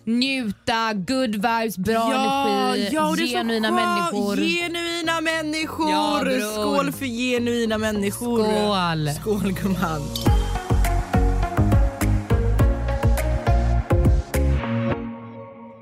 njuta, 0.05 0.93
good 0.95 1.35
vibes, 1.35 1.79
bra 1.79 2.13
energi, 2.13 2.89
ja, 2.93 3.13
är 3.13 3.17
så 3.17 3.23
genuina 3.23 3.71
människor. 3.71 4.37
Genuina 4.37 5.21
människor! 5.21 6.31
Ja. 6.31 6.53
Skål 6.53 6.93
för 6.93 7.07
genuina 7.07 7.79
människor. 7.79 8.45
Skål. 8.45 9.11
Skål 9.15 9.53
gumman. 9.53 10.03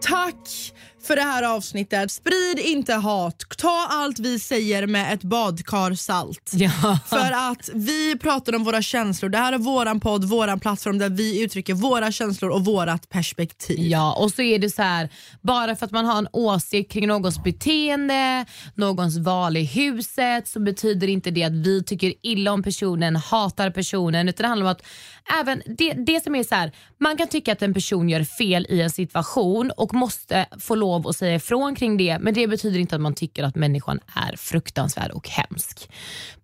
Tack 0.01 0.73
för 1.09 1.17
det 1.17 1.23
här 1.23 1.43
avsnittet. 1.43 2.11
Sprid 2.11 2.59
inte 2.59 2.95
hat. 2.95 3.45
Ta 3.59 3.87
allt 3.91 4.19
vi 4.19 4.39
säger 4.39 4.87
med 4.87 5.13
ett 5.15 5.23
badkar 5.23 5.95
salt. 5.95 6.53
Ja. 6.59 6.99
För 7.07 7.51
att 7.51 7.71
vi 7.75 8.19
pratar 8.19 8.55
om 8.55 8.65
våra 8.65 8.83
känslor. 8.83 9.29
Det 9.29 9.39
här 9.39 9.53
är 9.53 9.59
våran 9.59 10.01
podd, 10.01 10.25
våran 10.25 10.61
plattform 10.61 10.99
där 10.99 11.09
vi 11.09 11.43
uttrycker 11.43 11.75
våra 11.75 12.13
känslor 12.13 12.51
och 12.51 12.65
vårat 12.65 13.09
perspektiv. 13.09 13.81
Ja, 13.81 14.15
och 14.15 14.31
så 14.31 14.43
är 14.43 14.59
det 14.59 14.71
så 14.71 14.83
här, 14.83 15.09
bara 15.41 15.77
för 15.77 15.87
att 15.87 15.93
man 15.93 16.05
har 16.05 16.19
en 16.19 16.29
åsikt 16.33 16.93
kring 16.93 17.07
någons 17.07 17.43
beteende, 17.45 18.47
någons 18.75 19.19
val 19.19 19.57
i 19.57 19.65
huset 19.65 20.49
så 20.49 20.61
betyder 20.61 21.09
inte 21.09 21.31
det 21.31 21.45
att 21.45 21.53
vi 21.53 21.85
tycker 21.85 22.13
illa 22.23 22.53
om 22.53 22.63
personen, 22.63 23.17
hatar 23.17 23.71
personen 23.71 24.29
utan 24.29 24.43
det 24.43 24.49
handlar 24.49 24.67
om 24.67 24.73
att 24.73 24.83
även 25.41 25.63
det, 25.67 25.93
det 25.93 26.25
som 26.25 26.35
är 26.35 26.43
så 26.43 26.55
här, 26.55 26.73
man 26.99 27.17
kan 27.17 27.29
tycka 27.29 27.53
att 27.53 27.63
en 27.63 27.75
person 27.75 28.09
gör 28.09 28.25
fel 28.25 28.67
i 28.69 28.81
en 28.83 28.91
situation 28.91 29.71
och 29.77 29.95
måste 29.95 30.47
få 30.61 30.75
lov 30.75 31.09
att 31.09 31.17
säga 31.17 31.35
ifrån 31.35 31.75
kring 31.75 31.97
det 31.97 32.19
men 32.21 32.35
det 32.35 32.47
betyder 32.47 32.81
inte 32.81 32.95
att 32.95 33.01
man 33.01 33.15
tycker 33.15 33.45
att 33.45 33.55
människan 33.55 34.01
är 34.15 34.37
fruktansvärd 34.37 35.11
och 35.11 35.29
hemsk. 35.29 35.91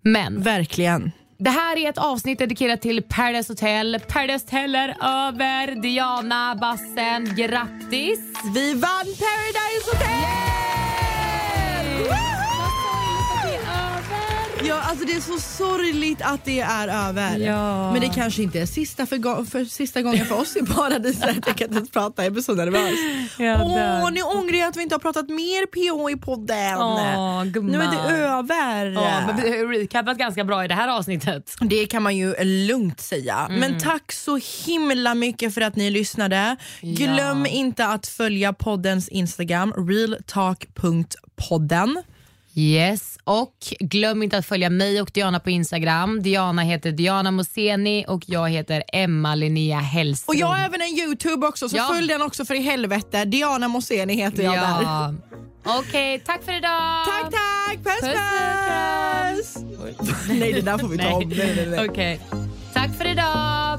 Men 0.02 0.42
Verkligen. 0.42 1.12
det 1.38 1.50
här 1.50 1.76
är 1.76 1.88
ett 1.88 1.98
avsnitt 1.98 2.38
dedikerat 2.38 2.82
till 2.82 3.02
Paradise 3.02 3.52
Hotel. 3.52 4.00
Paradise 4.08 4.44
Hotel 4.46 4.74
är 4.74 4.88
över. 5.02 5.82
Diana, 5.82 6.54
Bassen, 6.60 7.34
grattis! 7.36 8.20
Vi 8.54 8.74
vann 8.74 9.04
Paradise 9.04 9.90
Hotel! 9.92 10.44
Ja, 14.74 14.80
alltså 14.82 15.06
det 15.06 15.12
är 15.12 15.20
så 15.20 15.38
sorgligt 15.38 16.22
att 16.22 16.44
det 16.44 16.60
är 16.60 17.08
över. 17.08 17.38
Ja. 17.38 17.92
Men 17.92 18.00
det 18.00 18.08
kanske 18.08 18.42
inte 18.42 18.60
är 18.60 18.66
sista, 18.66 19.06
för, 19.06 19.44
för, 19.44 19.64
sista 19.64 20.02
gången 20.02 20.26
för 20.26 20.40
oss 20.40 20.56
i 20.56 20.66
paradiset. 20.66 21.36
Jag 21.46 21.56
kan 21.56 21.66
inte 21.66 21.76
ens 21.76 21.90
prata, 21.90 22.24
jag 22.24 22.32
blir 22.32 22.42
så 22.42 22.54
nervös. 22.54 22.98
Åh, 23.38 24.10
nu 24.12 24.22
ångrar 24.22 24.56
jag 24.56 24.68
att 24.68 24.76
vi 24.76 24.82
inte 24.82 24.94
har 24.94 25.00
pratat 25.00 25.28
mer 25.28 25.66
PH 25.66 26.10
i 26.12 26.16
podden. 26.16 26.78
Åh, 26.78 27.44
gumman. 27.44 27.72
nu 27.72 27.82
är 27.82 27.90
det 27.90 27.98
över. 28.26 28.92
Ja, 28.92 29.22
men 29.26 29.36
vi 29.36 29.58
har 29.58 29.66
recapat 29.66 30.18
ganska 30.18 30.44
bra 30.44 30.64
i 30.64 30.68
det 30.68 30.74
här 30.74 30.88
avsnittet. 30.88 31.54
Det 31.60 31.86
kan 31.86 32.02
man 32.02 32.16
ju 32.16 32.44
lugnt 32.44 33.00
säga. 33.00 33.46
Men 33.50 33.78
tack 33.78 34.12
så 34.12 34.40
himla 34.66 35.14
mycket 35.14 35.54
för 35.54 35.60
att 35.60 35.76
ni 35.76 35.90
lyssnade. 35.90 36.56
Glöm 36.80 37.46
inte 37.46 37.86
att 37.86 38.06
följa 38.06 38.52
poddens 38.52 39.08
Instagram, 39.08 39.72
realtalk.podden. 39.72 42.02
Yes, 42.56 43.18
och 43.24 43.54
glöm 43.80 44.22
inte 44.22 44.38
att 44.38 44.46
följa 44.46 44.70
mig 44.70 45.00
och 45.00 45.10
Diana 45.14 45.40
på 45.40 45.50
Instagram. 45.50 46.22
Diana 46.22 46.62
heter 46.62 46.92
Diana 46.92 47.30
Moseni 47.30 48.04
och 48.08 48.22
jag 48.26 48.48
heter 48.50 48.82
Emma 48.92 49.34
Linnea 49.34 49.78
Hellström. 49.78 50.34
Och 50.34 50.40
jag 50.40 50.46
har 50.46 50.58
även 50.64 50.80
en 50.82 50.88
Youtube 50.98 51.46
också, 51.46 51.68
så 51.68 51.76
Ja. 51.76 51.88
följ 51.94 52.08
den 52.08 52.22
också 52.22 52.44
för 52.44 52.54
i 52.54 52.60
helvete. 52.60 53.24
Diana 53.24 53.68
Moseni 53.68 54.14
heter 54.14 54.42
jag 54.42 54.54
där. 54.54 54.82
Ja. 54.82 55.14
Okej, 55.66 56.22
tack 56.26 56.42
för 56.44 56.52
idag. 56.56 57.04
Tack 57.06 57.32
tack, 57.32 57.84
puss 57.84 58.00
Puss, 58.00 59.54
puss! 59.98 60.28
Nej 60.28 60.52
det 60.52 60.60
där 60.60 60.78
får 60.78 60.88
vi 60.88 60.98
ta 60.98 61.08
om. 61.14 61.28
Nej, 61.28 61.52
nej, 61.56 61.66
nej. 61.66 61.88
Okej. 61.88 62.20
Tack 62.74 62.90
för 62.98 63.10
idag. 63.12 63.78